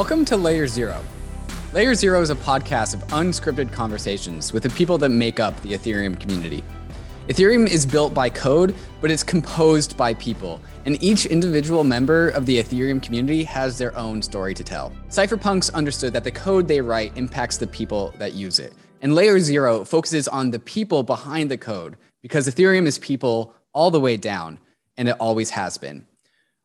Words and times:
Welcome 0.00 0.24
to 0.24 0.36
Layer 0.38 0.66
Zero. 0.66 1.04
Layer 1.74 1.94
Zero 1.94 2.22
is 2.22 2.30
a 2.30 2.34
podcast 2.34 2.94
of 2.94 3.06
unscripted 3.08 3.70
conversations 3.70 4.50
with 4.50 4.62
the 4.62 4.70
people 4.70 4.96
that 4.96 5.10
make 5.10 5.38
up 5.38 5.60
the 5.60 5.74
Ethereum 5.74 6.18
community. 6.18 6.64
Ethereum 7.28 7.68
is 7.68 7.84
built 7.84 8.14
by 8.14 8.30
code, 8.30 8.74
but 9.02 9.10
it's 9.10 9.22
composed 9.22 9.98
by 9.98 10.14
people, 10.14 10.58
and 10.86 11.00
each 11.02 11.26
individual 11.26 11.84
member 11.84 12.30
of 12.30 12.46
the 12.46 12.62
Ethereum 12.62 13.02
community 13.02 13.44
has 13.44 13.76
their 13.76 13.94
own 13.94 14.22
story 14.22 14.54
to 14.54 14.64
tell. 14.64 14.90
Cypherpunks 15.10 15.70
understood 15.74 16.14
that 16.14 16.24
the 16.24 16.32
code 16.32 16.66
they 16.66 16.80
write 16.80 17.14
impacts 17.18 17.58
the 17.58 17.66
people 17.66 18.14
that 18.16 18.32
use 18.32 18.58
it, 18.58 18.72
and 19.02 19.14
Layer 19.14 19.38
Zero 19.38 19.84
focuses 19.84 20.26
on 20.28 20.50
the 20.50 20.60
people 20.60 21.02
behind 21.02 21.50
the 21.50 21.58
code 21.58 21.98
because 22.22 22.48
Ethereum 22.48 22.86
is 22.86 22.98
people 22.98 23.54
all 23.74 23.90
the 23.90 24.00
way 24.00 24.16
down, 24.16 24.60
and 24.96 25.10
it 25.10 25.16
always 25.20 25.50
has 25.50 25.76
been. 25.76 26.06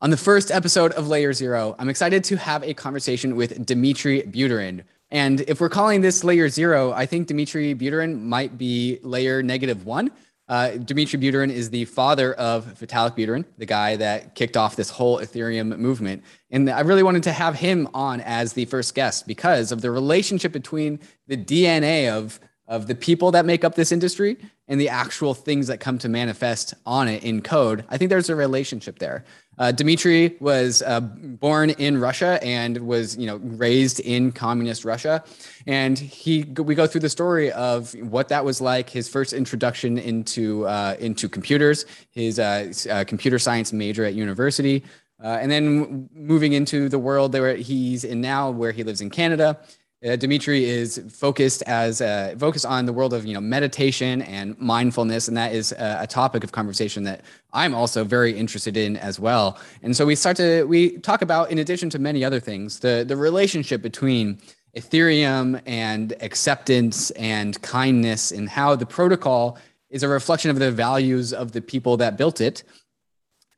On 0.05 0.11
the 0.11 0.17
first 0.17 0.51
episode 0.51 0.91
of 0.91 1.07
Layer 1.07 1.33
Zero, 1.33 1.75
I'm 1.79 1.89
excited 1.89 2.23
to 2.25 2.37
have 2.37 2.61
a 2.63 2.75
conversation 2.75 3.35
with 3.35 3.65
Dmitry 3.65 4.21
Buterin. 4.21 4.83
And 5.09 5.41
if 5.41 5.59
we're 5.59 5.67
calling 5.67 6.01
this 6.01 6.23
Layer 6.23 6.47
Zero, 6.47 6.91
I 6.91 7.07
think 7.07 7.27
Dmitry 7.27 7.73
Buterin 7.73 8.21
might 8.21 8.55
be 8.55 8.99
Layer 9.01 9.41
Negative 9.41 9.83
One. 9.83 10.11
Uh, 10.47 10.73
Dmitry 10.73 11.17
Buterin 11.17 11.49
is 11.49 11.71
the 11.71 11.85
father 11.85 12.35
of 12.35 12.65
Vitalik 12.79 13.17
Buterin, 13.17 13.45
the 13.57 13.65
guy 13.65 13.95
that 13.95 14.35
kicked 14.35 14.55
off 14.55 14.75
this 14.75 14.91
whole 14.91 15.17
Ethereum 15.17 15.75
movement. 15.79 16.23
And 16.51 16.69
I 16.69 16.81
really 16.81 17.01
wanted 17.01 17.23
to 17.23 17.31
have 17.31 17.55
him 17.55 17.89
on 17.95 18.21
as 18.21 18.53
the 18.53 18.65
first 18.65 18.93
guest 18.93 19.25
because 19.25 19.71
of 19.71 19.81
the 19.81 19.89
relationship 19.89 20.51
between 20.51 20.99
the 21.25 21.35
DNA 21.35 22.15
of 22.15 22.39
of 22.67 22.87
the 22.87 22.95
people 22.95 23.31
that 23.31 23.45
make 23.45 23.63
up 23.63 23.75
this 23.75 23.91
industry 23.91 24.37
and 24.67 24.81
the 24.81 24.89
actual 24.89 25.33
things 25.33 25.67
that 25.67 25.79
come 25.79 25.97
to 25.99 26.09
manifest 26.09 26.73
on 26.85 27.07
it 27.07 27.23
in 27.23 27.41
code. 27.41 27.85
I 27.89 27.97
think 27.97 28.09
there's 28.09 28.29
a 28.29 28.35
relationship 28.35 28.99
there. 28.99 29.23
Uh, 29.57 29.71
Dmitry 29.71 30.35
was 30.39 30.81
uh, 30.81 30.99
born 30.99 31.69
in 31.71 31.97
Russia 31.97 32.39
and 32.43 32.77
was, 32.79 33.17
you 33.17 33.25
know, 33.25 33.37
raised 33.37 33.99
in 34.01 34.31
communist 34.31 34.85
Russia, 34.85 35.23
and 35.65 35.97
he 35.97 36.43
we 36.57 36.75
go 36.75 36.87
through 36.87 37.01
the 37.01 37.09
story 37.09 37.51
of 37.51 37.93
what 37.95 38.29
that 38.29 38.43
was 38.43 38.61
like. 38.61 38.89
His 38.89 39.07
first 39.07 39.33
introduction 39.33 39.97
into 39.97 40.67
uh, 40.67 40.95
into 40.99 41.29
computers, 41.29 41.85
his 42.11 42.39
uh, 42.39 42.71
uh, 42.89 43.03
computer 43.05 43.39
science 43.39 43.71
major 43.71 44.03
at 44.03 44.13
university, 44.13 44.83
uh, 45.23 45.37
and 45.41 45.49
then 45.49 46.09
moving 46.13 46.53
into 46.53 46.89
the 46.89 46.99
world 46.99 47.31
that 47.31 47.59
he's 47.59 48.03
in 48.03 48.21
now, 48.21 48.49
where 48.49 48.71
he 48.71 48.83
lives 48.83 49.01
in 49.01 49.09
Canada 49.09 49.57
uh, 50.05 50.15
Dmitry 50.15 50.65
is 50.65 51.01
focused 51.09 51.63
as 51.63 52.01
uh, 52.01 52.35
focused 52.37 52.65
on 52.65 52.85
the 52.85 52.93
world 52.93 53.13
of 53.13 53.25
you 53.25 53.33
know 53.33 53.41
meditation 53.41 54.21
and 54.21 54.57
mindfulness, 54.59 55.27
and 55.27 55.35
that 55.35 55.53
is 55.53 55.71
a, 55.71 55.99
a, 56.01 56.07
topic 56.07 56.43
of 56.43 56.51
conversation 56.51 57.03
that 57.03 57.21
I'm 57.53 57.73
also 57.73 58.03
very 58.03 58.37
interested 58.37 58.77
in 58.77 58.97
as 58.97 59.19
well. 59.19 59.59
And 59.81 59.95
so 59.95 60.05
we 60.05 60.15
start 60.15 60.37
to 60.37 60.63
we 60.65 60.97
talk 60.99 61.21
about, 61.21 61.51
in 61.51 61.57
addition 61.57 61.89
to 61.91 61.99
many 61.99 62.23
other 62.23 62.39
things, 62.39 62.79
the 62.79 63.03
the 63.07 63.17
relationship 63.17 63.81
between 63.81 64.39
Ethereum 64.77 65.61
and 65.65 66.13
acceptance 66.21 67.09
and 67.11 67.59
kindness, 67.61 68.31
and 68.31 68.47
how 68.47 68.75
the 68.75 68.85
protocol 68.85 69.57
is 69.89 70.03
a 70.03 70.07
reflection 70.07 70.51
of 70.51 70.59
the 70.59 70.71
values 70.71 71.33
of 71.33 71.53
the 71.53 71.61
people 71.61 71.97
that 71.97 72.17
built 72.17 72.41
it 72.41 72.63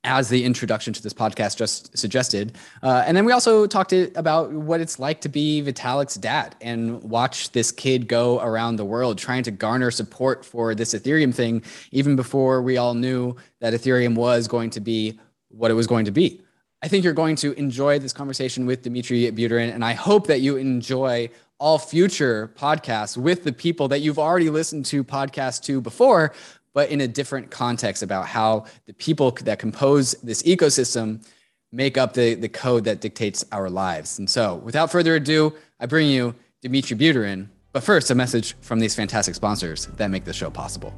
as 0.08 0.30
the 0.30 0.46
introduction 0.46 0.94
to 0.94 1.04
this 1.04 1.14
podcast 1.14 1.58
just 1.58 1.96
suggested. 1.98 2.58
Uh, 2.82 3.04
and 3.06 3.16
then 3.16 3.26
we 3.26 3.34
also 3.34 3.68
talked 3.68 3.92
about 3.92 4.52
what 4.52 4.80
it's 4.80 5.00
like 5.00 5.20
to 5.22 5.30
be 5.30 5.62
Vitalik's 5.62 6.16
dad 6.16 6.56
and 6.62 7.04
watch 7.04 7.52
this 7.52 7.72
kid 7.72 8.08
go 8.08 8.40
around 8.40 8.78
the 8.78 8.86
world 8.86 9.18
trying 9.18 9.44
to 9.44 9.52
garner 9.52 9.92
support 9.92 10.46
for 10.46 10.74
this 10.74 10.94
Ethereum 10.94 11.36
thing, 11.36 11.62
even 11.92 12.16
before 12.16 12.62
we 12.62 12.78
all 12.78 12.94
knew 12.94 13.36
that 13.60 13.74
Ethereum 13.74 14.16
was 14.16 14.48
going 14.48 14.70
to 14.70 14.80
be 14.80 15.20
what 15.50 15.72
it 15.72 15.74
was 15.74 15.88
going 15.88 16.06
to 16.06 16.12
be. 16.12 16.42
I 16.82 16.88
think 16.88 17.04
you're 17.04 17.14
going 17.14 17.36
to 17.38 17.52
enjoy 17.54 18.00
this 18.00 18.14
conversation 18.14 18.66
with 18.66 18.84
Dmitry 18.84 19.32
Buterin, 19.32 19.74
and 19.74 19.84
I 19.84 19.94
hope 19.94 20.28
that 20.28 20.42
you 20.42 20.58
enjoy 20.58 21.30
all 21.60 21.80
future 21.80 22.54
podcasts 22.56 23.18
with 23.18 23.44
the 23.44 23.52
people 23.52 23.88
that 23.88 24.00
you've 24.00 24.20
already 24.20 24.50
listened 24.50 24.86
to 24.86 25.04
podcasts 25.04 25.62
to 25.64 25.82
before, 25.82 26.34
but 26.78 26.92
in 26.92 27.02
a 27.02 27.08
different 27.08 27.50
context 27.50 28.04
about 28.04 28.28
how 28.28 28.64
the 28.86 28.94
people 28.94 29.32
that 29.32 29.58
compose 29.58 30.12
this 30.22 30.44
ecosystem 30.44 31.26
make 31.72 31.98
up 31.98 32.14
the, 32.14 32.36
the 32.36 32.48
code 32.48 32.84
that 32.84 33.02
dictates 33.02 33.44
our 33.52 33.68
lives. 33.68 34.20
And 34.20 34.30
so, 34.30 34.58
without 34.58 34.92
further 34.92 35.16
ado, 35.16 35.56
I 35.80 35.88
bring 35.88 36.08
you 36.08 36.36
Dmitry 36.62 36.96
Buterin. 36.96 37.48
But 37.74 37.82
first, 37.82 38.12
a 38.12 38.16
message 38.16 38.56
from 38.62 38.78
these 38.78 38.94
fantastic 38.94 39.34
sponsors 39.34 39.88
that 39.98 40.12
make 40.12 40.24
this 40.24 40.36
show 40.36 40.52
possible. 40.52 40.94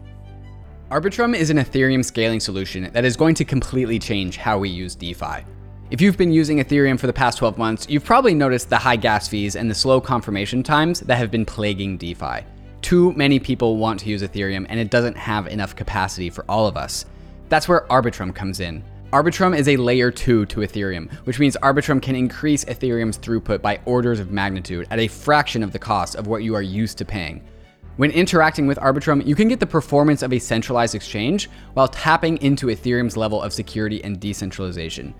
Arbitrum 0.91 1.33
is 1.33 1.49
an 1.49 1.55
Ethereum 1.55 2.03
scaling 2.03 2.41
solution 2.41 2.91
that 2.91 3.05
is 3.05 3.15
going 3.15 3.35
to 3.35 3.45
completely 3.45 3.99
change 3.99 4.35
how 4.35 4.59
we 4.59 4.67
use 4.67 4.95
DeFi. 4.95 5.45
If 5.91 6.01
you've 6.01 6.17
been 6.17 6.33
using 6.33 6.57
Ethereum 6.57 6.99
for 6.99 7.07
the 7.07 7.13
past 7.13 7.37
12 7.37 7.57
months, 7.57 7.87
you've 7.87 8.03
probably 8.03 8.33
noticed 8.33 8.69
the 8.69 8.77
high 8.77 8.97
gas 8.97 9.29
fees 9.29 9.55
and 9.55 9.71
the 9.71 9.75
slow 9.75 10.01
confirmation 10.01 10.61
times 10.61 10.99
that 10.99 11.15
have 11.15 11.31
been 11.31 11.45
plaguing 11.45 11.95
DeFi. 11.95 12.43
Too 12.81 13.13
many 13.13 13.39
people 13.39 13.77
want 13.77 13.99
to 14.01 14.09
use 14.09 14.23
Ethereum 14.23 14.65
and 14.69 14.79
it 14.79 14.89
doesn't 14.89 15.17
have 15.17 15.47
enough 15.47 15.75
capacity 15.75 16.29
for 16.29 16.45
all 16.47 16.65
of 16.65 16.77
us. 16.77 17.05
That's 17.49 17.67
where 17.67 17.85
Arbitrum 17.89 18.33
comes 18.33 18.59
in. 18.59 18.83
Arbitrum 19.11 19.57
is 19.57 19.67
a 19.67 19.77
layer 19.77 20.11
2 20.11 20.45
to 20.45 20.59
Ethereum, 20.59 21.11
which 21.25 21.39
means 21.39 21.57
Arbitrum 21.63 21.99
can 22.01 22.15
increase 22.15 22.63
Ethereum's 22.65 23.17
throughput 23.17 23.61
by 23.61 23.79
orders 23.85 24.19
of 24.19 24.31
magnitude 24.31 24.87
at 24.91 24.99
a 24.99 25.07
fraction 25.07 25.63
of 25.63 25.71
the 25.71 25.79
cost 25.79 26.15
of 26.15 26.27
what 26.27 26.43
you 26.43 26.53
are 26.53 26.61
used 26.61 26.97
to 26.99 27.05
paying. 27.05 27.43
When 27.97 28.11
interacting 28.11 28.67
with 28.67 28.77
Arbitrum, 28.77 29.25
you 29.25 29.35
can 29.35 29.47
get 29.47 29.59
the 29.59 29.67
performance 29.67 30.21
of 30.21 30.31
a 30.31 30.39
centralized 30.39 30.95
exchange 30.95 31.49
while 31.73 31.87
tapping 31.87 32.37
into 32.37 32.67
Ethereum's 32.67 33.17
level 33.17 33.41
of 33.41 33.51
security 33.51 34.01
and 34.03 34.19
decentralization. 34.19 35.13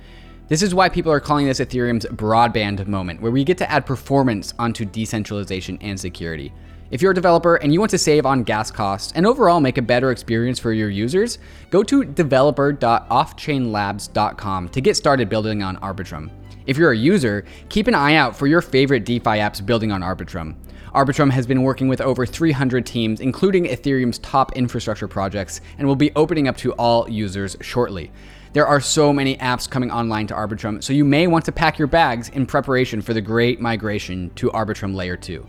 This 0.48 0.62
is 0.62 0.74
why 0.74 0.88
people 0.88 1.12
are 1.12 1.20
calling 1.20 1.46
this 1.48 1.60
Ethereum's 1.60 2.06
broadband 2.06 2.88
moment, 2.88 3.22
where 3.22 3.32
we 3.32 3.44
get 3.44 3.58
to 3.58 3.70
add 3.70 3.86
performance 3.86 4.54
onto 4.58 4.86
decentralization 4.86 5.78
and 5.82 6.00
security. 6.00 6.54
If 6.92 7.02
you're 7.04 7.12
a 7.12 7.16
developer 7.16 7.58
and 7.58 7.72
you 7.72 7.80
want 7.80 7.92
to 7.92 8.00
save 8.00 8.26
on 8.26 8.44
gas 8.44 8.72
costs 8.72 9.14
and 9.16 9.28
overall 9.28 9.60
make 9.60 9.78
a 9.78 9.82
better 9.82 10.10
experience 10.10 10.58
for 10.58 10.74
your 10.74 10.90
users, 10.90 11.38
go 11.70 11.84
to 11.84 12.04
developer.offchainlabs.com 12.04 14.70
to 14.70 14.82
get 14.82 14.98
started 14.98 15.30
building 15.30 15.62
on 15.62 15.78
Arbitrum. 15.78 16.32
If 16.66 16.78
you're 16.78 16.92
a 16.92 16.98
user, 16.98 17.46
keep 17.70 17.88
an 17.88 17.94
eye 17.94 18.16
out 18.16 18.36
for 18.36 18.48
your 18.48 18.62
favorite 18.62 19.06
DeFi 19.06 19.38
apps 19.38 19.64
building 19.64 19.92
on 19.92 20.02
Arbitrum. 20.02 20.56
Arbitrum 20.96 21.30
has 21.30 21.46
been 21.46 21.62
working 21.62 21.88
with 21.88 22.02
over 22.02 22.26
300 22.26 22.88
teams, 22.88 23.22
including 23.22 23.66
Ethereum's 23.66 24.18
top 24.18 24.58
infrastructure 24.58 25.08
projects, 25.08 25.62
and 25.78 25.88
will 25.88 25.96
be 25.96 26.12
opening 26.16 26.48
up 26.48 26.58
to 26.58 26.74
all 26.74 27.08
users 27.08 27.56
shortly. 27.62 28.12
There 28.54 28.66
are 28.66 28.82
so 28.82 29.14
many 29.14 29.38
apps 29.38 29.70
coming 29.70 29.92
online 29.92 30.26
to 30.26 30.34
Arbitrum, 30.34 30.84
so 30.84 30.94
you 30.94 31.06
may 31.06 31.28
want 31.28 31.46
to 31.46 31.52
pack 31.52 31.78
your 31.78 31.88
bags 31.88 32.30
in 32.30 32.48
preparation 32.48 33.04
for 33.04 33.14
the 33.14 33.22
great 33.22 33.62
migration 33.62 34.32
to 34.36 34.50
Arbitrum 34.50 34.96
Layer 34.96 35.16
2. 35.16 35.46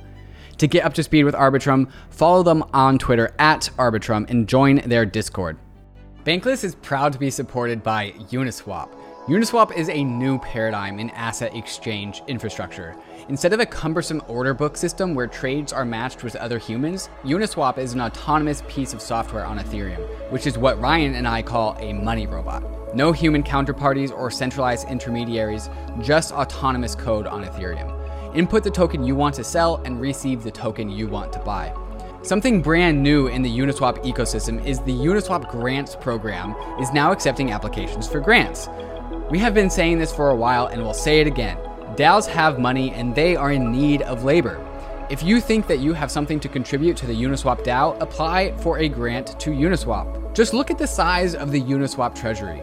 To 0.61 0.67
get 0.67 0.85
up 0.85 0.93
to 0.93 1.03
speed 1.03 1.25
with 1.25 1.35
Arbitrum, 1.35 1.91
follow 2.11 2.43
them 2.43 2.63
on 2.75 2.99
Twitter 2.99 3.35
at 3.39 3.71
Arbitrum 3.79 4.29
and 4.29 4.47
join 4.47 4.83
their 4.87 5.07
Discord. 5.07 5.57
Bankless 6.25 6.65
is 6.65 6.75
proud 6.75 7.15
to 7.15 7.19
be 7.19 7.31
supported 7.31 7.83
by 7.83 8.11
Uniswap. 8.31 8.95
Uniswap 9.27 9.75
is 9.75 9.89
a 9.89 10.05
new 10.05 10.39
paradigm 10.41 10.99
in 10.99 11.09
asset 11.13 11.57
exchange 11.57 12.21
infrastructure. 12.29 12.95
Instead 13.31 13.55
of 13.55 13.61
a 13.61 13.65
cumbersome 13.65 14.21
order 14.29 14.53
book 14.53 14.77
system 14.77 15.15
where 15.15 15.27
trades 15.27 15.73
are 15.73 15.87
matched 15.87 16.23
with 16.23 16.37
other 16.37 16.59
humans, 16.59 17.09
Uniswap 17.25 17.79
is 17.79 17.95
an 17.95 18.03
autonomous 18.03 18.63
piece 18.69 18.93
of 18.93 19.01
software 19.01 19.47
on 19.47 19.59
Ethereum, 19.59 20.07
which 20.31 20.47
is 20.47 20.59
what 20.59 20.79
Ryan 20.79 21.15
and 21.15 21.27
I 21.27 21.41
call 21.41 21.75
a 21.79 21.95
money 21.95 22.27
robot. 22.27 22.95
No 22.95 23.13
human 23.13 23.43
counterparties 23.43 24.13
or 24.15 24.31
centralized 24.31 24.91
intermediaries, 24.91 25.71
just 26.03 26.33
autonomous 26.33 26.95
code 26.95 27.27
on 27.27 27.47
Ethereum. 27.47 28.00
Input 28.35 28.63
the 28.63 28.71
token 28.71 29.03
you 29.03 29.17
want 29.17 29.35
to 29.35 29.43
sell 29.43 29.83
and 29.85 30.01
receive 30.01 30.45
the 30.45 30.51
token 30.53 30.89
you 30.89 31.09
want 31.09 31.33
to 31.33 31.41
buy. 31.41 31.75
Something 32.23 32.63
brand 32.63 33.03
new 33.03 33.27
in 33.27 33.43
the 33.43 33.51
Uniswap 33.51 34.05
ecosystem 34.05 34.65
is 34.65 34.79
the 34.81 34.93
Uniswap 34.93 35.51
Grants 35.51 35.97
program 35.97 36.55
is 36.79 36.93
now 36.93 37.11
accepting 37.11 37.51
applications 37.51 38.07
for 38.07 38.21
grants. 38.21 38.69
We 39.31 39.39
have 39.41 39.53
been 39.53 39.69
saying 39.69 39.99
this 39.99 40.15
for 40.15 40.31
a 40.31 40.37
while 40.37 40.67
and 40.67 40.81
we'll 40.81 40.95
say 40.95 41.21
it 41.21 41.27
again. 41.27 41.57
DAOs 41.97 42.27
have 42.29 42.61
money 42.61 42.93
and 42.93 43.15
they 43.17 43.35
are 43.35 43.51
in 43.51 43.73
need 43.73 44.03
of 44.03 44.23
labor. 44.23 44.65
If 45.11 45.25
you 45.25 45.41
think 45.41 45.67
that 45.67 45.81
you 45.81 45.93
have 45.93 46.11
something 46.11 46.39
to 46.39 46.49
contribute 46.49 46.97
to 46.99 47.07
the 47.07 47.15
Uniswap 47.15 47.65
DAO, 47.65 48.01
apply 48.01 48.57
for 48.59 48.79
a 48.79 48.89
grant 48.89 49.41
to 49.41 49.51
Uniswap. 49.51 50.35
Just 50.35 50.55
look 50.55 50.71
at 50.71 50.79
the 50.79 50.87
size 50.87 51.35
of 51.35 51.51
the 51.51 51.61
Uniswap 51.61 52.15
treasury. 52.15 52.63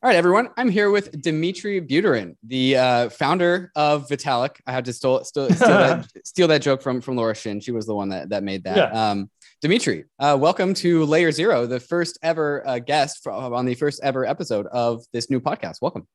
All 0.00 0.08
right, 0.08 0.16
everyone. 0.16 0.50
I'm 0.56 0.68
here 0.68 0.92
with 0.92 1.10
Dmitry 1.22 1.80
Buterin, 1.80 2.36
the 2.44 2.76
uh, 2.76 3.08
founder 3.08 3.72
of 3.74 4.06
Vitalik. 4.06 4.60
I 4.64 4.70
had 4.70 4.84
to 4.84 4.92
steal, 4.92 5.24
steal, 5.24 5.50
steal, 5.52 5.66
that, 5.66 6.06
steal 6.24 6.46
that 6.46 6.62
joke 6.62 6.82
from, 6.82 7.00
from 7.00 7.16
Laura 7.16 7.34
Shin. 7.34 7.58
She 7.58 7.72
was 7.72 7.84
the 7.84 7.96
one 7.96 8.10
that, 8.10 8.28
that 8.28 8.44
made 8.44 8.62
that. 8.62 8.76
Yeah. 8.76 9.10
Um, 9.10 9.28
Dmitry, 9.60 10.04
uh, 10.20 10.38
welcome 10.40 10.72
to 10.74 11.04
Layer 11.04 11.32
Zero, 11.32 11.66
the 11.66 11.80
first 11.80 12.16
ever 12.22 12.64
uh, 12.64 12.78
guest 12.78 13.24
for, 13.24 13.32
on 13.32 13.66
the 13.66 13.74
first 13.74 13.98
ever 14.04 14.24
episode 14.24 14.68
of 14.68 15.02
this 15.12 15.30
new 15.30 15.40
podcast. 15.40 15.82
Welcome. 15.82 16.06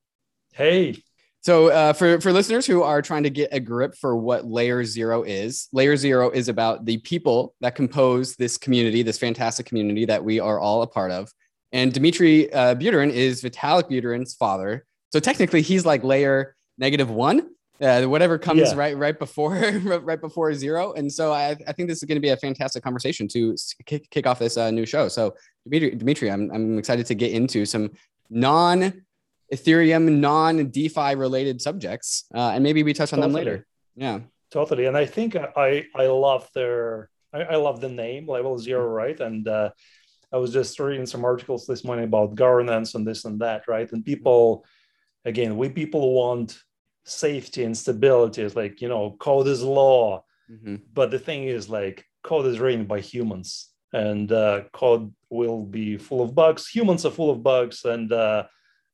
Hey. 0.54 1.04
So, 1.42 1.68
uh, 1.68 1.92
for, 1.92 2.22
for 2.22 2.32
listeners 2.32 2.66
who 2.66 2.84
are 2.84 3.02
trying 3.02 3.24
to 3.24 3.30
get 3.30 3.50
a 3.52 3.60
grip 3.60 3.96
for 4.00 4.16
what 4.16 4.46
Layer 4.46 4.86
Zero 4.86 5.24
is, 5.24 5.68
Layer 5.74 5.98
Zero 5.98 6.30
is 6.30 6.48
about 6.48 6.86
the 6.86 7.00
people 7.00 7.54
that 7.60 7.76
compose 7.76 8.38
this 8.38 8.58
community, 8.58 9.04
this 9.04 9.18
fantastic 9.18 9.66
community 9.66 10.06
that 10.06 10.24
we 10.24 10.40
are 10.40 10.58
all 10.58 10.84
a 10.84 10.88
part 10.88 11.12
of. 11.12 11.30
And 11.74 11.92
Dmitry 11.92 12.54
uh, 12.54 12.76
Buterin 12.76 13.12
is 13.12 13.42
Vitalik 13.42 13.90
Buterin's 13.90 14.36
father. 14.36 14.86
So 15.12 15.20
technically, 15.20 15.62
he's 15.62 15.86
like 15.86 16.04
layer 16.04 16.56
negative 16.78 17.10
one, 17.10 17.50
uh, 17.82 18.04
whatever 18.04 18.38
comes 18.38 18.62
yeah. 18.62 18.76
right 18.76 18.96
right 18.96 19.18
before 19.18 19.54
right 19.84 20.22
before 20.22 20.54
zero. 20.54 20.94
And 20.94 21.12
so 21.12 21.34
I, 21.34 21.58
I 21.68 21.74
think 21.74 21.90
this 21.90 21.98
is 21.98 22.04
going 22.04 22.16
to 22.16 22.22
be 22.22 22.30
a 22.30 22.38
fantastic 22.38 22.84
conversation 22.84 23.28
to 23.30 23.56
kick, 23.86 24.10
kick 24.12 24.28
off 24.28 24.40
this 24.40 24.56
uh, 24.56 24.72
new 24.72 24.86
show. 24.86 25.08
So 25.08 25.36
Dmitry, 25.68 26.32
I'm 26.32 26.52
I'm 26.52 26.78
excited 26.78 27.08
to 27.08 27.16
get 27.16 27.32
into 27.32 27.66
some 27.66 27.92
non 28.30 29.04
Ethereum, 29.54 30.20
non 30.20 30.70
DeFi 30.70 31.16
related 31.16 31.62
subjects, 31.62 32.26
uh, 32.34 32.52
and 32.54 32.64
maybe 32.64 32.84
we 32.84 32.94
touch 32.94 33.10
totally. 33.10 33.26
on 33.26 33.30
them 33.32 33.36
later. 33.36 33.66
Yeah, 33.96 34.20
totally. 34.52 34.86
And 34.86 34.96
I 34.96 35.06
think 35.06 35.36
I 35.36 35.86
I 35.96 36.06
love 36.06 36.50
their 36.54 37.10
I, 37.34 37.42
I 37.42 37.56
love 37.56 37.82
the 37.82 37.90
name 37.90 38.28
Level 38.28 38.58
Zero, 38.60 38.88
right? 38.88 39.20
And 39.20 39.48
uh, 39.48 39.72
I 40.34 40.38
was 40.38 40.52
just 40.52 40.80
reading 40.80 41.06
some 41.06 41.24
articles 41.24 41.68
this 41.68 41.84
morning 41.84 42.06
about 42.06 42.34
governance 42.34 42.96
and 42.96 43.06
this 43.06 43.24
and 43.26 43.40
that, 43.40 43.68
right? 43.68 43.90
And 43.92 44.04
people, 44.04 44.66
again, 45.26 45.58
we 45.58 45.70
people 45.70 46.14
want 46.14 46.58
safety 47.06 47.64
and 47.64 47.78
stability. 47.78 48.42
It's 48.42 48.56
like, 48.56 48.82
you 48.82 48.90
know, 48.90 49.16
code 49.20 49.48
is 49.48 49.62
law. 49.62 50.24
Mm-hmm. 50.52 50.78
But 50.92 51.12
the 51.12 51.20
thing 51.20 51.44
is, 51.44 51.70
like, 51.70 52.06
code 52.24 52.48
is 52.48 52.60
written 52.60 52.86
by 52.86 53.00
humans 53.00 53.70
and 53.94 54.32
uh, 54.32 54.64
code 54.74 55.14
will 55.30 55.64
be 55.64 55.98
full 55.98 56.24
of 56.24 56.34
bugs. 56.34 56.68
Humans 56.68 57.06
are 57.06 57.12
full 57.12 57.30
of 57.30 57.44
bugs. 57.44 57.86
And, 57.86 58.12
uh, 58.12 58.46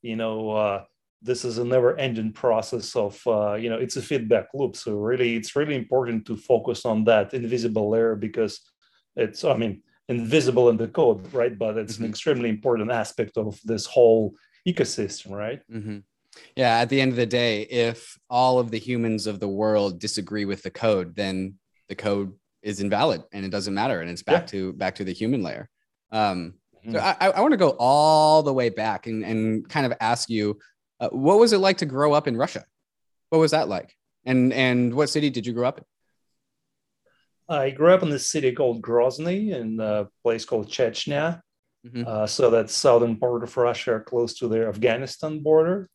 you 0.02 0.18
know, 0.18 0.52
uh, 0.52 0.84
this 1.22 1.46
is 1.46 1.58
a 1.58 1.64
never 1.64 1.98
ending 1.98 2.34
process 2.34 2.98
of, 2.98 3.22
uh, 3.26 3.54
you 3.54 3.70
know, 3.70 3.78
it's 3.78 3.96
a 3.96 4.02
feedback 4.02 4.48
loop. 4.54 4.76
So, 4.76 4.96
really, 4.96 5.38
it's 5.38 5.56
really 5.56 5.76
important 5.76 6.26
to 6.26 6.36
focus 6.36 6.86
on 6.86 7.06
that 7.06 7.34
invisible 7.34 7.90
layer 7.90 8.16
because 8.16 8.60
it's, 9.16 9.46
I 9.46 9.56
mean, 9.56 9.84
invisible 10.10 10.70
in 10.70 10.78
the 10.78 10.88
code, 10.88 11.34
right? 11.34 11.58
But 11.58 11.78
it's 11.78 11.94
mm-hmm. 11.94 12.06
an 12.06 12.10
extremely 12.10 12.50
important 12.50 12.92
aspect 12.92 13.38
of 13.38 13.60
this 13.64 13.86
whole 13.86 14.34
ecosystem, 14.68 15.32
right? 15.32 15.62
Mm-hmm. 15.72 16.00
Yeah. 16.56 16.80
At 16.80 16.90
the 16.90 17.00
end 17.00 17.12
of 17.12 17.18
the 17.18 17.26
day, 17.26 17.62
if 17.62 18.18
all 18.30 18.60
of 18.60 18.72
the 18.72 18.80
humans 18.80 19.28
of 19.28 19.40
the 19.40 19.48
world 19.48 20.00
disagree 20.00 20.46
with 20.46 20.64
the 20.64 20.72
code, 20.72 21.16
then 21.16 21.56
the 21.88 21.96
code 21.96 22.34
is 22.62 22.82
invalid 22.82 23.24
and 23.32 23.46
it 23.46 23.52
doesn't 23.52 23.74
matter, 23.74 24.02
and 24.02 24.10
it's 24.10 24.24
back 24.24 24.44
yeah. 24.44 24.48
to 24.48 24.74
back 24.74 24.96
to 24.96 25.04
the 25.04 25.14
human 25.14 25.42
layer. 25.44 25.70
Um, 26.12 26.56
mm-hmm. 26.76 26.94
So 26.94 27.00
I, 27.00 27.30
I 27.30 27.42
want 27.42 27.54
to 27.54 27.58
go 27.58 27.76
all 27.80 28.44
the 28.44 28.54
way 28.54 28.70
back 28.70 29.08
and, 29.08 29.24
and 29.24 29.68
kind 29.70 29.86
of 29.86 29.94
ask 30.02 30.30
you, 30.30 30.60
uh, 31.00 31.10
what 31.10 31.40
was 31.40 31.54
it 31.54 31.60
like 31.60 31.78
to 31.78 31.86
grow 31.86 32.14
up 32.14 32.28
in 32.28 32.36
Russia? 32.36 32.66
What 33.30 33.40
was 33.40 33.52
that 33.52 33.70
like? 33.70 33.96
And 34.26 34.52
and 34.54 34.94
what 34.94 35.10
city 35.10 35.30
did 35.30 35.46
you 35.46 35.54
grow 35.54 35.68
up 35.68 35.78
in? 35.78 35.86
I 37.50 37.72
grew 37.72 37.94
up 37.94 38.04
in 38.04 38.12
a 38.12 38.20
city 38.20 38.52
called 38.52 38.82
Grozny 38.82 39.52
in 39.52 39.80
a 39.80 40.08
place 40.24 40.46
called 40.46 40.70
Chechnya. 40.70 41.42
Mm-hmm. 41.86 42.04
Uh, 42.06 42.28
so 42.28 42.50
that's 42.50 42.74
southern 42.74 43.18
part 43.18 43.44
of 43.44 43.58
Russia, 43.58 44.02
close 44.06 44.36
to 44.36 44.48
the 44.48 44.68
Afghanistan 44.68 45.40
border. 45.40 45.90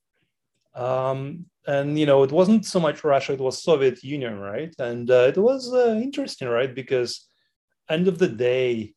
Um, 0.75 1.47
and 1.67 1.99
you 1.99 2.07
know, 2.07 2.25
it 2.25 2.33
wasn't 2.33 2.67
so 2.67 2.81
much 2.81 3.05
Russia; 3.05 3.35
it 3.35 3.41
was 3.41 3.63
Soviet 3.63 4.03
Union, 4.03 4.39
right? 4.41 4.75
And 4.79 5.11
uh, 5.11 5.27
it 5.29 5.39
was 5.39 5.73
uh, 5.73 6.01
interesting, 6.03 6.49
right? 6.49 6.75
Because 6.75 7.29
end 7.89 8.09
of 8.09 8.19
the 8.19 8.29
day, 8.29 8.95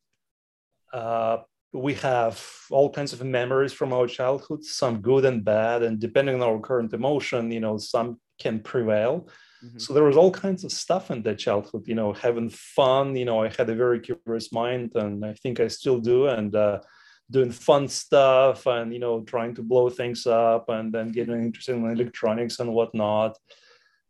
uh, 0.92 1.38
we 1.74 1.94
have 1.96 2.44
all 2.72 2.90
kinds 2.90 3.14
of 3.14 3.24
memories 3.24 3.74
from 3.74 3.94
our 3.94 4.08
childhood, 4.08 4.64
some 4.64 5.02
good 5.02 5.26
and 5.26 5.44
bad, 5.44 5.84
and 5.84 6.00
depending 6.00 6.36
on 6.36 6.42
our 6.42 6.60
current 6.60 6.94
emotion, 6.94 7.52
you 7.52 7.60
know, 7.60 7.78
some 7.78 8.20
can 8.40 8.60
prevail. 8.62 9.30
Mm-hmm. 9.64 9.80
So 9.80 9.94
there 9.94 10.04
was 10.04 10.18
all 10.18 10.32
kinds 10.32 10.64
of 10.64 10.72
stuff 10.72 11.10
in 11.10 11.24
that 11.24 11.40
childhood, 11.40 11.88
you 11.88 11.96
know, 11.96 12.14
having 12.14 12.50
fun. 12.50 13.16
You 13.16 13.26
know, 13.26 13.44
I 13.44 13.50
had 13.50 13.70
a 13.70 13.76
very 13.76 14.00
curious 14.00 14.52
mind, 14.52 14.92
and 14.96 15.26
I 15.26 15.34
think 15.34 15.60
I 15.60 15.68
still 15.68 16.00
do. 16.00 16.28
And 16.28 16.56
uh, 16.56 16.80
doing 17.30 17.52
fun 17.52 17.88
stuff, 17.88 18.66
and 18.68 18.94
you 18.94 19.00
know, 19.00 19.22
trying 19.22 19.56
to 19.56 19.64
blow 19.64 19.90
things 19.90 20.26
up, 20.28 20.70
and 20.70 20.94
then 20.94 21.12
getting 21.12 21.44
interested 21.44 21.76
in 21.76 21.90
electronics 21.90 22.60
and 22.60 22.74
whatnot. 22.74 23.38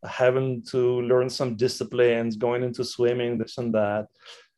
Having 0.06 0.64
to 0.72 1.02
learn 1.02 1.30
some 1.30 1.56
disciplines, 1.56 2.36
going 2.36 2.64
into 2.64 2.84
swimming, 2.84 3.38
this 3.38 3.58
and 3.58 3.74
that. 3.74 4.08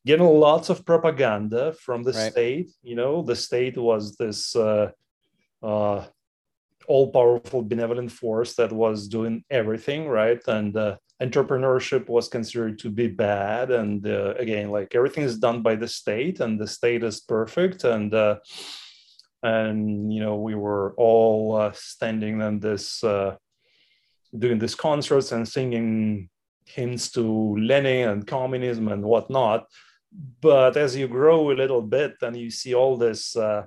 Getting 0.06 0.25
lots 0.25 0.69
of 0.69 0.86
propaganda 0.86 1.74
from 1.74 2.03
the 2.03 2.13
right. 2.13 2.31
state. 2.31 2.71
You 2.81 2.95
know, 2.95 3.21
the 3.21 3.36
state 3.36 3.77
was 3.77 4.15
this. 4.18 4.56
Uh, 4.56 4.91
uh, 5.62 6.06
all 6.89 7.12
powerful 7.12 7.62
benevolent 7.62 8.12
force 8.12 8.56
that 8.56 8.71
was 8.71 9.07
doing 9.07 9.44
everything 9.50 10.07
right? 10.07 10.41
And 10.47 10.75
uh, 10.75 10.97
entrepreneurship 11.21 12.09
was 12.09 12.27
considered 12.27 12.80
to 12.80 12.89
be 12.89 13.07
bad 13.07 13.71
and 13.71 14.07
uh, 14.07 14.33
again 14.38 14.69
like 14.71 14.95
everything 14.95 15.24
is 15.24 15.38
done 15.38 15.62
by 15.62 15.75
the 15.75 15.88
state 15.88 16.39
and 16.39 16.59
the 16.59 16.68
state 16.68 17.03
is 17.03 17.19
perfect 17.19 17.83
and 17.83 18.13
uh, 18.13 18.38
and 19.44 20.13
you 20.13 20.21
know 20.21 20.36
we 20.38 20.56
were 20.56 20.94
all 20.97 21.56
uh, 21.56 21.71
standing 21.74 22.41
in 22.41 22.59
this 22.59 23.03
uh, 23.03 23.36
doing 24.38 24.59
these 24.59 24.75
concerts 24.75 25.31
and 25.31 25.47
singing 25.47 26.30
hymns 26.65 27.12
to 27.12 27.57
lenin 27.57 28.09
and 28.09 28.27
communism 28.27 28.88
and 28.89 29.03
whatnot. 29.03 29.65
But 30.41 30.77
as 30.77 30.95
you 30.95 31.07
grow 31.07 31.51
a 31.51 31.53
little 31.53 31.81
bit 31.81 32.15
and 32.21 32.36
you 32.36 32.50
see 32.50 32.74
all 32.74 32.97
this 32.97 33.36
uh, 33.36 33.65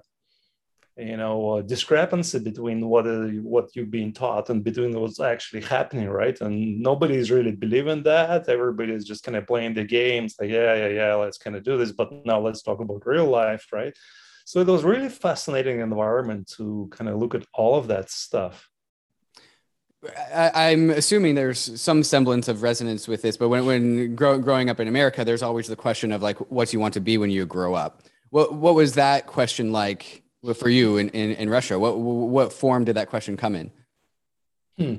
you 0.96 1.16
know 1.16 1.62
discrepancy 1.62 2.38
between 2.38 2.86
what 2.86 3.06
uh, 3.06 3.28
what 3.42 3.74
you've 3.74 3.90
been 3.90 4.12
taught 4.12 4.50
and 4.50 4.62
between 4.62 4.98
what's 4.98 5.20
actually 5.20 5.62
happening 5.62 6.08
right? 6.08 6.40
And 6.40 6.80
nobody's 6.80 7.30
really 7.30 7.52
believing 7.52 8.02
that. 8.02 8.48
Everybody's 8.48 9.04
just 9.04 9.24
kind 9.24 9.36
of 9.36 9.46
playing 9.46 9.74
the 9.74 9.84
games 9.84 10.36
like 10.38 10.50
yeah 10.50 10.74
yeah 10.74 10.88
yeah 10.88 11.14
let's 11.14 11.38
kind 11.38 11.56
of 11.56 11.62
do 11.62 11.78
this 11.78 11.92
but 11.92 12.26
now 12.26 12.40
let's 12.40 12.62
talk 12.62 12.80
about 12.80 13.06
real 13.06 13.26
life 13.26 13.66
right? 13.72 13.96
So 14.44 14.60
it 14.60 14.66
was 14.66 14.84
really 14.84 15.08
fascinating 15.08 15.80
environment 15.80 16.52
to 16.56 16.88
kind 16.90 17.08
of 17.08 17.16
look 17.16 17.34
at 17.34 17.46
all 17.54 17.76
of 17.76 17.88
that 17.88 18.10
stuff. 18.10 18.68
I, 20.34 20.70
am 20.70 20.90
assuming 20.90 21.36
there's 21.36 21.80
some 21.80 22.02
semblance 22.02 22.48
of 22.48 22.62
resonance 22.62 23.06
with 23.06 23.22
this, 23.22 23.36
but 23.36 23.48
when, 23.48 23.64
when 23.66 24.16
grow, 24.16 24.36
growing 24.36 24.68
up 24.68 24.80
in 24.80 24.88
America, 24.88 25.24
there's 25.24 25.44
always 25.44 25.68
the 25.68 25.76
question 25.76 26.10
of 26.10 26.20
like, 26.22 26.38
what 26.50 26.68
do 26.68 26.76
you 26.76 26.80
want 26.80 26.94
to 26.94 27.00
be 27.00 27.18
when 27.18 27.30
you 27.30 27.46
grow 27.46 27.74
up? 27.74 28.02
What, 28.30 28.52
what 28.52 28.74
was 28.74 28.94
that 28.94 29.26
question 29.28 29.70
like 29.70 30.21
for 30.54 30.68
you 30.68 30.96
in, 30.96 31.08
in, 31.10 31.32
in 31.32 31.48
Russia? 31.48 31.78
What, 31.78 31.98
what 31.98 32.52
form 32.52 32.84
did 32.84 32.96
that 32.96 33.08
question 33.08 33.36
come 33.36 33.54
in? 33.54 33.70
Hmm. 34.76 34.94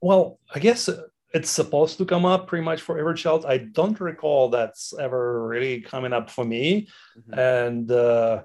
Well, 0.00 0.38
I 0.54 0.58
guess 0.58 0.88
it's 1.34 1.50
supposed 1.50 1.98
to 1.98 2.04
come 2.04 2.24
up 2.24 2.46
pretty 2.46 2.64
much 2.64 2.80
for 2.80 2.98
every 2.98 3.14
child. 3.14 3.44
I 3.46 3.58
don't 3.58 3.98
recall 4.00 4.48
that's 4.48 4.94
ever 4.98 5.46
really 5.46 5.80
coming 5.80 6.12
up 6.12 6.30
for 6.30 6.44
me. 6.44 6.88
Mm-hmm. 7.18 7.38
And 7.38 7.90
uh, 7.90 8.42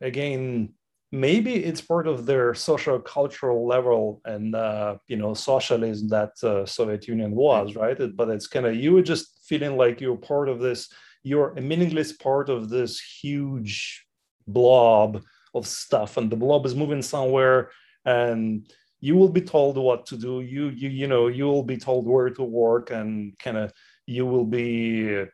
again, 0.00 0.72
maybe 1.12 1.54
it's 1.54 1.80
part 1.80 2.06
of 2.06 2.26
their 2.26 2.54
social 2.54 2.98
cultural 2.98 3.66
level 3.66 4.20
and 4.24 4.54
uh, 4.54 4.96
you 5.06 5.16
know 5.16 5.34
socialism 5.34 6.08
that 6.08 6.32
uh, 6.42 6.66
Soviet 6.66 7.06
Union 7.06 7.32
was, 7.32 7.70
mm-hmm. 7.70 7.80
right? 7.80 8.16
But 8.16 8.30
it's 8.30 8.46
kind 8.46 8.66
of 8.66 8.74
you 8.74 8.92
were 8.94 9.02
just 9.02 9.46
feeling 9.46 9.76
like 9.76 10.00
you're 10.00 10.16
part 10.16 10.48
of 10.48 10.60
this. 10.60 10.88
You're 11.22 11.52
a 11.56 11.60
meaningless 11.60 12.12
part 12.12 12.48
of 12.48 12.68
this 12.68 13.00
huge 13.00 14.05
blob 14.46 15.22
of 15.54 15.66
stuff 15.66 16.16
and 16.16 16.30
the 16.30 16.36
blob 16.36 16.66
is 16.66 16.74
moving 16.74 17.02
somewhere 17.02 17.70
and 18.04 18.66
you 19.00 19.16
will 19.16 19.28
be 19.28 19.40
told 19.40 19.76
what 19.76 20.06
to 20.06 20.16
do. 20.16 20.40
You 20.40 20.68
you 20.68 20.88
you 20.88 21.06
know 21.06 21.28
you 21.28 21.44
will 21.44 21.62
be 21.62 21.76
told 21.76 22.06
where 22.06 22.30
to 22.30 22.42
work 22.42 22.90
and 22.90 23.38
kind 23.38 23.56
of 23.56 23.72
you 24.06 24.24
will 24.24 24.44
be 24.44 25.24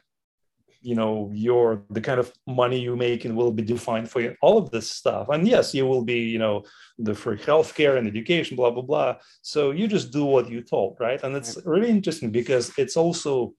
you 0.81 0.97
know 0.97 1.31
your 1.33 1.85
the 1.91 2.01
kind 2.01 2.19
of 2.19 2.33
money 2.47 2.81
you 2.81 2.97
make 2.97 3.25
and 3.25 3.37
will 3.37 3.53
be 3.53 3.63
defined 3.63 4.11
for 4.11 4.21
you. 4.21 4.35
All 4.43 4.59
of 4.59 4.71
this 4.71 4.91
stuff. 4.91 5.29
And 5.29 5.47
yes 5.47 5.75
you 5.75 5.87
will 5.87 6.05
be 6.05 6.21
you 6.21 6.39
know 6.39 6.65
the 6.99 7.15
free 7.15 7.39
healthcare 7.39 7.97
and 7.99 8.07
education 8.09 8.57
blah 8.57 8.71
blah 8.71 8.83
blah. 8.83 9.17
So 9.43 9.71
you 9.71 9.87
just 9.87 10.13
do 10.13 10.25
what 10.25 10.51
you 10.51 10.63
told 10.63 10.97
right? 10.99 11.23
And 11.23 11.37
it's 11.37 11.57
really 11.65 11.91
interesting 11.91 12.31
because 12.31 12.73
it's 12.77 12.97
also 12.97 13.55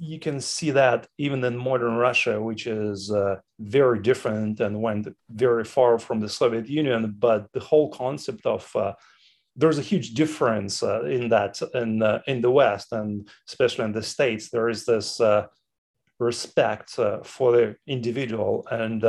you 0.00 0.18
can 0.18 0.40
see 0.40 0.72
that 0.72 1.06
even 1.16 1.44
in 1.44 1.56
modern 1.56 1.94
Russia, 1.94 2.42
which 2.42 2.66
is 2.66 3.12
uh, 3.12 3.36
very 3.58 4.00
different 4.00 4.60
and 4.60 4.82
went 4.82 5.08
very 5.30 5.64
far 5.64 5.98
from 5.98 6.20
the 6.20 6.28
Soviet 6.28 6.68
Union. 6.68 7.14
But 7.18 7.52
the 7.52 7.60
whole 7.60 7.90
concept 7.90 8.46
of 8.46 8.70
uh, 8.74 8.92
there's 9.54 9.78
a 9.78 9.82
huge 9.82 10.14
difference 10.14 10.82
uh, 10.82 11.04
in 11.04 11.28
that 11.30 11.60
in 11.74 12.02
uh, 12.02 12.20
in 12.26 12.40
the 12.40 12.50
West 12.50 12.92
and 12.92 13.28
especially 13.48 13.84
in 13.84 13.92
the 13.92 14.02
states. 14.02 14.50
There 14.50 14.68
is 14.68 14.84
this 14.84 15.20
uh, 15.20 15.46
respect 16.18 16.98
uh, 16.98 17.22
for 17.22 17.52
the 17.52 17.76
individual 17.86 18.66
and 18.70 19.04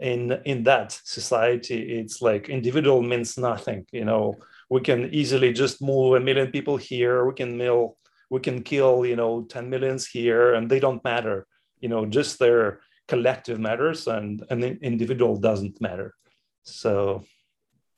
in 0.00 0.32
in 0.44 0.64
that 0.64 0.90
society 1.04 1.98
it's 1.98 2.20
like 2.20 2.48
individual 2.48 3.00
means 3.00 3.38
nothing 3.38 3.86
you 3.92 4.04
know 4.04 4.34
we 4.68 4.80
can 4.80 5.08
easily 5.14 5.52
just 5.52 5.80
move 5.80 6.14
a 6.14 6.20
million 6.20 6.50
people 6.50 6.76
here 6.76 7.24
we 7.24 7.32
can 7.32 7.56
mill 7.56 7.96
we 8.28 8.40
can 8.40 8.62
kill 8.62 9.06
you 9.06 9.14
know 9.14 9.42
10 9.48 9.70
millions 9.70 10.06
here 10.06 10.54
and 10.54 10.68
they 10.68 10.80
don't 10.80 11.04
matter 11.04 11.46
you 11.80 11.88
know 11.88 12.04
just 12.06 12.38
their 12.38 12.80
collective 13.08 13.58
matters 13.58 14.06
and 14.06 14.44
an 14.50 14.62
individual 14.62 15.36
doesn't 15.36 15.80
matter 15.80 16.14
so 16.62 17.22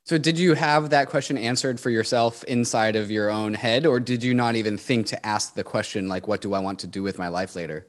so 0.03 0.17
did 0.17 0.39
you 0.39 0.53
have 0.53 0.89
that 0.89 1.09
question 1.09 1.37
answered 1.37 1.79
for 1.79 1.89
yourself 1.89 2.43
inside 2.45 2.95
of 2.95 3.11
your 3.11 3.29
own 3.29 3.53
head 3.53 3.85
or 3.85 3.99
did 3.99 4.23
you 4.23 4.33
not 4.33 4.55
even 4.55 4.77
think 4.77 5.05
to 5.07 5.25
ask 5.25 5.53
the 5.53 5.63
question 5.63 6.07
like 6.07 6.27
what 6.27 6.41
do 6.41 6.53
i 6.53 6.59
want 6.59 6.79
to 6.79 6.87
do 6.87 7.03
with 7.03 7.17
my 7.17 7.27
life 7.27 7.55
later 7.55 7.87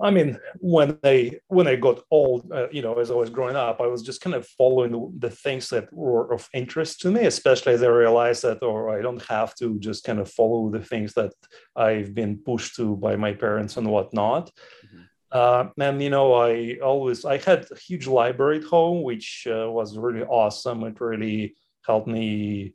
I 0.00 0.10
mean, 0.10 0.38
when 0.58 0.98
I 1.04 1.38
when 1.48 1.68
I 1.68 1.76
got 1.76 2.00
old, 2.10 2.50
uh, 2.50 2.68
you 2.70 2.82
know, 2.82 2.98
as 2.98 3.10
I 3.10 3.14
was 3.14 3.30
growing 3.30 3.56
up, 3.56 3.80
I 3.80 3.86
was 3.86 4.02
just 4.02 4.20
kind 4.20 4.34
of 4.34 4.46
following 4.46 4.90
the, 4.90 5.28
the, 5.28 5.34
things 5.34 5.68
that 5.68 5.92
were 5.92 6.32
of 6.32 6.48
interest 6.54 7.00
to 7.02 7.10
me, 7.10 7.26
especially 7.26 7.74
as 7.74 7.82
I 7.82 7.88
realized 7.88 8.42
that, 8.42 8.62
or 8.62 8.96
I 8.96 9.02
don't 9.02 9.22
have 9.26 9.54
to 9.56 9.78
just 9.78 10.04
kind 10.04 10.18
of 10.18 10.30
follow 10.30 10.70
the 10.70 10.80
things 10.80 11.12
that 11.14 11.32
I've 11.76 12.14
been 12.14 12.38
pushed 12.38 12.74
to 12.76 12.96
by 12.96 13.16
my 13.16 13.32
parents 13.32 13.76
and 13.76 13.86
whatnot. 13.86 14.50
Mm-hmm. 14.84 15.02
Uh, 15.32 15.68
and 15.80 16.02
you 16.02 16.10
know, 16.10 16.34
I 16.34 16.76
always 16.84 17.24
I 17.24 17.38
had 17.38 17.66
a 17.70 17.76
huge 17.76 18.06
library 18.06 18.58
at 18.58 18.64
home, 18.64 19.02
which 19.02 19.48
uh, 19.50 19.70
was 19.70 19.96
really 19.96 20.24
awesome. 20.24 20.84
It 20.84 21.00
really 21.00 21.56
helped 21.86 22.06
me 22.06 22.74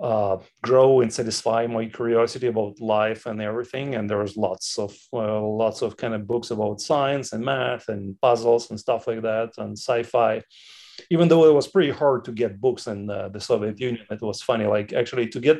uh, 0.00 0.38
grow 0.62 1.02
and 1.02 1.12
satisfy 1.12 1.66
my 1.66 1.86
curiosity 1.86 2.46
about 2.46 2.80
life 2.80 3.26
and 3.26 3.40
everything. 3.40 3.94
And 3.94 4.08
there 4.08 4.18
was 4.18 4.36
lots 4.36 4.78
of 4.78 4.96
uh, 5.12 5.40
lots 5.42 5.82
of 5.82 5.98
kind 5.98 6.14
of 6.14 6.26
books 6.26 6.50
about 6.50 6.80
science 6.80 7.34
and 7.34 7.44
math 7.44 7.88
and 7.88 8.18
puzzles 8.20 8.70
and 8.70 8.80
stuff 8.80 9.06
like 9.06 9.22
that 9.22 9.50
and 9.58 9.78
sci-fi. 9.78 10.42
Even 11.10 11.28
though 11.28 11.44
it 11.44 11.54
was 11.54 11.68
pretty 11.68 11.90
hard 11.90 12.24
to 12.24 12.32
get 12.32 12.60
books 12.60 12.86
in 12.86 13.10
uh, 13.10 13.28
the 13.28 13.40
Soviet 13.40 13.78
Union, 13.78 14.06
it 14.10 14.22
was 14.22 14.40
funny. 14.40 14.64
Like 14.64 14.94
actually, 14.94 15.28
to 15.28 15.40
get 15.40 15.58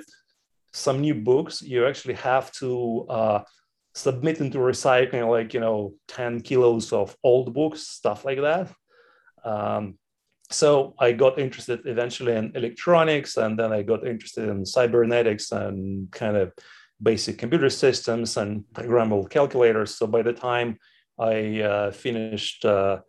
some 0.72 1.02
new 1.02 1.14
books, 1.14 1.60
you 1.60 1.86
actually 1.86 2.14
have 2.14 2.50
to 2.52 3.06
uh, 3.96 4.10
to 4.10 4.58
recycling, 4.58 5.28
like 5.28 5.54
you 5.54 5.60
know, 5.60 5.94
ten 6.08 6.40
kilos 6.40 6.92
of 6.92 7.16
old 7.22 7.54
books, 7.54 7.82
stuff 7.82 8.24
like 8.24 8.40
that. 8.40 8.72
Um, 9.44 9.98
so 10.50 10.94
I 10.98 11.12
got 11.12 11.38
interested 11.38 11.80
eventually 11.86 12.34
in 12.34 12.52
electronics, 12.54 13.36
and 13.36 13.58
then 13.58 13.72
I 13.72 13.82
got 13.82 14.06
interested 14.06 14.48
in 14.48 14.66
cybernetics 14.66 15.52
and 15.52 16.10
kind 16.10 16.36
of 16.36 16.52
basic 17.02 17.38
computer 17.38 17.70
systems 17.70 18.36
and 18.36 18.64
programmable 18.72 19.28
calculators. 19.28 19.96
So 19.96 20.06
by 20.06 20.22
the 20.22 20.32
time 20.32 20.78
I 21.18 21.60
uh, 21.60 21.90
finished 21.92 22.64
uh, 22.64 23.00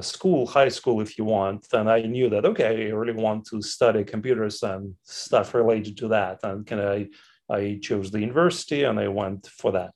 school, 0.00 0.46
high 0.46 0.68
school, 0.68 1.00
if 1.00 1.18
you 1.18 1.24
want, 1.24 1.66
then 1.70 1.88
I 1.88 2.02
knew 2.02 2.28
that 2.30 2.44
okay, 2.44 2.88
I 2.88 2.90
really 2.90 3.20
want 3.20 3.46
to 3.46 3.62
study 3.62 4.04
computers 4.04 4.62
and 4.62 4.94
stuff 5.02 5.54
related 5.54 5.96
to 5.98 6.08
that, 6.08 6.40
and 6.42 6.66
kind 6.66 6.80
of 6.80 6.88
I, 6.92 7.08
I 7.48 7.78
chose 7.82 8.10
the 8.10 8.20
university 8.20 8.84
and 8.84 8.98
I 8.98 9.08
went 9.08 9.46
for 9.46 9.72
that. 9.72 9.94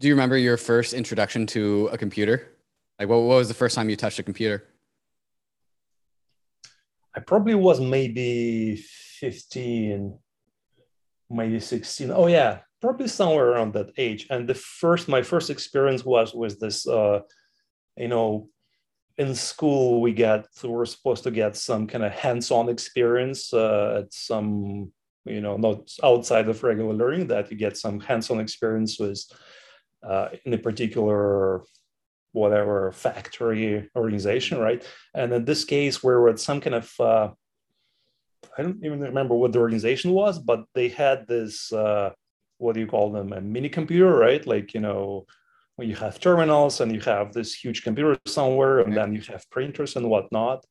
Do 0.00 0.08
you 0.08 0.14
remember 0.14 0.36
your 0.36 0.56
first 0.56 0.92
introduction 0.92 1.46
to 1.48 1.88
a 1.92 1.98
computer? 1.98 2.56
Like, 2.98 3.08
what, 3.08 3.18
what 3.18 3.36
was 3.36 3.48
the 3.48 3.54
first 3.54 3.74
time 3.74 3.88
you 3.88 3.96
touched 3.96 4.18
a 4.18 4.22
computer? 4.22 4.64
I 7.14 7.20
probably 7.20 7.54
was 7.54 7.80
maybe 7.80 8.76
15, 9.20 10.18
maybe 11.30 11.60
16. 11.60 12.10
Oh 12.10 12.26
yeah, 12.26 12.58
probably 12.80 13.06
somewhere 13.06 13.50
around 13.50 13.72
that 13.74 13.92
age. 13.96 14.26
And 14.30 14.48
the 14.48 14.54
first, 14.54 15.08
my 15.08 15.22
first 15.22 15.48
experience 15.48 16.04
was 16.04 16.34
with 16.34 16.58
this, 16.58 16.88
uh, 16.88 17.20
you 17.96 18.08
know, 18.08 18.48
in 19.16 19.32
school 19.36 20.00
we 20.00 20.12
get, 20.12 20.46
we 20.64 20.70
we're 20.70 20.84
supposed 20.86 21.22
to 21.22 21.30
get 21.30 21.56
some 21.56 21.86
kind 21.86 22.02
of 22.02 22.10
hands-on 22.12 22.68
experience 22.68 23.54
uh, 23.54 24.02
at 24.02 24.12
some, 24.12 24.90
you 25.24 25.40
know, 25.40 25.56
not 25.56 25.88
outside 26.02 26.48
of 26.48 26.64
regular 26.64 26.92
learning 26.92 27.28
that 27.28 27.48
you 27.48 27.56
get 27.56 27.76
some 27.76 28.00
hands-on 28.00 28.40
experience 28.40 28.98
with 28.98 29.24
uh, 30.06 30.28
in 30.44 30.54
a 30.54 30.58
particular 30.58 31.62
whatever 32.32 32.90
factory 32.92 33.88
organization, 33.94 34.58
right? 34.58 34.84
And 35.14 35.32
in 35.32 35.44
this 35.44 35.64
case, 35.64 36.02
we're 36.02 36.28
at 36.28 36.40
some 36.40 36.60
kind 36.60 36.74
of 36.74 36.92
uh, 37.00 37.28
I 38.58 38.62
don't 38.62 38.84
even 38.84 39.00
remember 39.00 39.34
what 39.34 39.52
the 39.52 39.60
organization 39.60 40.10
was, 40.12 40.38
but 40.38 40.64
they 40.74 40.88
had 40.88 41.26
this 41.26 41.72
uh, 41.72 42.10
what 42.58 42.74
do 42.74 42.80
you 42.80 42.86
call 42.86 43.10
them 43.10 43.32
a 43.32 43.40
mini 43.40 43.68
computer, 43.68 44.14
right? 44.16 44.44
Like 44.46 44.74
you 44.74 44.80
know 44.80 45.26
when 45.76 45.88
you 45.88 45.96
have 45.96 46.20
terminals 46.20 46.80
and 46.80 46.92
you 46.94 47.00
have 47.00 47.32
this 47.32 47.54
huge 47.54 47.82
computer 47.82 48.18
somewhere, 48.26 48.80
and 48.80 48.96
then 48.96 49.14
you 49.14 49.22
have 49.32 49.48
printers 49.50 49.96
and 49.96 50.08
whatnot 50.08 50.64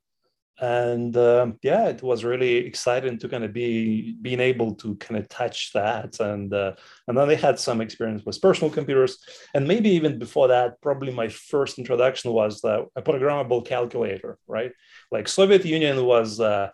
and 0.61 1.17
um, 1.17 1.57
yeah 1.63 1.87
it 1.87 2.03
was 2.03 2.23
really 2.23 2.57
exciting 2.57 3.17
to 3.17 3.27
kind 3.27 3.43
of 3.43 3.51
be 3.53 4.15
being 4.21 4.39
able 4.39 4.75
to 4.75 4.95
kind 4.95 5.19
of 5.19 5.27
touch 5.27 5.71
that. 5.73 6.19
And 6.19 6.53
uh, 6.53 6.73
and 7.07 7.17
then 7.17 7.27
they 7.27 7.35
had 7.35 7.59
some 7.59 7.81
experience 7.81 8.23
with 8.25 8.41
personal 8.41 8.71
computers. 8.71 9.17
And 9.53 9.67
maybe 9.67 9.89
even 9.89 10.19
before 10.19 10.47
that 10.49 10.79
probably 10.81 11.11
my 11.11 11.27
first 11.27 11.79
introduction 11.79 12.31
was 12.31 12.63
a 12.63 12.85
programmable 12.97 13.65
calculator 13.65 14.37
right? 14.47 14.71
Like 15.11 15.27
soviet 15.27 15.65
union 15.65 16.05
was 16.05 16.39
uh, 16.39 16.69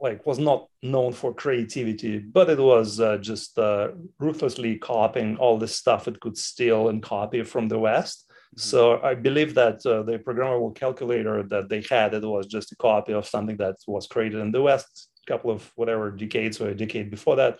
like 0.00 0.26
was 0.26 0.38
not 0.38 0.68
known 0.82 1.12
for 1.12 1.34
creativity 1.34 2.18
but 2.18 2.48
it 2.48 2.58
was 2.58 3.00
uh, 3.00 3.18
just 3.18 3.58
uh, 3.58 3.88
ruthlessly 4.18 4.78
copying 4.78 5.36
all 5.36 5.58
the 5.58 5.68
stuff 5.68 6.08
it 6.08 6.20
could 6.20 6.36
steal 6.36 6.88
and 6.88 7.02
copy 7.02 7.42
from 7.44 7.68
the 7.68 7.78
west. 7.78 8.27
So 8.56 9.00
I 9.02 9.14
believe 9.14 9.54
that 9.54 9.84
uh, 9.86 10.02
the 10.02 10.18
programmable 10.18 10.74
calculator 10.74 11.42
that 11.44 11.68
they 11.68 11.84
had, 11.88 12.14
it 12.14 12.24
was 12.24 12.46
just 12.46 12.72
a 12.72 12.76
copy 12.76 13.12
of 13.12 13.26
something 13.26 13.56
that 13.58 13.76
was 13.86 14.06
created 14.06 14.40
in 14.40 14.52
the 14.52 14.62
West 14.62 15.08
a 15.28 15.32
couple 15.32 15.50
of 15.50 15.70
whatever 15.76 16.10
decades 16.10 16.60
or 16.60 16.68
a 16.68 16.74
decade 16.74 17.10
before 17.10 17.36
that. 17.36 17.58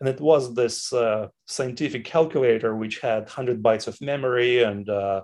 And 0.00 0.08
it 0.08 0.20
was 0.20 0.54
this 0.54 0.92
uh, 0.92 1.28
scientific 1.46 2.04
calculator 2.04 2.74
which 2.74 2.98
had 3.00 3.24
100 3.24 3.62
bytes 3.62 3.86
of 3.86 4.00
memory, 4.00 4.62
and 4.62 4.88
uh, 4.88 5.22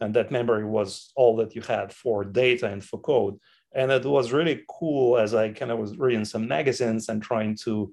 and 0.00 0.14
that 0.14 0.30
memory 0.30 0.64
was 0.64 1.10
all 1.14 1.36
that 1.36 1.54
you 1.54 1.62
had 1.62 1.92
for 1.92 2.24
data 2.24 2.66
and 2.66 2.84
for 2.84 3.00
code. 3.00 3.38
And 3.74 3.90
it 3.90 4.04
was 4.04 4.32
really 4.32 4.62
cool 4.68 5.18
as 5.18 5.34
I 5.34 5.50
kind 5.50 5.70
of 5.70 5.78
was 5.78 5.96
reading 5.96 6.24
some 6.24 6.48
magazines 6.48 7.08
and 7.08 7.22
trying 7.22 7.56
to, 7.64 7.92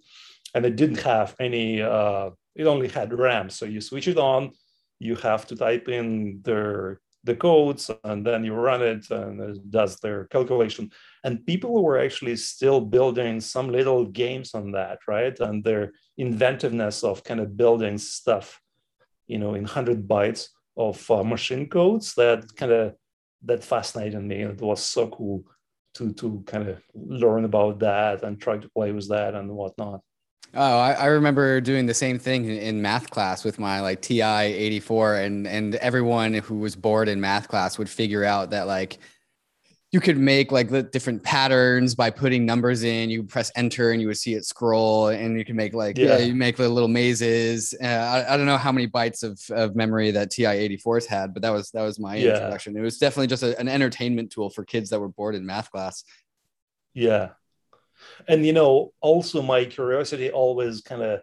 and 0.53 0.65
it 0.65 0.75
didn't 0.75 1.01
have 1.01 1.35
any. 1.39 1.81
Uh, 1.81 2.31
it 2.55 2.65
only 2.65 2.87
had 2.87 3.13
RAM, 3.13 3.49
so 3.49 3.65
you 3.65 3.79
switch 3.81 4.07
it 4.07 4.17
on, 4.17 4.51
you 4.99 5.15
have 5.15 5.45
to 5.47 5.55
type 5.55 5.87
in 5.87 6.41
their 6.43 6.99
the 7.23 7.35
codes 7.35 7.91
and 8.05 8.25
then 8.25 8.45
you 8.45 8.53
run 8.53 8.81
it 8.81 9.09
and 9.11 9.41
it 9.41 9.69
does 9.69 9.97
their 9.97 10.25
calculation. 10.25 10.89
And 11.25 11.45
people 11.45 11.83
were 11.83 11.99
actually 11.99 12.37
still 12.37 12.79
building 12.79 13.41
some 13.41 13.69
little 13.69 14.05
games 14.05 14.53
on 14.53 14.71
that 14.71 14.99
right? 15.07 15.37
And 15.39 15.63
their 15.63 15.91
inventiveness 16.17 17.03
of 17.03 17.23
kind 17.23 17.39
of 17.39 17.57
building 17.57 17.97
stuff 17.97 18.61
you 19.27 19.37
know 19.37 19.53
in 19.53 19.63
100 19.63 20.07
bytes 20.07 20.47
of 20.77 21.09
uh, 21.11 21.23
machine 21.23 21.67
codes 21.67 22.15
that 22.15 22.55
kind 22.55 22.71
of 22.71 22.95
that 23.43 23.63
fascinated 23.63 24.23
me. 24.23 24.41
It 24.41 24.61
was 24.61 24.81
so 24.81 25.07
cool 25.07 25.43
to 25.95 26.13
to 26.13 26.43
kind 26.45 26.69
of 26.69 26.81
learn 26.93 27.45
about 27.45 27.79
that 27.79 28.23
and 28.23 28.39
try 28.39 28.57
to 28.57 28.69
play 28.69 28.91
with 28.91 29.09
that 29.09 29.35
and 29.35 29.51
whatnot 29.51 30.01
Oh, 30.53 30.79
I, 30.79 30.93
I, 30.93 31.05
remember 31.07 31.61
doing 31.61 31.85
the 31.85 31.93
same 31.93 32.17
thing 32.17 32.45
in 32.45 32.81
math 32.81 33.09
class 33.09 33.43
with 33.43 33.59
my 33.59 33.81
like 33.81 34.01
TI 34.01 34.21
84 34.21 35.15
and 35.15 35.47
and 35.47 35.75
everyone 35.75 36.33
who 36.33 36.55
was 36.55 36.75
bored 36.75 37.09
in 37.09 37.21
math 37.21 37.47
class 37.47 37.77
would 37.77 37.89
figure 37.89 38.23
out 38.23 38.51
that 38.51 38.65
like 38.65 38.97
you 39.91 40.01
could 40.01 40.17
make 40.17 40.51
like 40.51 40.69
the 40.69 40.83
different 40.83 41.23
patterns 41.23 41.95
by 41.95 42.09
putting 42.09 42.45
numbers 42.45 42.83
in. 42.83 43.09
You 43.09 43.23
press 43.23 43.51
enter 43.55 43.91
and 43.91 44.01
you 44.01 44.07
would 44.07 44.17
see 44.17 44.33
it 44.33 44.45
scroll, 44.45 45.07
and 45.07 45.37
you 45.37 45.45
can 45.45 45.55
make 45.55 45.73
like 45.73 45.97
yeah, 45.97 46.17
yeah 46.17 46.25
you 46.25 46.35
make 46.35 46.57
the 46.57 46.67
little 46.67 46.89
mazes. 46.89 47.73
Uh, 47.81 47.85
I, 47.87 48.33
I, 48.33 48.37
don't 48.37 48.45
know 48.45 48.57
how 48.57 48.71
many 48.71 48.87
bytes 48.87 49.23
of, 49.23 49.39
of 49.55 49.75
memory 49.75 50.11
that 50.11 50.31
TI 50.31 50.43
84s 50.77 51.05
had, 51.05 51.33
but 51.33 51.41
that 51.41 51.51
was 51.51 51.71
that 51.71 51.83
was 51.83 51.99
my 51.99 52.15
yeah. 52.15 52.33
introduction. 52.33 52.75
It 52.75 52.81
was 52.81 52.97
definitely 52.97 53.27
just 53.27 53.43
a, 53.43 53.57
an 53.59 53.69
entertainment 53.69 54.31
tool 54.31 54.49
for 54.49 54.65
kids 54.65 54.89
that 54.89 54.99
were 54.99 55.09
bored 55.09 55.35
in 55.35 55.45
math 55.45 55.71
class. 55.71 56.03
Yeah, 56.93 57.29
and 58.27 58.45
you 58.45 58.53
know 58.53 58.91
also 59.01 59.41
my 59.41 59.65
curiosity 59.65 60.29
always 60.29 60.81
kind 60.81 61.01
of 61.01 61.21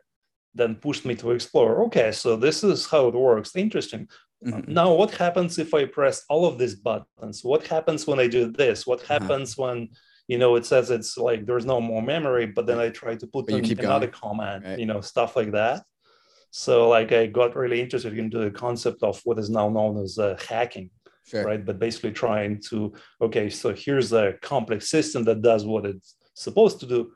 then 0.55 0.75
pushed 0.77 1.05
me 1.05 1.15
to 1.15 1.33
explore 1.33 1.85
okay 1.85 2.13
so 2.13 2.37
this 2.37 2.65
is 2.65 2.87
how 2.87 3.09
it 3.09 3.15
works 3.15 3.57
interesting 3.57 4.09
mm-hmm. 4.45 4.73
now 4.73 4.93
what 4.93 5.11
happens 5.15 5.59
if 5.59 5.75
i 5.75 5.85
press 5.85 6.25
all 6.29 6.47
of 6.47 6.59
these 6.59 6.75
buttons 6.75 7.43
what 7.43 7.67
happens 7.67 8.07
when 8.07 8.19
i 8.19 8.27
do 8.27 8.51
this 8.51 8.87
what 8.87 9.01
uh-huh. 9.01 9.15
happens 9.15 9.59
uh-huh. 9.59 9.69
when 9.69 9.89
you 10.29 10.39
know 10.39 10.55
it 10.57 10.65
says 10.65 10.91
it's 10.91 11.17
like 11.19 11.45
there's 11.45 11.67
no 11.67 11.81
more 11.81 12.03
memory 12.03 12.47
but 12.47 12.67
then 12.67 12.79
i 12.79 12.89
try 12.89 13.15
to 13.15 13.27
put 13.27 13.49
in 13.51 13.65
another 13.79 14.07
going. 14.07 14.21
command 14.21 14.65
right. 14.65 14.79
you 14.79 14.87
know 14.87 15.01
stuff 15.01 15.37
like 15.37 15.53
that 15.53 15.83
so 16.51 16.89
like 16.89 17.13
i 17.13 17.27
got 17.27 17.57
really 17.57 17.81
interested 17.81 18.17
into 18.17 18.39
the 18.39 18.51
concept 18.51 19.03
of 19.03 19.21
what 19.25 19.39
is 19.39 19.51
now 19.51 19.69
known 19.69 19.99
as 20.03 20.19
uh, 20.19 20.37
hacking 20.49 20.89
sure. 21.27 21.45
right 21.45 21.67
but 21.67 21.79
basically 21.79 22.13
trying 22.13 22.61
to 22.61 22.93
okay 23.21 23.51
so 23.51 23.75
here's 23.75 24.13
a 24.13 24.35
complex 24.41 24.89
system 24.89 25.25
that 25.25 25.43
does 25.43 25.67
what 25.67 25.85
it's 25.85 26.15
supposed 26.35 26.81
to 26.81 26.87
do. 26.87 27.13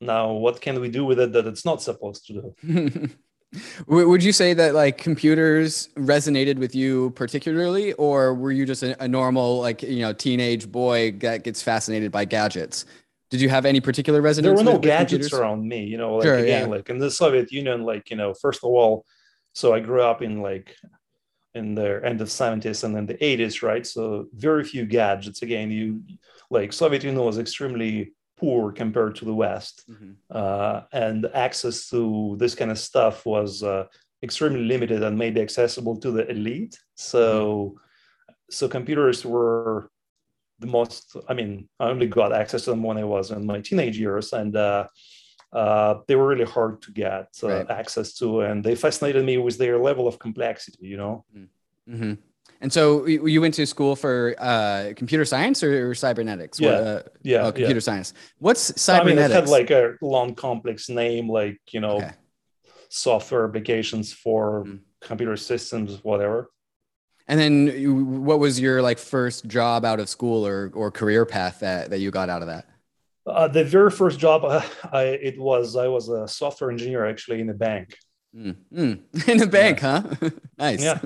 Now, 0.00 0.32
what 0.32 0.60
can 0.60 0.80
we 0.80 0.88
do 0.88 1.04
with 1.04 1.20
it 1.20 1.32
that 1.32 1.46
it's 1.46 1.64
not 1.64 1.82
supposed 1.82 2.26
to 2.26 2.54
do? 2.64 3.08
Would 3.86 4.22
you 4.22 4.32
say 4.32 4.52
that 4.54 4.74
like 4.74 4.98
computers 4.98 5.88
resonated 5.96 6.58
with 6.58 6.74
you 6.74 7.10
particularly, 7.10 7.94
or 7.94 8.34
were 8.34 8.52
you 8.52 8.66
just 8.66 8.82
a, 8.82 9.02
a, 9.02 9.08
normal 9.08 9.60
like 9.60 9.82
you 9.82 10.00
know 10.00 10.12
teenage 10.12 10.70
boy 10.70 11.12
that 11.20 11.44
gets 11.44 11.62
fascinated 11.62 12.12
by 12.12 12.26
gadgets? 12.26 12.84
Did 13.30 13.40
you 13.40 13.48
have 13.48 13.64
any 13.64 13.80
particular 13.80 14.20
resonance? 14.20 14.58
There 14.58 14.64
were 14.64 14.70
no 14.70 14.76
with, 14.76 14.82
gadgets 14.82 15.28
computers? 15.28 15.32
around 15.32 15.66
me, 15.66 15.84
you 15.84 15.96
know. 15.96 16.16
Like 16.16 16.24
Sure, 16.24 16.36
again, 16.36 16.68
yeah. 16.68 16.76
like 16.76 16.90
in 16.90 16.98
the 16.98 17.10
Soviet 17.10 17.50
Union, 17.50 17.84
like 17.84 18.10
you 18.10 18.16
know, 18.16 18.34
first 18.34 18.62
of 18.62 18.70
all, 18.70 19.06
so 19.54 19.72
I 19.72 19.80
grew 19.80 20.02
up 20.02 20.20
in 20.20 20.42
like 20.42 20.76
in 21.54 21.74
the 21.74 22.02
end 22.04 22.20
of 22.20 22.28
70s 22.28 22.84
and 22.84 22.94
then 22.94 23.06
the 23.06 23.14
80s, 23.14 23.62
right? 23.62 23.86
So 23.86 24.28
very 24.34 24.64
few 24.64 24.84
gadgets. 24.84 25.40
Again, 25.42 25.70
you 25.70 26.02
like 26.50 26.72
Soviet 26.72 27.02
Union 27.02 27.24
was 27.24 27.38
extremely 27.38 28.12
poor 28.40 28.72
compared 28.82 29.14
to 29.16 29.24
the 29.24 29.34
West, 29.44 29.76
Mhm. 29.88 30.12
uh, 30.40 30.78
and 30.92 31.26
access 31.46 31.76
to 31.90 32.36
this 32.38 32.54
kind 32.54 32.70
of 32.70 32.78
stuff 32.78 33.26
was 33.26 33.62
uh, 33.62 33.84
extremely 34.22 34.64
limited 34.72 35.02
and 35.02 35.16
maybe 35.18 35.40
accessible 35.40 35.96
to 36.00 36.10
the 36.16 36.24
elite. 36.30 36.74
So, 36.94 37.22
so 38.50 38.68
computers 38.68 39.24
were 39.24 39.90
the 40.60 40.66
most. 40.66 41.16
I 41.30 41.34
mean, 41.34 41.68
I 41.80 41.84
only 41.90 42.06
got 42.08 42.32
access 42.32 42.64
to 42.64 42.70
them 42.70 42.82
when 42.82 42.98
I 42.98 43.04
was 43.04 43.30
in 43.30 43.46
my 43.46 43.60
teenage 43.60 43.98
years, 43.98 44.32
and 44.32 44.54
uh, 44.56 44.84
uh, 45.52 45.92
they 46.06 46.16
were 46.16 46.28
really 46.32 46.50
hard 46.56 46.82
to 46.82 46.90
get 46.92 47.28
uh, 47.42 47.48
Right. 47.48 47.70
access 47.80 48.08
to, 48.18 48.26
and 48.48 48.64
they 48.64 48.74
fascinated 48.74 49.24
me 49.24 49.36
with 49.38 49.56
their 49.58 49.78
level 49.88 50.06
of 50.06 50.18
complexity. 50.18 50.86
You 50.92 50.98
know. 51.02 51.24
hmm 51.86 52.14
And 52.60 52.72
so 52.72 53.06
you 53.06 53.40
went 53.40 53.54
to 53.54 53.66
school 53.66 53.94
for 53.94 54.34
uh, 54.38 54.92
computer 54.96 55.24
science 55.24 55.62
or, 55.62 55.94
cybernetics? 55.94 56.58
Yeah. 56.58 56.70
What, 56.72 56.80
uh, 56.86 57.02
Yeah. 57.22 57.38
oh, 57.42 57.44
yeah. 57.46 57.50
computer 57.52 57.80
science. 57.80 58.14
What's 58.40 58.80
cybernetics? 58.80 59.22
I 59.22 59.26
mean, 59.26 59.30
it 59.30 59.34
had 59.34 59.48
like 59.48 59.70
a 59.70 59.94
long, 60.02 60.34
complex 60.34 60.88
name, 60.88 61.28
like 61.30 61.60
you 61.70 61.80
know, 61.80 61.96
Okay. 61.98 62.10
software 62.88 63.44
applications 63.46 64.12
for 64.12 64.64
Mhm. 64.64 64.80
computer 65.00 65.36
systems, 65.36 66.02
whatever. 66.02 66.50
and 67.30 67.38
then 67.38 68.24
what 68.24 68.38
was 68.38 68.58
your 68.58 68.80
like 68.80 68.98
first 68.98 69.46
job 69.46 69.84
out 69.84 70.00
of 70.00 70.08
school 70.08 70.46
or, 70.46 70.70
or 70.74 70.90
career 70.90 71.26
path 71.26 71.60
that, 71.60 71.90
that 71.90 71.98
you 72.00 72.10
got 72.10 72.30
out 72.30 72.40
of 72.40 72.48
that? 72.48 72.64
Uh, 73.26 73.46
the 73.46 73.62
very 73.62 73.90
first 73.90 74.18
job, 74.18 74.44
uh, 74.46 74.62
I 74.90 75.02
it 75.28 75.38
was 75.38 75.76
I 75.76 75.86
was 75.88 76.08
a 76.08 76.26
software 76.26 76.70
engineer 76.70 77.04
actually 77.04 77.40
in 77.42 77.50
a 77.50 77.54
bank. 77.54 77.94
Mm. 78.34 78.56
Mm. 78.74 79.28
In 79.28 79.42
a 79.42 79.46
bank, 79.46 79.80
huh? 79.80 80.02
nice. 80.58 80.82
Yeah. 80.82 80.98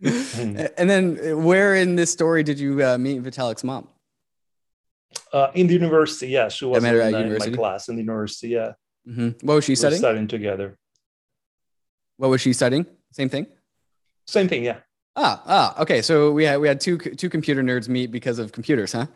And 0.78 0.88
then 0.88 1.18
uh, 1.18 1.36
where 1.36 1.74
in 1.74 1.96
this 1.96 2.12
story 2.12 2.42
did 2.42 2.58
you 2.58 2.84
uh, 2.84 2.98
meet 2.98 3.22
Vitalik's 3.22 3.64
mom? 3.64 3.88
Uh, 5.32 5.50
in 5.54 5.66
the 5.66 5.74
university, 5.74 6.28
yeah, 6.28 6.48
she 6.48 6.64
was 6.64 6.84
in, 6.84 7.00
uh, 7.00 7.18
in 7.18 7.38
my 7.38 7.50
class 7.50 7.88
in 7.88 7.96
the 7.96 8.02
university. 8.02 8.48
Yeah, 8.48 8.72
hmm 9.04 9.30
What 9.42 9.54
was 9.54 9.64
she 9.64 9.72
we 9.72 9.76
studying? 9.76 9.98
studying 10.00 10.28
together. 10.28 10.78
What 12.16 12.30
was 12.30 12.40
she 12.40 12.52
studying? 12.52 12.86
Same 13.12 13.28
thing. 13.28 13.46
Same 14.26 14.48
thing, 14.48 14.64
yeah. 14.64 14.78
Ah, 15.16 15.42
ah, 15.46 15.82
okay. 15.82 16.02
So 16.02 16.30
we 16.32 16.44
had 16.44 16.60
we 16.60 16.68
had 16.68 16.80
two 16.80 16.98
two 16.98 17.28
computer 17.30 17.62
nerds 17.62 17.88
meet 17.88 18.10
because 18.12 18.38
of 18.38 18.52
computers, 18.52 18.92
huh? 18.92 19.06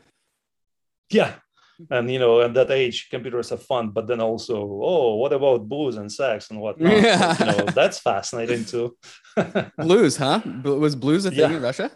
Yeah. 1.11 1.35
And 1.91 2.11
you 2.11 2.19
know, 2.19 2.41
at 2.41 2.55
that 2.55 2.71
age, 2.71 3.09
computers 3.11 3.53
are 3.53 3.57
fun, 3.59 3.91
but 3.91 4.07
then 4.07 4.21
also, 4.21 4.57
oh, 4.61 5.15
what 5.17 5.33
about 5.33 5.69
booze 5.69 5.97
and 5.97 6.11
sex 6.11 6.51
and 6.51 6.61
whatnot? 6.61 6.93
Yeah. 6.93 7.37
you 7.39 7.47
know, 7.47 7.65
that's 7.73 7.99
fascinating 7.99 8.65
too. 8.65 8.97
Blues, 9.79 10.17
huh? 10.17 10.41
Was 10.65 10.95
blues 10.97 11.25
a 11.27 11.31
thing 11.31 11.51
Yeah. 11.51 11.57
in 11.57 11.63
Russia? 11.63 11.91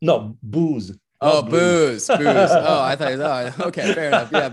no, 0.00 0.36
booze. 0.42 0.92
Oh, 1.20 1.42
booze, 1.42 2.06
booze. 2.06 2.50
Oh, 2.70 2.80
I 2.80 2.94
thought. 2.94 3.18
Oh, 3.58 3.66
okay, 3.68 3.92
fair 3.92 4.08
enough. 4.08 4.30
Yeah. 4.30 4.48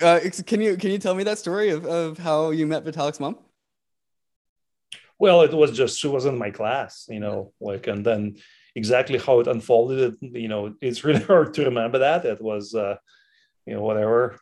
uh, 0.00 0.20
can 0.46 0.60
you 0.60 0.76
can 0.76 0.90
you 0.90 0.98
tell 0.98 1.14
me 1.14 1.24
that 1.24 1.38
story 1.38 1.70
of, 1.70 1.84
of 1.86 2.18
how 2.18 2.50
you 2.50 2.66
met 2.66 2.84
Vitalik's 2.84 3.18
mom? 3.18 3.38
Well, 5.18 5.42
it 5.42 5.52
was 5.52 5.72
just 5.72 5.98
she 5.98 6.08
was 6.08 6.26
in 6.26 6.36
my 6.38 6.50
class, 6.50 7.06
you 7.08 7.20
know, 7.20 7.52
like, 7.60 7.86
and 7.86 8.04
then 8.04 8.36
exactly 8.80 9.18
how 9.18 9.40
it 9.40 9.46
unfolded, 9.48 10.14
you 10.20 10.46
know, 10.48 10.74
it's 10.80 11.02
really 11.08 11.22
hard 11.24 11.52
to 11.54 11.64
remember 11.64 11.98
that. 11.98 12.24
It 12.24 12.40
was, 12.40 12.74
uh, 12.74 12.96
you 13.66 13.74
know, 13.74 13.82
whatever, 13.82 14.38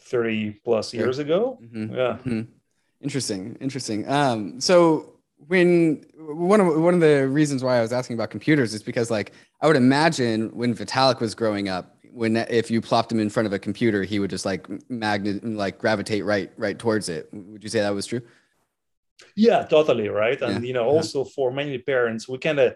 30 0.00 0.60
plus 0.64 0.94
years 0.94 1.18
ago. 1.18 1.58
Mhm. 1.62 1.94
Yeah. 1.94 2.16
Mhm. 2.24 2.46
Interesting, 3.02 3.56
interesting. 3.60 4.08
Um, 4.08 4.60
so 4.60 5.18
when 5.48 6.04
one 6.16 6.60
of 6.60 6.66
one 6.80 6.94
of 6.94 7.00
the 7.00 7.26
reasons 7.28 7.64
why 7.64 7.76
I 7.78 7.82
was 7.82 7.92
asking 7.92 8.14
about 8.14 8.30
computers 8.30 8.72
is 8.74 8.82
because 8.82 9.10
like 9.10 9.32
I 9.60 9.66
would 9.66 9.76
imagine 9.76 10.50
when 10.60 10.72
Vitalik 10.72 11.18
was 11.20 11.34
growing 11.34 11.68
up, 11.68 11.96
when 12.12 12.36
if 12.36 12.70
you 12.70 12.80
plopped 12.80 13.10
him 13.10 13.18
in 13.18 13.28
front 13.28 13.46
of 13.48 13.52
a 13.52 13.58
computer, 13.58 14.04
he 14.04 14.20
would 14.20 14.30
just 14.30 14.46
like 14.46 14.62
magnet 14.88 15.42
like 15.44 15.78
gravitate 15.78 16.24
right 16.24 16.50
right 16.56 16.78
towards 16.78 17.08
it. 17.08 17.28
Would 17.32 17.64
you 17.64 17.70
say 17.70 17.80
that 17.80 17.92
was 17.92 18.06
true? 18.06 18.22
Yeah, 19.34 19.64
totally. 19.64 20.08
Right. 20.08 20.40
And, 20.40 20.62
Yeah. 20.62 20.68
you 20.68 20.74
know, 20.74 20.86
Uh-huh. 20.88 20.98
also 20.98 21.24
for 21.24 21.50
many 21.52 21.78
parents, 21.78 22.28
we 22.28 22.38
kind 22.38 22.60
of, 22.60 22.74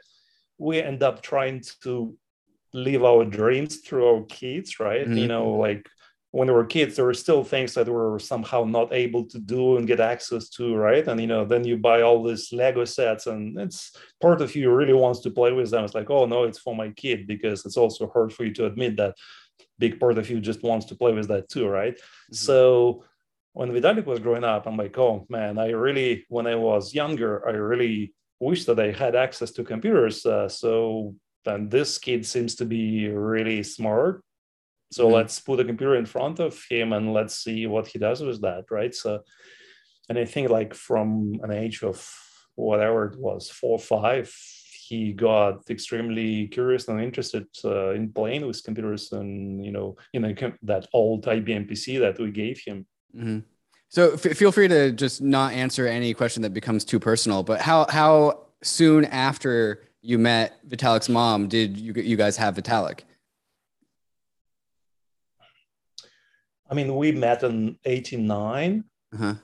we 0.59 0.81
end 0.81 1.03
up 1.03 1.23
trying 1.23 1.63
to 1.83 2.17
live 2.73 3.05
our 3.05 3.25
dreams 3.25 3.77
through 3.79 4.07
our 4.07 4.23
kids, 4.25 4.79
right? 4.81 5.07
Mhm. 5.07 5.19
You 5.19 5.27
know, 5.29 5.51
like 5.51 5.89
when 6.33 6.49
we 6.49 6.55
were 6.55 6.67
kids, 6.67 6.97
there 6.97 7.05
were 7.05 7.15
still 7.15 7.43
things 7.43 7.73
that 7.75 7.87
we 7.87 7.93
were 7.93 8.19
somehow 8.19 8.65
not 8.65 8.93
able 8.93 9.25
to 9.25 9.39
do 9.39 9.77
and 9.77 9.87
get 9.87 10.01
access 10.01 10.51
to, 10.51 10.75
right? 10.75 11.07
And 11.09 11.21
you 11.21 11.27
know, 11.27 11.45
then 11.47 11.65
you 11.65 11.79
buy 11.79 12.03
all 12.03 12.23
these 12.23 12.53
Lego 12.53 12.85
sets, 12.85 13.27
and 13.27 13.59
it's 13.59 13.97
part 14.21 14.41
of 14.43 14.55
you 14.55 14.71
really 14.71 14.93
wants 14.93 15.21
to 15.21 15.31
play 15.31 15.53
with 15.53 15.71
them. 15.71 15.85
It's 15.85 15.95
like, 15.95 16.11
oh 16.11 16.27
no, 16.27 16.45
it's 16.45 16.59
for 16.59 16.75
my 16.75 16.91
kid 16.91 17.27
because 17.27 17.65
it's 17.65 17.79
also 17.79 18.09
hard 18.09 18.33
for 18.33 18.45
you 18.45 18.53
to 18.55 18.67
admit 18.67 18.97
that 18.97 19.15
big 19.79 19.99
part 19.99 20.19
of 20.19 20.29
you 20.29 20.41
just 20.41 20.63
wants 20.63 20.87
to 20.87 20.95
play 20.95 21.13
with 21.13 21.29
that 21.29 21.49
too, 21.49 21.69
right? 21.69 21.99
So 22.33 23.05
when 23.55 23.71
Vitalik 23.71 24.05
was 24.05 24.19
growing 24.21 24.45
up, 24.45 24.67
I'm 24.67 24.77
like, 24.77 24.99
oh 24.99 25.25
man, 25.31 25.59
I 25.59 25.71
really, 25.71 26.27
when 26.29 26.47
I 26.47 26.57
was 26.57 26.95
younger, 26.95 27.49
I 27.49 27.53
really 27.53 28.13
wish 28.41 28.65
that 28.67 28.79
I 28.79 28.91
had 28.93 29.15
access 29.17 29.51
to 29.53 29.65
computers. 29.65 30.25
Uh, 30.27 30.49
so 30.49 31.15
then 31.45 31.69
this 31.69 31.99
kid 31.99 32.27
seems 32.27 32.55
to 32.57 32.65
be 32.65 33.09
really 33.09 33.63
smart. 33.63 34.23
So 34.93 35.09
Mhm. 35.09 35.13
let's 35.15 35.41
put 35.41 35.61
a 35.61 35.65
computer 35.65 35.97
in 35.97 36.07
front 36.07 36.39
of 36.39 36.63
him 36.71 36.93
and 36.93 37.13
let's 37.13 37.37
see 37.37 37.67
what 37.67 37.89
he 37.89 37.99
does 37.99 38.23
with 38.23 38.41
that, 38.43 38.65
right? 38.71 38.95
So, 38.95 39.23
and 40.09 40.19
I 40.19 40.25
think 40.25 40.49
like 40.51 40.75
from 40.75 41.41
an 41.43 41.51
age 41.51 41.83
of 41.83 42.09
whatever 42.55 43.07
it 43.07 43.19
was, 43.19 43.51
four 43.51 43.73
or 43.73 43.79
five, 43.79 44.33
he 44.89 45.13
got 45.13 45.69
extremely 45.69 46.47
curious 46.47 46.87
and 46.89 47.01
interested 47.01 47.47
uh, 47.65 47.91
in 47.91 48.13
playing 48.13 48.47
with 48.47 48.63
computers 48.63 49.11
and 49.13 49.65
you 49.65 49.73
know 49.73 49.97
in 50.13 50.25
a, 50.25 50.35
that 50.63 50.87
old 50.93 51.27
IBM 51.27 51.67
PC 51.69 51.99
that 51.99 52.19
we 52.21 52.31
gave 52.31 52.61
him. 52.65 52.87
hmm 53.13 53.41
So 53.97 54.13
f- 54.13 54.37
feel 54.37 54.53
free 54.53 54.69
to 54.69 54.93
just 54.93 55.23
not 55.23 55.55
answer 55.55 55.87
any 55.87 56.13
question 56.13 56.43
that 56.43 56.53
becomes 56.53 56.85
too 56.85 57.01
personal. 57.01 57.43
But 57.43 57.63
how 57.63 57.87
how 57.89 58.43
soon 58.63 59.07
after 59.07 59.85
you 60.03 60.19
met 60.19 60.53
Vitalik's 60.69 61.09
mom 61.09 61.49
did 61.49 61.79
you 61.79 61.95
you 61.95 62.15
guys 62.15 62.37
have 62.37 62.57
Vitalik? 62.57 63.05
I 66.71 66.75
mean, 66.75 66.95
we 66.95 67.11
met 67.13 67.43
in 67.43 67.79
'89 67.87 68.85
Uh-huh. 69.15 69.35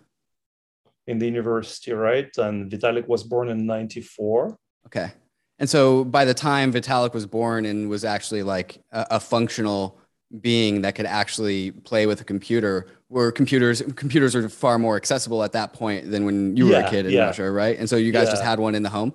in 1.07 1.19
the 1.19 1.25
university, 1.25 1.95
right? 1.95 2.29
And 2.37 2.71
Vitalik 2.71 3.09
was 3.09 3.25
born 3.25 3.49
in 3.49 3.65
'94. 3.65 4.59
Okay. 4.85 5.12
And 5.61 5.71
so 5.71 6.05
by 6.05 6.27
the 6.27 6.35
time 6.35 6.75
Vitalik 6.75 7.15
was 7.15 7.25
born 7.25 7.65
and 7.65 7.88
was 7.88 8.05
actually 8.05 8.43
like 8.43 8.83
a, 8.91 9.07
a 9.12 9.21
functional 9.21 9.99
being 10.40 10.83
that 10.83 10.95
could 10.95 11.07
actually 11.07 11.71
play 11.71 12.07
with 12.07 12.21
a 12.21 12.25
computer, 12.25 12.87
where 13.09 13.31
computers 13.31 13.83
computers 13.97 14.35
are 14.35 14.49
far 14.49 14.79
more 14.79 14.97
accessible 14.97 15.42
at 15.42 15.53
that 15.53 15.73
point 15.73 16.11
than 16.11 16.25
when 16.25 16.57
you 16.57 16.66
were 16.66 16.77
a 16.77 16.88
kid 16.88 17.07
in 17.07 17.12
yeah. 17.12 17.27
Russia, 17.27 17.51
right? 17.51 17.79
And 17.79 17.88
so 17.88 17.97
you 17.97 18.12
guys 18.12 18.31
just 18.31 18.42
had 18.42 18.59
one 18.59 18.75
in 18.75 18.83
the 18.83 18.88
home. 18.88 19.12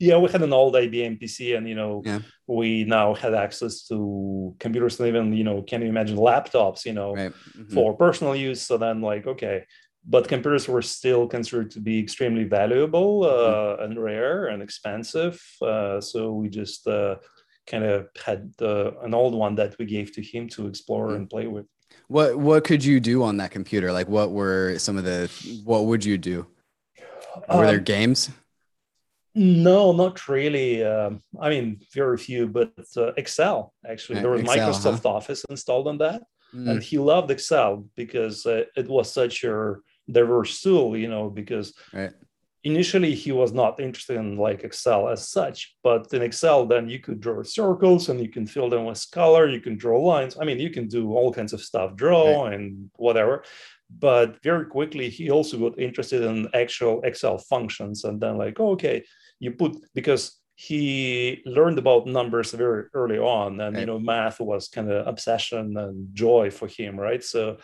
Yeah, 0.00 0.18
we 0.18 0.30
had 0.30 0.42
an 0.42 0.52
old 0.52 0.74
IBM 0.74 1.20
PC, 1.20 1.56
and 1.56 1.68
you 1.68 1.74
know, 1.74 2.02
Yeah. 2.04 2.18
we 2.46 2.84
now 2.84 3.14
had 3.14 3.32
access 3.32 3.86
to 3.88 4.54
computers 4.58 4.98
and 4.98 5.08
even 5.08 5.32
you 5.32 5.44
know, 5.44 5.62
can 5.62 5.80
you 5.82 5.88
imagine 5.88 6.18
laptops? 6.18 6.84
You 6.84 6.92
know, 6.92 7.14
Right. 7.14 7.32
Mhm. 7.56 7.72
for 7.72 7.94
personal 7.96 8.34
use. 8.36 8.60
So 8.60 8.76
then, 8.76 9.00
like, 9.00 9.26
okay, 9.26 9.64
but 10.06 10.28
computers 10.28 10.68
were 10.68 10.82
still 10.82 11.26
considered 11.26 11.70
to 11.70 11.80
be 11.80 11.98
extremely 11.98 12.44
valuable 12.44 13.24
uh, 13.24 13.76
and 13.84 13.98
rare 14.02 14.46
and 14.48 14.62
expensive. 14.62 15.40
Uh, 15.62 16.00
so 16.00 16.32
we 16.32 16.48
just 16.50 16.86
uh, 16.86 17.16
kind 17.66 17.84
of 17.84 18.08
had 18.24 18.52
uh, 18.60 18.92
an 19.02 19.14
old 19.14 19.34
one 19.34 19.54
that 19.56 19.76
we 19.78 19.86
gave 19.86 20.12
to 20.14 20.22
him 20.22 20.48
to 20.50 20.66
explore 20.66 21.08
Mhm. 21.08 21.16
and 21.16 21.30
play 21.30 21.46
with. 21.46 21.66
What 22.08 22.36
what 22.38 22.64
could 22.64 22.84
you 22.84 23.00
do 23.00 23.22
on 23.22 23.36
that 23.38 23.50
computer? 23.50 23.92
Like 23.92 24.08
what 24.08 24.30
were 24.32 24.78
some 24.78 24.98
of 24.98 25.04
the 25.04 25.30
what 25.64 25.84
would 25.86 26.04
you 26.04 26.18
do? 26.18 26.46
Were 27.48 27.66
there 27.66 27.78
Um, 27.78 27.84
games? 27.84 28.30
No, 29.34 29.92
not 29.92 30.28
really. 30.28 30.84
Um, 30.84 31.20
I 31.40 31.50
mean, 31.50 31.80
very 31.92 32.18
few, 32.18 32.46
but 32.46 32.72
uh, 32.96 33.12
Excel 33.16 33.72
actually. 33.88 34.18
Uh, 34.18 34.22
There 34.22 34.30
was 34.30 34.42
Excel, 34.42 34.72
Microsoft 34.72 35.04
Office 35.06 35.44
installed 35.50 35.88
on 35.88 35.98
that, 35.98 36.22
Mm, 36.54 36.70
and 36.70 36.82
he 36.82 36.98
loved 36.98 37.30
Excel 37.32 37.84
because 37.96 38.46
uh, 38.46 38.64
it 38.76 38.86
was 38.88 39.10
such 39.10 39.42
a 39.44 39.74
diverse 40.08 40.60
tool. 40.62 40.96
You 40.96 41.08
know, 41.08 41.28
because 41.30 41.74
right. 41.92 42.12
Initially 42.64 43.14
he 43.14 43.30
was 43.30 43.52
not 43.52 43.78
interested 43.78 44.16
in 44.16 44.36
like 44.36 44.64
Excel 44.64 45.08
as 45.08 45.28
such, 45.28 45.76
but 45.82 46.12
in 46.12 46.22
Excel, 46.22 46.66
then 46.66 46.88
you 46.88 46.98
could 46.98 47.20
draw 47.20 47.42
circles 47.42 48.08
and 48.08 48.18
you 48.20 48.28
can 48.28 48.46
fill 48.46 48.70
them 48.70 48.86
with 48.86 49.04
color. 49.12 49.48
You 49.48 49.60
can 49.60 49.76
draw 49.76 50.00
lines. 50.00 50.36
I 50.40 50.44
mean, 50.44 50.58
you 50.58 50.70
can 50.70 50.88
do 50.88 51.12
all 51.12 51.32
kinds 51.32 51.52
of 51.52 51.60
stuff, 51.62 51.94
draw 51.94 52.46
and 52.46 52.90
whatever. 52.96 53.44
but 54.00 54.42
very 54.42 54.66
quickly 54.66 55.08
he 55.08 55.30
also 55.30 55.58
got 55.58 55.78
interested 55.78 56.22
in 56.22 56.48
actual 56.54 57.02
excel 57.02 57.38
functions 57.38 58.04
and 58.04 58.20
then 58.20 58.36
like 58.38 58.58
oh, 58.58 58.70
okay 58.72 59.04
you 59.40 59.50
put 59.52 59.76
because 59.94 60.40
he 60.56 61.42
learned 61.44 61.78
about 61.78 62.06
numbers 62.06 62.52
very 62.52 62.84
early 62.94 63.18
on 63.18 63.60
and 63.60 63.74
right. 63.74 63.80
you 63.80 63.86
know 63.86 63.98
math 63.98 64.40
was 64.40 64.68
kind 64.68 64.90
of 64.90 65.06
obsession 65.06 65.76
and 65.76 66.14
joy 66.14 66.50
for 66.50 66.68
him 66.68 66.98
right 66.98 67.24
so 67.24 67.56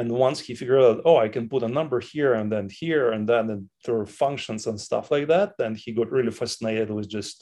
and 0.00 0.10
once 0.10 0.38
he 0.40 0.54
figured 0.54 0.82
out 0.82 1.00
oh 1.04 1.18
i 1.24 1.28
can 1.28 1.48
put 1.48 1.62
a 1.62 1.68
number 1.78 2.00
here 2.00 2.32
and 2.34 2.50
then 2.50 2.66
here 2.82 3.12
and 3.12 3.28
then 3.28 3.68
through 3.84 4.06
functions 4.06 4.66
and 4.66 4.80
stuff 4.80 5.10
like 5.10 5.26
that 5.28 5.52
then 5.58 5.74
he 5.74 5.92
got 5.92 6.10
really 6.10 6.30
fascinated 6.30 6.90
with 6.90 7.08
just 7.08 7.38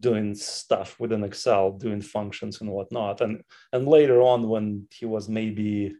doing 0.00 0.34
stuff 0.34 0.98
within 0.98 1.22
excel 1.24 1.72
doing 1.72 2.00
functions 2.00 2.60
and 2.60 2.70
whatnot. 2.70 3.20
And 3.20 3.42
and 3.72 3.86
later 3.86 4.20
on 4.22 4.48
when 4.48 4.86
he 4.90 5.06
was 5.06 5.28
maybe 5.28 5.94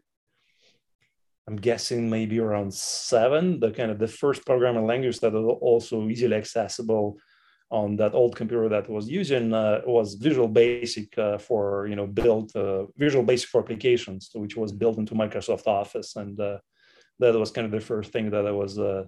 i'm 1.47 1.55
guessing 1.55 2.09
maybe 2.09 2.39
around 2.39 2.73
seven 2.73 3.59
the 3.59 3.71
kind 3.71 3.91
of 3.91 3.99
the 3.99 4.07
first 4.07 4.45
programming 4.45 4.85
language 4.85 5.19
that 5.19 5.33
was 5.33 5.57
also 5.61 6.07
easily 6.07 6.35
accessible 6.35 7.17
on 7.71 7.95
that 7.95 8.13
old 8.13 8.35
computer 8.35 8.67
that 8.69 8.89
was 8.89 9.09
using 9.09 9.53
uh, 9.53 9.81
was 9.85 10.15
Visual 10.15 10.47
Basic 10.47 11.17
uh, 11.17 11.37
for 11.37 11.87
you 11.87 11.95
know 11.95 12.05
built 12.05 12.55
uh, 12.55 12.85
Visual 12.97 13.23
Basic 13.23 13.49
for 13.49 13.61
applications, 13.61 14.29
which 14.33 14.57
was 14.57 14.71
built 14.71 14.97
into 14.97 15.15
Microsoft 15.15 15.67
Office, 15.67 16.15
and 16.17 16.39
uh, 16.39 16.57
that 17.19 17.33
was 17.33 17.49
kind 17.49 17.65
of 17.65 17.71
the 17.71 17.79
first 17.79 18.11
thing 18.11 18.29
that 18.31 18.45
I 18.45 18.51
was 18.51 18.77
uh, 18.77 19.05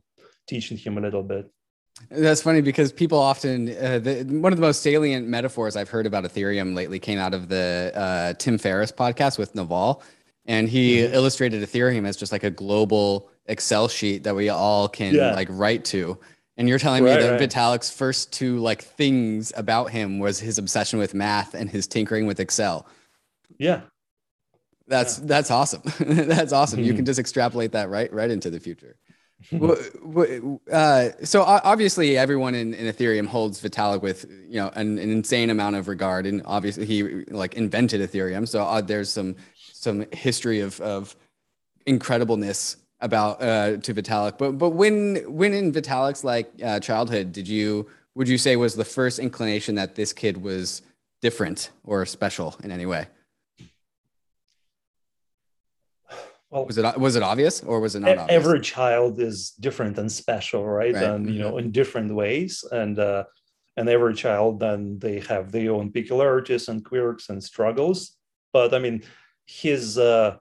teaching 0.48 0.78
him 0.78 0.98
a 0.98 1.02
little 1.02 1.24
bit. 1.24 1.52
That's 2.10 2.42
funny 2.42 2.62
because 2.62 2.92
people 2.92 3.20
often 3.20 3.70
uh, 3.70 4.00
the, 4.00 4.24
one 4.24 4.52
of 4.52 4.58
the 4.58 4.66
most 4.66 4.82
salient 4.82 5.28
metaphors 5.28 5.76
I've 5.76 5.90
heard 5.90 6.08
about 6.08 6.24
Ethereum 6.24 6.74
lately 6.74 7.00
came 7.00 7.20
out 7.20 7.34
of 7.34 7.50
the 7.50 8.36
Tim 8.40 8.58
Ferriss 8.58 8.92
podcast 8.92 9.38
with 9.38 9.54
Naval, 9.56 10.02
and 10.46 10.70
he 10.70 10.98
mm-hmm. 11.00 11.14
illustrated 11.14 11.62
Ethereum 11.62 12.08
as 12.08 12.16
just 12.16 12.32
like 12.32 12.44
a 12.44 12.50
global 12.50 13.30
Excel 13.46 13.90
sheet 13.90 14.24
that 14.24 14.36
we 14.36 14.48
all 14.48 14.88
can 14.88 15.14
yeah. 15.14 15.34
like 15.34 15.50
write 15.52 15.84
to 15.86 16.18
and 16.58 16.70
you're 16.70 16.80
telling 16.80 17.04
right, 17.04 17.18
me 17.18 17.24
that 17.24 17.40
right. 17.40 17.50
Vitalik's 17.50 17.90
first 17.90 18.32
two 18.32 18.60
like 18.60 18.84
things 18.84 19.52
about 19.56 19.92
him 19.92 20.20
was 20.20 20.40
his 20.40 20.58
obsession 20.58 21.00
with 21.00 21.14
math 21.14 21.54
and 21.54 21.70
his 21.70 21.88
tinkering 21.88 22.28
with 22.28 22.40
Excel. 22.40 22.86
Yeah. 23.58 23.82
That's 24.88 25.20
yeah. 25.20 25.26
that's 25.26 25.52
awesome. 25.52 25.82
that's 26.00 26.54
awesome. 26.54 26.80
Mm-hmm. 26.80 26.88
You 26.88 26.94
can 26.94 27.06
just 27.06 27.20
extrapolate 27.20 27.72
that 27.72 27.90
right 27.90 28.12
right 28.14 28.30
into 28.30 28.50
the 28.50 28.60
future. 28.60 28.98
uh, 30.72 31.10
so 31.24 31.44
obviously 31.44 32.18
everyone 32.18 32.56
in, 32.56 32.74
in, 32.74 32.94
Ethereum 32.94 33.28
holds 33.28 33.62
Vitalik 33.62 34.02
with 34.02 34.26
you 34.48 34.56
know 34.56 34.70
an, 34.76 34.98
an, 34.98 35.10
insane 35.10 35.50
amount 35.50 35.76
of 35.76 35.90
regard, 35.90 36.26
and 36.26 36.42
obviously 36.46 36.86
he 36.86 37.04
like 37.26 37.56
invented 37.56 38.00
Ethereum. 38.00 38.48
So 38.48 38.64
uh, 38.64 38.80
there's 38.80 39.12
some 39.12 39.36
some 39.74 40.06
history 40.14 40.62
of 40.62 40.80
of 40.80 41.16
incredibleness 41.86 42.78
about 43.04 43.42
uh, 43.42 43.78
to 43.78 43.94
Vitalik. 43.94 44.38
But 44.40 44.54
but 44.54 44.72
when 44.72 45.18
when 45.28 45.54
in 45.54 45.72
Vitalik's 45.72 46.24
like 46.24 46.52
uh, 46.64 46.80
childhood, 46.80 47.32
did 47.32 47.48
you 47.48 47.88
would 48.16 48.28
you 48.28 48.40
say 48.40 48.56
was 48.56 48.76
the 48.76 48.86
first 48.86 49.20
inclination 49.20 49.76
that 49.76 49.94
this 49.96 50.14
kid 50.14 50.38
was 50.42 50.82
different 51.22 51.70
or 51.84 52.06
special 52.06 52.56
in 52.64 52.72
any 52.72 52.88
way? 52.88 53.08
Well, 56.50 56.66
was 56.66 56.78
it 56.78 56.98
was 56.98 57.16
it 57.16 57.24
obvious 57.24 57.62
or 57.64 57.80
was 57.80 57.96
it 57.96 58.00
not? 58.00 58.18
Obvious? 58.18 58.30
Every 58.30 58.62
child 58.62 59.20
is 59.20 59.52
different 59.60 59.98
and 59.98 60.12
special, 60.12 60.66
right? 60.66 60.94
right. 60.94 61.04
And 61.04 61.30
you 61.34 61.40
know, 61.40 61.58
in 61.58 61.72
different 61.72 62.14
ways, 62.14 62.64
and 62.72 62.98
uh, 63.00 63.26
and 63.76 63.90
every 63.90 64.14
child 64.14 64.60
then 64.60 65.00
they 65.00 65.20
have 65.22 65.52
their 65.52 65.72
own 65.72 65.92
peculiarities 65.92 66.70
and 66.70 66.86
quirks 66.86 67.30
and 67.30 67.44
struggles. 67.44 68.16
But 68.54 68.74
I 68.74 68.80
mean, 68.80 69.04
his 69.46 69.98
uh, 69.98 70.38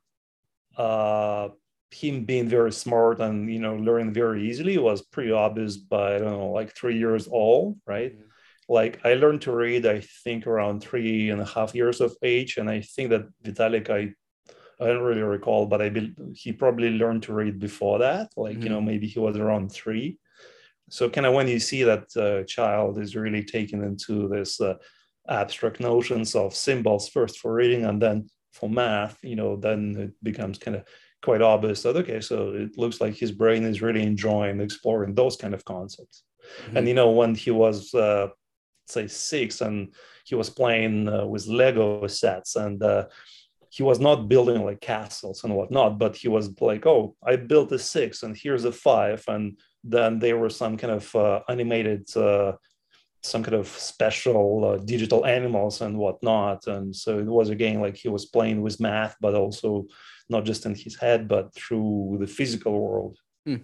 uh, 0.76 1.48
him 1.92 2.24
being 2.24 2.48
very 2.48 2.72
smart 2.72 3.20
and 3.20 3.52
you 3.52 3.58
know 3.58 3.76
learning 3.76 4.12
very 4.12 4.48
easily 4.48 4.78
was 4.78 5.02
pretty 5.02 5.32
obvious 5.32 5.76
by 5.76 6.16
I 6.16 6.18
don't 6.18 6.30
know 6.30 6.50
like 6.50 6.74
three 6.74 6.98
years 6.98 7.28
old, 7.28 7.78
right? 7.86 8.12
Mm-hmm. 8.12 8.28
Like 8.68 9.00
I 9.04 9.14
learned 9.14 9.42
to 9.42 9.52
read, 9.52 9.86
I 9.86 10.00
think 10.24 10.46
around 10.46 10.80
three 10.80 11.30
and 11.30 11.40
a 11.40 11.44
half 11.44 11.74
years 11.74 12.00
of 12.00 12.16
age, 12.22 12.56
and 12.56 12.70
I 12.70 12.80
think 12.80 13.10
that 13.10 13.28
Vitalik, 13.42 13.90
I 13.90 14.14
I 14.82 14.86
don't 14.88 15.02
really 15.02 15.22
recall, 15.22 15.66
but 15.66 15.82
I 15.82 15.90
be, 15.90 16.14
he 16.34 16.52
probably 16.52 16.90
learned 16.90 17.24
to 17.24 17.34
read 17.34 17.58
before 17.58 17.98
that. 18.00 18.30
Like 18.36 18.54
mm-hmm. 18.54 18.62
you 18.62 18.68
know 18.70 18.78
mm-hmm. 18.78 18.86
maybe 18.86 19.06
he 19.06 19.18
was 19.18 19.36
around 19.36 19.70
three. 19.70 20.18
So 20.90 21.08
kind 21.08 21.26
of 21.26 21.34
when 21.34 21.48
you 21.48 21.58
see 21.58 21.84
that 21.84 22.04
uh, 22.16 22.44
child 22.44 22.98
is 22.98 23.16
really 23.16 23.44
taken 23.44 23.82
into 23.82 24.28
this 24.28 24.60
uh, 24.60 24.74
abstract 25.28 25.80
notions 25.80 26.34
of 26.34 26.54
symbols 26.54 27.08
first 27.08 27.38
for 27.38 27.52
reading 27.54 27.84
and 27.84 28.00
then 28.00 28.28
for 28.52 28.68
math, 28.68 29.18
you 29.22 29.36
know, 29.36 29.56
then 29.56 29.96
it 29.98 30.12
becomes 30.22 30.58
kind 30.58 30.76
of 30.76 30.84
quite 31.22 31.42
obvious 31.42 31.82
that 31.82 31.96
okay 31.96 32.20
so 32.20 32.50
it 32.50 32.76
looks 32.76 33.00
like 33.00 33.14
his 33.14 33.32
brain 33.32 33.64
is 33.64 33.82
really 33.82 34.02
enjoying 34.02 34.60
exploring 34.60 35.14
those 35.14 35.36
kind 35.36 35.54
of 35.54 35.64
concepts 35.64 36.24
mm-hmm. 36.66 36.76
and 36.76 36.88
you 36.88 36.94
know 36.94 37.10
when 37.10 37.34
he 37.34 37.50
was 37.50 37.94
uh, 37.94 38.28
say 38.86 39.06
six 39.06 39.60
and 39.60 39.94
he 40.24 40.34
was 40.34 40.50
playing 40.50 41.08
uh, 41.08 41.24
with 41.24 41.46
lego 41.46 42.06
sets 42.06 42.56
and 42.56 42.82
uh, 42.82 43.06
he 43.70 43.82
was 43.82 43.98
not 43.98 44.28
building 44.28 44.64
like 44.64 44.80
castles 44.80 45.44
and 45.44 45.54
whatnot 45.54 45.98
but 45.98 46.16
he 46.16 46.28
was 46.28 46.50
like 46.60 46.86
oh 46.86 47.14
i 47.24 47.36
built 47.36 47.72
a 47.72 47.78
six 47.78 48.22
and 48.22 48.36
here's 48.36 48.64
a 48.64 48.72
five 48.72 49.24
and 49.28 49.58
then 49.84 50.18
there 50.18 50.38
were 50.38 50.50
some 50.50 50.76
kind 50.76 50.92
of 50.92 51.14
uh, 51.16 51.40
animated 51.48 52.04
uh, 52.16 52.52
some 53.22 53.42
kind 53.42 53.54
of 53.54 53.68
special 53.68 54.64
uh, 54.64 54.76
digital 54.84 55.24
animals 55.24 55.80
and 55.80 55.96
whatnot. 55.96 56.66
And 56.66 56.94
so 56.94 57.18
it 57.18 57.26
was 57.26 57.50
again 57.50 57.80
like 57.80 57.96
he 57.96 58.08
was 58.08 58.26
playing 58.26 58.62
with 58.62 58.80
math, 58.80 59.16
but 59.20 59.34
also 59.34 59.86
not 60.32 60.44
just 60.44 60.66
in 60.66 60.74
his 60.74 60.96
head, 60.98 61.28
but 61.28 61.54
through 61.54 62.16
the 62.18 62.26
physical 62.26 62.72
world. 62.80 63.16
Hmm. 63.46 63.62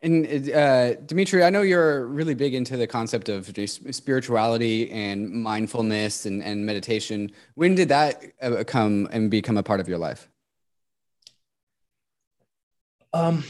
And 0.00 0.50
uh, 0.50 0.94
Dimitri, 0.94 1.42
I 1.42 1.50
know 1.50 1.62
you're 1.62 2.06
really 2.06 2.34
big 2.34 2.54
into 2.54 2.76
the 2.76 2.86
concept 2.86 3.28
of 3.28 3.52
spirituality 3.90 4.90
and 4.90 5.30
mindfulness 5.30 6.24
and, 6.24 6.42
and 6.42 6.64
meditation. 6.64 7.32
When 7.54 7.74
did 7.74 7.88
that 7.88 8.24
uh, 8.40 8.62
come 8.64 9.08
and 9.10 9.30
become 9.30 9.56
a 9.56 9.62
part 9.62 9.80
of 9.80 9.88
your 9.88 9.98
life? 9.98 10.28
Um, 13.12 13.42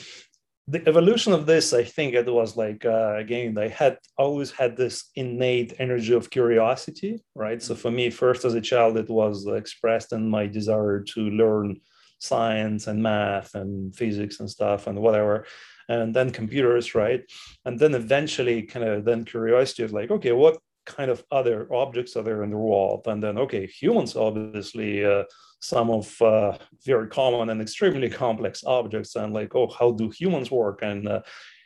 the 0.69 0.87
evolution 0.87 1.33
of 1.33 1.45
this, 1.45 1.75
I 1.75 1.85
think 1.85 2.15
it 2.15 2.27
was 2.27 2.57
like 2.57 2.85
uh, 2.85 3.17
again, 3.17 3.59
I 3.59 3.69
had 3.69 3.99
always 4.17 4.51
had 4.51 4.77
this 4.77 5.11
innate 5.17 5.75
energy 5.79 6.15
of 6.15 6.31
curiosity, 6.31 7.23
right? 7.35 7.63
So 7.63 7.75
for 7.75 7.91
me, 7.91 8.09
first 8.11 8.45
as 8.45 8.55
a 8.55 8.61
child, 8.61 8.97
it 8.97 9.11
was 9.11 9.47
expressed 9.47 10.13
in 10.13 10.29
my 10.29 10.47
desire 10.47 11.01
to 11.15 11.21
learn 11.21 11.81
science 12.19 12.87
and 12.87 13.03
math 13.03 13.55
and 13.55 13.95
physics 13.95 14.41
and 14.41 14.51
stuff 14.51 14.87
and 14.87 15.01
whatever, 15.01 15.47
and 15.89 16.15
then 16.15 16.31
computers, 16.31 16.95
right? 16.95 17.23
And 17.65 17.79
then 17.79 17.95
eventually, 17.95 18.63
kind 18.63 18.85
of 18.85 19.05
then 19.05 19.25
curiosity 19.25 19.85
of 19.85 19.93
like, 19.93 20.11
okay, 20.11 20.33
what 20.33 20.59
kind 20.87 21.11
of 21.11 21.25
other 21.31 21.73
objects 21.73 22.17
are 22.17 22.23
there 22.23 22.43
in 22.43 22.51
the 22.51 22.57
world? 22.57 23.07
And 23.07 23.23
then, 23.23 23.39
okay, 23.39 23.67
humans 23.67 24.17
obviously. 24.17 25.05
Uh, 25.05 25.25
some 25.61 25.91
of 25.91 26.21
uh, 26.23 26.57
very 26.85 27.09
common 27.09 27.51
and 27.51 27.61
extremely 27.61 28.09
complex 28.09 28.63
objects 28.65 29.17
and 29.17 29.35
like 29.35 29.55
oh 29.55 29.69
how 29.69 29.91
do 29.91 30.11
humans 30.11 30.51
work 30.51 30.81
and 30.83 31.09
uh, 31.09 31.21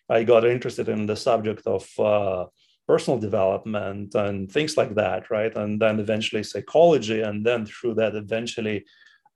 i 0.08 0.24
got 0.24 0.46
interested 0.46 0.88
in 0.88 1.06
the 1.06 1.16
subject 1.16 1.66
of 1.66 1.86
uh, 1.98 2.46
personal 2.86 3.18
development 3.18 4.14
and 4.14 4.50
things 4.50 4.76
like 4.76 4.94
that 4.94 5.30
right 5.30 5.54
and 5.56 5.80
then 5.80 6.00
eventually 6.00 6.42
psychology 6.42 7.20
and 7.20 7.44
then 7.44 7.66
through 7.66 7.94
that 7.94 8.14
eventually 8.14 8.84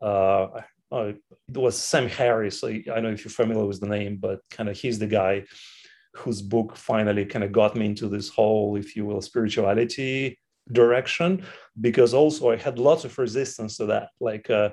uh, 0.00 0.46
uh, 0.92 1.12
it 1.48 1.56
was 1.56 1.76
sam 1.76 2.08
harris 2.08 2.62
I, 2.62 2.82
I 2.94 3.00
know 3.00 3.10
if 3.10 3.24
you're 3.24 3.30
familiar 3.30 3.66
with 3.66 3.80
the 3.80 3.88
name 3.88 4.16
but 4.16 4.40
kind 4.50 4.68
of 4.68 4.76
he's 4.76 4.98
the 4.98 5.06
guy 5.06 5.44
whose 6.14 6.40
book 6.40 6.76
finally 6.76 7.26
kind 7.26 7.44
of 7.44 7.52
got 7.52 7.76
me 7.76 7.86
into 7.86 8.08
this 8.08 8.28
whole 8.28 8.76
if 8.76 8.96
you 8.96 9.04
will 9.04 9.20
spirituality 9.20 10.38
direction 10.72 11.44
because 11.80 12.14
also 12.14 12.50
I 12.50 12.56
had 12.56 12.78
lots 12.78 13.04
of 13.04 13.16
resistance 13.18 13.76
to 13.76 13.86
that. 13.86 14.10
Like 14.20 14.50
uh, 14.50 14.70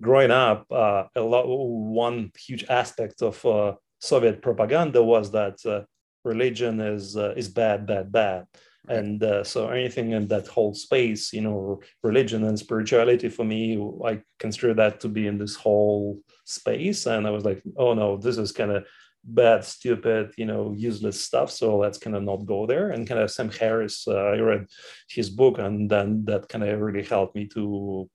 growing 0.00 0.30
up, 0.30 0.66
uh, 0.70 1.04
a 1.16 1.20
lot 1.20 1.46
one 1.46 2.30
huge 2.38 2.64
aspect 2.68 3.22
of 3.22 3.44
uh, 3.44 3.74
Soviet 4.00 4.42
propaganda 4.42 5.02
was 5.02 5.30
that 5.32 5.58
uh, 5.64 5.82
religion 6.24 6.80
is 6.80 7.16
uh, 7.16 7.34
is 7.36 7.48
bad, 7.48 7.86
bad, 7.86 8.12
bad. 8.12 8.46
And 8.88 9.22
uh, 9.22 9.44
so 9.44 9.68
anything 9.68 10.12
in 10.12 10.26
that 10.28 10.48
whole 10.48 10.74
space, 10.74 11.32
you 11.32 11.42
know, 11.42 11.80
religion 12.02 12.44
and 12.44 12.58
spirituality 12.58 13.28
for 13.28 13.44
me, 13.44 13.78
I 14.04 14.22
consider 14.38 14.74
that 14.74 15.00
to 15.00 15.08
be 15.08 15.26
in 15.26 15.38
this 15.38 15.54
whole 15.54 16.20
space. 16.44 17.06
And 17.06 17.26
I 17.26 17.30
was 17.30 17.44
like, 17.44 17.62
oh 17.76 17.94
no, 17.94 18.16
this 18.16 18.38
is 18.38 18.52
kind 18.52 18.72
of 18.72 18.86
bad, 19.22 19.64
stupid, 19.64 20.32
you 20.36 20.46
know, 20.46 20.74
useless 20.76 21.22
stuff. 21.22 21.50
So 21.50 21.76
let's 21.76 21.98
kind 21.98 22.16
of 22.16 22.22
not 22.22 22.46
go 22.46 22.66
there. 22.66 22.90
And 22.90 23.06
kind 23.06 23.20
of 23.20 23.30
Sam 23.30 23.50
Harris, 23.50 24.08
uh, 24.08 24.16
I 24.16 24.38
read 24.38 24.66
his 25.08 25.30
book, 25.30 25.58
and 25.58 25.90
then 25.90 26.24
that 26.24 26.48
kind 26.48 26.64
of 26.64 26.80
really 26.80 27.04
helped 27.04 27.34
me 27.34 27.46
to 27.48 28.08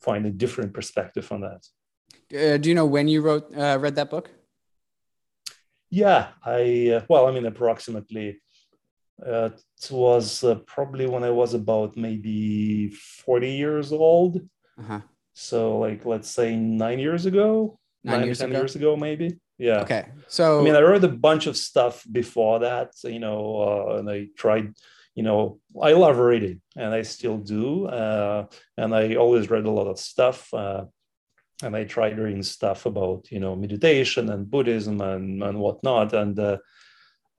find 0.00 0.24
a 0.26 0.30
different 0.30 0.72
perspective 0.72 1.30
on 1.32 1.40
that. 1.40 1.66
Uh, 2.32 2.56
do 2.58 2.68
you 2.68 2.74
know 2.74 2.86
when 2.86 3.08
you 3.08 3.22
wrote 3.22 3.52
uh, 3.56 3.78
read 3.80 3.96
that 3.96 4.10
book? 4.10 4.30
Yeah, 5.90 6.28
I 6.44 6.92
uh, 6.96 7.04
well, 7.08 7.26
I 7.26 7.32
mean, 7.32 7.46
approximately. 7.46 8.40
Uh, 9.24 9.50
it 9.82 9.90
was 9.90 10.44
uh, 10.44 10.56
probably 10.66 11.06
when 11.06 11.24
I 11.24 11.30
was 11.30 11.54
about 11.54 11.96
maybe 11.96 12.90
forty 12.90 13.52
years 13.52 13.92
old. 13.92 14.40
Uh-huh. 14.78 15.00
So, 15.32 15.78
like, 15.78 16.04
let's 16.04 16.30
say 16.30 16.56
nine 16.56 16.98
years 16.98 17.26
ago 17.26 17.78
nine, 18.04 18.18
nine 18.18 18.26
years, 18.26 18.38
ten 18.38 18.50
ago? 18.50 18.58
years 18.58 18.76
ago, 18.76 18.96
maybe. 18.96 19.38
Yeah. 19.58 19.80
Okay. 19.80 20.06
So 20.28 20.60
I 20.60 20.62
mean, 20.62 20.74
I 20.74 20.80
read 20.80 21.04
a 21.04 21.08
bunch 21.08 21.46
of 21.46 21.56
stuff 21.56 22.04
before 22.10 22.60
that, 22.60 22.92
you 23.04 23.18
know, 23.18 23.88
uh, 23.90 23.96
and 23.98 24.10
I 24.10 24.28
tried. 24.36 24.74
You 25.14 25.24
know, 25.24 25.58
I 25.82 25.94
love 25.94 26.18
reading, 26.18 26.60
and 26.76 26.94
I 26.94 27.02
still 27.02 27.38
do. 27.38 27.86
Uh, 27.86 28.46
and 28.76 28.94
I 28.94 29.16
always 29.16 29.50
read 29.50 29.64
a 29.64 29.70
lot 29.70 29.88
of 29.88 29.98
stuff. 29.98 30.54
Uh, 30.54 30.84
and 31.64 31.74
I 31.74 31.82
tried 31.82 32.20
reading 32.20 32.44
stuff 32.44 32.86
about 32.86 33.26
you 33.32 33.40
know 33.40 33.56
meditation 33.56 34.30
and 34.30 34.48
Buddhism 34.48 35.00
and 35.00 35.42
and 35.42 35.58
whatnot. 35.58 36.12
And 36.12 36.38
uh, 36.38 36.58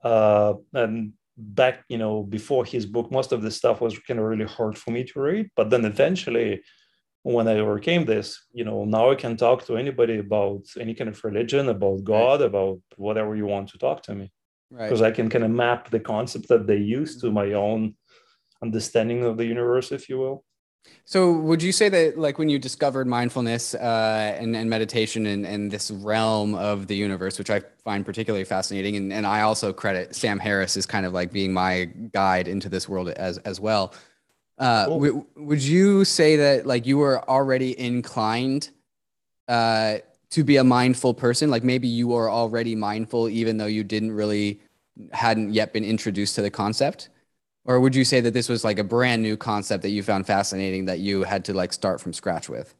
uh, 0.04 0.54
and 0.74 1.14
back 1.36 1.84
you 1.88 1.98
know 1.98 2.22
before 2.22 2.64
his 2.64 2.86
book, 2.86 3.10
most 3.10 3.32
of 3.32 3.42
the 3.42 3.50
stuff 3.50 3.80
was 3.80 3.98
kind 3.98 4.20
of 4.20 4.26
really 4.26 4.44
hard 4.44 4.76
for 4.76 4.90
me 4.90 5.04
to 5.04 5.20
read. 5.20 5.50
But 5.56 5.70
then 5.70 5.84
eventually, 5.84 6.62
when 7.22 7.48
I 7.48 7.58
overcame 7.58 8.04
this, 8.04 8.46
you 8.52 8.64
know, 8.64 8.84
now 8.84 9.10
I 9.10 9.14
can 9.14 9.36
talk 9.36 9.66
to 9.66 9.76
anybody 9.76 10.18
about 10.18 10.62
any 10.78 10.94
kind 10.94 11.10
of 11.10 11.22
religion, 11.24 11.68
about 11.68 12.04
God, 12.04 12.40
right. 12.40 12.46
about 12.46 12.78
whatever 12.96 13.36
you 13.36 13.46
want 13.46 13.68
to 13.70 13.78
talk 13.78 14.02
to 14.04 14.14
me. 14.14 14.30
Because 14.70 15.00
right. 15.00 15.12
I 15.12 15.16
can 15.16 15.28
kind 15.28 15.44
of 15.44 15.50
map 15.50 15.90
the 15.90 16.00
concept 16.00 16.48
that 16.48 16.66
they 16.66 16.76
use 16.76 17.16
to 17.20 17.26
mm-hmm. 17.26 17.34
my 17.34 17.52
own 17.52 17.94
understanding 18.62 19.24
of 19.24 19.36
the 19.36 19.44
universe, 19.44 19.90
if 19.92 20.08
you 20.08 20.18
will. 20.18 20.44
So, 21.10 21.32
would 21.32 21.60
you 21.60 21.72
say 21.72 21.88
that, 21.88 22.18
like, 22.18 22.38
when 22.38 22.48
you 22.48 22.56
discovered 22.56 23.08
mindfulness 23.08 23.74
uh, 23.74 24.36
and, 24.38 24.54
and 24.54 24.70
meditation 24.70 25.26
and, 25.26 25.44
and 25.44 25.68
this 25.68 25.90
realm 25.90 26.54
of 26.54 26.86
the 26.86 26.94
universe, 26.94 27.36
which 27.36 27.50
I 27.50 27.62
find 27.82 28.06
particularly 28.06 28.44
fascinating, 28.44 28.94
and, 28.94 29.12
and 29.12 29.26
I 29.26 29.40
also 29.40 29.72
credit 29.72 30.14
Sam 30.14 30.38
Harris 30.38 30.76
as 30.76 30.86
kind 30.86 31.04
of 31.04 31.12
like 31.12 31.32
being 31.32 31.52
my 31.52 31.86
guide 32.12 32.46
into 32.46 32.68
this 32.68 32.88
world 32.88 33.08
as 33.08 33.38
as 33.38 33.58
well. 33.58 33.92
Uh, 34.56 34.86
cool. 34.86 34.94
w- 35.00 35.26
would 35.34 35.60
you 35.60 36.04
say 36.04 36.36
that, 36.36 36.64
like, 36.64 36.86
you 36.86 36.98
were 36.98 37.28
already 37.28 37.76
inclined 37.76 38.70
uh, 39.48 39.96
to 40.30 40.44
be 40.44 40.58
a 40.58 40.64
mindful 40.64 41.12
person? 41.12 41.50
Like, 41.50 41.64
maybe 41.64 41.88
you 41.88 42.06
were 42.06 42.30
already 42.30 42.76
mindful, 42.76 43.28
even 43.28 43.56
though 43.56 43.66
you 43.66 43.82
didn't 43.82 44.12
really 44.12 44.60
hadn't 45.10 45.52
yet 45.54 45.72
been 45.72 45.84
introduced 45.84 46.36
to 46.36 46.42
the 46.42 46.50
concept 46.50 47.08
or 47.70 47.78
would 47.78 47.94
you 47.94 48.04
say 48.04 48.20
that 48.20 48.34
this 48.34 48.48
was 48.48 48.64
like 48.64 48.80
a 48.80 48.84
brand 48.84 49.22
new 49.22 49.36
concept 49.36 49.84
that 49.84 49.90
you 49.90 50.02
found 50.02 50.26
fascinating 50.26 50.86
that 50.86 50.98
you 50.98 51.22
had 51.22 51.44
to 51.44 51.54
like 51.54 51.72
start 51.72 52.00
from 52.00 52.12
scratch 52.12 52.48
with 52.48 52.74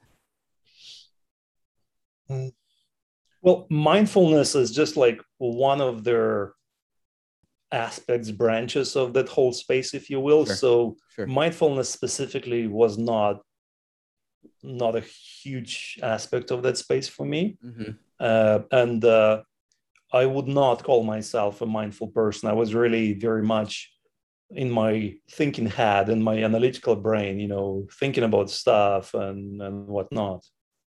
mm. 2.29 2.53
well 3.41 3.69
mindfulness 3.71 4.57
is 4.57 4.73
just 4.73 4.97
like 4.97 5.23
one 5.39 5.81
of 5.81 6.03
their 6.03 6.55
aspects 7.71 8.33
branches 8.33 8.97
of 8.97 9.13
that 9.13 9.29
whole 9.29 9.53
space 9.53 9.95
if 9.95 10.11
you 10.11 10.19
will 10.19 10.45
sure. 10.45 10.57
so 10.57 10.97
sure. 11.15 11.27
mindfulness 11.29 11.89
specifically 11.89 12.67
was 12.67 12.99
not 12.99 13.41
not 14.65 14.97
a 14.97 15.05
huge 15.43 16.01
aspect 16.03 16.51
of 16.51 16.65
that 16.65 16.77
space 16.77 17.07
for 17.07 17.25
me 17.25 17.57
mm-hmm. 17.65 17.93
uh, 18.19 18.59
and 18.73 19.05
uh, 19.05 19.41
i 20.13 20.27
would 20.27 20.49
not 20.49 20.83
call 20.83 21.05
myself 21.05 21.61
a 21.61 21.67
mindful 21.67 22.09
person 22.09 22.49
i 22.49 22.53
was 22.53 22.75
really 22.75 23.13
very 23.13 23.45
much 23.45 23.93
in 24.53 24.71
my 24.71 25.15
thinking 25.31 25.67
head 25.67 26.09
and 26.09 26.23
my 26.23 26.43
analytical 26.43 26.97
brain 26.97 27.39
you 27.39 27.49
know 27.49 27.87
thinking 27.99 28.25
about 28.25 28.51
stuff 28.51 29.15
and 29.15 29.61
and 29.63 29.87
whatnot. 29.87 30.45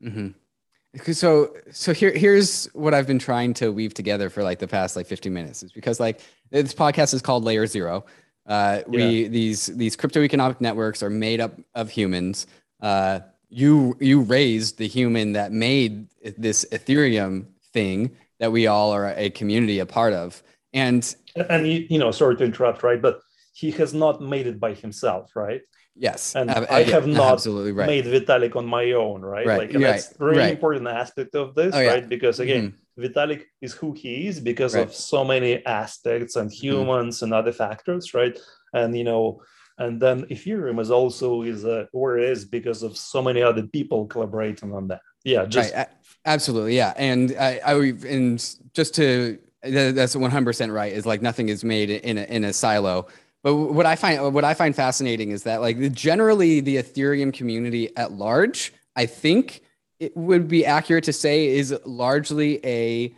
Mm-hmm. 0.02 1.12
so 1.12 1.54
so 1.70 1.94
here 1.94 2.12
here's 2.12 2.66
what 2.74 2.92
i've 2.92 3.06
been 3.06 3.18
trying 3.18 3.54
to 3.54 3.72
weave 3.72 3.94
together 3.94 4.28
for 4.28 4.42
like 4.42 4.58
the 4.58 4.68
past 4.68 4.94
like 4.94 5.06
50 5.06 5.30
minutes 5.30 5.62
is 5.62 5.72
because 5.72 5.98
like 5.98 6.20
this 6.50 6.74
podcast 6.74 7.14
is 7.14 7.22
called 7.22 7.44
layer 7.44 7.66
zero. 7.66 8.04
Uh, 8.46 8.82
we 8.86 9.22
yeah. 9.22 9.28
these 9.28 9.66
these 9.66 9.96
crypto 9.96 10.22
economic 10.22 10.60
networks 10.60 11.02
are 11.02 11.10
made 11.10 11.40
up 11.40 11.58
of 11.74 11.90
humans. 11.90 12.46
Uh, 12.80 13.20
you 13.48 13.96
you 14.00 14.20
raised 14.20 14.78
the 14.78 14.86
human 14.86 15.32
that 15.32 15.52
made 15.52 16.06
this 16.38 16.64
ethereum 16.72 17.46
thing 17.72 18.16
that 18.38 18.52
we 18.52 18.66
all 18.66 18.92
are 18.92 19.12
a 19.16 19.30
community 19.30 19.78
a 19.78 19.86
part 19.86 20.12
of. 20.12 20.42
And 20.72 21.14
and 21.50 21.66
you, 21.66 21.86
you 21.90 21.98
know 21.98 22.10
sorry 22.12 22.36
to 22.36 22.44
interrupt 22.44 22.82
right? 22.82 23.00
But 23.00 23.20
he 23.56 23.70
has 23.70 23.94
not 23.94 24.20
made 24.20 24.46
it 24.46 24.60
by 24.60 24.74
himself, 24.74 25.34
right? 25.34 25.62
Yes, 25.94 26.34
and 26.34 26.50
uh, 26.50 26.66
I 26.68 26.82
have 26.82 27.06
not 27.06 27.32
absolutely 27.32 27.72
right. 27.72 27.86
made 27.86 28.04
Vitalik 28.04 28.54
on 28.54 28.66
my 28.66 28.92
own, 28.92 29.22
right? 29.22 29.46
right. 29.46 29.58
Like 29.60 29.72
right. 29.72 29.80
that's 29.80 30.12
really 30.18 30.40
right. 30.40 30.50
important 30.50 30.86
aspect 30.86 31.34
of 31.34 31.54
this, 31.54 31.74
oh, 31.74 31.86
right? 31.86 32.06
Because 32.06 32.38
again, 32.38 32.74
mm-hmm. 32.98 33.02
Vitalik 33.02 33.44
is 33.62 33.72
who 33.72 33.94
he 33.94 34.26
is 34.26 34.40
because 34.40 34.74
of 34.74 34.94
so 34.94 35.24
many 35.24 35.64
aspects 35.64 36.36
and 36.36 36.50
mm-hmm. 36.50 36.66
humans 36.66 37.16
mm-hmm. 37.16 37.24
and 37.24 37.34
other 37.34 37.52
factors, 37.52 38.12
right? 38.12 38.38
And 38.74 38.94
you 38.94 39.04
know, 39.04 39.40
and 39.78 39.98
then 39.98 40.26
Ethereum 40.26 40.78
is 40.78 40.90
also 40.90 41.40
is 41.40 41.64
uh, 41.64 41.86
where 41.92 42.18
it 42.18 42.28
is 42.28 42.44
because 42.44 42.82
of 42.82 42.94
so 42.94 43.22
many 43.22 43.40
other 43.40 43.62
people 43.62 44.06
collaborating 44.06 44.74
on 44.74 44.88
that. 44.88 45.00
Yeah, 45.24 45.46
just 45.46 45.72
absolutely, 46.26 46.76
yeah. 46.76 46.92
And 46.96 47.34
I, 47.40 47.60
I 47.64 47.74
and 48.06 48.38
just 48.74 48.94
to 48.96 49.38
that's 49.62 50.14
100% 50.14 50.72
right 50.72 50.92
is 50.92 51.06
like 51.06 51.22
nothing 51.22 51.48
is 51.48 51.64
made 51.64 51.90
in 51.90 52.18
a, 52.18 52.22
in 52.24 52.44
a 52.44 52.52
silo 52.52 53.06
but 53.46 53.54
what 53.54 53.86
I 53.86 53.94
find 53.94 54.34
what 54.34 54.42
I 54.42 54.54
find 54.54 54.74
fascinating 54.74 55.30
is 55.30 55.44
that 55.44 55.60
like 55.60 55.92
generally 55.92 56.58
the 56.58 56.78
Ethereum 56.78 57.32
community 57.32 57.96
at 57.96 58.10
large, 58.10 58.72
I 58.96 59.06
think 59.06 59.62
it 60.00 60.16
would 60.16 60.48
be 60.48 60.66
accurate 60.66 61.04
to 61.04 61.12
say 61.12 61.46
is 61.46 61.72
largely 61.84 62.58
a 62.66 63.14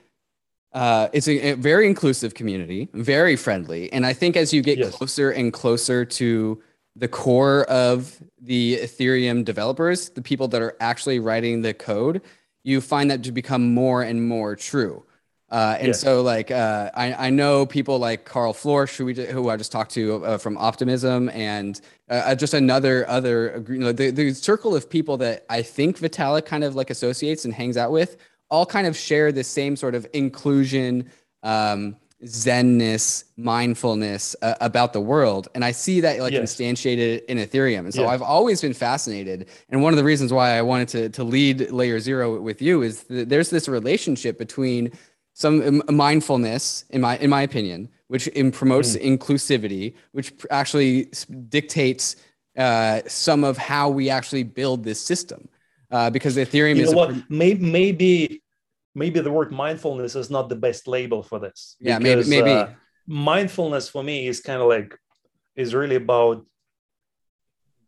uh, 0.74 1.08
it's 1.14 1.28
a, 1.28 1.52
a, 1.52 1.54
very 1.54 1.86
inclusive 1.86 2.34
community, 2.34 2.90
very 2.92 3.36
friendly, 3.36 3.90
and 3.90 4.04
I 4.04 4.12
think 4.12 4.36
as 4.36 4.52
you 4.52 4.60
get 4.60 4.76
yes. 4.76 4.94
closer 4.94 5.30
and 5.30 5.50
closer 5.50 6.04
to 6.04 6.62
the 6.94 7.08
core 7.08 7.64
of 7.64 8.22
the 8.38 8.80
Ethereum 8.82 9.46
developers, 9.46 10.10
the 10.10 10.20
people 10.20 10.46
that 10.48 10.60
are 10.60 10.76
actually 10.78 11.20
writing 11.20 11.62
the 11.62 11.72
code, 11.72 12.20
you 12.64 12.82
find 12.82 13.10
that 13.10 13.22
to 13.22 13.32
become 13.32 13.72
more 13.72 14.02
and 14.02 14.28
more 14.28 14.56
true. 14.56 15.06
Uh, 15.50 15.78
and 15.80 15.96
so, 15.96 16.20
like, 16.20 16.50
uh, 16.50 16.90
I, 16.92 17.28
I 17.28 17.30
know 17.30 17.64
people 17.64 17.98
like 17.98 18.26
Karl 18.26 18.52
Floersch, 18.52 18.96
who, 18.96 19.06
we, 19.06 19.14
who 19.14 19.48
I 19.48 19.56
just 19.56 19.72
talked 19.72 19.92
to 19.92 20.24
uh, 20.24 20.38
from 20.38 20.58
Optimism, 20.58 21.30
and 21.30 21.80
uh, 22.10 22.14
uh, 22.26 22.34
just 22.34 22.52
another 22.52 23.08
other, 23.08 23.64
you 23.66 23.78
know, 23.78 23.92
the, 23.92 24.10
the 24.10 24.34
circle 24.34 24.76
of 24.76 24.90
people 24.90 25.16
that 25.18 25.46
I 25.48 25.62
think 25.62 26.00
Vitalik 26.00 26.44
kind 26.44 26.64
of 26.64 26.74
like 26.74 26.90
associates 26.90 27.46
and 27.46 27.54
hangs 27.54 27.78
out 27.78 27.92
with, 27.92 28.18
all 28.50 28.66
kind 28.66 28.86
of 28.86 28.94
share 28.94 29.32
the 29.32 29.42
same 29.42 29.74
sort 29.74 29.94
of 29.94 30.06
inclusion, 30.12 31.10
um, 31.42 31.96
zenness, 32.24 33.24
mindfulness 33.38 34.36
uh, 34.42 34.54
about 34.60 34.92
the 34.92 35.00
world, 35.00 35.48
and 35.54 35.64
I 35.64 35.70
see 35.70 36.00
that 36.00 36.18
like 36.18 36.32
yes. 36.34 36.56
instantiated 36.56 37.24
in 37.24 37.38
Ethereum. 37.38 37.80
And 37.80 37.94
so 37.94 38.06
I've 38.06 38.22
always 38.22 38.60
been 38.60 38.74
fascinated, 38.74 39.48
and 39.70 39.82
one 39.82 39.94
of 39.94 39.96
the 39.96 40.04
reasons 40.04 40.30
why 40.30 40.58
I 40.58 40.62
wanted 40.62 40.88
to 40.88 41.08
to 41.10 41.24
lead 41.24 41.70
Layer 41.70 42.00
Zero 42.00 42.38
with 42.38 42.60
you 42.60 42.82
is 42.82 43.04
that 43.04 43.30
there's 43.30 43.48
this 43.48 43.66
relationship 43.66 44.36
between 44.36 44.92
some 45.38 45.80
mindfulness 45.88 46.84
in 46.90 47.00
my 47.00 47.16
in 47.18 47.30
my 47.30 47.42
opinion 47.42 47.88
which 48.08 48.26
in 48.28 48.50
promotes 48.50 48.96
mm. 48.96 49.18
inclusivity 49.18 49.94
which 50.10 50.32
actually 50.50 51.08
dictates 51.48 52.16
uh, 52.56 53.00
some 53.06 53.44
of 53.44 53.56
how 53.56 53.88
we 53.88 54.10
actually 54.10 54.42
build 54.42 54.82
this 54.82 55.00
system 55.00 55.48
uh, 55.92 56.10
because 56.10 56.36
ethereum 56.36 56.76
you 56.76 56.82
is 56.82 56.94
what? 56.94 57.10
Pre- 57.10 57.24
maybe, 57.28 57.70
maybe 57.70 58.42
maybe 58.96 59.20
the 59.20 59.30
word 59.30 59.52
mindfulness 59.52 60.16
is 60.16 60.28
not 60.28 60.48
the 60.48 60.56
best 60.56 60.88
label 60.88 61.22
for 61.22 61.38
this 61.38 61.76
yeah 61.78 61.98
because, 62.00 62.28
maybe 62.28 62.42
maybe 62.42 62.56
uh, 62.58 62.68
mindfulness 63.06 63.88
for 63.88 64.02
me 64.02 64.26
is 64.26 64.40
kind 64.40 64.60
of 64.60 64.68
like 64.68 64.98
is 65.54 65.72
really 65.72 65.96
about 65.96 66.44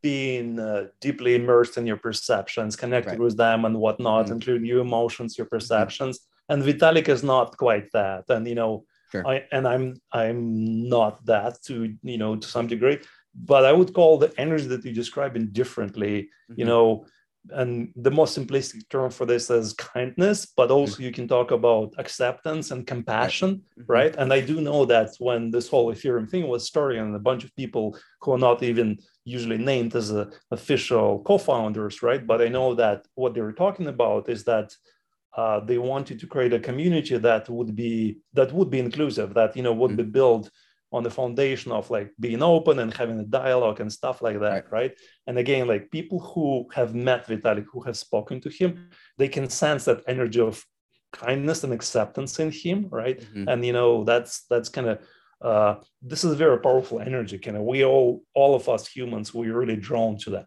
being 0.03 0.59
uh, 0.59 0.87
deeply 1.01 1.35
immersed 1.35 1.77
in 1.79 1.85
your 1.85 1.97
perceptions 1.97 2.77
connected 2.77 3.11
right. 3.11 3.27
with 3.27 3.37
them 3.37 3.65
and 3.65 3.77
whatnot 3.77 4.27
mm 4.27 4.33
including 4.37 4.65
your 4.65 4.83
emotions 4.83 5.37
your 5.37 5.47
mm-hmm. 5.47 5.57
perceptions 5.57 6.21
and 6.51 6.63
Vitalik 6.63 7.09
is 7.09 7.23
not 7.23 7.57
quite 7.57 7.91
that. 7.93 8.25
And 8.29 8.47
you 8.47 8.57
know, 8.57 8.85
sure. 9.13 9.27
I 9.27 9.45
and 9.53 9.67
I'm 9.67 10.01
I'm 10.13 10.89
not 10.89 11.25
that 11.27 11.63
to 11.67 11.95
you 12.03 12.19
know 12.19 12.37
to 12.37 12.47
some 12.47 12.67
degree, 12.67 12.99
but 13.35 13.65
I 13.65 13.73
would 13.73 13.95
call 13.95 14.19
the 14.19 14.33
energy 14.37 14.67
that 14.67 14.85
you 14.85 14.93
describe 14.93 15.37
indifferently. 15.37 16.15
Mm-hmm. 16.23 16.61
You 16.61 16.67
know, 16.67 17.07
and 17.51 17.93
the 17.97 18.11
most 18.11 18.37
simplistic 18.37 18.89
term 18.91 19.11
for 19.11 19.27
this 19.27 19.49
is 19.49 19.73
kindness, 19.73 20.47
but 20.57 20.71
also 20.71 20.95
mm-hmm. 20.95 21.05
you 21.05 21.13
can 21.13 21.29
talk 21.29 21.53
about 21.53 21.95
acceptance 21.99 22.71
and 22.73 22.87
compassion, 22.87 23.51
right. 23.51 23.63
Mm-hmm. 23.63 23.93
right? 23.93 24.17
And 24.17 24.33
I 24.33 24.41
do 24.41 24.61
know 24.61 24.85
that 24.87 25.11
when 25.21 25.51
this 25.51 25.69
whole 25.69 25.93
Ethereum 25.95 26.29
thing 26.29 26.49
was 26.49 26.67
starting, 26.67 27.01
and 27.01 27.15
a 27.15 27.27
bunch 27.31 27.45
of 27.45 27.55
people 27.57 27.97
who 28.21 28.33
are 28.33 28.45
not 28.49 28.63
even 28.63 28.99
usually 29.25 29.59
named 29.59 29.95
as 29.95 30.13
official 30.51 31.23
co-founders, 31.29 32.03
right? 32.03 32.27
But 32.27 32.43
I 32.43 32.49
know 32.49 32.75
that 32.75 33.07
what 33.15 33.35
they 33.35 33.41
were 33.41 33.53
talking 33.65 33.87
about 33.87 34.29
is 34.29 34.45
that 34.45 34.75
uh, 35.41 35.59
they 35.69 35.79
wanted 35.79 36.17
to 36.21 36.27
create 36.27 36.53
a 36.53 36.67
community 36.69 37.17
that 37.17 37.49
would 37.49 37.73
be 37.75 38.19
that 38.39 38.53
would 38.57 38.71
be 38.75 38.81
inclusive 38.87 39.29
that 39.33 39.57
you 39.57 39.63
know 39.63 39.73
would 39.73 39.93
mm-hmm. 39.93 40.09
be 40.09 40.19
built 40.19 40.51
on 40.93 41.03
the 41.03 41.15
foundation 41.21 41.71
of 41.73 41.89
like 41.97 42.11
being 42.27 42.43
open 42.43 42.77
and 42.81 42.93
having 42.93 43.19
a 43.21 43.31
dialogue 43.41 43.79
and 43.81 43.91
stuff 44.01 44.21
like 44.27 44.39
that 44.41 44.65
right. 44.65 44.73
right, 44.79 44.93
and 45.27 45.39
again 45.39 45.65
like 45.73 45.91
people 45.99 46.19
who 46.31 46.47
have 46.79 46.95
met 46.95 47.27
vitalik 47.27 47.67
who 47.73 47.81
have 47.89 47.97
spoken 47.97 48.37
to 48.41 48.51
him 48.59 48.71
they 49.17 49.29
can 49.29 49.49
sense 49.49 49.83
that 49.87 50.03
energy 50.15 50.41
of 50.41 50.55
kindness 51.13 51.65
and 51.65 51.73
acceptance 51.73 52.39
in 52.45 52.51
him 52.63 52.79
right 52.91 53.21
mm-hmm. 53.21 53.49
and 53.49 53.65
you 53.65 53.73
know 53.73 54.05
that's 54.05 54.45
that's 54.51 54.69
kind 54.77 54.89
of 54.89 54.99
uh, 55.43 55.77
this 56.03 56.25
is 56.25 56.33
a 56.33 56.37
very 56.37 56.59
powerful 56.59 57.01
energy. 57.01 57.39
Kind 57.39 57.57
of, 57.57 57.63
we 57.63 57.85
all, 57.85 58.23
all 58.35 58.55
of 58.55 58.69
us 58.69 58.87
humans, 58.87 59.33
we're 59.33 59.57
really 59.57 59.77
drawn 59.77 60.19
to 60.19 60.31
that. 60.31 60.47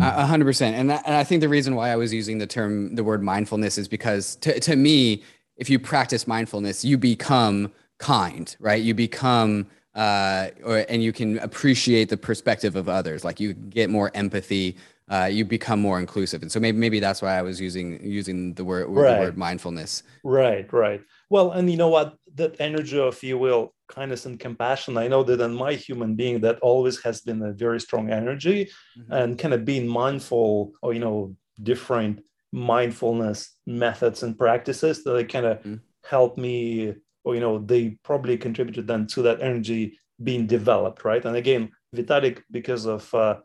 A 0.00 0.26
hundred 0.26 0.46
percent, 0.46 0.76
and 0.76 0.90
and 0.90 1.14
I 1.14 1.24
think 1.24 1.40
the 1.40 1.48
reason 1.48 1.74
why 1.74 1.90
I 1.90 1.96
was 1.96 2.12
using 2.12 2.38
the 2.38 2.46
term, 2.46 2.94
the 2.94 3.04
word 3.04 3.22
mindfulness, 3.22 3.78
is 3.78 3.88
because 3.88 4.36
to 4.36 4.58
to 4.60 4.76
me, 4.76 5.22
if 5.56 5.68
you 5.68 5.78
practice 5.78 6.26
mindfulness, 6.26 6.84
you 6.84 6.96
become 6.96 7.70
kind, 7.98 8.54
right? 8.58 8.82
You 8.82 8.94
become 8.94 9.66
uh, 9.94 10.48
or 10.64 10.84
and 10.88 11.02
you 11.02 11.12
can 11.12 11.38
appreciate 11.38 12.08
the 12.08 12.16
perspective 12.16 12.76
of 12.76 12.88
others. 12.88 13.24
Like 13.24 13.40
you 13.40 13.52
get 13.52 13.90
more 13.90 14.10
empathy. 14.14 14.76
Uh, 15.06 15.28
you 15.30 15.44
become 15.44 15.82
more 15.82 16.00
inclusive, 16.00 16.40
and 16.40 16.50
so 16.50 16.58
maybe 16.58 16.78
maybe 16.78 16.98
that's 16.98 17.20
why 17.20 17.38
I 17.38 17.42
was 17.42 17.60
using 17.60 18.02
using 18.02 18.54
the 18.54 18.64
word 18.64 18.88
right. 18.88 19.16
the 19.16 19.20
word 19.20 19.36
mindfulness. 19.36 20.02
Right, 20.24 20.72
right. 20.72 21.02
Well, 21.28 21.50
and 21.50 21.70
you 21.70 21.76
know 21.76 21.88
what? 21.88 22.16
That 22.36 22.56
energy 22.58 22.98
of, 22.98 23.22
you 23.22 23.36
will, 23.36 23.73
kindness 23.88 24.26
and 24.26 24.40
compassion. 24.40 24.96
I 24.96 25.08
know 25.08 25.22
that 25.24 25.40
in 25.40 25.54
my 25.54 25.74
human 25.74 26.14
being, 26.14 26.40
that 26.40 26.58
always 26.60 27.02
has 27.02 27.20
been 27.20 27.42
a 27.42 27.52
very 27.52 27.80
strong 27.80 28.10
energy, 28.10 28.70
mm-hmm. 28.98 29.12
and 29.12 29.38
kind 29.38 29.54
of 29.54 29.64
being 29.64 29.86
mindful, 29.86 30.72
or 30.82 30.92
you 30.92 31.00
know, 31.00 31.36
different 31.62 32.20
mindfulness 32.52 33.56
methods 33.66 34.22
and 34.22 34.38
practices 34.38 35.02
that 35.04 35.12
they 35.12 35.24
kind 35.24 35.46
of 35.46 35.58
mm-hmm. 35.58 35.74
help 36.04 36.38
me, 36.38 36.94
or 37.24 37.34
you 37.34 37.40
know, 37.40 37.58
they 37.58 37.98
probably 38.04 38.36
contributed 38.36 38.86
then 38.86 39.06
to 39.08 39.22
that 39.22 39.42
energy 39.42 39.98
being 40.22 40.46
developed, 40.46 41.04
right? 41.04 41.24
And 41.24 41.36
again, 41.36 41.70
Vitalik, 41.94 42.42
because 42.50 42.86
of 42.86 43.12
uh, 43.14 43.38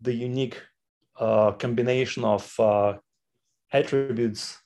the 0.00 0.12
unique 0.12 0.60
uh, 1.18 1.52
combination 1.52 2.24
of 2.24 2.52
uh, 2.58 2.94
attributes 3.72 4.58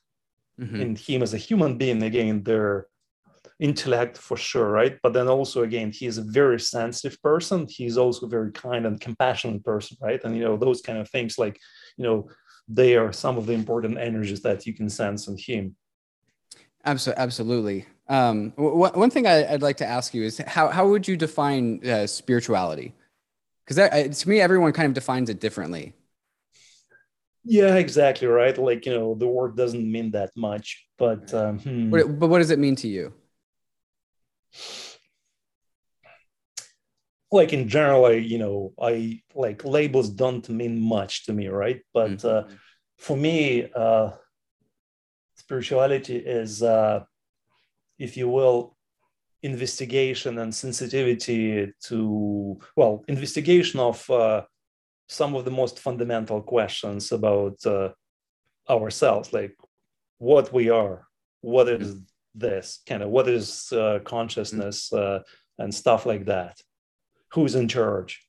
mm-hmm. 0.60 0.80
in 0.80 0.96
him 0.96 1.22
as 1.22 1.34
a 1.34 1.38
human 1.38 1.78
being 1.78 2.02
again 2.02 2.42
their 2.42 2.86
intellect 3.58 4.18
for 4.18 4.36
sure 4.36 4.70
right? 4.70 4.98
But 5.02 5.12
then 5.12 5.28
also 5.28 5.62
again 5.62 5.90
he's 5.90 6.18
a 6.18 6.22
very 6.22 6.60
sensitive 6.60 7.20
person. 7.22 7.66
He's 7.68 7.96
also 7.96 8.26
a 8.26 8.28
very 8.30 8.52
kind 8.52 8.86
and 8.86 9.00
compassionate 9.00 9.64
person 9.64 9.96
right? 10.00 10.22
And 10.24 10.36
you 10.36 10.44
know 10.44 10.56
those 10.56 10.82
kind 10.82 10.98
of 10.98 11.08
things 11.08 11.38
like 11.38 11.58
you 11.96 12.04
know 12.04 12.28
they 12.68 12.96
are 12.96 13.12
some 13.12 13.38
of 13.38 13.46
the 13.46 13.52
important 13.52 13.98
energies 13.98 14.42
that 14.42 14.66
you 14.66 14.74
can 14.74 14.90
sense 14.90 15.28
in 15.28 15.36
him. 15.38 15.76
Absolutely 16.84 17.22
absolutely. 17.22 17.86
Um, 18.08 18.50
w- 18.50 18.76
one 18.76 19.10
thing 19.10 19.26
I, 19.26 19.50
would 19.50 19.62
like 19.62 19.78
to 19.78 19.86
ask 19.86 20.14
you 20.14 20.22
is 20.22 20.38
how, 20.46 20.68
how 20.68 20.88
would 20.88 21.08
you 21.08 21.16
define 21.16 21.84
uh, 21.88 22.06
spirituality? 22.06 22.94
Because 23.66 24.20
to 24.20 24.28
me 24.28 24.40
everyone 24.40 24.72
kind 24.72 24.86
of 24.86 24.94
defines 24.94 25.28
it 25.28 25.40
differently. 25.40 25.94
Yeah, 27.44 27.76
exactly 27.76 28.26
right. 28.26 28.56
Like 28.58 28.86
you 28.86 28.92
know, 28.92 29.14
the 29.14 29.26
word 29.26 29.56
doesn't 29.56 29.90
mean 29.90 30.10
that 30.12 30.30
much, 30.36 30.86
but 30.98 31.32
um, 31.32 31.60
hmm. 31.60 31.90
but, 31.90 32.18
but 32.18 32.28
what 32.28 32.38
does 32.38 32.50
it 32.50 32.58
mean 32.58 32.76
to 32.76 32.88
you? 32.88 33.12
Like 37.32 37.52
in 37.52 37.68
general, 37.68 38.06
I 38.06 38.12
you 38.12 38.38
know, 38.38 38.72
I 38.80 39.20
like 39.34 39.64
labels 39.64 40.10
don't 40.10 40.48
mean 40.48 40.80
much 40.80 41.26
to 41.26 41.32
me, 41.32 41.48
right? 41.48 41.80
But 41.92 42.18
mm-hmm. 42.18 42.52
uh, 42.52 42.54
for 42.98 43.16
me, 43.16 43.68
uh, 43.74 44.10
spirituality 45.34 46.16
is, 46.16 46.62
uh, 46.62 47.04
if 47.98 48.16
you 48.16 48.28
will, 48.28 48.76
investigation 49.42 50.38
and 50.38 50.54
sensitivity 50.54 51.72
to 51.84 52.58
well, 52.76 53.04
investigation 53.08 53.80
of 53.80 54.08
uh, 54.10 54.42
some 55.08 55.34
of 55.34 55.44
the 55.44 55.50
most 55.50 55.78
fundamental 55.78 56.42
questions 56.42 57.12
about 57.12 57.64
uh, 57.66 57.90
ourselves, 58.68 59.32
like 59.32 59.56
what 60.18 60.52
we 60.52 60.70
are, 60.70 61.06
what 61.40 61.68
is 61.68 61.94
mm-hmm. 61.94 62.00
This 62.36 62.80
kind 62.86 63.02
of, 63.02 63.08
what 63.08 63.28
is 63.28 63.72
uh, 63.72 63.98
consciousness, 64.04 64.92
uh, 64.92 65.20
and 65.58 65.74
stuff 65.74 66.06
like 66.06 66.26
that. 66.26 66.60
Who's 67.32 67.54
in 67.54 67.68
charge? 67.68 68.22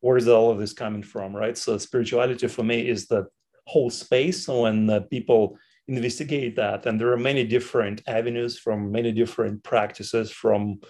Where 0.00 0.16
is 0.16 0.28
all 0.28 0.50
of 0.50 0.58
this 0.58 0.72
coming 0.72 1.02
from, 1.02 1.34
right? 1.34 1.56
So 1.56 1.78
spirituality 1.78 2.48
for 2.48 2.64
me 2.64 2.88
is 2.88 3.06
the 3.06 3.26
whole 3.66 3.90
space 3.90 4.48
when 4.48 4.90
uh, 4.90 5.00
people 5.00 5.58
investigate 5.88 6.56
that, 6.56 6.86
and 6.86 7.00
there 7.00 7.12
are 7.12 7.18
many 7.18 7.44
different 7.44 8.02
avenues 8.06 8.58
from 8.58 8.90
many 8.90 9.12
different 9.12 9.62
practices, 9.62 10.30
from 10.30 10.80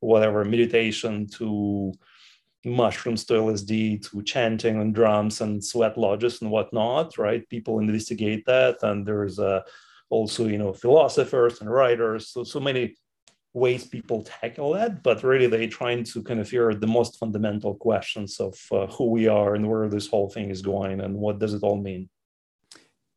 whatever 0.00 0.44
meditation 0.44 1.26
to 1.26 1.92
mushrooms 2.64 3.24
to 3.24 3.34
LSD 3.34 4.08
to 4.10 4.22
chanting 4.22 4.80
and 4.80 4.94
drums 4.94 5.40
and 5.40 5.64
sweat 5.64 5.98
lodges 5.98 6.40
and 6.42 6.50
whatnot, 6.50 7.18
right? 7.18 7.48
People 7.48 7.80
investigate 7.80 8.44
that, 8.46 8.78
and 8.82 9.06
there's 9.06 9.38
uh, 9.38 9.62
also 10.12 10.46
you 10.46 10.58
know 10.58 10.72
philosophers 10.72 11.60
and 11.60 11.70
writers, 11.70 12.28
so 12.28 12.44
so 12.44 12.60
many 12.60 12.84
ways 13.54 13.86
people 13.86 14.22
tackle 14.22 14.72
that, 14.72 15.02
but 15.02 15.22
really 15.22 15.46
they're 15.46 15.68
trying 15.80 16.04
to 16.04 16.22
kind 16.22 16.40
of 16.40 16.48
hear 16.48 16.74
the 16.74 16.86
most 16.86 17.18
fundamental 17.18 17.74
questions 17.74 18.40
of 18.40 18.54
uh, 18.72 18.86
who 18.86 19.06
we 19.10 19.28
are 19.28 19.54
and 19.54 19.68
where 19.68 19.88
this 19.88 20.06
whole 20.08 20.30
thing 20.30 20.48
is 20.50 20.62
going 20.62 21.00
and 21.00 21.14
what 21.14 21.38
does 21.38 21.52
it 21.52 21.62
all 21.62 21.76
mean. 21.76 22.08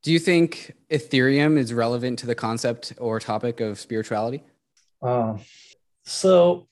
Do 0.03 0.11
you 0.11 0.19
think 0.19 0.73
Ethereum 0.91 1.57
is 1.57 1.73
relevant 1.73 2.19
to 2.19 2.27
the 2.27 2.35
concept 2.35 2.93
or 2.97 3.19
topic 3.19 3.61
of 3.61 3.79
spirituality? 3.79 4.43
Uh, 5.01 5.37
so 6.03 6.67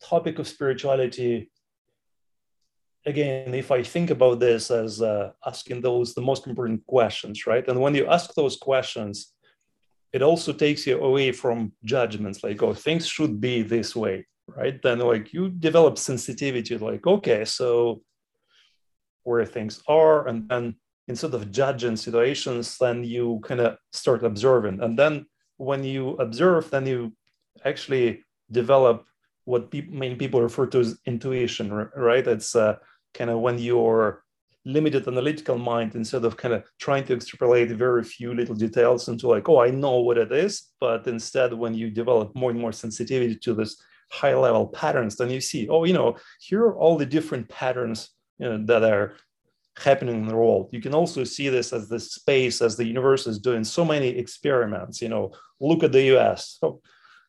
topic 0.00 0.38
of 0.38 0.48
spirituality 0.48 1.50
again, 3.06 3.54
if 3.54 3.70
I 3.70 3.82
think 3.82 4.10
about 4.10 4.40
this 4.40 4.70
as 4.70 5.00
uh, 5.00 5.30
asking 5.46 5.80
those 5.80 6.12
the 6.12 6.20
most 6.20 6.46
important 6.46 6.84
questions, 6.86 7.46
right? 7.46 7.66
And 7.68 7.80
when 7.80 7.94
you 7.94 8.06
ask 8.08 8.34
those 8.34 8.56
questions, 8.56 9.32
it 10.12 10.22
also 10.22 10.52
takes 10.52 10.86
you 10.86 11.00
away 11.00 11.32
from 11.32 11.72
judgments 11.84 12.42
like, 12.42 12.62
oh, 12.62 12.74
things 12.74 13.06
should 13.06 13.40
be 13.40 13.62
this 13.62 13.94
way, 13.94 14.26
right? 14.48 14.80
Then, 14.82 14.98
like, 14.98 15.32
you 15.32 15.48
develop 15.48 15.98
sensitivity, 15.98 16.76
like, 16.78 17.06
okay, 17.06 17.44
so 17.44 18.02
where 19.22 19.44
things 19.44 19.82
are, 19.88 20.26
and 20.28 20.48
then 20.48 20.74
instead 21.08 21.34
of 21.34 21.50
judging 21.50 21.96
situations, 21.96 22.76
then 22.78 23.04
you 23.04 23.40
kind 23.44 23.60
of 23.60 23.76
start 23.92 24.24
observing. 24.24 24.80
And 24.82 24.98
then 24.98 25.26
when 25.56 25.84
you 25.84 26.10
observe, 26.16 26.70
then 26.70 26.86
you 26.86 27.12
actually 27.64 28.24
develop 28.50 29.04
what 29.44 29.70
pe- 29.70 29.88
many 29.88 30.16
people 30.16 30.42
refer 30.42 30.66
to 30.66 30.80
as 30.80 30.98
intuition, 31.06 31.72
right? 31.96 32.26
It's 32.26 32.56
uh, 32.56 32.76
kind 33.16 33.30
of 33.30 33.40
when 33.40 33.58
your 33.58 34.22
limited 34.64 35.06
analytical 35.06 35.58
mind 35.58 35.94
instead 35.94 36.24
of 36.24 36.36
kind 36.36 36.52
of 36.52 36.64
trying 36.80 37.04
to 37.04 37.14
extrapolate 37.14 37.70
very 37.70 38.02
few 38.02 38.34
little 38.34 38.54
details 38.54 39.08
into 39.08 39.28
like 39.28 39.48
oh 39.48 39.60
i 39.60 39.70
know 39.70 40.00
what 40.00 40.18
it 40.18 40.32
is 40.32 40.72
but 40.80 41.06
instead 41.06 41.52
when 41.52 41.72
you 41.72 41.88
develop 41.88 42.34
more 42.34 42.50
and 42.50 42.60
more 42.60 42.72
sensitivity 42.72 43.36
to 43.36 43.54
this 43.54 43.80
high 44.10 44.34
level 44.34 44.66
patterns 44.66 45.16
then 45.16 45.30
you 45.30 45.40
see 45.40 45.68
oh 45.68 45.84
you 45.84 45.92
know 45.92 46.16
here 46.40 46.62
are 46.64 46.76
all 46.76 46.96
the 46.96 47.06
different 47.06 47.48
patterns 47.48 48.10
you 48.38 48.48
know, 48.48 48.66
that 48.66 48.82
are 48.82 49.16
happening 49.78 50.16
in 50.16 50.26
the 50.26 50.36
world. 50.36 50.68
You 50.72 50.80
can 50.80 50.94
also 50.94 51.24
see 51.24 51.48
this 51.48 51.72
as 51.72 51.88
the 51.88 52.00
space 52.00 52.62
as 52.62 52.76
the 52.76 52.86
universe 52.86 53.26
is 53.26 53.38
doing 53.38 53.64
so 53.64 53.84
many 53.84 54.08
experiments 54.08 55.02
you 55.02 55.08
know 55.08 55.32
look 55.60 55.82
at 55.82 55.92
the 55.92 56.18
us 56.18 56.58
so 56.60 56.80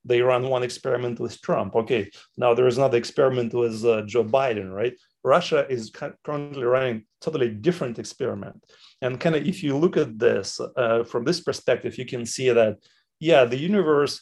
they 0.05 0.21
run 0.21 0.47
one 0.47 0.63
experiment 0.63 1.19
with 1.19 1.41
trump 1.41 1.75
okay 1.75 2.09
now 2.37 2.53
there 2.53 2.67
is 2.67 2.77
another 2.77 2.97
experiment 2.97 3.53
with 3.53 3.83
uh, 3.85 4.01
joe 4.03 4.23
biden 4.23 4.73
right 4.73 4.93
Russia 5.23 5.65
is 5.69 5.91
currently 6.23 6.63
running 6.63 7.05
totally 7.21 7.49
different 7.49 7.99
experiment. 7.99 8.63
And 9.01 9.19
kind 9.19 9.35
of 9.35 9.45
if 9.45 9.63
you 9.63 9.77
look 9.77 9.97
at 9.97 10.17
this 10.17 10.59
uh, 10.75 11.03
from 11.03 11.25
this 11.25 11.41
perspective, 11.41 11.97
you 11.97 12.05
can 12.05 12.25
see 12.25 12.49
that, 12.49 12.77
yeah, 13.19 13.45
the 13.45 13.57
universe 13.57 14.21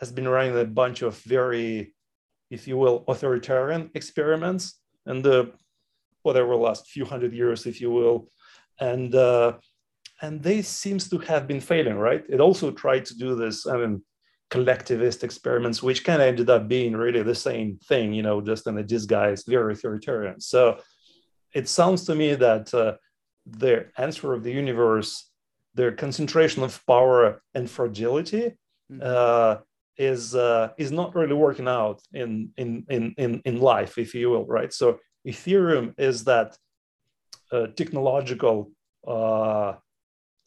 has 0.00 0.12
been 0.12 0.28
running 0.28 0.58
a 0.58 0.64
bunch 0.64 1.02
of 1.02 1.18
very, 1.20 1.94
if 2.50 2.66
you 2.68 2.76
will, 2.76 3.04
authoritarian 3.08 3.90
experiments 3.94 4.80
in 5.06 5.22
the 5.22 5.52
whatever 6.22 6.54
last 6.56 6.88
few 6.88 7.04
hundred 7.04 7.32
years, 7.32 7.66
if 7.66 7.80
you 7.80 7.90
will. 7.90 8.28
And 8.80 9.14
uh, 9.14 9.54
and 10.20 10.42
they 10.42 10.62
seems 10.62 11.08
to 11.10 11.18
have 11.18 11.46
been 11.46 11.60
failing, 11.60 11.96
right? 11.96 12.24
It 12.28 12.40
also 12.40 12.70
tried 12.70 13.04
to 13.06 13.14
do 13.16 13.34
this. 13.34 13.66
I 13.66 13.76
mean, 13.76 14.02
collectivist 14.52 15.24
experiments, 15.24 15.82
which 15.82 16.04
kind 16.04 16.20
of 16.20 16.28
ended 16.28 16.50
up 16.50 16.68
being 16.68 16.94
really 16.94 17.22
the 17.22 17.34
same 17.48 17.78
thing, 17.88 18.12
you 18.12 18.22
know, 18.22 18.38
just 18.42 18.66
in 18.66 18.76
a 18.76 18.82
disguise, 18.94 19.44
very 19.44 19.72
authoritarian. 19.72 20.38
So 20.40 20.62
it 21.54 21.66
sounds 21.68 22.04
to 22.04 22.14
me 22.14 22.34
that 22.34 22.66
uh, 22.74 22.92
the 23.46 23.86
answer 23.96 24.34
of 24.34 24.42
the 24.44 24.52
universe, 24.52 25.10
their 25.74 25.92
concentration 25.92 26.62
of 26.62 26.84
power 26.86 27.42
and 27.54 27.64
fragility, 27.78 28.44
mm-hmm. 28.92 29.00
uh, 29.02 29.54
is 29.96 30.34
uh, 30.34 30.68
is 30.84 30.92
not 31.00 31.14
really 31.14 31.38
working 31.46 31.68
out 31.68 31.98
in, 32.12 32.30
in 32.62 32.84
in 32.88 33.14
in 33.16 33.30
in 33.48 33.56
life, 33.74 33.94
if 34.04 34.14
you 34.14 34.28
will, 34.32 34.46
right? 34.58 34.72
So 34.80 34.98
Ethereum 35.26 35.86
is 35.98 36.24
that 36.24 36.48
uh, 37.52 37.68
technological 37.80 38.70
uh, 39.06 39.74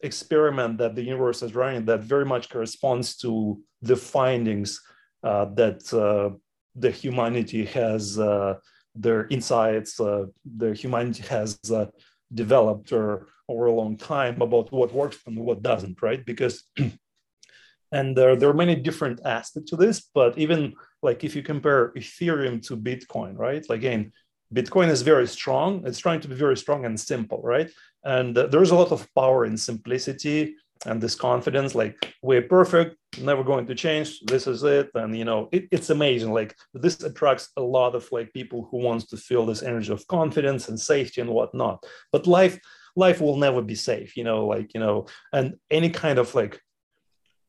experiment 0.06 0.78
that 0.78 0.94
the 0.94 1.02
universe 1.02 1.42
is 1.42 1.54
running 1.54 1.84
that 1.86 2.00
very 2.00 2.24
much 2.24 2.48
corresponds 2.48 3.16
to 3.18 3.60
the 3.82 3.96
findings 3.96 4.80
uh, 5.22 5.46
that 5.60 5.80
uh, 5.92 6.34
the 6.74 6.90
humanity 6.90 7.64
has, 7.64 8.18
uh, 8.18 8.54
their 8.94 9.26
insights, 9.28 10.00
uh, 10.00 10.24
the 10.62 10.72
humanity 10.72 11.22
has 11.24 11.58
uh, 11.70 11.86
developed 12.32 12.92
or, 12.92 13.26
over 13.48 13.66
a 13.66 13.72
long 13.72 13.96
time 13.96 14.42
about 14.42 14.72
what 14.72 14.92
works 14.92 15.18
and 15.26 15.38
what 15.38 15.62
doesn't, 15.62 16.02
right? 16.02 16.26
Because, 16.26 16.64
and 17.92 18.16
there, 18.16 18.34
there 18.34 18.50
are 18.50 18.62
many 18.64 18.74
different 18.74 19.20
aspects 19.24 19.70
to 19.70 19.76
this, 19.76 20.10
but 20.12 20.36
even 20.36 20.74
like 21.00 21.22
if 21.22 21.36
you 21.36 21.42
compare 21.42 21.92
Ethereum 21.92 22.60
to 22.66 22.76
Bitcoin, 22.76 23.38
right? 23.38 23.64
Like 23.68 23.78
again, 23.78 24.12
Bitcoin 24.54 24.88
is 24.88 25.02
very 25.02 25.26
strong. 25.26 25.86
It's 25.86 25.98
trying 25.98 26.20
to 26.20 26.28
be 26.28 26.34
very 26.34 26.56
strong 26.56 26.84
and 26.84 26.98
simple, 26.98 27.40
right? 27.42 27.70
And 28.04 28.36
uh, 28.38 28.46
there's 28.46 28.70
a 28.70 28.76
lot 28.76 28.92
of 28.92 29.08
power 29.14 29.44
in 29.44 29.56
simplicity 29.56 30.54
and 30.84 31.00
this 31.00 31.14
confidence. 31.14 31.74
Like 31.74 32.14
we're 32.22 32.42
perfect, 32.42 32.96
never 33.20 33.42
going 33.42 33.66
to 33.66 33.74
change. 33.74 34.20
This 34.20 34.46
is 34.46 34.62
it, 34.62 34.90
and 34.94 35.16
you 35.16 35.24
know 35.24 35.48
it, 35.52 35.68
it's 35.72 35.90
amazing. 35.90 36.32
Like 36.32 36.56
this 36.74 37.02
attracts 37.02 37.50
a 37.56 37.62
lot 37.62 37.94
of 37.94 38.10
like 38.12 38.32
people 38.32 38.68
who 38.70 38.78
wants 38.78 39.06
to 39.06 39.16
feel 39.16 39.46
this 39.46 39.62
energy 39.62 39.92
of 39.92 40.06
confidence 40.06 40.68
and 40.68 40.78
safety 40.78 41.20
and 41.20 41.30
whatnot. 41.30 41.84
But 42.12 42.26
life, 42.26 42.58
life 42.94 43.20
will 43.20 43.36
never 43.36 43.62
be 43.62 43.74
safe. 43.74 44.16
You 44.16 44.24
know, 44.24 44.46
like 44.46 44.74
you 44.74 44.80
know, 44.80 45.06
and 45.32 45.54
any 45.70 45.90
kind 45.90 46.18
of 46.18 46.34
like 46.34 46.60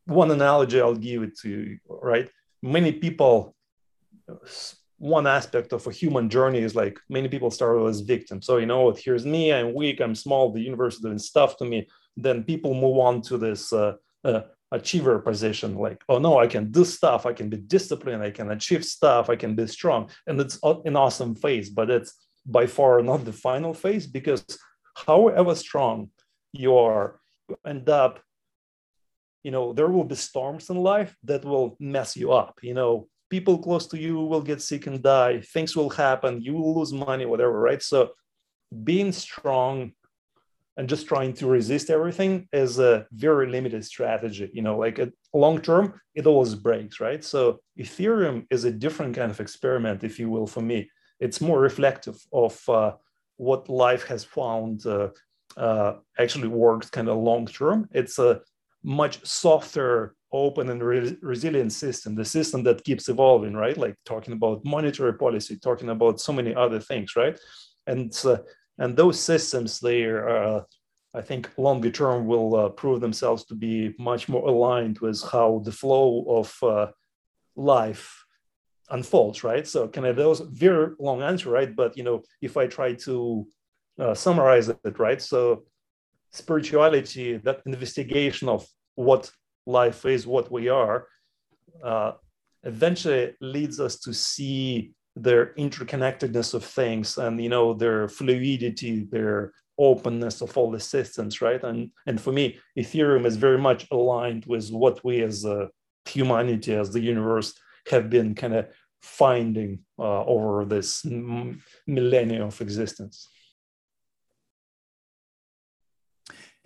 one 0.05 0.31
analogy 0.31 0.81
I'll 0.81 0.95
give 0.95 1.23
it 1.23 1.37
to 1.39 1.49
you, 1.49 1.77
right? 1.87 2.29
Many 2.63 2.93
people 2.93 3.55
one 4.97 5.27
aspect 5.27 5.73
of 5.73 5.85
a 5.85 5.91
human 5.91 6.29
journey 6.29 6.59
is 6.59 6.75
like 6.75 6.99
many 7.09 7.27
people 7.27 7.51
start 7.51 7.79
as 7.87 8.01
victims. 8.01 8.45
So 8.45 8.57
you 8.57 8.65
know 8.65 8.81
what? 8.81 8.99
Here's 8.99 9.25
me. 9.25 9.53
I'm 9.53 9.73
weak. 9.73 10.01
I'm 10.01 10.15
small. 10.15 10.51
The 10.51 10.61
universe 10.61 10.95
is 10.95 11.01
doing 11.01 11.19
stuff 11.19 11.57
to 11.57 11.65
me. 11.65 11.87
Then 12.15 12.43
people 12.43 12.73
move 12.73 12.97
on 12.97 13.21
to 13.23 13.37
this 13.37 13.71
uh, 13.71 13.93
uh, 14.23 14.41
achiever 14.71 15.19
position. 15.19 15.75
Like, 15.75 16.03
oh 16.09 16.17
no, 16.17 16.39
I 16.39 16.47
can 16.47 16.71
do 16.71 16.83
stuff. 16.83 17.25
I 17.25 17.33
can 17.33 17.49
be 17.49 17.57
disciplined. 17.57 18.23
I 18.23 18.31
can 18.31 18.51
achieve 18.51 18.83
stuff. 18.83 19.29
I 19.29 19.35
can 19.35 19.55
be 19.55 19.67
strong. 19.67 20.09
And 20.25 20.39
it's 20.41 20.59
an 20.63 20.95
awesome 20.95 21.35
phase, 21.35 21.69
but 21.69 21.91
it's 21.91 22.13
by 22.45 22.65
far 22.65 23.01
not 23.03 23.25
the 23.25 23.33
final 23.33 23.73
phase 23.73 24.07
because 24.07 24.43
however 24.95 25.53
strong 25.53 26.09
you 26.53 26.75
are, 26.75 27.19
you 27.49 27.57
end 27.65 27.89
up. 27.89 28.19
You 29.43 29.51
know, 29.51 29.71
there 29.71 29.87
will 29.87 30.03
be 30.03 30.15
storms 30.15 30.69
in 30.69 30.77
life 30.77 31.15
that 31.23 31.45
will 31.45 31.77
mess 31.79 32.17
you 32.17 32.33
up. 32.33 32.59
You 32.63 32.73
know, 32.73 33.07
people 33.29 33.57
close 33.57 33.87
to 33.87 33.97
you 33.97 34.19
will 34.19 34.41
get 34.41 34.61
sick 34.61 34.87
and 34.87 35.01
die. 35.01 35.41
Things 35.41 35.75
will 35.75 35.89
happen. 35.89 36.41
You 36.41 36.53
will 36.53 36.79
lose 36.79 36.93
money 36.93 37.25
whatever 37.25 37.59
right? 37.59 37.81
So 37.81 38.11
being 38.83 39.11
strong 39.11 39.91
and 40.77 40.87
just 40.87 41.07
trying 41.07 41.33
to 41.33 41.47
resist 41.47 41.89
everything 41.89 42.47
is 42.53 42.79
a 42.79 43.07
very 43.11 43.49
limited 43.49 43.83
strategy 43.83 44.49
you 44.53 44.61
know 44.61 44.77
like 44.77 44.99
long 45.33 45.59
term 45.59 45.99
it 46.13 46.27
always 46.27 46.55
breaks 46.55 46.99
right? 46.99 47.23
So 47.23 47.59
ethereum 47.79 48.45
is 48.49 48.63
a 48.63 48.71
different 48.71 49.15
kind 49.15 49.31
of 49.31 49.39
experiment 49.39 50.03
if 50.03 50.19
you 50.19 50.29
will 50.29 50.47
for 50.47 50.61
me. 50.61 50.89
It's 51.19 51.41
more 51.41 51.59
reflective 51.59 52.17
of 52.31 52.57
uh, 52.69 52.91
what 53.37 53.69
life 53.69 54.05
has 54.07 54.23
found 54.23 54.85
uh, 54.85 55.09
uh, 55.55 55.93
actually 56.19 56.47
works 56.47 56.89
kind 56.89 57.09
of 57.09 57.17
long 57.17 57.47
term. 57.47 57.87
It's 57.91 58.19
a 58.19 58.41
much 58.83 59.25
softer 59.25 60.15
open 60.31 60.69
and 60.69 60.83
re- 60.83 61.17
resilient 61.21 61.71
system, 61.71 62.15
the 62.15 62.25
system 62.25 62.63
that 62.63 62.83
keeps 62.83 63.09
evolving, 63.09 63.53
right? 63.53 63.77
Like 63.77 63.95
talking 64.05 64.33
about 64.33 64.65
monetary 64.65 65.13
policy, 65.13 65.57
talking 65.57 65.89
about 65.89 66.19
so 66.19 66.33
many 66.33 66.53
other 66.53 66.79
things, 66.79 67.15
right? 67.15 67.39
And 67.85 68.13
uh, 68.25 68.37
and 68.79 68.95
those 68.95 69.19
systems, 69.19 69.79
they 69.79 70.03
are, 70.03 70.29
uh, 70.29 70.61
I 71.13 71.21
think, 71.21 71.49
longer 71.57 71.89
term 71.89 72.27
will 72.27 72.55
uh, 72.55 72.69
prove 72.69 73.01
themselves 73.01 73.45
to 73.45 73.55
be 73.55 73.95
much 73.97 74.29
more 74.29 74.47
aligned 74.47 74.99
with 74.99 75.23
how 75.31 75.61
the 75.65 75.71
flow 75.71 76.25
of 76.27 76.55
uh, 76.61 76.87
life 77.55 78.23
unfolds, 78.89 79.43
right? 79.43 79.67
So, 79.67 79.87
kind 79.87 80.07
of 80.07 80.15
those 80.15 80.41
very 80.41 80.93
long 80.99 81.21
answer, 81.21 81.49
right? 81.49 81.75
But 81.75 81.97
you 81.97 82.03
know, 82.03 82.23
if 82.41 82.57
I 82.57 82.67
try 82.67 82.93
to 82.93 83.47
uh, 83.99 84.13
summarize 84.13 84.69
it, 84.69 84.99
right? 84.99 85.21
So, 85.21 85.63
spirituality, 86.31 87.37
that 87.37 87.61
investigation 87.65 88.47
of 88.49 88.67
what 88.95 89.31
life 89.67 90.05
is, 90.05 90.25
what 90.25 90.51
we 90.51 90.69
are, 90.69 91.07
uh, 91.83 92.13
eventually 92.63 93.33
leads 93.41 93.79
us 93.79 93.99
to 93.99 94.13
see 94.13 94.93
their 95.15 95.53
interconnectedness 95.55 96.53
of 96.53 96.63
things 96.63 97.17
and 97.17 97.41
you 97.41 97.49
know 97.49 97.73
their 97.73 98.07
fluidity, 98.07 99.03
their 99.11 99.51
openness 99.79 100.41
of 100.41 100.57
all 100.57 100.71
the 100.71 100.79
systems, 100.79 101.41
right? 101.41 101.63
And 101.63 101.91
and 102.05 102.19
for 102.19 102.31
me, 102.31 102.59
Ethereum 102.77 103.25
is 103.25 103.35
very 103.35 103.57
much 103.57 103.87
aligned 103.91 104.45
with 104.45 104.69
what 104.69 105.03
we 105.03 105.21
as 105.21 105.45
a 105.45 105.69
humanity, 106.05 106.73
as 106.73 106.91
the 106.91 107.01
universe, 107.01 107.53
have 107.89 108.09
been 108.09 108.35
kind 108.35 108.55
of 108.55 108.67
finding 109.01 109.79
uh, 109.99 110.23
over 110.25 110.65
this 110.65 111.05
millennia 111.87 112.45
of 112.45 112.59
existence. 112.61 113.27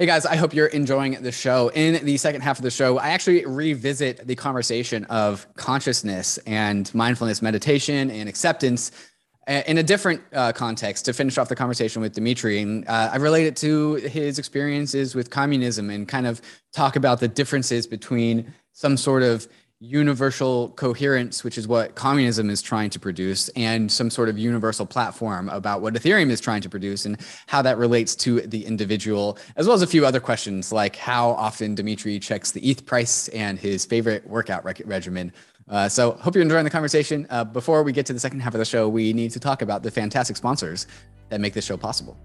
Hey 0.01 0.07
guys, 0.07 0.25
I 0.25 0.35
hope 0.35 0.55
you're 0.55 0.65
enjoying 0.65 1.21
the 1.21 1.31
show. 1.31 1.69
In 1.75 2.03
the 2.03 2.17
second 2.17 2.41
half 2.41 2.57
of 2.57 2.63
the 2.63 2.71
show, 2.71 2.97
I 2.97 3.09
actually 3.09 3.45
revisit 3.45 4.25
the 4.25 4.33
conversation 4.33 5.05
of 5.05 5.45
consciousness 5.57 6.39
and 6.47 6.91
mindfulness 6.95 7.43
meditation 7.43 8.09
and 8.09 8.27
acceptance 8.27 8.89
uh, 9.47 9.61
in 9.67 9.77
a 9.77 9.83
different 9.83 10.23
uh, 10.33 10.53
context 10.53 11.05
to 11.05 11.13
finish 11.13 11.37
off 11.37 11.49
the 11.49 11.55
conversation 11.55 12.01
with 12.01 12.13
Dmitry. 12.13 12.61
And 12.61 12.87
uh, 12.87 13.11
I 13.13 13.17
relate 13.17 13.45
it 13.45 13.55
to 13.57 13.93
his 13.93 14.39
experiences 14.39 15.13
with 15.13 15.29
communism 15.29 15.91
and 15.91 16.07
kind 16.07 16.25
of 16.25 16.41
talk 16.73 16.95
about 16.95 17.19
the 17.19 17.27
differences 17.27 17.85
between 17.85 18.51
some 18.71 18.97
sort 18.97 19.21
of 19.21 19.47
universal 19.81 20.69
coherence, 20.69 21.43
which 21.43 21.57
is 21.57 21.67
what 21.67 21.95
communism 21.95 22.51
is 22.51 22.61
trying 22.61 22.91
to 22.91 22.99
produce, 22.99 23.49
and 23.49 23.91
some 23.91 24.11
sort 24.11 24.29
of 24.29 24.37
universal 24.37 24.85
platform 24.85 25.49
about 25.49 25.81
what 25.81 25.95
Ethereum 25.95 26.29
is 26.29 26.39
trying 26.39 26.61
to 26.61 26.69
produce 26.69 27.05
and 27.07 27.17
how 27.47 27.63
that 27.63 27.79
relates 27.79 28.15
to 28.15 28.41
the 28.41 28.63
individual, 28.63 29.39
as 29.55 29.65
well 29.65 29.73
as 29.73 29.81
a 29.81 29.87
few 29.87 30.05
other 30.05 30.19
questions 30.19 30.71
like 30.71 30.95
how 30.95 31.31
often 31.31 31.73
Dmitry 31.73 32.19
checks 32.19 32.51
the 32.51 32.61
ETH 32.61 32.85
price 32.85 33.27
and 33.29 33.57
his 33.57 33.83
favorite 33.83 34.25
workout 34.27 34.63
regimen. 34.85 35.33
Uh, 35.67 35.89
so, 35.89 36.11
hope 36.11 36.35
you're 36.35 36.43
enjoying 36.43 36.63
the 36.63 36.69
conversation. 36.69 37.25
Uh, 37.31 37.43
before 37.43 37.81
we 37.81 37.91
get 37.91 38.05
to 38.05 38.13
the 38.13 38.19
second 38.19 38.39
half 38.39 38.53
of 38.53 38.59
the 38.59 38.65
show, 38.65 38.87
we 38.87 39.13
need 39.13 39.31
to 39.31 39.39
talk 39.39 39.63
about 39.63 39.81
the 39.81 39.89
fantastic 39.89 40.37
sponsors 40.37 40.85
that 41.29 41.41
make 41.41 41.53
this 41.53 41.65
show 41.65 41.77
possible. 41.77 42.15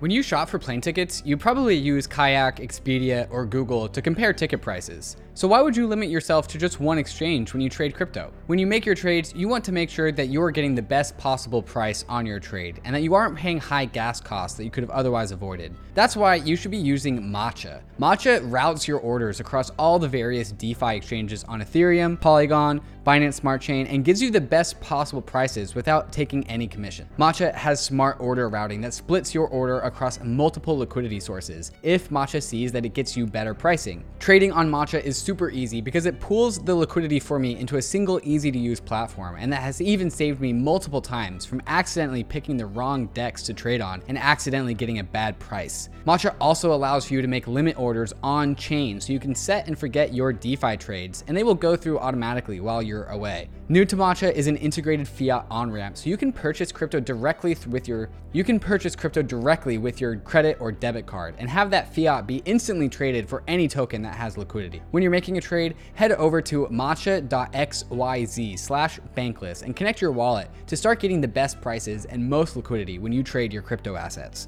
When 0.00 0.10
you 0.12 0.22
shop 0.22 0.48
for 0.48 0.60
plane 0.60 0.80
tickets, 0.80 1.22
you 1.24 1.36
probably 1.36 1.74
use 1.74 2.06
Kayak, 2.06 2.58
Expedia, 2.58 3.28
or 3.30 3.44
Google 3.44 3.88
to 3.88 4.00
compare 4.00 4.32
ticket 4.32 4.62
prices. 4.62 5.16
So 5.38 5.46
why 5.46 5.60
would 5.60 5.76
you 5.76 5.86
limit 5.86 6.08
yourself 6.08 6.48
to 6.48 6.58
just 6.58 6.80
one 6.80 6.98
exchange 6.98 7.52
when 7.52 7.62
you 7.62 7.70
trade 7.70 7.94
crypto? 7.94 8.32
When 8.48 8.58
you 8.58 8.66
make 8.66 8.84
your 8.84 8.96
trades, 8.96 9.32
you 9.36 9.46
want 9.46 9.64
to 9.66 9.70
make 9.70 9.88
sure 9.88 10.10
that 10.10 10.30
you're 10.30 10.50
getting 10.50 10.74
the 10.74 10.82
best 10.82 11.16
possible 11.16 11.62
price 11.62 12.04
on 12.08 12.26
your 12.26 12.40
trade 12.40 12.80
and 12.84 12.92
that 12.92 13.02
you 13.02 13.14
aren't 13.14 13.36
paying 13.36 13.60
high 13.60 13.84
gas 13.84 14.20
costs 14.20 14.56
that 14.56 14.64
you 14.64 14.70
could 14.72 14.82
have 14.82 14.90
otherwise 14.90 15.30
avoided. 15.30 15.76
That's 15.94 16.16
why 16.16 16.34
you 16.34 16.56
should 16.56 16.72
be 16.72 16.76
using 16.76 17.22
Matcha. 17.22 17.82
Matcha 18.00 18.40
routes 18.50 18.88
your 18.88 18.98
orders 18.98 19.38
across 19.38 19.70
all 19.78 20.00
the 20.00 20.08
various 20.08 20.50
DeFi 20.50 20.96
exchanges 20.96 21.44
on 21.44 21.62
Ethereum, 21.62 22.20
Polygon, 22.20 22.80
Binance 23.04 23.34
Smart 23.34 23.60
Chain, 23.60 23.86
and 23.86 24.04
gives 24.04 24.20
you 24.20 24.30
the 24.30 24.40
best 24.40 24.80
possible 24.80 25.22
prices 25.22 25.74
without 25.74 26.12
taking 26.12 26.46
any 26.48 26.66
commission. 26.66 27.08
Matcha 27.18 27.54
has 27.54 27.80
smart 27.80 28.20
order 28.20 28.48
routing 28.48 28.80
that 28.80 28.92
splits 28.92 29.32
your 29.32 29.48
order 29.48 29.80
across 29.80 30.20
multiple 30.22 30.78
liquidity 30.78 31.18
sources 31.18 31.72
if 31.82 32.10
Matcha 32.10 32.42
sees 32.42 32.70
that 32.72 32.84
it 32.84 32.92
gets 32.92 33.16
you 33.16 33.26
better 33.26 33.54
pricing. 33.54 34.04
Trading 34.18 34.52
on 34.52 34.70
Matcha 34.70 35.02
is 35.02 35.16
super 35.28 35.50
easy 35.50 35.82
because 35.82 36.06
it 36.06 36.18
pools 36.20 36.58
the 36.58 36.74
liquidity 36.74 37.20
for 37.20 37.38
me 37.38 37.54
into 37.58 37.76
a 37.76 37.82
single 37.82 38.18
easy 38.22 38.50
to 38.50 38.58
use 38.58 38.80
platform, 38.80 39.36
and 39.38 39.52
that 39.52 39.60
has 39.60 39.78
even 39.78 40.08
saved 40.08 40.40
me 40.40 40.54
multiple 40.54 41.02
times 41.02 41.44
from 41.44 41.60
accidentally 41.66 42.24
picking 42.24 42.56
the 42.56 42.64
wrong 42.64 43.08
DEX 43.08 43.42
to 43.42 43.52
trade 43.52 43.82
on 43.82 44.02
and 44.08 44.16
accidentally 44.16 44.72
getting 44.72 45.00
a 45.00 45.04
bad 45.04 45.38
price. 45.38 45.90
Matcha 46.06 46.34
also 46.40 46.72
allows 46.72 47.04
for 47.04 47.12
you 47.12 47.20
to 47.20 47.28
make 47.28 47.46
limit 47.46 47.78
orders 47.78 48.14
on 48.22 48.56
chain 48.56 49.02
so 49.02 49.12
you 49.12 49.20
can 49.20 49.34
set 49.34 49.68
and 49.68 49.78
forget 49.78 50.14
your 50.14 50.32
DeFi 50.32 50.78
trades, 50.78 51.24
and 51.28 51.36
they 51.36 51.42
will 51.42 51.54
go 51.54 51.76
through 51.76 51.98
automatically 51.98 52.60
while 52.60 52.80
you're 52.80 53.04
away. 53.08 53.50
New 53.68 53.84
to 53.84 53.98
Matcha 53.98 54.32
is 54.32 54.46
an 54.46 54.56
integrated 54.56 55.06
fiat 55.06 55.44
on-ramp, 55.50 55.98
so 55.98 56.08
you 56.08 56.16
can 56.16 56.32
purchase 56.32 56.72
crypto 56.72 57.00
directly 57.00 57.54
with 57.68 57.86
your 57.86 58.08
you 58.32 58.44
can 58.44 58.60
purchase 58.60 58.94
crypto 58.94 59.22
directly 59.22 59.78
with 59.78 60.02
your 60.02 60.16
credit 60.16 60.58
or 60.60 60.70
debit 60.70 61.06
card 61.06 61.34
and 61.38 61.48
have 61.48 61.70
that 61.70 61.94
fiat 61.94 62.26
be 62.26 62.42
instantly 62.44 62.86
traded 62.86 63.26
for 63.26 63.42
any 63.48 63.66
token 63.66 64.02
that 64.02 64.14
has 64.14 64.36
liquidity. 64.36 64.82
When 64.90 65.02
you're 65.02 65.10
making 65.18 65.36
a 65.36 65.40
trade, 65.40 65.74
head 65.94 66.12
over 66.12 66.40
to 66.40 66.68
matcha.xyz 66.68 68.56
slash 68.56 69.00
bankless 69.16 69.64
and 69.64 69.74
connect 69.74 70.00
your 70.00 70.12
wallet 70.12 70.48
to 70.64 70.76
start 70.76 71.00
getting 71.00 71.20
the 71.20 71.26
best 71.26 71.60
prices 71.60 72.04
and 72.04 72.30
most 72.30 72.54
liquidity 72.54 73.00
when 73.00 73.12
you 73.12 73.24
trade 73.24 73.52
your 73.52 73.62
crypto 73.62 73.96
assets. 73.96 74.46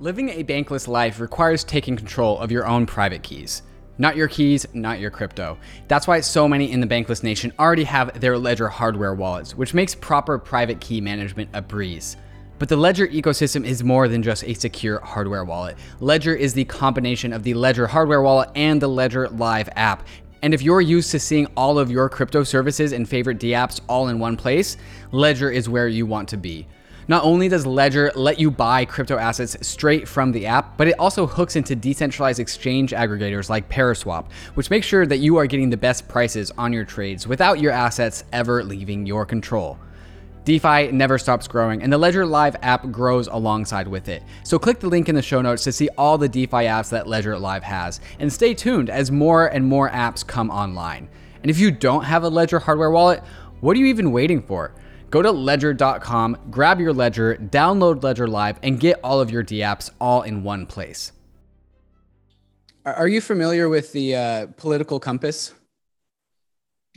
Living 0.00 0.30
a 0.30 0.42
bankless 0.42 0.88
life 0.88 1.20
requires 1.20 1.62
taking 1.62 1.96
control 1.96 2.40
of 2.40 2.50
your 2.50 2.66
own 2.66 2.86
private 2.86 3.22
keys. 3.22 3.62
Not 3.98 4.16
your 4.16 4.26
keys, 4.26 4.66
not 4.72 4.98
your 4.98 5.12
crypto. 5.12 5.56
That's 5.86 6.08
why 6.08 6.22
so 6.22 6.48
many 6.48 6.72
in 6.72 6.80
the 6.80 6.86
Bankless 6.88 7.22
Nation 7.22 7.52
already 7.56 7.84
have 7.84 8.20
their 8.20 8.36
Ledger 8.36 8.68
hardware 8.68 9.14
wallets, 9.14 9.54
which 9.54 9.74
makes 9.74 9.94
proper 9.94 10.40
private 10.40 10.80
key 10.80 11.00
management 11.00 11.50
a 11.52 11.62
breeze. 11.62 12.16
But 12.58 12.68
the 12.68 12.76
Ledger 12.76 13.06
ecosystem 13.06 13.64
is 13.64 13.84
more 13.84 14.08
than 14.08 14.22
just 14.22 14.42
a 14.42 14.52
secure 14.52 14.98
hardware 15.00 15.44
wallet. 15.44 15.76
Ledger 16.00 16.34
is 16.34 16.54
the 16.54 16.64
combination 16.64 17.32
of 17.32 17.44
the 17.44 17.54
Ledger 17.54 17.86
hardware 17.86 18.20
wallet 18.20 18.50
and 18.56 18.82
the 18.82 18.88
Ledger 18.88 19.28
Live 19.28 19.68
app. 19.76 20.06
And 20.42 20.52
if 20.52 20.62
you're 20.62 20.80
used 20.80 21.12
to 21.12 21.20
seeing 21.20 21.46
all 21.56 21.78
of 21.78 21.90
your 21.90 22.08
crypto 22.08 22.42
services 22.42 22.92
and 22.92 23.08
favorite 23.08 23.38
dApps 23.38 23.80
all 23.88 24.08
in 24.08 24.18
one 24.18 24.36
place, 24.36 24.76
Ledger 25.12 25.50
is 25.50 25.68
where 25.68 25.86
you 25.86 26.04
want 26.04 26.28
to 26.30 26.36
be. 26.36 26.66
Not 27.06 27.24
only 27.24 27.48
does 27.48 27.64
Ledger 27.64 28.10
let 28.14 28.38
you 28.38 28.50
buy 28.50 28.84
crypto 28.84 29.16
assets 29.16 29.56
straight 29.66 30.06
from 30.06 30.32
the 30.32 30.46
app, 30.46 30.76
but 30.76 30.88
it 30.88 30.98
also 30.98 31.26
hooks 31.26 31.56
into 31.56 31.74
decentralized 31.74 32.38
exchange 32.40 32.90
aggregators 32.90 33.48
like 33.48 33.68
Paraswap, 33.70 34.30
which 34.54 34.68
makes 34.68 34.86
sure 34.86 35.06
that 35.06 35.16
you 35.18 35.36
are 35.36 35.46
getting 35.46 35.70
the 35.70 35.76
best 35.76 36.06
prices 36.06 36.50
on 36.58 36.72
your 36.72 36.84
trades 36.84 37.26
without 37.26 37.60
your 37.60 37.72
assets 37.72 38.24
ever 38.32 38.62
leaving 38.62 39.06
your 39.06 39.24
control. 39.24 39.78
DeFi 40.44 40.92
never 40.92 41.18
stops 41.18 41.46
growing, 41.46 41.82
and 41.82 41.92
the 41.92 41.98
Ledger 41.98 42.24
Live 42.24 42.56
app 42.62 42.90
grows 42.90 43.26
alongside 43.26 43.86
with 43.86 44.08
it. 44.08 44.22
So 44.44 44.58
click 44.58 44.80
the 44.80 44.88
link 44.88 45.08
in 45.08 45.14
the 45.14 45.22
show 45.22 45.42
notes 45.42 45.64
to 45.64 45.72
see 45.72 45.88
all 45.98 46.18
the 46.18 46.28
DeFi 46.28 46.64
apps 46.64 46.90
that 46.90 47.06
Ledger 47.06 47.38
Live 47.38 47.62
has, 47.62 48.00
and 48.18 48.32
stay 48.32 48.54
tuned 48.54 48.90
as 48.90 49.10
more 49.10 49.46
and 49.46 49.66
more 49.66 49.90
apps 49.90 50.26
come 50.26 50.50
online. 50.50 51.08
And 51.42 51.50
if 51.50 51.58
you 51.58 51.70
don't 51.70 52.04
have 52.04 52.24
a 52.24 52.28
Ledger 52.28 52.58
hardware 52.58 52.90
wallet, 52.90 53.22
what 53.60 53.76
are 53.76 53.80
you 53.80 53.86
even 53.86 54.12
waiting 54.12 54.42
for? 54.42 54.74
Go 55.10 55.22
to 55.22 55.30
ledger.com, 55.30 56.36
grab 56.50 56.80
your 56.80 56.92
Ledger, 56.92 57.36
download 57.36 58.02
Ledger 58.02 58.28
Live, 58.28 58.58
and 58.62 58.78
get 58.78 59.00
all 59.02 59.20
of 59.20 59.30
your 59.30 59.42
DApps 59.42 59.90
all 60.00 60.22
in 60.22 60.42
one 60.42 60.66
place. 60.66 61.12
Are 62.84 63.08
you 63.08 63.20
familiar 63.20 63.68
with 63.68 63.92
the 63.92 64.16
uh, 64.16 64.46
political 64.56 64.98
compass? 64.98 65.52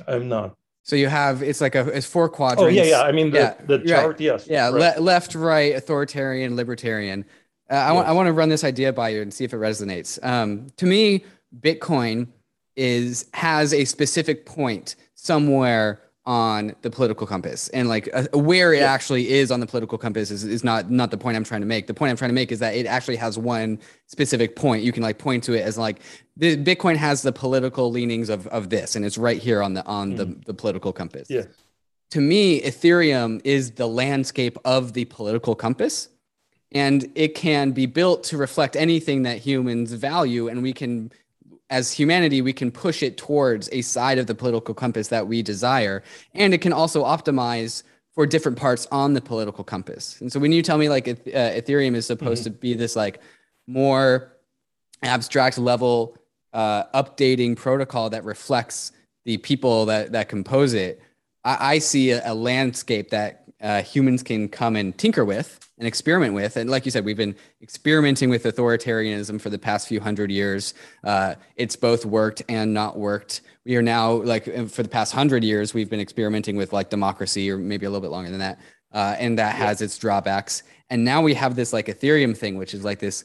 I'm 0.08 0.30
not. 0.30 0.56
So 0.84 0.96
you 0.96 1.08
have 1.08 1.44
it's 1.44 1.62
like 1.62 1.76
a 1.76 1.88
it's 1.90 2.08
four 2.08 2.30
quadrants. 2.30 2.64
Oh 2.64 2.68
yeah, 2.68 2.84
yeah. 2.84 3.02
I 3.02 3.12
mean 3.12 3.32
the, 3.32 3.40
yeah, 3.40 3.54
the 3.66 3.80
chart, 3.80 4.08
right. 4.08 4.20
yes. 4.20 4.48
Yeah, 4.48 4.70
right. 4.70 4.98
le- 4.98 5.02
left, 5.02 5.36
right, 5.36 5.76
authoritarian, 5.76 6.56
libertarian. 6.56 7.26
Uh, 7.70 7.76
I 7.76 7.92
want 7.92 8.08
I 8.08 8.12
want 8.12 8.28
to 8.28 8.34
run 8.34 8.50
this 8.50 8.64
idea 8.64 8.92
by 8.92 9.10
you 9.10 9.22
and 9.22 9.34
see 9.34 9.44
if 9.44 9.54
it 9.54 9.58
resonates. 9.58 10.24
Um, 10.26 10.68
to 10.78 10.86
me, 10.86 11.24
Bitcoin 11.60 12.28
is 12.76 13.28
has 13.34 13.74
a 13.74 13.86
specific 13.86 14.46
point 14.46 14.96
somewhere 15.14 16.02
on 16.26 16.76
the 16.84 16.92
political 16.92 17.26
compass. 17.26 17.68
And 17.70 17.90
like 17.90 18.08
uh, 18.14 18.26
where 18.34 18.74
it 18.74 18.80
yeah. 18.80 18.92
actually 18.92 19.30
is 19.30 19.50
on 19.50 19.60
the 19.60 19.66
political 19.66 19.98
compass 19.98 20.30
is, 20.30 20.44
is 20.44 20.64
not 20.64 20.92
not 20.92 21.10
the 21.10 21.18
point 21.18 21.36
i'm 21.36 21.44
trying 21.44 21.62
to 21.62 21.68
make. 21.68 21.88
The 21.88 21.94
point 21.94 22.12
i'm 22.12 22.18
trying 22.18 22.30
to 22.30 22.36
make 22.36 22.52
is 22.52 22.60
that 22.60 22.76
it 22.76 22.86
actually 22.86 23.16
has 23.18 23.38
one 23.38 23.80
specific 24.08 24.56
point. 24.56 24.84
You 24.84 24.92
can 24.92 25.02
like 25.02 25.18
point 25.18 25.44
to 25.46 25.54
it 25.54 25.62
as 25.62 25.78
like 25.78 26.02
the 26.38 26.56
bitcoin 26.58 26.96
has 26.96 27.24
the 27.24 27.32
political 27.32 27.92
leanings 27.92 28.30
of 28.30 28.46
of 28.48 28.70
this 28.70 28.96
and 28.96 29.04
it's 29.04 29.18
right 29.18 29.42
here 29.42 29.64
on 29.64 29.74
the 29.74 29.86
on 29.86 30.14
mm. 30.14 30.18
the, 30.18 30.26
the 30.46 30.54
political 30.54 30.94
compass. 30.94 31.28
Yeah. 31.30 31.46
To 32.12 32.22
me 32.22 32.62
ethereum 32.62 33.42
is 33.44 33.72
the 33.72 33.88
landscape 33.88 34.58
of 34.64 34.94
the 34.94 35.06
political 35.06 35.56
compass 35.56 36.10
and 36.72 37.12
it 37.16 37.34
can 37.36 37.72
be 37.72 37.88
built 37.88 38.24
to 38.26 38.38
reflect 38.38 38.76
anything 38.76 39.24
that 39.24 39.40
humans 39.40 39.92
value 39.94 40.50
and 40.50 40.62
we 40.62 40.72
can 40.72 41.12
as 41.72 41.92
humanity, 41.92 42.42
we 42.42 42.52
can 42.54 42.70
push 42.70 43.02
it 43.02 43.18
towards 43.18 43.70
a 43.72 43.82
side 43.82 44.20
of 44.20 44.28
the 44.28 44.36
political 44.36 44.76
compass 44.76 45.08
that 45.08 45.26
we 45.26 45.42
desire. 45.42 46.04
And 46.36 46.54
it 46.54 46.60
can 46.60 46.74
also 46.74 47.06
optimize 47.06 47.84
for 48.14 48.26
different 48.26 48.58
parts 48.58 48.88
on 48.92 49.14
the 49.14 49.22
political 49.22 49.64
compass. 49.64 50.20
And 50.20 50.32
so 50.32 50.40
when 50.40 50.52
you 50.52 50.62
tell 50.62 50.78
me 50.78 50.90
like 50.90 51.08
uh, 51.08 51.14
Ethereum 51.14 51.96
is 51.96 52.06
supposed 52.06 52.44
mm-hmm. 52.44 52.54
to 52.54 52.60
be 52.60 52.74
this 52.74 52.98
like 52.98 53.22
more 53.68 54.38
abstract 55.02 55.58
level 55.58 56.18
uh, 56.54 56.84
updating 56.94 57.56
protocol 57.56 58.10
that 58.10 58.26
reflects 58.26 58.92
the 59.24 59.38
people 59.38 59.86
that, 59.86 60.12
that 60.12 60.28
compose 60.28 60.74
it, 60.74 61.02
I, 61.46 61.76
I 61.76 61.80
see 61.80 62.12
a, 62.12 62.22
a 62.30 62.34
landscape 62.34 63.12
that 63.12 63.41
uh, 63.62 63.82
humans 63.82 64.24
can 64.24 64.50
come 64.50 64.76
and 64.76 64.98
tinker 64.98 65.24
with 65.24 65.60
and 65.78 65.88
experiment 65.88 66.34
with. 66.34 66.58
And 66.58 66.70
like 66.70 66.86
you 66.86 66.92
said, 66.92 67.06
we've 67.06 67.18
been 67.18 67.36
experimenting 67.62 68.30
with 68.30 68.44
authoritarianism 68.44 69.42
for 69.42 69.50
the 69.50 69.58
past 69.60 69.88
few 69.88 70.00
hundred 70.00 70.32
years. 70.32 70.74
Uh, 71.04 71.36
it's 71.56 71.76
both 71.76 72.06
worked 72.06 72.44
and 72.50 72.74
not 72.74 72.98
worked. 72.98 73.42
We 73.66 73.76
are 73.76 73.82
now 73.82 74.12
like 74.12 74.46
for 74.70 74.84
the 74.84 74.90
past 74.90 75.14
hundred 75.14 75.44
years, 75.44 75.74
we've 75.74 75.90
been 75.90 76.00
experimenting 76.00 76.56
with 76.56 76.74
like 76.74 76.90
democracy, 76.90 77.50
or 77.50 77.58
maybe 77.58 77.86
a 77.86 77.90
little 77.90 78.02
bit 78.02 78.12
longer 78.12 78.30
than 78.30 78.40
that, 78.40 78.60
uh, 78.92 79.16
and 79.18 79.38
that 79.40 79.58
yeah. 79.58 79.66
has 79.66 79.82
its 79.82 79.98
drawbacks. 79.98 80.64
And 80.90 81.06
now 81.06 81.22
we 81.22 81.34
have 81.36 81.56
this 81.56 81.72
like 81.72 81.88
Ethereum 81.88 82.36
thing, 82.36 82.58
which 82.58 82.74
is 82.74 82.84
like 82.84 83.00
this 83.00 83.24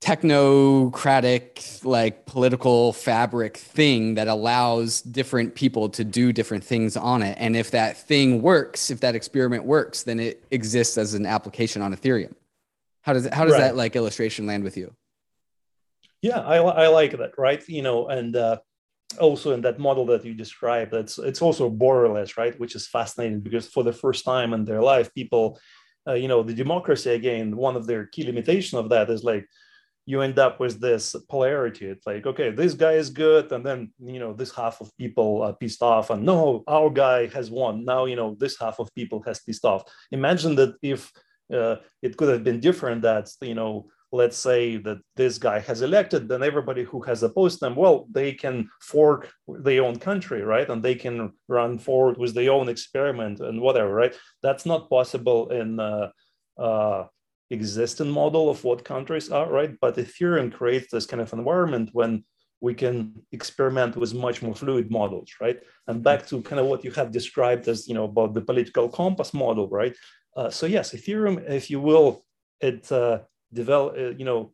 technocratic 0.00 1.84
like 1.84 2.24
political 2.24 2.92
fabric 2.94 3.58
thing 3.58 4.14
that 4.14 4.28
allows 4.28 5.02
different 5.02 5.54
people 5.54 5.90
to 5.90 6.04
do 6.04 6.32
different 6.32 6.64
things 6.64 6.96
on 6.96 7.22
it. 7.22 7.36
And 7.38 7.54
if 7.54 7.70
that 7.72 7.98
thing 7.98 8.40
works 8.40 8.90
if 8.90 9.00
that 9.00 9.14
experiment 9.14 9.64
works 9.64 10.04
then 10.04 10.18
it 10.18 10.42
exists 10.50 10.96
as 10.96 11.12
an 11.12 11.26
application 11.26 11.82
on 11.82 11.94
ethereum. 11.94 12.32
How 13.02 13.12
does 13.12 13.26
how 13.26 13.44
does 13.44 13.52
right. 13.52 13.60
that 13.60 13.76
like 13.76 13.94
illustration 13.94 14.46
land 14.46 14.64
with 14.64 14.78
you? 14.78 14.94
Yeah 16.22 16.40
i, 16.40 16.56
I 16.56 16.88
like 16.88 17.12
that 17.18 17.32
right? 17.36 17.66
You 17.68 17.82
know 17.82 18.08
and 18.08 18.34
uh, 18.34 18.58
also 19.18 19.52
in 19.52 19.60
that 19.62 19.78
model 19.78 20.06
that 20.06 20.24
you 20.24 20.32
described 20.32 20.92
that's 20.92 21.18
it's 21.18 21.42
also 21.42 21.70
borderless 21.70 22.38
right? 22.38 22.58
Which 22.58 22.74
is 22.74 22.88
fascinating 22.88 23.40
because 23.40 23.68
for 23.68 23.82
the 23.82 23.92
first 23.92 24.24
time 24.24 24.54
in 24.54 24.64
their 24.64 24.80
life 24.80 25.12
people 25.14 25.60
uh, 26.08 26.14
you 26.14 26.28
know 26.28 26.42
the 26.42 26.54
democracy 26.54 27.10
again 27.10 27.54
one 27.54 27.76
of 27.76 27.86
their 27.86 28.06
key 28.06 28.24
limitation 28.24 28.78
of 28.78 28.88
that 28.88 29.10
is 29.10 29.24
like 29.24 29.46
you 30.10 30.22
end 30.22 30.38
up 30.40 30.58
with 30.58 30.80
this 30.80 31.14
polarity. 31.28 31.86
It's 31.86 32.04
like, 32.04 32.26
okay, 32.26 32.50
this 32.50 32.74
guy 32.74 32.94
is 32.94 33.10
good, 33.10 33.52
and 33.52 33.64
then 33.64 33.92
you 34.12 34.18
know 34.18 34.32
this 34.32 34.52
half 34.52 34.80
of 34.80 34.96
people 34.96 35.42
are 35.42 35.54
pissed 35.54 35.82
off, 35.82 36.10
and 36.10 36.24
no, 36.24 36.64
our 36.66 36.90
guy 36.90 37.28
has 37.28 37.48
won. 37.50 37.84
Now 37.84 38.06
you 38.10 38.16
know 38.16 38.34
this 38.42 38.58
half 38.58 38.80
of 38.80 38.92
people 39.00 39.22
has 39.28 39.38
pissed 39.40 39.64
off. 39.64 39.82
Imagine 40.10 40.56
that 40.56 40.74
if 40.82 41.12
uh, 41.58 41.76
it 42.02 42.16
could 42.16 42.28
have 42.28 42.42
been 42.42 42.58
different. 42.58 43.02
That 43.02 43.30
you 43.40 43.54
know, 43.54 43.86
let's 44.10 44.36
say 44.36 44.78
that 44.78 44.98
this 45.14 45.38
guy 45.38 45.60
has 45.60 45.80
elected, 45.82 46.28
then 46.28 46.42
everybody 46.42 46.82
who 46.82 47.00
has 47.02 47.22
opposed 47.22 47.60
them, 47.60 47.76
well, 47.76 48.08
they 48.10 48.32
can 48.32 48.68
fork 48.82 49.30
their 49.46 49.84
own 49.84 49.96
country, 50.00 50.42
right, 50.42 50.68
and 50.68 50.82
they 50.82 50.96
can 50.96 51.32
run 51.46 51.78
forward 51.78 52.18
with 52.18 52.34
their 52.34 52.50
own 52.50 52.68
experiment 52.68 53.38
and 53.38 53.60
whatever, 53.60 53.94
right? 53.94 54.14
That's 54.42 54.66
not 54.66 54.90
possible 54.90 55.50
in. 55.50 55.78
Uh, 55.78 56.10
uh, 56.58 57.06
existing 57.50 58.10
model 58.10 58.48
of 58.48 58.62
what 58.64 58.84
countries 58.84 59.30
are, 59.30 59.50
right? 59.50 59.74
But 59.80 59.96
Ethereum 59.96 60.52
creates 60.52 60.90
this 60.92 61.06
kind 61.06 61.20
of 61.20 61.32
environment 61.32 61.90
when 61.92 62.24
we 62.60 62.74
can 62.74 63.14
experiment 63.32 63.96
with 63.96 64.14
much 64.14 64.42
more 64.42 64.54
fluid 64.54 64.90
models, 64.90 65.30
right? 65.40 65.60
And 65.86 66.02
back 66.02 66.26
to 66.28 66.42
kind 66.42 66.60
of 66.60 66.66
what 66.66 66.84
you 66.84 66.90
have 66.92 67.10
described 67.10 67.66
as, 67.68 67.88
you 67.88 67.94
know, 67.94 68.04
about 68.04 68.34
the 68.34 68.42
political 68.42 68.88
compass 68.88 69.32
model, 69.32 69.68
right? 69.68 69.96
Uh, 70.36 70.50
so 70.50 70.66
yes, 70.66 70.94
Ethereum, 70.94 71.48
if 71.48 71.70
you 71.70 71.80
will, 71.80 72.24
it 72.60 72.90
uh, 72.92 73.20
develop, 73.52 73.96
uh, 73.96 74.10
you 74.10 74.24
know, 74.24 74.52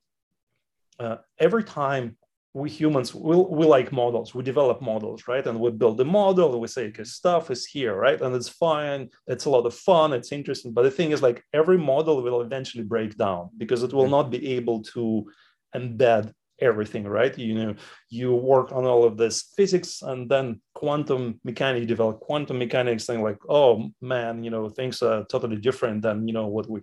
uh, 0.99 1.17
every 1.39 1.65
time 1.65 2.17
we 2.57 2.71
humans 2.71 3.15
we, 3.15 3.37
we 3.37 3.67
like 3.67 3.93
models. 3.93 4.35
We 4.35 4.43
develop 4.43 4.81
models 4.81 5.29
right? 5.29 5.47
And 5.47 5.61
we 5.61 5.71
build 5.71 6.01
a 6.01 6.05
model 6.05 6.53
and 6.53 6.61
we 6.61 6.69
say 6.69 6.87
okay 6.89 7.05
stuff 7.05 7.51
is 7.51 7.67
here 7.67 7.95
right? 7.95 8.21
And 8.21 8.35
it's 8.35 8.49
fine. 8.49 9.11
It's 9.27 9.45
a 9.45 9.51
lot 9.51 9.67
of 9.67 9.75
fun. 9.75 10.15
It's 10.15 10.33
interesting. 10.33 10.73
But 10.73 10.85
the 10.85 10.91
thing 10.91 11.11
is 11.11 11.21
like 11.21 11.45
every 11.53 11.77
model 11.77 12.23
will 12.23 12.41
eventually 12.41 12.85
break 12.85 13.17
down 13.19 13.51
because 13.59 13.83
it 13.83 13.93
will 13.93 14.09
not 14.09 14.31
be 14.31 14.41
able 14.57 14.83
to 14.95 15.31
embed 15.75 16.33
everything 16.59 17.05
right? 17.07 17.37
You 17.39 17.55
know 17.61 17.75
you 18.09 18.35
work 18.35 18.73
on 18.73 18.87
all 18.87 19.05
of 19.05 19.19
this 19.19 19.53
physics 19.57 20.01
and 20.01 20.21
then 20.33 20.63
quantum 20.75 21.39
mechanics 21.45 21.83
you 21.83 21.87
develop 21.95 22.21
quantum 22.21 22.59
mechanics 22.59 23.05
thing 23.05 23.23
like 23.23 23.41
oh 23.51 23.91
man 24.01 24.43
you 24.45 24.51
know 24.51 24.71
things 24.71 25.03
are 25.03 25.27
totally 25.27 25.59
different 25.69 26.01
than 26.01 26.27
you 26.27 26.33
know 26.33 26.47
what 26.47 26.71
we 26.71 26.81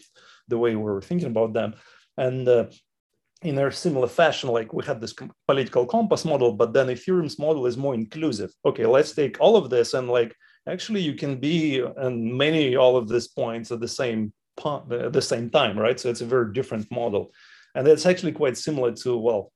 the 0.49 0.57
way 0.63 0.76
we 0.76 0.84
were 0.84 1.01
thinking 1.01 1.32
about 1.36 1.53
them. 1.53 1.74
And 2.15 2.47
uh, 2.47 2.65
in 3.43 3.57
a 3.57 3.71
similar 3.71 4.07
fashion, 4.07 4.49
like 4.49 4.73
we 4.73 4.83
had 4.85 5.01
this 5.01 5.13
political 5.47 5.85
compass 5.85 6.25
model, 6.25 6.53
but 6.53 6.73
then 6.73 6.87
Ethereum's 6.87 7.37
model 7.37 7.65
is 7.65 7.77
more 7.77 7.93
inclusive. 7.93 8.51
Okay, 8.65 8.85
let's 8.85 9.13
take 9.13 9.37
all 9.39 9.55
of 9.55 9.69
this 9.69 9.93
and 9.93 10.07
like 10.09 10.35
actually 10.67 11.01
you 11.01 11.13
can 11.13 11.39
be 11.39 11.83
and 11.97 12.33
many 12.33 12.75
all 12.75 12.95
of 12.95 13.07
these 13.07 13.27
points 13.27 13.71
at 13.71 13.79
the 13.79 13.87
same 13.87 14.33
at 14.65 15.13
the 15.13 15.21
same 15.21 15.49
time, 15.49 15.77
right? 15.77 15.99
So 15.99 16.09
it's 16.09 16.21
a 16.21 16.25
very 16.25 16.53
different 16.53 16.89
model, 16.91 17.33
and 17.75 17.87
it's 17.87 18.05
actually 18.05 18.33
quite 18.33 18.57
similar 18.57 18.91
to 19.03 19.17
well, 19.17 19.51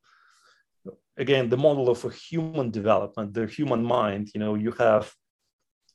again 1.17 1.49
the 1.49 1.57
model 1.57 1.89
of 1.89 2.03
a 2.03 2.09
human 2.09 2.71
development, 2.71 3.33
the 3.33 3.45
human 3.45 3.83
mind. 3.83 4.31
You 4.33 4.39
know, 4.39 4.55
you 4.55 4.71
have 4.71 5.13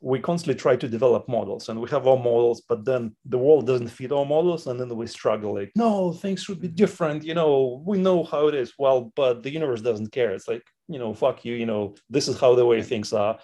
we 0.03 0.19
constantly 0.19 0.61
try 0.61 0.75
to 0.75 0.89
develop 0.89 1.29
models 1.29 1.69
and 1.69 1.81
we 1.81 1.89
have 1.89 2.09
our 2.09 2.17
models 2.17 2.61
but 2.69 2.85
then 2.85 3.15
the 3.25 3.39
world 3.39 3.69
doesn't 3.69 3.87
fit 3.89 4.11
our 4.11 4.27
models 4.27 4.67
and 4.67 4.79
then 4.79 4.95
we 4.97 5.07
struggle 5.07 5.55
like 5.55 5.71
no 5.77 6.13
things 6.13 6.43
should 6.43 6.61
be 6.61 6.67
different 6.67 7.23
you 7.23 7.35
know 7.35 7.83
we 7.87 7.97
know 7.97 8.25
how 8.25 8.49
it 8.49 8.55
is. 8.55 8.73
Well 8.79 9.13
but 9.15 9.43
the 9.43 9.51
universe 9.51 9.81
doesn't 9.81 10.13
care. 10.13 10.33
It's 10.33 10.49
like 10.49 10.65
you 10.89 10.99
know 10.99 11.15
fuck 11.15 11.45
you 11.45 11.55
you 11.55 11.67
know 11.67 11.95
this 12.11 12.27
is 12.27 12.41
how 12.41 12.55
the 12.55 12.67
way 12.67 12.83
things 12.83 13.13
are. 13.13 13.39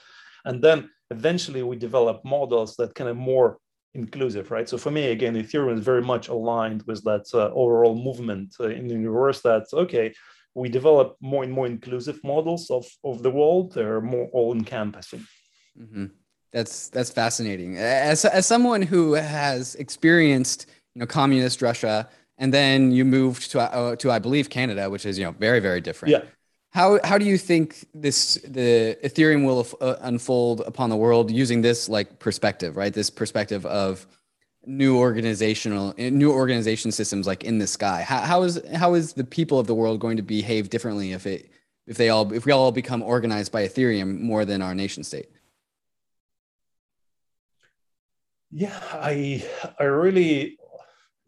And 0.44 0.62
then 0.62 0.90
eventually 1.10 1.62
we 1.62 1.76
develop 1.76 2.24
models 2.24 2.74
that 2.76 2.94
kind 2.94 3.08
of 3.08 3.16
more 3.16 3.58
inclusive 3.94 4.50
right? 4.50 4.68
So 4.68 4.78
for 4.78 4.90
me 4.90 5.04
again 5.06 5.36
ethereum 5.36 5.78
is 5.78 5.84
very 5.84 6.02
much 6.02 6.26
aligned 6.26 6.82
with 6.88 7.04
that 7.04 7.26
uh, 7.34 7.50
overall 7.54 7.94
movement 7.94 8.56
uh, 8.58 8.68
in 8.68 8.88
the 8.88 8.94
universe 8.94 9.42
that 9.42 9.64
okay 9.72 10.12
we 10.54 10.68
develop 10.68 11.16
more 11.20 11.44
and 11.44 11.52
more 11.52 11.66
inclusive 11.66 12.18
models 12.24 12.68
of, 12.68 12.84
of 13.04 13.22
the 13.22 13.30
world. 13.30 13.74
They're 13.74 14.00
more 14.00 14.28
all 14.32 14.52
encompassing 14.52 15.24
mm-hmm. 15.80 16.06
That's 16.52 16.88
that's 16.88 17.10
fascinating. 17.10 17.76
As 17.76 18.24
as 18.24 18.46
someone 18.46 18.82
who 18.82 19.12
has 19.14 19.74
experienced 19.76 20.66
you 20.94 21.00
know 21.00 21.06
communist 21.06 21.60
Russia, 21.62 22.08
and 22.38 22.52
then 22.54 22.90
you 22.92 23.04
moved 23.04 23.50
to 23.52 23.60
uh, 23.60 23.96
to 23.96 24.10
I 24.10 24.18
believe 24.18 24.48
Canada, 24.50 24.88
which 24.88 25.04
is 25.04 25.18
you 25.18 25.24
know 25.24 25.32
very 25.32 25.60
very 25.60 25.80
different. 25.80 26.12
Yeah. 26.12 26.22
How 26.70 27.00
how 27.04 27.18
do 27.18 27.24
you 27.24 27.38
think 27.38 27.86
this 27.94 28.34
the 28.46 28.96
Ethereum 29.04 29.44
will 29.44 29.66
uh, 29.80 29.96
unfold 30.00 30.60
upon 30.62 30.90
the 30.90 30.96
world 30.96 31.30
using 31.30 31.62
this 31.62 31.88
like 31.88 32.18
perspective, 32.18 32.76
right? 32.76 32.92
This 32.92 33.10
perspective 33.10 33.66
of 33.66 34.06
new 34.66 34.98
organizational 34.98 35.94
new 35.96 36.30
organization 36.30 36.92
systems 36.92 37.26
like 37.26 37.42
in 37.42 37.58
the 37.58 37.66
sky 37.66 38.02
how, 38.02 38.20
how 38.20 38.42
is 38.42 38.60
how 38.74 38.92
is 38.92 39.14
the 39.14 39.24
people 39.24 39.58
of 39.58 39.66
the 39.66 39.74
world 39.74 39.98
going 39.98 40.16
to 40.16 40.22
behave 40.22 40.68
differently 40.68 41.12
if 41.12 41.26
it 41.26 41.50
if 41.86 41.96
they 41.96 42.10
all 42.10 42.30
if 42.34 42.44
we 42.44 42.52
all 42.52 42.70
become 42.70 43.02
organized 43.02 43.50
by 43.50 43.66
ethereum 43.66 44.20
more 44.20 44.44
than 44.44 44.60
our 44.60 44.74
nation 44.74 45.02
state 45.02 45.30
yeah 48.50 48.78
i 48.92 49.44
i 49.78 49.84
really 49.84 50.58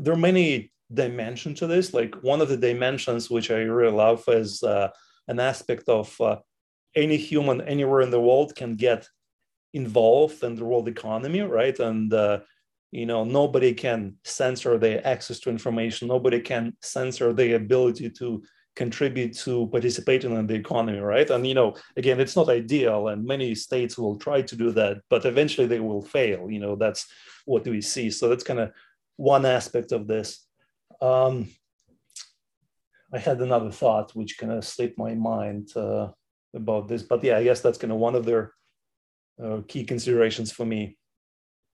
there 0.00 0.14
are 0.14 0.16
many 0.16 0.72
dimensions 0.92 1.58
to 1.60 1.66
this. 1.66 1.94
Like 1.94 2.14
one 2.22 2.40
of 2.40 2.48
the 2.48 2.56
dimensions 2.56 3.30
which 3.30 3.50
i 3.50 3.58
really 3.58 3.92
love 3.92 4.24
is 4.28 4.62
uh, 4.62 4.88
an 5.28 5.38
aspect 5.38 5.88
of 5.88 6.20
uh, 6.20 6.36
any 6.96 7.16
human 7.16 7.60
anywhere 7.60 8.00
in 8.00 8.10
the 8.10 8.20
world 8.20 8.56
can 8.56 8.74
get 8.74 9.06
involved 9.72 10.42
in 10.42 10.56
the 10.56 10.64
world 10.64 10.88
economy 10.88 11.42
right? 11.42 11.78
And 11.78 12.12
uh, 12.12 12.40
you 12.90 13.06
know 13.06 13.24
nobody 13.24 13.72
can 13.72 14.16
censor 14.24 14.78
their 14.78 15.06
access 15.06 15.38
to 15.40 15.50
information. 15.50 16.08
Nobody 16.08 16.40
can 16.40 16.76
censor 16.82 17.32
their 17.32 17.56
ability 17.56 18.10
to 18.10 18.42
contribute 18.80 19.34
to 19.36 19.66
participating 19.66 20.34
in 20.34 20.46
the 20.46 20.54
economy 20.54 21.00
right 21.00 21.28
and 21.28 21.46
you 21.46 21.52
know 21.52 21.76
again 21.98 22.18
it's 22.18 22.34
not 22.34 22.48
ideal 22.48 23.08
and 23.08 23.32
many 23.34 23.54
states 23.54 23.98
will 23.98 24.16
try 24.16 24.40
to 24.40 24.56
do 24.56 24.70
that 24.70 24.94
but 25.10 25.26
eventually 25.26 25.66
they 25.66 25.80
will 25.88 26.00
fail 26.00 26.50
you 26.50 26.58
know 26.58 26.74
that's 26.76 27.02
what 27.44 27.62
we 27.68 27.82
see 27.82 28.08
so 28.10 28.26
that's 28.26 28.48
kind 28.50 28.58
of 28.58 28.72
one 29.16 29.44
aspect 29.44 29.92
of 29.92 30.06
this 30.06 30.28
um, 31.02 31.34
i 33.12 33.18
had 33.18 33.38
another 33.42 33.70
thought 33.70 34.16
which 34.16 34.38
kind 34.38 34.52
of 34.52 34.64
slipped 34.64 34.96
my 35.06 35.12
mind 35.14 35.68
uh, 35.76 36.08
about 36.54 36.88
this 36.88 37.02
but 37.02 37.22
yeah 37.22 37.36
i 37.36 37.44
guess 37.44 37.60
that's 37.60 37.80
kind 37.82 37.92
of 37.92 37.98
one 37.98 38.14
of 38.14 38.24
their 38.24 38.54
uh, 39.44 39.60
key 39.68 39.84
considerations 39.84 40.50
for 40.50 40.64
me 40.64 40.96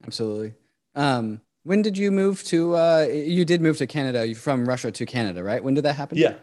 absolutely 0.07 0.55
um, 0.95 1.39
when 1.65 1.81
did 1.81 1.97
you 1.97 2.11
move 2.11 2.43
to? 2.45 2.75
Uh, 2.75 3.07
you 3.11 3.43
did 3.43 3.59
move 3.59 3.77
to 3.79 3.87
Canada 3.87 4.33
from 4.35 4.69
Russia 4.69 4.91
to 4.91 5.05
Canada, 5.05 5.43
right? 5.43 5.61
When 5.63 5.73
did 5.73 5.83
that 5.83 5.95
happen? 5.95 6.15
Yeah, 6.15 6.35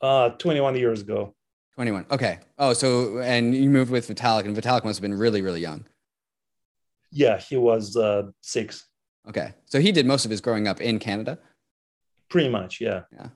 uh, 0.00 0.30
21 0.30 0.76
years 0.76 1.00
ago. 1.00 1.34
21. 1.74 2.06
Okay. 2.10 2.38
Oh, 2.58 2.72
so 2.72 3.18
and 3.18 3.54
you 3.54 3.70
moved 3.70 3.90
with 3.90 4.08
Vitalik, 4.08 4.44
and 4.44 4.56
Vitalik 4.56 4.84
must 4.84 4.98
have 4.98 5.02
been 5.02 5.18
really, 5.18 5.42
really 5.42 5.60
young. 5.60 5.86
Yeah, 7.10 7.38
he 7.38 7.56
was 7.56 7.96
uh, 7.96 8.24
six. 8.40 8.86
Okay, 9.28 9.54
so 9.66 9.80
he 9.80 9.92
did 9.92 10.06
most 10.06 10.24
of 10.24 10.30
his 10.30 10.40
growing 10.40 10.68
up 10.68 10.80
in 10.80 10.98
Canada. 10.98 11.38
Pretty 12.28 12.48
much, 12.48 12.80
yeah. 12.80 13.02
Yeah. 13.12 13.28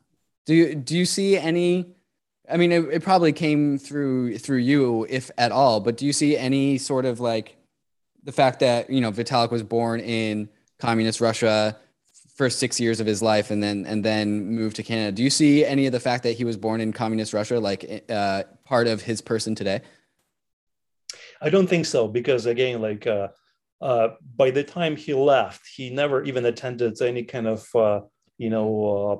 Do 0.46 0.54
you 0.54 0.74
do 0.74 0.96
you 0.96 1.04
see 1.04 1.36
any? 1.36 1.86
I 2.50 2.58
mean, 2.58 2.72
it, 2.72 2.84
it 2.92 3.02
probably 3.02 3.32
came 3.32 3.78
through 3.78 4.38
through 4.38 4.58
you, 4.58 5.06
if 5.08 5.30
at 5.38 5.50
all. 5.50 5.80
But 5.80 5.96
do 5.96 6.06
you 6.06 6.12
see 6.12 6.36
any 6.36 6.78
sort 6.78 7.04
of 7.04 7.20
like 7.20 7.56
the 8.22 8.32
fact 8.32 8.60
that 8.60 8.90
you 8.90 9.00
know 9.00 9.10
Vitalik 9.10 9.50
was 9.50 9.62
born 9.62 10.00
in 10.00 10.48
communist 10.78 11.20
Russia 11.20 11.78
first 12.34 12.58
six 12.58 12.80
years 12.80 13.00
of 13.00 13.06
his 13.06 13.22
life 13.22 13.50
and 13.50 13.62
then 13.62 13.86
and 13.86 14.04
then 14.04 14.46
moved 14.46 14.76
to 14.76 14.82
Canada. 14.82 15.12
Do 15.12 15.22
you 15.22 15.30
see 15.30 15.64
any 15.64 15.86
of 15.86 15.92
the 15.92 16.00
fact 16.00 16.24
that 16.24 16.32
he 16.32 16.44
was 16.44 16.56
born 16.56 16.80
in 16.80 16.92
communist 16.92 17.32
Russia 17.32 17.58
like 17.60 18.04
uh, 18.08 18.42
part 18.64 18.86
of 18.86 19.02
his 19.02 19.20
person 19.20 19.54
today? 19.54 19.80
I 21.40 21.50
don't 21.50 21.68
think 21.68 21.86
so 21.86 22.08
because 22.08 22.46
again, 22.46 22.82
like 22.82 23.06
uh, 23.06 23.28
uh, 23.80 24.08
by 24.36 24.50
the 24.50 24.64
time 24.64 24.96
he 24.96 25.14
left, 25.14 25.66
he 25.66 25.90
never 25.90 26.22
even 26.24 26.44
attended 26.46 27.00
any 27.00 27.22
kind 27.22 27.46
of 27.46 27.66
uh, 27.74 28.00
you 28.36 28.50
know 28.50 28.68
uh, 28.86 29.16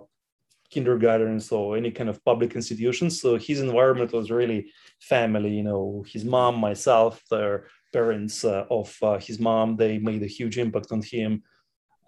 kindergartens 0.71 1.53
or 1.53 1.77
any 1.77 1.93
kind 1.93 2.11
of 2.11 2.25
public 2.25 2.57
institutions. 2.57 3.21
So 3.21 3.37
his 3.37 3.61
environment 3.61 4.13
was 4.13 4.31
really 4.31 4.73
family. 5.01 5.51
You 5.51 5.63
know, 5.63 6.05
his 6.09 6.25
mom, 6.25 6.57
myself, 6.57 7.23
their 7.31 7.67
parents 7.93 8.45
uh, 8.45 8.65
of 8.71 8.99
his 9.23 9.39
mom. 9.39 9.77
They 9.77 9.99
made 9.99 10.23
a 10.23 10.27
huge 10.39 10.59
impact 10.59 10.91
on 10.91 11.01
him. 11.01 11.43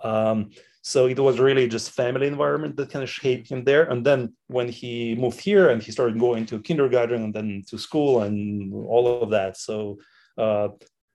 Um, 0.03 0.51
so 0.87 1.07
it 1.07 1.19
was 1.19 1.41
really 1.41 1.67
just 1.67 1.91
family 1.91 2.29
environment 2.29 2.77
that 2.77 2.93
kind 2.93 3.03
of 3.03 3.11
shaped 3.11 3.51
him 3.51 3.65
there. 3.65 3.91
And 3.91 4.07
then 4.07 4.35
when 4.47 4.69
he 4.69 5.17
moved 5.17 5.41
here 5.41 5.71
and 5.71 5.83
he 5.83 5.91
started 5.91 6.17
going 6.17 6.47
to 6.47 6.61
kindergarten 6.61 7.25
and 7.25 7.35
then 7.35 7.65
to 7.71 7.77
school 7.77 8.23
and 8.23 8.73
all 8.73 9.21
of 9.21 9.31
that. 9.31 9.57
So 9.57 9.99
uh, 10.39 10.69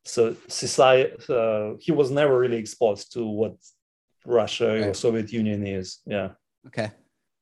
so 0.03 0.35
society, 0.49 1.13
uh, 1.29 1.75
he 1.79 1.93
was 1.93 2.11
never 2.11 2.37
really 2.37 2.57
exposed 2.57 3.13
to 3.13 3.25
what 3.25 3.55
Russia 4.25 4.67
right. 4.67 4.87
or 4.87 4.93
Soviet 4.93 5.31
Union 5.31 5.65
is. 5.65 5.99
Yeah. 6.05 6.31
Okay. 6.67 6.91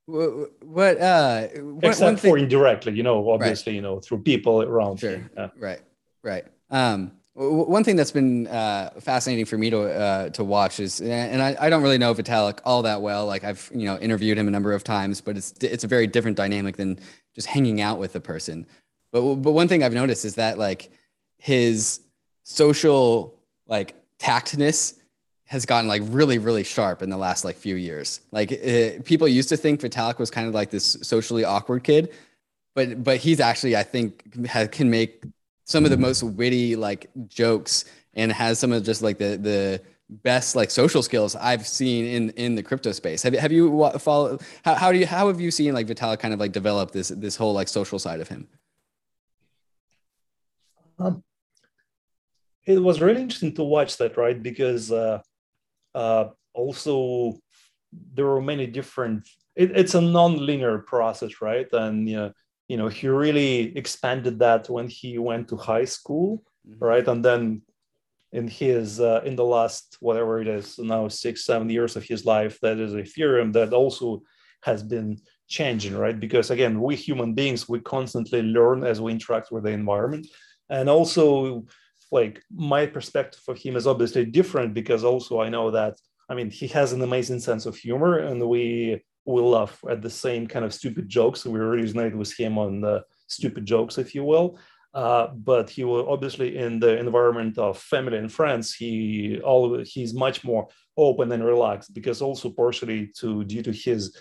What, 0.05 1.01
uh, 1.01 1.47
what, 1.47 1.83
except 1.83 2.19
for 2.19 2.37
indirectly, 2.37 2.93
you 2.93 3.01
know, 3.01 3.27
obviously, 3.31 3.71
right. 3.71 3.77
you 3.77 3.81
know, 3.81 4.01
through 4.01 4.21
people 4.21 4.61
around. 4.61 4.99
Sure. 4.99 5.19
Yeah. 5.35 5.49
Right. 5.57 5.81
Right. 6.21 6.45
Um, 6.69 7.13
one 7.39 7.85
thing 7.85 7.95
that's 7.95 8.11
been 8.11 8.47
uh, 8.47 8.89
fascinating 8.99 9.45
for 9.45 9.57
me 9.57 9.69
to 9.69 9.81
uh, 9.83 10.29
to 10.31 10.43
watch 10.43 10.81
is, 10.81 10.99
and 10.99 11.41
I, 11.41 11.55
I, 11.59 11.69
don't 11.69 11.81
really 11.81 11.97
know 11.97 12.13
Vitalik 12.13 12.59
all 12.65 12.81
that 12.81 13.01
well. 13.01 13.25
Like 13.25 13.45
I've 13.45 13.71
you 13.73 13.85
know 13.85 13.97
interviewed 13.97 14.37
him 14.37 14.49
a 14.49 14.51
number 14.51 14.73
of 14.73 14.83
times, 14.83 15.21
but 15.21 15.37
it's 15.37 15.53
it's 15.61 15.85
a 15.85 15.87
very 15.87 16.05
different 16.05 16.35
dynamic 16.35 16.75
than 16.75 16.99
just 17.33 17.47
hanging 17.47 17.79
out 17.79 17.97
with 17.97 18.13
a 18.15 18.19
person. 18.19 18.65
But 19.13 19.35
but 19.35 19.53
one 19.53 19.69
thing 19.69 19.83
I've 19.83 19.93
noticed 19.93 20.25
is 20.25 20.35
that 20.35 20.57
like 20.57 20.91
his 21.37 22.01
social 22.43 23.39
like 23.67 23.95
tactness 24.17 24.95
has 25.45 25.65
gotten 25.65 25.87
like 25.87 26.01
really 26.07 26.39
really 26.39 26.65
sharp 26.65 27.01
in 27.01 27.09
the 27.09 27.17
last 27.17 27.45
like 27.45 27.55
few 27.55 27.77
years. 27.77 28.19
Like 28.31 28.51
it, 28.51 29.05
people 29.05 29.29
used 29.29 29.47
to 29.49 29.57
think 29.57 29.79
Vitalik 29.79 30.19
was 30.19 30.29
kind 30.29 30.47
of 30.49 30.53
like 30.53 30.71
this 30.71 30.97
socially 31.03 31.45
awkward 31.45 31.85
kid, 31.85 32.11
but 32.75 33.01
but 33.01 33.15
he's 33.15 33.39
actually 33.39 33.77
I 33.77 33.83
think 33.83 34.25
can 34.73 34.89
make 34.89 35.23
some 35.69 35.85
of 35.85 35.91
the 35.91 35.97
most 35.97 36.23
witty 36.23 36.75
like 36.75 37.11
jokes 37.27 37.85
and 38.15 38.31
has 38.31 38.57
some 38.57 38.71
of 38.71 38.83
just 38.83 39.03
like 39.03 39.19
the 39.19 39.37
the 39.37 39.79
best 40.23 40.55
like 40.55 40.71
social 40.71 41.03
skills 41.03 41.35
I've 41.35 41.67
seen 41.67 42.05
in 42.05 42.29
in 42.31 42.55
the 42.55 42.63
crypto 42.63 42.91
space. 42.91 43.21
Have 43.21 43.35
you 43.35 43.39
have 43.39 43.51
you 43.51 43.89
follow 43.99 44.39
how, 44.65 44.73
how 44.73 44.91
do 44.91 44.97
you 44.97 45.05
how 45.05 45.27
have 45.27 45.39
you 45.39 45.51
seen 45.51 45.75
like 45.75 45.85
Vitalik 45.85 46.19
kind 46.19 46.33
of 46.33 46.39
like 46.39 46.53
develop 46.53 46.89
this 46.89 47.09
this 47.09 47.35
whole 47.35 47.53
like 47.53 47.67
social 47.67 47.99
side 47.99 48.19
of 48.19 48.27
him? 48.27 48.47
Um, 50.97 51.23
it 52.65 52.79
was 52.79 52.99
really 52.99 53.21
interesting 53.21 53.53
to 53.55 53.63
watch 53.63 53.97
that, 53.97 54.17
right? 54.17 54.41
Because 54.41 54.91
uh, 54.91 55.21
uh, 55.93 56.29
also 56.53 57.39
there 58.15 58.25
were 58.25 58.41
many 58.41 58.65
different. 58.65 59.29
It, 59.55 59.77
it's 59.77 59.93
a 59.93 60.01
non-linear 60.01 60.79
process, 60.79 61.41
right? 61.41 61.67
And 61.71 62.09
you 62.09 62.15
know, 62.17 62.33
you 62.69 62.77
know 62.77 62.87
he 62.87 63.07
really 63.09 63.75
expanded 63.77 64.39
that 64.39 64.69
when 64.69 64.87
he 64.87 65.17
went 65.17 65.49
to 65.49 65.57
high 65.57 65.85
school 65.85 66.41
mm-hmm. 66.67 66.83
right? 66.83 67.07
And 67.07 67.23
then 67.23 67.61
in 68.31 68.47
his 68.47 68.99
uh, 68.99 69.21
in 69.25 69.35
the 69.35 69.43
last 69.43 69.97
whatever 69.99 70.39
it 70.39 70.47
is 70.47 70.77
now 70.77 71.07
six 71.07 71.45
seven 71.45 71.69
years 71.69 71.95
of 71.95 72.03
his 72.03 72.25
life 72.25 72.59
that 72.61 72.77
is 72.77 72.93
Ethereum 72.93 73.51
that 73.53 73.73
also 73.73 74.21
has 74.61 74.83
been 74.83 75.17
changing 75.47 75.95
right? 75.97 76.19
Because 76.19 76.51
again 76.51 76.81
we 76.81 76.95
human 76.95 77.33
beings 77.33 77.67
we 77.67 77.79
constantly 77.79 78.43
learn 78.43 78.83
as 78.83 79.01
we 79.01 79.11
interact 79.11 79.51
with 79.51 79.63
the 79.63 79.71
environment. 79.71 80.27
And 80.69 80.87
also 80.87 81.65
like 82.11 82.43
my 82.53 82.85
perspective 82.85 83.41
of 83.47 83.57
him 83.57 83.75
is 83.75 83.87
obviously 83.87 84.25
different 84.25 84.73
because 84.73 85.03
also 85.03 85.39
i 85.39 85.47
know 85.47 85.69
that 85.69 85.95
i 86.27 86.33
mean 86.33 86.49
he 86.49 86.67
has 86.67 86.91
an 86.91 87.03
amazing 87.03 87.39
sense 87.39 87.67
of 87.67 87.75
humor 87.75 88.17
and 88.17 88.41
we 88.47 88.99
we 89.33 89.41
laugh 89.41 89.83
at 89.89 90.01
the 90.01 90.09
same 90.09 90.47
kind 90.47 90.65
of 90.65 90.73
stupid 90.73 91.07
jokes. 91.07 91.45
We 91.45 91.59
originated 91.59 92.15
with 92.15 92.35
him 92.35 92.57
on 92.57 92.81
the 92.81 93.03
stupid 93.27 93.65
jokes, 93.65 93.97
if 93.97 94.15
you 94.15 94.23
will. 94.23 94.57
Uh, 94.93 95.27
but 95.27 95.69
he 95.69 95.83
will 95.83 96.09
obviously 96.09 96.57
in 96.57 96.79
the 96.79 96.97
environment 96.97 97.57
of 97.59 97.77
family 97.77 98.17
and 98.17 98.31
friends, 98.31 98.73
he 98.73 99.39
all 99.43 99.83
he's 99.85 100.15
much 100.15 100.43
more 100.43 100.67
open 100.97 101.31
and 101.31 101.45
relaxed 101.45 101.93
because 101.93 102.21
also 102.21 102.49
partially 102.49 103.11
to 103.19 103.43
due 103.43 103.61
to 103.61 103.71
his 103.71 104.17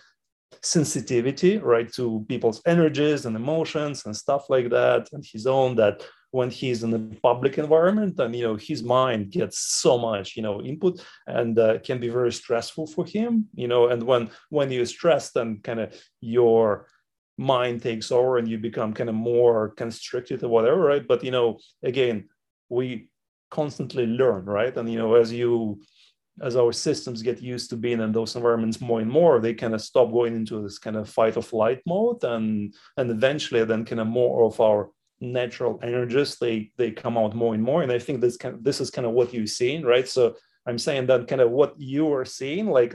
sensitivity, 0.63 1.57
right, 1.59 1.91
to 1.95 2.25
people's 2.29 2.61
energies 2.67 3.25
and 3.25 3.35
emotions 3.35 4.05
and 4.05 4.15
stuff 4.15 4.51
like 4.51 4.69
that, 4.71 5.09
and 5.13 5.25
his 5.25 5.47
own 5.47 5.75
that 5.77 6.05
when 6.31 6.51
he's 6.51 6.83
in 6.83 6.93
a 6.93 6.99
public 7.23 7.57
environment 7.57 8.19
and 8.21 8.37
you 8.37 8.43
know 8.43 8.57
his 8.57 8.83
mind 8.83 9.31
gets 9.31 9.59
so 9.59 9.97
much 9.97 10.37
you 10.37 10.43
know 10.43 10.61
input 10.61 11.03
and 11.27 11.59
uh, 11.59 11.79
can 11.79 11.99
be 11.99 12.09
very 12.09 12.33
stressful 12.33 12.87
for 12.87 13.07
him 13.07 13.47
you 13.55 13.67
know 13.67 13.89
and 13.89 14.03
when 14.03 14.31
when 14.51 14.71
you're 14.71 14.85
stressed 14.85 15.37
and 15.37 15.63
kind 15.63 15.81
of 15.81 15.95
your 16.21 16.87
mind 17.39 17.81
takes 17.81 18.11
over 18.11 18.37
and 18.37 18.49
you 18.49 18.59
become 18.59 18.93
kind 18.93 19.09
of 19.09 19.15
more 19.15 19.71
constricted 19.71 20.43
or 20.43 20.49
whatever 20.49 20.81
right? 20.81 21.07
But 21.07 21.25
you 21.25 21.31
know 21.31 21.59
again 21.83 22.29
we 22.69 23.09
constantly 23.51 24.07
learn 24.07 24.45
right? 24.45 24.77
And 24.77 24.91
you 24.91 24.99
know 24.99 25.15
as 25.15 25.33
you 25.33 25.81
as 26.41 26.57
our 26.57 26.73
systems 26.73 27.23
get 27.23 27.43
used 27.43 27.71
to 27.71 27.77
being 27.77 28.01
in 28.01 28.13
those 28.13 28.37
environments 28.37 28.81
more 28.81 29.01
and 29.01 29.11
more, 29.11 29.41
they 29.41 29.55
kind 29.55 29.75
of 29.75 29.81
stop 29.81 30.13
going 30.13 30.37
into 30.37 30.63
this 30.63 30.79
kind 30.79 30.95
of 30.95 31.09
fight 31.09 31.37
or 31.37 31.43
flight 31.43 31.81
mode, 31.85 32.23
and 32.23 32.75
and 32.97 33.11
eventually, 33.11 33.65
then 33.65 33.85
kind 33.85 34.01
of 34.01 34.07
more 34.07 34.45
of 34.45 34.61
our 34.61 34.91
natural 35.21 35.81
energies 35.83 36.37
they 36.37 36.71
they 36.77 36.91
come 36.91 37.19
out 37.19 37.35
more 37.35 37.55
and 37.55 37.63
more. 37.63 37.83
And 37.83 37.93
i 37.93 37.99
think 37.99 38.21
this 38.21 38.37
kind 38.37 38.55
of, 38.55 38.65
this 38.65 38.81
is 38.81 38.91
kind 38.91 39.07
of 39.07 39.13
what 39.13 39.33
you've 39.33 39.51
seen 39.51 39.85
right? 39.85 40.09
So 40.09 40.37
i'm 40.67 40.79
saying 40.79 41.07
that 41.07 41.29
kind 41.29 41.41
of 41.41 41.51
what 41.51 41.75
you 41.79 42.13
are 42.13 42.25
seeing 42.25 42.67
like 42.67 42.95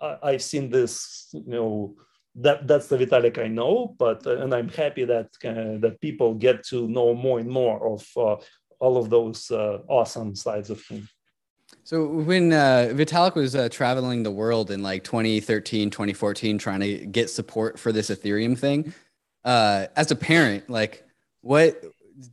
I, 0.00 0.18
i've 0.22 0.42
seen 0.42 0.70
this 0.70 1.28
you 1.32 1.44
know 1.46 1.96
that 2.34 2.66
that's 2.68 2.88
the 2.88 2.98
vitalik 2.98 3.38
i 3.38 3.48
know 3.48 3.94
but 3.98 4.26
uh, 4.26 4.36
and 4.42 4.52
i'm 4.54 4.68
happy 4.68 5.04
that 5.04 5.28
uh, 5.44 5.78
that 5.84 5.96
people 6.00 6.34
get 6.34 6.62
to 6.66 6.86
know 6.88 7.14
more 7.14 7.38
and 7.38 7.48
more 7.48 7.94
of 7.94 8.06
uh, 8.16 8.36
all 8.78 8.96
of 8.96 9.10
those 9.10 9.50
uh, 9.50 9.78
awesome 9.88 10.34
sides 10.34 10.70
of 10.70 10.84
him. 10.86 11.08
So 11.84 12.06
when 12.06 12.52
uh, 12.52 12.90
Vitalik 12.92 13.34
was 13.34 13.54
uh, 13.54 13.68
traveling 13.68 14.22
the 14.22 14.30
world 14.30 14.70
in 14.70 14.82
like 14.82 15.04
2013, 15.04 15.90
2014, 15.90 16.58
trying 16.58 16.80
to 16.80 17.06
get 17.06 17.30
support 17.30 17.78
for 17.78 17.92
this 17.92 18.10
Ethereum 18.10 18.58
thing, 18.58 18.92
uh, 19.44 19.86
as 19.96 20.10
a 20.10 20.16
parent, 20.16 20.68
like 20.68 21.05
what 21.46 21.80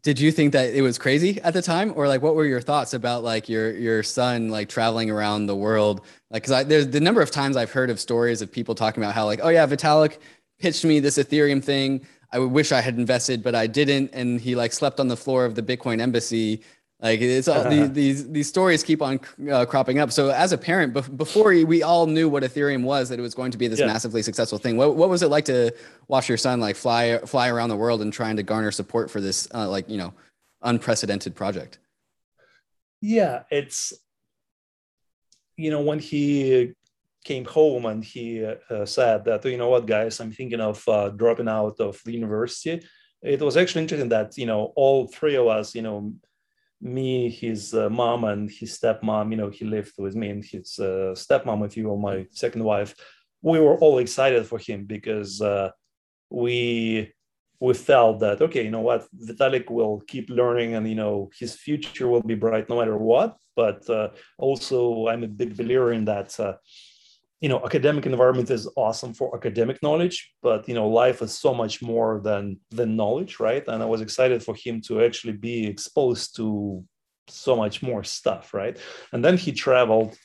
did 0.01 0.19
you 0.19 0.31
think 0.31 0.53
that 0.53 0.73
it 0.73 0.81
was 0.81 0.97
crazy 0.97 1.39
at 1.41 1.53
the 1.53 1.61
time, 1.61 1.93
or 1.95 2.07
like 2.07 2.21
what 2.21 2.35
were 2.35 2.45
your 2.45 2.61
thoughts 2.61 2.93
about 2.93 3.23
like 3.23 3.47
your 3.47 3.71
your 3.71 4.01
son 4.01 4.49
like 4.49 4.69
traveling 4.69 5.11
around 5.11 5.45
the 5.45 5.55
world? 5.55 6.01
Like, 6.31 6.43
because 6.43 6.51
I 6.51 6.63
there's 6.63 6.87
the 6.87 6.99
number 6.99 7.21
of 7.21 7.29
times 7.29 7.55
I've 7.55 7.71
heard 7.71 7.89
of 7.89 7.99
stories 7.99 8.41
of 8.41 8.51
people 8.51 8.75
talking 8.75 9.03
about 9.03 9.13
how 9.13 9.25
like, 9.25 9.41
oh 9.43 9.49
yeah, 9.49 9.67
Vitalik 9.67 10.17
pitched 10.59 10.83
me 10.85 10.99
this 10.99 11.17
Ethereum 11.17 11.63
thing. 11.63 12.05
I 12.31 12.39
wish 12.39 12.71
I 12.71 12.81
had 12.81 12.97
invested, 12.97 13.43
but 13.43 13.53
I 13.53 13.67
didn't, 13.67 14.09
and 14.13 14.41
he 14.41 14.55
like 14.55 14.73
slept 14.73 14.99
on 14.99 15.07
the 15.07 15.17
floor 15.17 15.45
of 15.45 15.53
the 15.53 15.61
Bitcoin 15.61 16.01
embassy 16.01 16.63
like 17.03 17.19
it's 17.19 17.49
all 17.49 17.69
these, 17.69 17.91
these 18.01 18.29
these 18.29 18.47
stories 18.47 18.81
keep 18.81 19.01
on 19.01 19.19
uh, 19.51 19.65
cropping 19.65 19.99
up. 19.99 20.11
So 20.11 20.29
as 20.29 20.53
a 20.53 20.57
parent, 20.57 20.93
be- 20.93 21.01
before 21.01 21.49
we 21.65 21.83
all 21.83 22.07
knew 22.07 22.29
what 22.29 22.43
Ethereum 22.43 22.83
was, 22.83 23.09
that 23.09 23.19
it 23.19 23.21
was 23.21 23.35
going 23.35 23.51
to 23.51 23.57
be 23.57 23.67
this 23.67 23.81
yeah. 23.81 23.87
massively 23.87 24.21
successful 24.21 24.57
thing. 24.57 24.77
What 24.77 24.95
what 24.95 25.09
was 25.09 25.21
it 25.21 25.27
like 25.27 25.43
to 25.45 25.75
watch 26.07 26.29
your 26.29 26.37
son 26.37 26.61
like 26.61 26.77
fly 26.77 27.19
fly 27.25 27.49
around 27.49 27.69
the 27.69 27.75
world 27.75 28.01
and 28.01 28.13
trying 28.13 28.37
to 28.37 28.43
garner 28.43 28.71
support 28.71 29.11
for 29.11 29.19
this 29.19 29.49
uh, 29.53 29.69
like 29.69 29.89
you 29.89 29.97
know 29.97 30.13
unprecedented 30.61 31.35
project? 31.35 31.77
Yeah, 33.01 33.43
it's 33.51 33.91
you 35.57 35.71
know 35.71 35.81
when 35.81 35.99
he 35.99 36.71
came 37.25 37.43
home 37.43 37.85
and 37.85 38.03
he 38.03 38.45
uh, 38.45 38.85
said 38.85 39.25
that 39.25 39.43
you 39.43 39.57
know 39.57 39.69
what 39.69 39.87
guys, 39.87 40.21
I'm 40.21 40.31
thinking 40.31 40.61
of 40.61 40.87
uh, 40.87 41.09
dropping 41.09 41.49
out 41.49 41.81
of 41.81 42.01
the 42.05 42.13
university. 42.13 42.81
It 43.21 43.41
was 43.41 43.57
actually 43.57 43.81
interesting 43.81 44.09
that 44.09 44.37
you 44.37 44.45
know 44.45 44.71
all 44.77 45.07
three 45.07 45.35
of 45.35 45.47
us 45.47 45.75
you 45.75 45.81
know 45.81 46.13
me, 46.83 47.29
his 47.29 47.73
uh, 47.73 47.89
mom, 47.89 48.25
and 48.25 48.51
his 48.51 48.77
stepmom. 48.77 49.31
You 49.31 49.37
know, 49.37 49.49
he 49.49 49.65
lived 49.65 49.93
with 49.97 50.15
me 50.15 50.29
and 50.29 50.43
his 50.43 50.77
uh, 50.79 51.15
stepmom, 51.15 51.65
if 51.65 51.77
you 51.77 51.87
will, 51.87 51.97
my 51.97 52.27
second 52.31 52.63
wife. 52.63 52.93
We 53.41 53.59
were 53.59 53.77
all 53.77 53.97
excited 53.99 54.45
for 54.45 54.59
him 54.59 54.85
because 54.85 55.41
uh, 55.41 55.71
we 56.29 57.13
we 57.59 57.73
felt 57.73 58.19
that 58.19 58.41
okay, 58.41 58.63
you 58.63 58.71
know 58.71 58.81
what, 58.81 59.07
Vitalik 59.15 59.69
will 59.69 60.03
keep 60.07 60.29
learning, 60.29 60.75
and 60.75 60.87
you 60.87 60.95
know 60.95 61.29
his 61.39 61.55
future 61.55 62.07
will 62.07 62.21
be 62.21 62.35
bright 62.35 62.69
no 62.69 62.79
matter 62.79 62.97
what. 62.97 63.37
But 63.55 63.89
uh, 63.89 64.09
also, 64.37 65.07
I'm 65.07 65.23
a 65.23 65.27
big 65.27 65.55
believer 65.55 65.93
in 65.93 66.05
that 66.05 66.37
uh, 66.39 66.55
you 67.43 67.49
know 67.49 67.61
academic 67.65 68.05
environment 68.05 68.49
is 68.49 68.69
awesome 68.77 69.13
for 69.13 69.35
academic 69.35 69.77
knowledge 69.83 70.17
but 70.41 70.67
you 70.69 70.73
know 70.73 70.87
life 70.87 71.21
is 71.21 71.37
so 71.37 71.53
much 71.53 71.81
more 71.81 72.21
than 72.23 72.57
than 72.71 72.95
knowledge 72.95 73.33
right? 73.47 73.65
And 73.67 73.83
i 73.83 73.85
was 73.85 74.01
excited 74.01 74.41
for 74.41 74.55
him 74.55 74.75
to 74.87 75.03
actually 75.03 75.33
be 75.33 75.67
exposed 75.67 76.37
to 76.37 76.45
so 77.27 77.53
much 77.63 77.83
more 77.83 78.03
stuff 78.03 78.53
right? 78.53 78.77
And 79.11 79.23
then 79.25 79.37
he 79.37 79.51
traveled 79.51 80.15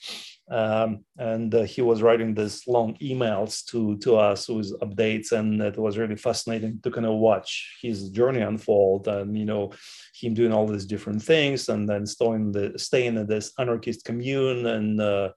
um, 0.50 1.04
and 1.18 1.54
uh, 1.54 1.62
he 1.62 1.82
was 1.82 2.00
writing 2.00 2.34
these 2.34 2.66
long 2.66 2.96
emails 3.02 3.64
to 3.66 3.98
to 3.98 4.16
us 4.16 4.48
with 4.48 4.78
updates 4.80 5.32
and 5.32 5.60
it 5.60 5.76
was 5.76 5.98
really 5.98 6.16
fascinating 6.16 6.80
to 6.82 6.90
kind 6.90 7.06
of 7.06 7.14
watch 7.14 7.78
his 7.82 8.08
journey 8.10 8.40
unfold 8.40 9.08
and 9.08 9.36
you 9.36 9.44
know 9.44 9.70
him 10.14 10.34
doing 10.34 10.52
all 10.52 10.66
these 10.66 10.86
different 10.86 11.22
things 11.22 11.68
and 11.68 11.88
then 11.88 12.06
staying 12.06 12.52
the 12.52 12.78
staying 12.78 13.16
in 13.16 13.26
this 13.26 13.52
anarchist 13.58 14.04
commune 14.04 14.66
and 14.66 15.00
uh, 15.00 15.30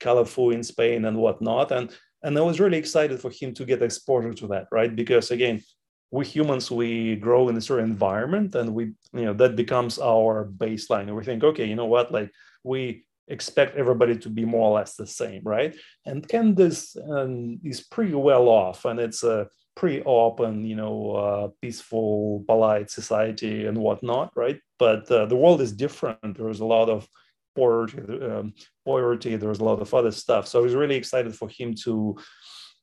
Calafou 0.00 0.52
in 0.52 0.62
Spain 0.62 1.04
and 1.04 1.16
whatnot. 1.16 1.72
And 1.72 1.94
and 2.22 2.36
I 2.36 2.40
was 2.40 2.60
really 2.60 2.78
excited 2.78 3.20
for 3.20 3.30
him 3.30 3.54
to 3.54 3.64
get 3.64 3.82
exposure 3.82 4.34
to 4.34 4.46
that 4.48 4.66
right? 4.72 4.94
Because 4.94 5.30
again 5.30 5.62
we 6.10 6.24
humans 6.24 6.70
we 6.70 7.16
grow 7.16 7.48
in 7.48 7.56
a 7.56 7.60
certain 7.60 7.90
environment 7.90 8.54
and 8.54 8.74
we 8.74 8.84
you 9.12 9.24
know 9.24 9.34
that 9.34 9.56
becomes 9.56 9.98
our 9.98 10.46
baseline. 10.46 11.08
And 11.08 11.16
we 11.16 11.24
think 11.24 11.44
okay 11.44 11.66
you 11.66 11.76
know 11.76 11.86
what? 11.86 12.12
Like 12.12 12.30
we 12.64 13.05
expect 13.28 13.76
everybody 13.76 14.16
to 14.18 14.28
be 14.28 14.44
more 14.44 14.70
or 14.70 14.78
less 14.78 14.94
the 14.94 15.06
same, 15.06 15.42
right? 15.44 15.74
And 16.04 16.26
Canada 16.26 16.70
um, 17.10 17.58
is 17.64 17.80
pretty 17.80 18.14
well 18.14 18.48
off, 18.48 18.84
and 18.84 19.00
it's 19.00 19.22
a 19.22 19.48
pretty 19.74 20.02
open, 20.04 20.64
you 20.64 20.76
know, 20.76 21.10
uh, 21.12 21.48
peaceful, 21.60 22.44
polite 22.46 22.90
society 22.90 23.66
and 23.66 23.76
whatnot, 23.76 24.32
right? 24.36 24.58
But 24.78 25.10
uh, 25.10 25.26
the 25.26 25.36
world 25.36 25.60
is 25.60 25.72
different. 25.72 26.38
There's 26.38 26.60
a 26.60 26.64
lot 26.64 26.88
of 26.88 27.06
poverty, 27.54 27.98
um, 28.24 28.54
poverty. 28.84 29.36
There's 29.36 29.60
a 29.60 29.64
lot 29.64 29.80
of 29.80 29.92
other 29.92 30.12
stuff. 30.12 30.46
So 30.46 30.60
I 30.60 30.62
was 30.62 30.74
really 30.74 30.96
excited 30.96 31.34
for 31.34 31.48
him 31.48 31.74
to 31.84 32.16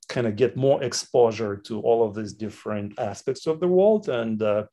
kind 0.08 0.26
of 0.26 0.36
get 0.36 0.56
more 0.56 0.82
exposure 0.84 1.56
to 1.56 1.80
all 1.80 2.06
of 2.06 2.14
these 2.14 2.34
different 2.34 2.98
aspects 2.98 3.46
of 3.46 3.60
the 3.60 3.68
world 3.68 4.08
and. 4.08 4.42
Uh, 4.42 4.64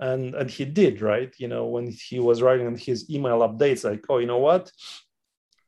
and 0.00 0.34
and 0.34 0.50
he 0.50 0.64
did 0.64 1.00
right? 1.00 1.32
You 1.38 1.48
know 1.48 1.66
when 1.66 1.90
he 1.90 2.18
was 2.18 2.42
writing 2.42 2.76
his 2.76 3.08
email 3.10 3.40
updates 3.40 3.84
like 3.84 4.04
oh 4.08 4.18
you 4.18 4.26
know 4.26 4.38
what? 4.38 4.72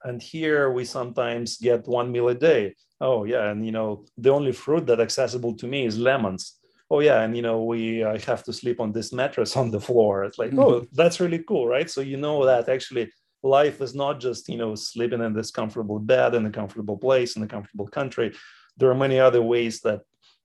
And 0.05 0.21
here 0.21 0.73
we 0.73 0.85
sometimes 0.85 1.59
get 1.59 1.87
one 1.87 2.11
meal 2.11 2.29
a 2.29 2.35
day. 2.35 2.75
Oh 3.01 3.25
yeah 3.25 3.51
and 3.51 3.65
you 3.65 3.73
know 3.73 4.05
the 4.17 4.31
only 4.31 4.53
fruit 4.53 4.87
that 4.87 5.01
accessible 5.01 5.55
to 5.57 5.67
me 5.67 5.87
is 5.87 5.99
lemons. 5.99 6.59
Oh 6.91 7.01
yeah 7.01 7.23
and 7.23 7.37
you 7.37 7.43
know 7.43 7.63
we 7.65 8.05
i 8.05 8.19
have 8.19 8.43
to 8.45 8.53
sleep 8.53 8.81
on 8.81 8.93
this 8.93 9.13
mattress 9.13 9.57
on 9.63 9.71
the 9.71 9.81
floor. 9.81 10.25
It's 10.25 10.39
like 10.39 10.51
mm-hmm. 10.51 10.61
oh 10.61 10.87
that's 10.93 11.21
really 11.21 11.45
cool 11.47 11.67
right? 11.67 11.89
So 11.89 12.01
you 12.01 12.17
know 12.17 12.45
that 12.47 12.69
actually 12.69 13.13
life 13.43 13.81
is 13.81 13.95
not 13.95 14.19
just 14.19 14.49
you 14.49 14.57
know 14.57 14.75
sleeping 14.75 15.21
in 15.21 15.35
this 15.35 15.51
comfortable 15.51 15.99
bed 15.99 16.35
in 16.35 16.47
a 16.47 16.51
comfortable 16.51 16.97
place 16.97 17.37
in 17.37 17.43
a 17.43 17.49
comfortable 17.49 17.89
country. 17.89 18.33
There 18.79 18.91
are 18.91 18.95
many 18.95 19.21
other 19.21 19.43
ways 19.43 19.81
that 19.81 20.01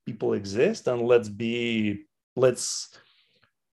people 0.05 0.33
exist 0.33 0.87
and 0.87 1.01
let's 1.01 1.29
be 1.29 2.03
let's 2.35 2.89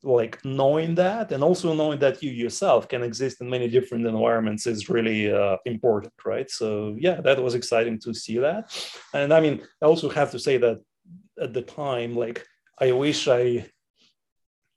like 0.04 0.44
knowing 0.44 0.96
that 0.96 1.32
and 1.32 1.44
also 1.44 1.74
knowing 1.74 2.00
that 2.00 2.22
you 2.22 2.30
yourself 2.30 2.88
can 2.90 3.04
exist 3.04 3.42
in 3.42 3.50
many 3.50 3.68
different 3.70 4.06
environments 4.06 4.68
is 4.68 4.90
really 4.90 5.32
uh, 5.32 5.58
important 5.66 6.14
right? 6.26 6.50
So 6.50 6.96
yeah 7.00 7.22
that 7.22 7.42
was 7.42 7.56
exciting 7.56 8.00
to 8.00 8.14
see 8.14 8.38
that. 8.40 8.72
And 9.14 9.34
i 9.34 9.40
mean 9.40 9.62
i 9.82 9.86
also 9.86 10.10
have 10.10 10.32
to 10.32 10.40
say 10.40 10.58
that 10.58 10.80
at 11.42 11.54
the 11.54 11.62
time 11.62 12.16
like 12.16 12.46
i 12.80 12.92
wish 12.92 13.28
i 13.28 13.66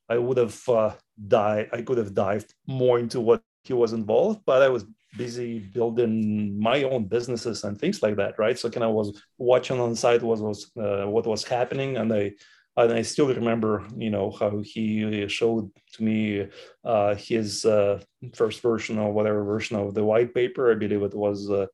i 0.09 0.17
would 0.17 0.39
have 0.39 0.69
uh, 0.69 0.95
died 1.29 1.69
i 1.73 1.83
could 1.83 1.99
have 1.99 2.15
dived 2.15 2.55
more 2.67 2.99
into 2.99 3.21
what 3.21 3.43
he 3.65 3.73
was 3.73 3.93
involved 3.93 4.41
but 4.47 4.63
i 4.63 4.69
was 4.69 4.85
busy 5.17 5.59
building 5.59 6.59
my 6.61 6.83
own 6.83 7.05
businesses 7.05 7.65
and 7.65 7.79
things 7.79 8.03
like 8.03 8.17
that 8.17 8.39
right? 8.39 8.59
So 8.59 8.71
kind 8.71 8.85
of 8.85 8.93
was 8.93 9.23
watching 9.39 9.81
on 9.81 9.97
side 9.97 10.23
what 10.23 10.39
was 10.41 10.71
uh, 10.77 11.07
what 11.07 11.27
was 11.27 11.45
happening 11.45 11.97
and 11.97 12.13
i 12.13 12.33
and 12.77 12.93
I 12.93 13.03
still 13.03 13.29
remember, 13.29 13.87
you 13.97 14.11
know, 14.11 14.31
how 14.31 14.61
he 14.63 15.27
showed 15.29 15.71
to 15.95 16.03
me 16.03 16.47
uh, 16.85 17.15
his 17.15 17.65
uh, 17.65 18.01
first 18.35 18.61
version 18.61 18.99
or 18.99 19.13
whatever 19.13 19.45
version 19.45 19.77
of 19.77 19.95
the 19.95 20.05
white 20.05 20.35
paper. 20.35 20.71
I 20.71 20.75
believe 20.75 21.03
it 21.03 21.15
was 21.15 21.51
uh, 21.51 21.67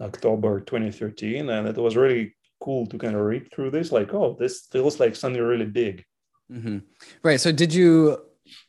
October 0.00 0.60
2013, 0.60 1.48
and 1.48 1.68
it 1.68 1.76
was 1.76 1.96
really 1.96 2.34
cool 2.60 2.86
to 2.86 2.98
kind 2.98 3.16
of 3.16 3.22
read 3.22 3.50
through 3.52 3.70
this. 3.70 3.92
Like, 3.92 4.12
oh, 4.12 4.36
this 4.38 4.68
feels 4.70 5.00
like 5.00 5.16
something 5.16 5.42
really 5.42 5.66
big. 5.66 6.04
Mm-hmm. 6.50 6.78
Right. 7.22 7.40
So, 7.40 7.50
did 7.50 7.72
you 7.72 8.18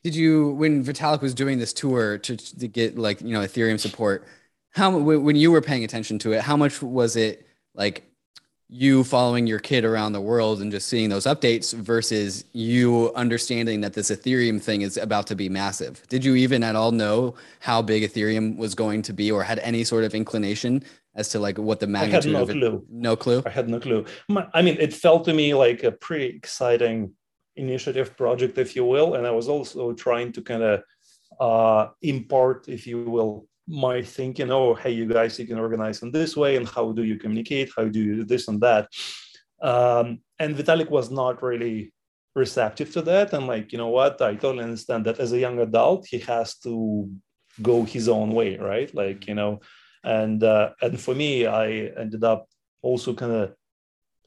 did 0.04 0.16
you 0.16 0.52
when 0.54 0.84
Vitalik 0.86 1.22
was 1.22 1.34
doing 1.34 1.60
this 1.60 1.74
tour 1.74 2.18
to, 2.20 2.38
to 2.38 2.68
get 2.68 2.98
like 2.98 3.22
you 3.22 3.34
know 3.34 3.42
Ethereum 3.42 3.80
support? 3.80 4.26
How 4.72 4.98
when 4.98 5.36
you 5.36 5.52
were 5.52 5.62
paying 5.62 5.84
attention 5.84 6.18
to 6.20 6.32
it, 6.32 6.42
how 6.42 6.56
much 6.56 6.82
was 6.82 7.16
it 7.18 7.46
like? 7.76 8.10
You 8.70 9.04
following 9.04 9.46
your 9.46 9.60
kid 9.60 9.86
around 9.86 10.14
the 10.14 10.22
world 10.22 10.62
and 10.62 10.72
just 10.72 10.88
seeing 10.88 11.10
those 11.10 11.26
updates 11.26 11.74
versus 11.74 12.46
you 12.54 13.14
understanding 13.16 13.82
that 13.82 13.94
this 13.94 14.10
Ethereum 14.10 14.62
thing 14.62 14.82
is 14.82 14.98
about 14.98 15.28
to 15.28 15.36
be 15.36 15.48
massive. 15.50 16.02
Did 16.08 16.26
you 16.26 16.36
even 16.36 16.64
at 16.64 16.76
all 16.76 16.92
know 16.92 17.36
how 17.60 17.82
big 17.82 18.04
Ethereum 18.04 18.58
was 18.58 18.74
going 18.74 19.02
to 19.04 19.14
be 19.14 19.32
or 19.32 19.44
had 19.44 19.60
any 19.60 19.84
sort 19.84 20.04
of 20.04 20.16
inclination 20.16 20.84
as 21.16 21.30
to 21.30 21.40
like 21.40 21.58
what 21.58 21.80
the 21.80 21.88
magnitude 21.88 22.36
I 22.36 22.40
had 22.40 22.48
no 22.48 22.52
of 22.54 22.58
clue. 22.58 22.86
No 22.90 23.16
clue. 23.16 23.44
I 23.46 23.50
had 23.50 23.70
no 23.70 23.80
clue. 23.80 24.06
I 24.54 24.62
mean, 24.62 24.78
it 24.80 24.94
felt 24.94 25.26
to 25.26 25.34
me 25.34 25.54
like 25.54 25.84
a 25.84 25.92
pretty 25.92 26.26
exciting 26.26 27.14
initiative 27.56 28.18
project, 28.18 28.58
if 28.58 28.76
you 28.76 28.86
will. 28.86 29.16
And 29.16 29.28
I 29.28 29.32
was 29.32 29.48
also 29.48 29.94
trying 29.94 30.32
to 30.34 30.42
kind 30.42 30.64
of 30.64 30.84
uh, 31.40 31.92
impart, 32.02 32.68
if 32.68 32.88
you 32.88 33.04
will, 33.04 33.48
might 33.68 34.08
think, 34.08 34.40
you 34.40 34.46
know, 34.46 34.74
hey, 34.74 34.92
you 34.92 35.06
guys, 35.06 35.40
you 35.40 35.48
can 35.48 35.60
organize 35.60 36.02
in 36.02 36.12
this 36.12 36.36
way, 36.36 36.58
and 36.58 36.68
how 36.68 36.92
do 36.92 37.04
you 37.04 37.18
communicate? 37.18 37.72
How 37.76 37.86
do 37.86 38.00
you 38.00 38.16
do 38.18 38.24
this 38.26 38.48
and 38.48 38.60
that? 38.62 38.90
Um, 39.62 40.20
and 40.40 40.56
Vitalik 40.56 40.90
was 40.90 41.10
not 41.10 41.42
really 41.42 41.94
receptive 42.36 42.92
to 42.94 43.02
that. 43.04 43.34
And 43.34 43.48
like, 43.48 43.72
you 43.72 43.78
know 43.78 43.90
what? 43.90 44.22
I 44.22 44.36
totally 44.36 44.64
understand 44.64 45.06
that 45.06 45.20
as 45.20 45.32
a 45.32 45.40
young 45.40 45.60
adult, 45.60 46.08
he 46.08 46.20
has 46.20 46.58
to 46.60 47.10
go 47.62 47.84
his 47.84 48.10
own 48.10 48.32
way, 48.32 48.58
right? 48.58 48.94
Like, 48.94 49.28
you 49.28 49.36
know, 49.36 49.62
and 50.04 50.44
uh, 50.44 50.72
and 50.82 51.00
for 51.00 51.16
me, 51.16 51.46
I 51.46 51.92
ended 51.98 52.24
up 52.24 52.48
also 52.82 53.14
kind 53.14 53.32
of 53.32 53.54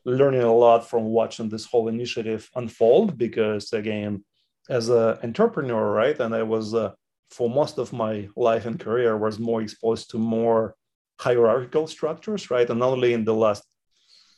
learning 0.04 0.42
a 0.42 0.54
lot 0.54 0.88
from 0.88 1.04
watching 1.04 1.48
this 1.48 1.66
whole 1.66 1.88
initiative 1.88 2.48
unfold 2.54 3.18
because 3.18 3.72
again, 3.72 4.24
as 4.68 4.88
an 4.88 5.18
entrepreneur, 5.22 5.90
right? 5.90 6.18
And 6.18 6.34
I 6.34 6.44
was 6.44 6.74
uh, 6.74 6.92
for 7.30 7.50
most 7.50 7.78
of 7.78 7.92
my 7.92 8.28
life 8.36 8.66
and 8.66 8.78
career 8.78 9.16
was 9.16 9.38
more 9.38 9.62
exposed 9.62 10.10
to 10.10 10.18
more 10.18 10.74
hierarchical 11.20 11.86
structures, 11.86 12.50
right? 12.50 12.68
And 12.68 12.80
not 12.80 12.90
only 12.90 13.12
in 13.12 13.24
the 13.24 13.34
last 13.34 13.64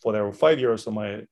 whatever 0.03 0.32
five 0.32 0.59
years 0.59 0.86
of 0.86 0.95
my 0.95 1.22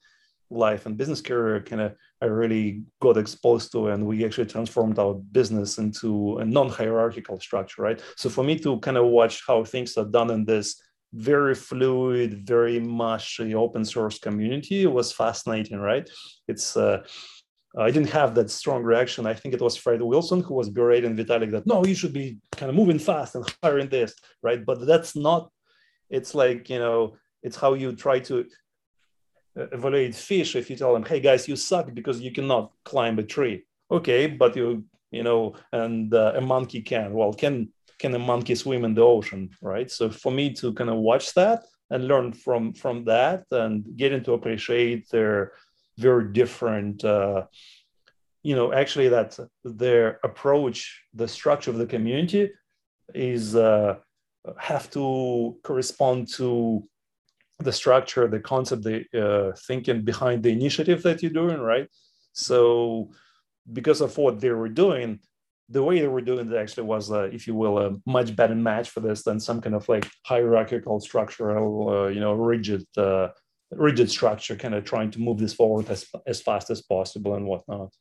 life 0.50 0.86
and 0.86 0.96
business 0.96 1.20
career 1.20 1.60
kind 1.60 1.82
of 1.82 1.94
I 2.22 2.26
really 2.26 2.82
got 3.00 3.18
exposed 3.18 3.72
to, 3.72 3.88
and 3.88 4.06
we 4.06 4.24
actually 4.24 4.46
transformed 4.46 4.98
our 4.98 5.14
business 5.14 5.76
into 5.76 6.38
a 6.38 6.44
non-hierarchical 6.44 7.38
structure, 7.40 7.82
right? 7.82 8.02
So 8.16 8.30
for 8.30 8.42
me 8.42 8.58
to 8.60 8.80
kind 8.80 8.96
of 8.96 9.06
watch 9.06 9.42
how 9.46 9.64
things 9.64 9.98
are 9.98 10.04
done 10.06 10.30
in 10.30 10.46
this 10.46 10.80
very 11.12 11.54
fluid, 11.54 12.46
very 12.46 12.80
much 12.80 13.38
open 13.40 13.84
source 13.84 14.18
community 14.18 14.86
was 14.86 15.12
fascinating, 15.12 15.78
right? 15.78 16.08
It's 16.48 16.76
uh, 16.76 17.04
I 17.78 17.90
didn't 17.90 18.10
have 18.10 18.34
that 18.36 18.50
strong 18.50 18.82
reaction. 18.82 19.26
I 19.26 19.34
think 19.34 19.54
it 19.54 19.60
was 19.60 19.76
Fred 19.76 20.00
Wilson 20.00 20.40
who 20.40 20.54
was 20.54 20.70
berating 20.70 21.16
Vitalik 21.16 21.50
that 21.50 21.66
no, 21.66 21.84
you 21.84 21.94
should 21.94 22.12
be 22.12 22.38
kind 22.52 22.70
of 22.70 22.76
moving 22.76 22.98
fast 22.98 23.34
and 23.34 23.44
hiring 23.62 23.88
this, 23.88 24.14
right? 24.42 24.64
But 24.64 24.86
that's 24.86 25.14
not. 25.14 25.50
It's 26.08 26.34
like 26.34 26.70
you 26.70 26.78
know, 26.78 27.16
it's 27.42 27.56
how 27.56 27.74
you 27.74 27.94
try 27.94 28.18
to 28.20 28.46
uh, 29.58 29.66
evaluate 29.72 30.14
fish 30.14 30.54
if 30.54 30.68
you 30.68 30.76
tell 30.76 30.92
them 30.92 31.04
hey 31.04 31.18
guys 31.18 31.48
you 31.48 31.56
suck 31.56 31.94
because 31.94 32.20
you 32.20 32.30
cannot 32.30 32.72
climb 32.84 33.18
a 33.18 33.22
tree 33.22 33.64
okay 33.90 34.26
but 34.26 34.54
you 34.54 34.84
you 35.10 35.22
know 35.22 35.54
and 35.72 36.12
uh, 36.12 36.32
a 36.36 36.40
monkey 36.40 36.82
can 36.82 37.14
well 37.14 37.32
can 37.32 37.68
can 37.98 38.14
a 38.14 38.18
monkey 38.18 38.54
swim 38.54 38.84
in 38.84 38.94
the 38.94 39.00
ocean 39.00 39.48
right 39.62 39.90
so 39.90 40.10
for 40.10 40.30
me 40.30 40.52
to 40.52 40.74
kind 40.74 40.90
of 40.90 40.96
watch 40.96 41.32
that 41.32 41.62
and 41.90 42.06
learn 42.06 42.32
from 42.32 42.74
from 42.74 43.04
that 43.04 43.44
and 43.50 43.84
getting 43.96 44.22
to 44.22 44.32
appreciate 44.32 45.08
their 45.08 45.52
very 45.98 46.32
different 46.32 47.04
uh, 47.04 47.44
you 48.42 48.54
know 48.54 48.72
actually 48.72 49.08
that 49.08 49.38
their 49.64 50.20
approach 50.22 51.02
the 51.14 51.28
structure 51.28 51.70
of 51.70 51.78
the 51.78 51.86
community 51.86 52.50
is 53.14 53.56
uh, 53.56 53.96
have 54.58 54.90
to 54.90 55.56
correspond 55.62 56.28
to 56.28 56.86
the 57.58 57.72
structure, 57.72 58.28
the 58.28 58.40
concept, 58.40 58.82
the 58.82 59.04
uh, 59.14 59.56
thinking 59.66 60.02
behind 60.02 60.42
the 60.42 60.50
initiative 60.50 61.02
that 61.02 61.22
you're 61.22 61.32
doing, 61.32 61.58
right? 61.58 61.88
So, 62.32 63.10
because 63.72 64.00
of 64.00 64.16
what 64.18 64.40
they 64.40 64.50
were 64.50 64.68
doing, 64.68 65.20
the 65.68 65.82
way 65.82 66.00
they 66.00 66.06
were 66.06 66.20
doing 66.20 66.52
it 66.52 66.56
actually 66.56 66.84
was, 66.84 67.10
uh, 67.10 67.28
if 67.32 67.46
you 67.46 67.54
will, 67.54 67.78
a 67.78 67.96
much 68.06 68.36
better 68.36 68.54
match 68.54 68.90
for 68.90 69.00
this 69.00 69.22
than 69.22 69.40
some 69.40 69.60
kind 69.60 69.74
of 69.74 69.88
like 69.88 70.08
hierarchical, 70.24 71.00
structural, 71.00 71.88
uh, 71.88 72.06
you 72.08 72.20
know, 72.20 72.34
rigid, 72.34 72.84
uh, 72.96 73.28
rigid 73.70 74.10
structure, 74.10 74.56
kind 74.56 74.74
of 74.74 74.84
trying 74.84 75.10
to 75.12 75.20
move 75.20 75.38
this 75.38 75.54
forward 75.54 75.88
as 75.90 76.06
as 76.26 76.40
fast 76.40 76.70
as 76.70 76.82
possible 76.82 77.34
and 77.34 77.46
whatnot. 77.46 77.92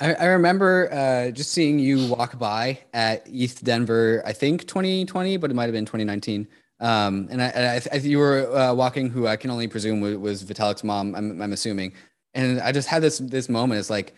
I, 0.00 0.14
I 0.14 0.24
remember 0.26 0.92
uh, 0.92 1.30
just 1.30 1.52
seeing 1.52 1.78
you 1.78 2.08
walk 2.08 2.38
by 2.38 2.80
at 2.92 3.26
ETH 3.26 3.62
Denver, 3.62 4.22
I 4.26 4.32
think 4.32 4.66
2020, 4.66 5.36
but 5.36 5.50
it 5.50 5.54
might 5.54 5.64
have 5.64 5.72
been 5.72 5.84
2019. 5.84 6.48
Um, 6.80 7.28
and 7.30 7.40
I, 7.40 7.46
I, 7.46 7.80
I, 7.92 7.96
you 7.98 8.18
were 8.18 8.54
uh, 8.56 8.74
walking, 8.74 9.08
who 9.08 9.26
I 9.26 9.36
can 9.36 9.50
only 9.50 9.68
presume 9.68 10.00
was, 10.00 10.16
was 10.16 10.44
Vitalik's 10.44 10.82
mom. 10.82 11.14
I'm, 11.14 11.40
I'm, 11.40 11.52
assuming, 11.52 11.92
and 12.34 12.60
I 12.60 12.72
just 12.72 12.88
had 12.88 13.02
this 13.02 13.18
this 13.18 13.48
moment. 13.48 13.78
It's 13.78 13.90
like, 13.90 14.14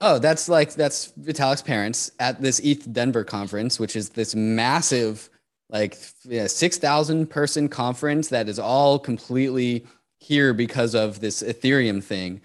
oh, 0.00 0.18
that's 0.18 0.48
like 0.48 0.72
that's 0.72 1.12
Vitalik's 1.12 1.62
parents 1.62 2.10
at 2.18 2.40
this 2.40 2.60
ETH 2.60 2.90
Denver 2.92 3.24
conference, 3.24 3.78
which 3.78 3.94
is 3.94 4.08
this 4.08 4.34
massive, 4.34 5.28
like 5.72 5.98
yeah, 6.24 6.46
six 6.46 6.78
thousand 6.78 7.28
person 7.30 7.68
conference 7.68 8.28
that 8.28 8.48
is 8.48 8.58
all 8.58 8.98
completely 8.98 9.86
here 10.18 10.54
because 10.54 10.94
of 10.94 11.20
this 11.20 11.42
Ethereum 11.42 12.02
thing. 12.02 12.40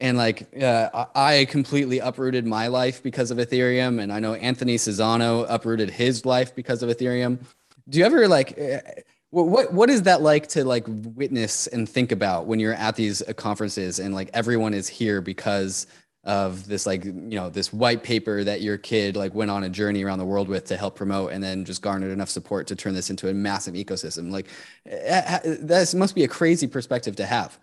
And 0.00 0.18
like, 0.18 0.48
uh, 0.60 1.06
I 1.14 1.46
completely 1.48 2.00
uprooted 2.00 2.44
my 2.44 2.66
life 2.66 3.04
because 3.04 3.30
of 3.30 3.38
Ethereum, 3.38 4.02
and 4.02 4.12
I 4.12 4.18
know 4.18 4.34
Anthony 4.34 4.74
Sassano 4.76 5.46
uprooted 5.48 5.90
his 5.90 6.26
life 6.26 6.56
because 6.56 6.82
of 6.82 6.90
Ethereum 6.90 7.38
do 7.88 7.98
you 7.98 8.04
ever 8.04 8.28
like 8.28 8.56
eh, 8.58 8.80
what 9.30 9.72
what 9.72 9.90
is 9.90 10.02
that 10.02 10.22
like 10.22 10.46
to 10.48 10.64
like 10.64 10.84
witness 10.88 11.66
and 11.68 11.88
think 11.88 12.12
about 12.12 12.46
when 12.46 12.60
you're 12.60 12.74
at 12.74 12.96
these 12.96 13.22
uh, 13.22 13.32
conferences 13.32 13.98
and 13.98 14.14
like 14.14 14.30
everyone 14.34 14.74
is 14.74 14.88
here 14.88 15.20
because 15.20 15.86
of 16.24 16.68
this 16.68 16.86
like 16.86 17.04
you 17.04 17.12
know 17.12 17.50
this 17.50 17.72
white 17.72 18.04
paper 18.04 18.44
that 18.44 18.60
your 18.60 18.78
kid 18.78 19.16
like 19.16 19.34
went 19.34 19.50
on 19.50 19.64
a 19.64 19.68
journey 19.68 20.04
around 20.04 20.20
the 20.20 20.24
world 20.24 20.48
with 20.48 20.64
to 20.64 20.76
help 20.76 20.94
promote 20.94 21.32
and 21.32 21.42
then 21.42 21.64
just 21.64 21.82
garnered 21.82 22.12
enough 22.12 22.30
support 22.30 22.68
to 22.68 22.76
turn 22.76 22.94
this 22.94 23.10
into 23.10 23.28
a 23.28 23.34
massive 23.34 23.74
ecosystem. 23.74 24.30
Like 24.30 24.46
eh, 24.86 25.38
eh, 25.44 25.56
that 25.62 25.92
must 25.96 26.14
be 26.14 26.22
a 26.22 26.28
crazy 26.28 26.68
perspective 26.68 27.16
to 27.16 27.26
have. 27.26 27.58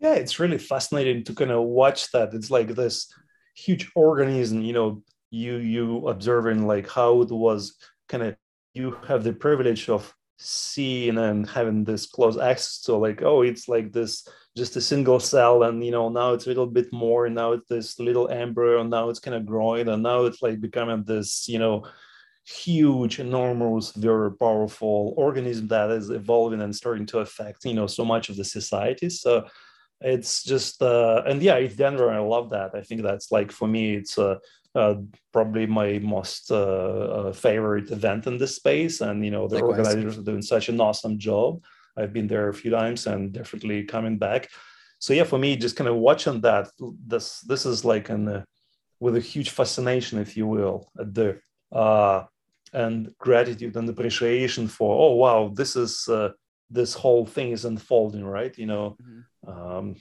Yeah 0.00 0.14
it's 0.14 0.38
really 0.38 0.58
fascinating 0.58 1.24
to 1.24 1.34
kind 1.34 1.50
of 1.50 1.64
watch 1.64 2.10
that. 2.12 2.32
It's 2.32 2.50
like 2.50 2.68
this 2.68 3.12
huge 3.54 3.90
organism 3.94 4.62
you 4.62 4.72
know 4.72 5.02
you 5.30 5.56
you 5.56 6.08
observing 6.08 6.66
like 6.66 6.88
how 6.88 7.20
it 7.22 7.30
was 7.30 7.76
kind 8.08 8.22
of 8.22 8.36
you 8.72 8.96
have 9.06 9.24
the 9.24 9.32
privilege 9.32 9.88
of 9.88 10.14
seeing 10.38 11.18
and 11.18 11.48
having 11.50 11.82
this 11.84 12.06
close 12.06 12.38
access 12.38 12.80
to 12.82 12.94
like 12.94 13.22
oh 13.22 13.42
it's 13.42 13.68
like 13.68 13.92
this 13.92 14.26
just 14.58 14.76
a 14.76 14.80
single 14.80 15.20
cell 15.20 15.62
and 15.62 15.84
you 15.84 15.90
know 15.90 16.08
now 16.08 16.32
it's 16.32 16.46
a 16.46 16.48
little 16.48 16.66
bit 16.66 16.92
more 16.92 17.26
and 17.26 17.34
now 17.34 17.52
it's 17.52 17.68
this 17.68 17.98
little 17.98 18.28
embryo 18.28 18.80
and 18.80 18.90
now 18.90 19.08
it's 19.08 19.20
kind 19.20 19.36
of 19.36 19.46
growing 19.46 19.88
and 19.88 20.02
now 20.02 20.24
it's 20.24 20.42
like 20.42 20.60
becoming 20.60 21.02
this 21.04 21.48
you 21.48 21.58
know 21.58 21.84
huge 22.44 23.20
enormous 23.20 23.92
very 23.92 24.32
powerful 24.36 25.14
organism 25.16 25.68
that 25.68 25.90
is 25.90 26.10
evolving 26.10 26.62
and 26.62 26.74
starting 26.74 27.06
to 27.06 27.20
affect 27.20 27.64
you 27.64 27.74
know 27.74 27.86
so 27.86 28.04
much 28.04 28.28
of 28.28 28.36
the 28.36 28.44
society 28.44 29.08
so 29.08 29.46
it's 30.00 30.44
just 30.44 30.82
uh 30.82 31.22
and 31.26 31.42
yeah 31.42 31.56
ETH 31.56 31.76
Denver 31.76 32.10
i 32.10 32.18
love 32.18 32.50
that 32.50 32.74
i 32.74 32.80
think 32.80 33.02
that's 33.02 33.30
like 33.30 33.52
for 33.52 33.68
me 33.68 33.94
it's 33.94 34.18
a 34.18 34.40
uh, 34.74 34.94
probably 35.32 35.66
my 35.66 35.98
most 35.98 36.50
uh, 36.50 36.54
uh, 36.54 37.32
favorite 37.32 37.90
event 37.90 38.26
in 38.26 38.38
this 38.38 38.56
space. 38.56 39.00
And 39.00 39.24
you 39.24 39.30
know, 39.30 39.48
the 39.48 39.56
Likewise. 39.56 39.78
organizers 39.78 40.18
are 40.18 40.22
doing 40.22 40.42
such 40.42 40.68
an 40.68 40.80
awesome 40.80 41.18
job. 41.18 41.62
I've 41.98 42.12
been 42.12 42.26
there 42.26 42.48
a 42.48 42.54
few 42.54 42.70
times 42.70 43.06
and 43.06 43.32
definitely 43.32 43.84
coming 43.84 44.18
back. 44.18 44.48
So 44.98 45.12
yeah, 45.12 45.24
for 45.24 45.38
me, 45.38 45.56
just 45.56 45.76
kind 45.76 45.88
of 45.88 45.96
watching 45.96 46.40
that, 46.42 46.68
this 47.06 47.40
this 47.40 47.66
is 47.66 47.84
like 47.84 48.08
an 48.08 48.28
uh, 48.28 48.44
with 49.00 49.16
a 49.16 49.20
huge 49.20 49.50
fascination, 49.50 50.18
if 50.18 50.36
you 50.36 50.46
will, 50.46 50.90
at 50.98 51.14
the 51.14 51.40
uh, 51.72 52.24
and 52.72 53.14
gratitude 53.18 53.76
and 53.76 53.88
appreciation 53.88 54.68
for 54.68 54.90
oh 55.04 55.14
wow, 55.14 55.52
this 55.54 55.76
is 55.76 56.08
uh, 56.08 56.30
this 56.70 56.94
whole 56.94 57.26
thing 57.26 57.52
is 57.52 57.64
unfolding, 57.64 58.24
right? 58.24 58.56
You 58.58 58.66
know. 58.66 58.96
Mm-hmm. 59.02 59.50
Um, 59.50 59.96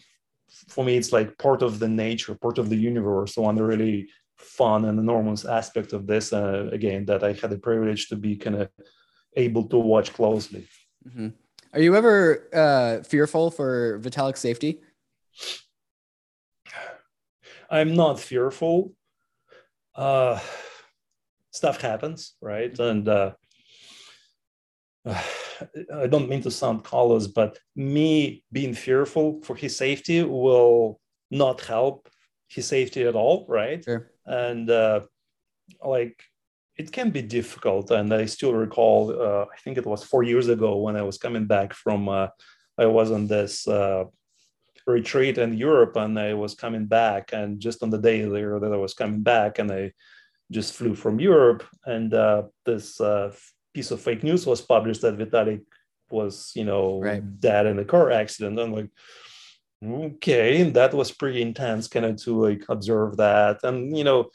for 0.69 0.85
me, 0.85 0.95
it's 0.95 1.11
like 1.11 1.37
part 1.37 1.61
of 1.61 1.77
the 1.77 1.89
nature, 1.89 2.33
part 2.33 2.57
of 2.57 2.69
the 2.69 2.77
universe. 2.77 3.35
The 3.35 3.41
one 3.41 3.57
really 3.57 4.07
fun 4.37 4.85
and 4.85 4.99
enormous 4.99 5.45
aspect 5.45 5.93
of 5.93 6.05
this 6.07 6.31
uh, 6.31 6.69
again 6.71 7.05
that 7.05 7.23
i 7.23 7.33
had 7.33 7.49
the 7.49 7.57
privilege 7.57 8.07
to 8.07 8.15
be 8.15 8.35
kind 8.35 8.55
of 8.55 8.69
able 9.35 9.67
to 9.67 9.77
watch 9.77 10.13
closely 10.13 10.67
mm-hmm. 11.07 11.29
Are 11.74 11.80
you 11.80 11.95
ever 11.95 12.47
uh, 12.53 13.03
fearful 13.03 13.51
for 13.51 13.99
vitalik's 13.99 14.39
safety? 14.39 14.82
I'm 17.70 17.95
not 17.95 18.20
fearful. 18.20 18.93
Uh, 19.95 20.39
stuff 21.51 21.82
happens 21.82 22.36
right? 22.41 22.78
And 22.80 23.07
uh, 23.07 23.32
I 25.07 26.07
don't 26.07 26.30
mean 26.30 26.41
to 26.43 26.51
sound 26.51 26.84
callous, 26.84 27.28
but 27.28 27.59
me 27.76 28.43
being 28.51 28.74
fearful 28.74 29.41
for 29.43 29.55
his 29.55 29.76
safety 29.76 30.24
will 30.24 30.99
not 31.32 31.61
help 31.61 32.09
his 32.47 32.68
safety 32.68 33.03
at 33.03 33.15
all, 33.15 33.45
right? 33.49 33.84
Sure. 33.84 34.11
And 34.26 34.70
uh, 34.70 35.01
like 35.84 36.22
it 36.78 36.91
can 36.91 37.09
be 37.09 37.21
difficult. 37.21 37.91
And 37.91 38.13
I 38.13 38.25
still 38.25 38.53
recall, 38.53 39.11
uh, 39.11 39.45
I 39.45 39.57
think 39.63 39.78
it 39.78 39.86
was 39.86 40.03
four 40.03 40.23
years 40.23 40.47
ago 40.47 40.78
when 40.78 40.95
I 40.95 41.01
was 41.01 41.17
coming 41.17 41.45
back 41.45 41.73
from, 41.73 42.07
uh, 42.07 42.28
I 42.78 42.86
was 42.86 43.11
on 43.11 43.28
this 43.28 43.67
uh, 43.67 44.05
retreat 44.86 45.38
in 45.38 45.57
Europe 45.57 45.95
and 45.95 46.19
I 46.19 46.34
was 46.36 46.53
coming 46.53 46.86
back. 46.86 47.32
And 47.34 47.59
just 47.59 47.82
on 47.82 47.89
the 47.89 47.97
day 47.97 48.21
there 48.21 48.59
that 48.59 48.71
I 48.71 48.78
was 48.78 48.93
coming 48.93 49.21
back, 49.21 49.59
and 49.59 49.71
I 49.71 49.93
just 50.51 50.73
flew 50.73 50.95
from 50.95 51.19
Europe, 51.19 51.65
and 51.86 52.13
uh, 52.13 52.43
this 52.65 53.01
uh, 53.01 53.34
piece 53.73 53.91
of 53.91 53.99
fake 53.99 54.23
news 54.23 54.45
was 54.45 54.61
published 54.61 55.01
that 55.01 55.17
Vitalik 55.17 55.65
was, 56.09 56.51
you 56.55 56.63
know, 56.63 57.01
right. 57.01 57.39
dead 57.39 57.65
in 57.65 57.80
a 57.80 57.86
car 57.86 58.11
accident. 58.11 58.59
I'm 58.59 58.71
like, 58.71 58.89
okay 59.84 60.71
that 60.71 60.91
was 60.93 61.11
pretty 61.11 61.39
intense 61.39 61.88
kind 61.88 62.05
of 62.05 62.15
to 62.15 62.45
like 62.47 62.63
observe 62.67 63.17
that 63.17 63.63
and 63.63 63.95
you 63.95 64.03
know 64.03 64.25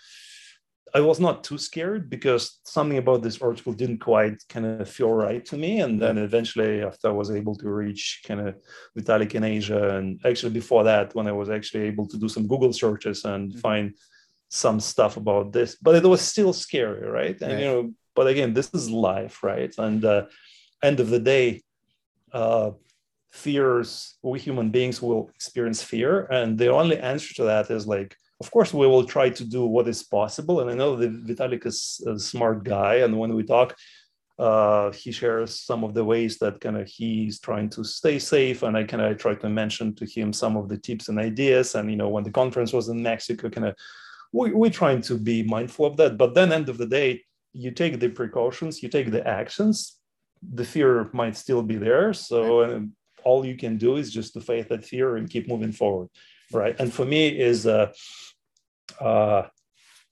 i 0.94 1.00
was 1.00 1.18
not 1.20 1.42
too 1.44 1.58
scared 1.58 2.10
because 2.10 2.60
something 2.64 2.98
about 2.98 3.22
this 3.22 3.40
article 3.40 3.72
didn't 3.72 3.98
quite 3.98 4.36
kind 4.48 4.66
of 4.66 4.88
feel 4.88 5.12
right 5.12 5.44
to 5.46 5.56
me. 5.56 5.80
And 5.80 6.00
then 6.00 6.18
eventually 6.18 6.82
after 6.82 7.08
i 7.08 7.12
was 7.12 7.30
able 7.30 7.56
to 7.56 7.68
reach 7.68 8.22
kind 8.26 8.40
of 8.40 8.56
vitalik 8.96 9.34
in 9.34 9.44
asia 9.44 9.96
and 9.96 10.20
actually 10.24 10.52
before 10.52 10.84
that 10.84 11.14
when 11.14 11.26
i 11.26 11.32
was 11.32 11.50
actually 11.50 11.84
able 11.84 12.06
to 12.08 12.18
do 12.18 12.28
some 12.28 12.46
google 12.46 12.72
searches 12.72 13.24
and 13.24 13.50
mm-hmm. 13.50 13.60
find 13.60 13.94
some 14.48 14.80
stuff 14.80 15.16
about 15.16 15.50
this. 15.50 15.76
But 15.76 15.94
it 15.94 16.04
was 16.04 16.20
still 16.20 16.52
scary 16.52 17.08
right? 17.08 17.40
And 17.40 17.58
you 17.60 17.66
know 17.66 17.92
but 18.14 18.26
again 18.26 18.52
this 18.52 18.70
is 18.74 18.90
life 18.90 19.42
right? 19.42 19.72
And 19.78 20.04
uh, 20.04 20.26
end 20.82 21.00
of 21.00 21.08
the 21.08 21.20
day 21.20 21.62
uh, 22.32 22.72
fears 23.30 24.16
we 24.22 24.38
human 24.38 24.70
beings 24.70 25.00
will 25.00 25.30
experience 25.34 25.82
fear. 25.82 26.26
And 26.26 26.58
the 26.58 26.68
only 26.68 26.98
answer 26.98 27.32
to 27.34 27.44
that 27.44 27.70
is 27.70 27.86
like 27.86 28.14
of 28.42 28.50
course 28.54 28.70
we 28.74 28.86
will 28.92 29.06
try 29.14 29.28
to 29.38 29.44
do 29.56 29.62
what 29.74 29.86
is 29.94 30.02
possible 30.18 30.56
and 30.60 30.68
i 30.70 30.74
know 30.80 30.92
that 30.96 31.12
vitalik 31.28 31.64
is 31.72 31.78
a 32.14 32.18
smart 32.18 32.58
guy 32.76 32.94
and 33.04 33.12
when 33.20 33.32
we 33.38 33.44
talk 33.54 33.68
uh, 34.38 34.90
he 34.92 35.12
shares 35.12 35.60
some 35.60 35.84
of 35.84 35.94
the 35.94 36.04
ways 36.04 36.38
that 36.38 36.60
kind 36.60 36.76
of 36.76 36.88
he's 36.88 37.38
trying 37.38 37.68
to 37.68 37.84
stay 37.84 38.18
safe, 38.18 38.62
and 38.62 38.76
I 38.76 38.84
kind 38.84 39.02
of 39.02 39.18
try 39.18 39.34
to 39.34 39.48
mention 39.48 39.94
to 39.96 40.06
him 40.06 40.32
some 40.32 40.56
of 40.56 40.68
the 40.68 40.78
tips 40.78 41.08
and 41.08 41.18
ideas. 41.18 41.74
And 41.74 41.90
you 41.90 41.96
know, 41.96 42.08
when 42.08 42.24
the 42.24 42.30
conference 42.30 42.72
was 42.72 42.88
in 42.88 43.02
Mexico, 43.02 43.50
kind 43.50 43.68
of 43.68 43.76
we, 44.32 44.52
we're 44.52 44.70
trying 44.70 45.02
to 45.02 45.18
be 45.18 45.42
mindful 45.42 45.86
of 45.86 45.96
that. 45.98 46.16
But 46.16 46.34
then, 46.34 46.50
end 46.50 46.68
of 46.68 46.78
the 46.78 46.86
day, 46.86 47.22
you 47.52 47.70
take 47.70 48.00
the 48.00 48.08
precautions, 48.08 48.82
you 48.82 48.88
take 48.88 49.10
the 49.10 49.26
actions. 49.26 49.98
The 50.54 50.64
fear 50.64 51.08
might 51.12 51.36
still 51.36 51.62
be 51.62 51.76
there, 51.76 52.12
so 52.12 52.88
all 53.22 53.46
you 53.46 53.56
can 53.56 53.76
do 53.76 53.96
is 53.96 54.12
just 54.12 54.32
to 54.34 54.40
face 54.40 54.66
that 54.70 54.84
fear 54.84 55.16
and 55.16 55.30
keep 55.30 55.46
moving 55.46 55.70
forward, 55.70 56.08
right? 56.50 56.74
And 56.80 56.92
for 56.92 57.04
me, 57.04 57.28
is 57.28 57.64
uh, 57.64 57.92
uh, 59.02 59.48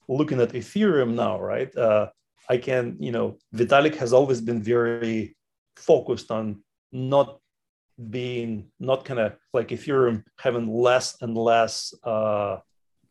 looking 0.09 0.41
at 0.41 0.53
Ethereum 0.53 1.14
now, 1.14 1.41
right? 1.41 1.74
Uh, 1.76 2.09
I 2.49 2.57
can, 2.59 2.97
you 2.99 3.12
know, 3.12 3.38
Vitalik 3.55 3.97
has 3.97 4.12
always 4.12 4.41
been 4.41 4.62
very 4.62 5.36
focused 5.76 6.30
on 6.30 6.62
not 6.93 7.38
being, 8.11 8.70
not 8.80 9.05
kind 9.05 9.20
of 9.20 9.36
like 9.53 9.68
Ethereum 9.68 10.24
having 10.38 10.66
less 10.72 11.16
and 11.22 11.36
less 11.36 11.95
uh, 12.05 12.59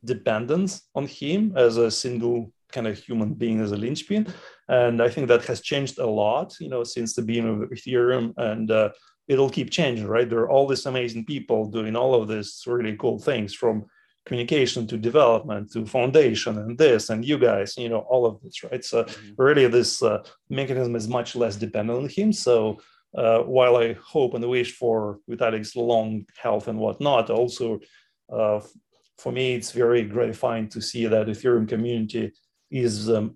dependence 0.03 0.89
on 0.95 1.07
him 1.07 1.53
as 1.55 1.77
a 1.77 1.91
single 1.91 2.51
kind 2.71 2.88
of 2.88 2.97
human 2.97 3.34
being 3.34 3.61
as 3.61 3.71
a 3.71 3.77
linchpin. 3.77 4.27
And 4.67 5.01
I 5.01 5.09
think 5.09 5.27
that 5.27 5.45
has 5.45 5.61
changed 5.61 5.99
a 5.99 6.05
lot, 6.05 6.55
you 6.59 6.69
know, 6.69 6.84
since 6.84 7.13
the 7.13 7.21
beginning 7.21 7.63
of 7.63 7.69
Ethereum. 7.69 8.34
And 8.38 8.69
uh, 8.69 8.89
it'll 9.27 9.49
keep 9.49 9.69
changing, 9.71 10.07
right? 10.07 10.30
There 10.30 10.39
are 10.39 10.49
all 10.49 10.67
these 10.67 10.86
amazing 10.86 11.25
people 11.25 11.69
doing 11.69 11.95
all 11.95 12.13
of 12.13 12.27
these 12.27 12.63
really 12.67 12.95
cool 12.97 13.19
things 13.19 13.53
from 13.53 13.86
communication 14.30 14.86
to 14.86 14.95
development 14.95 15.71
to 15.71 15.86
foundation 15.88 16.53
and 16.59 16.77
this 16.77 17.09
and 17.09 17.25
you 17.25 17.38
guys 17.49 17.69
you 17.84 17.89
know 17.89 18.03
all 18.11 18.23
of 18.27 18.39
this 18.41 18.63
right? 18.63 18.86
So 18.86 18.97
mm-hmm. 19.03 19.41
really 19.47 19.67
this 19.67 19.91
uh, 20.03 20.19
mechanism 20.61 20.95
is 20.95 21.07
much 21.07 21.30
less 21.36 21.55
dependent 21.55 21.97
on 22.01 22.07
him. 22.17 22.32
So 22.32 22.55
uh, 23.21 23.39
while 23.55 23.75
i 23.86 23.88
hope 24.13 24.32
and 24.36 24.47
wish 24.57 24.71
for 24.82 24.97
vitalik's 25.27 25.75
long 25.75 26.09
health 26.43 26.67
and 26.67 26.77
whatnot 26.84 27.25
also 27.32 27.80
uh, 28.38 28.59
for 29.21 29.32
me 29.38 29.45
it's 29.57 29.71
very 29.71 30.03
gratifying 30.03 30.67
to 30.69 30.80
see 30.89 31.03
that 31.07 31.25
ethereum 31.25 31.67
community 31.67 32.32
is 32.69 33.09
um, 33.09 33.27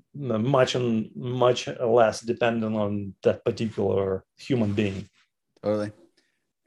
much 0.58 0.76
and 0.76 1.10
much 1.16 1.62
less 1.98 2.22
dependent 2.22 2.76
on 2.76 2.92
that 3.24 3.44
particular 3.44 4.24
human 4.38 4.74
being. 4.74 5.10
Totally 5.64 5.92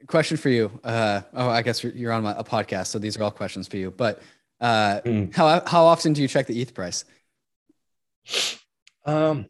question 0.07 0.37
for 0.37 0.49
you. 0.49 0.71
Uh, 0.85 1.23
oh, 1.35 1.49
I 1.49 1.63
guess 1.63 1.83
you're 1.83 2.13
on 2.13 2.27
a 2.27 2.45
podcast, 2.45 2.89
so 2.89 2.99
these 2.99 3.17
are 3.17 3.23
all 3.23 3.31
questions 3.31 3.69
for 3.69 3.77
you. 3.77 3.91
But 3.91 4.23
uh, 4.61 5.01
mm. 5.05 5.35
how 5.35 5.63
how 5.67 5.85
often 5.85 6.13
do 6.13 6.23
you 6.23 6.29
check 6.29 6.47
the 6.47 6.61
ETH 6.61 6.75
price? 6.75 7.05
Um, 9.05 9.47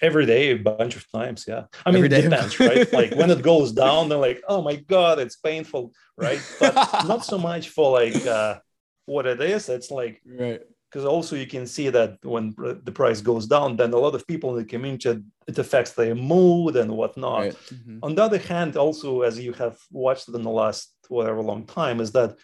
every 0.00 0.26
day, 0.26 0.50
a 0.50 0.56
bunch 0.56 0.96
of 0.96 1.10
times. 1.10 1.44
Yeah, 1.46 1.64
I 1.86 1.90
mean, 1.90 2.04
it 2.04 2.08
depends, 2.08 2.58
right? 2.58 2.92
Like 2.92 3.14
when 3.14 3.30
it 3.30 3.42
goes 3.42 3.72
down, 3.72 4.08
they're 4.08 4.18
like, 4.18 4.42
"Oh 4.48 4.62
my 4.62 4.76
god, 4.76 5.18
it's 5.18 5.36
painful," 5.36 5.92
right? 6.16 6.40
But 6.58 6.74
not 7.06 7.24
so 7.24 7.38
much 7.38 7.68
for 7.70 7.92
like 7.92 8.26
uh, 8.26 8.58
what 9.06 9.26
it 9.26 9.40
is. 9.40 9.68
It's 9.68 9.90
like 9.90 10.20
right 10.26 10.60
because 10.92 11.06
also 11.06 11.36
you 11.36 11.46
can 11.46 11.66
see 11.66 11.88
that 11.88 12.18
when 12.22 12.54
the 12.84 12.92
price 12.92 13.22
goes 13.22 13.46
down, 13.46 13.76
then 13.76 13.94
a 13.94 13.96
lot 13.96 14.14
of 14.14 14.26
people 14.26 14.50
in 14.50 14.56
the 14.56 14.64
community 14.64 15.22
it 15.46 15.58
affects 15.58 15.92
their 15.92 16.14
mood 16.14 16.76
and 16.76 16.90
whatnot. 16.90 17.40
Right. 17.40 17.56
Mm-hmm. 17.72 17.98
On 18.02 18.14
the 18.14 18.22
other 18.22 18.38
hand, 18.38 18.76
also 18.76 19.22
as 19.22 19.38
you 19.38 19.54
have 19.54 19.78
watched 19.90 20.28
in 20.28 20.42
the 20.42 20.50
last 20.50 20.92
whatever 21.08 21.40
long 21.40 21.64
time, 21.64 21.98
is 22.00 22.12
that 22.12 22.36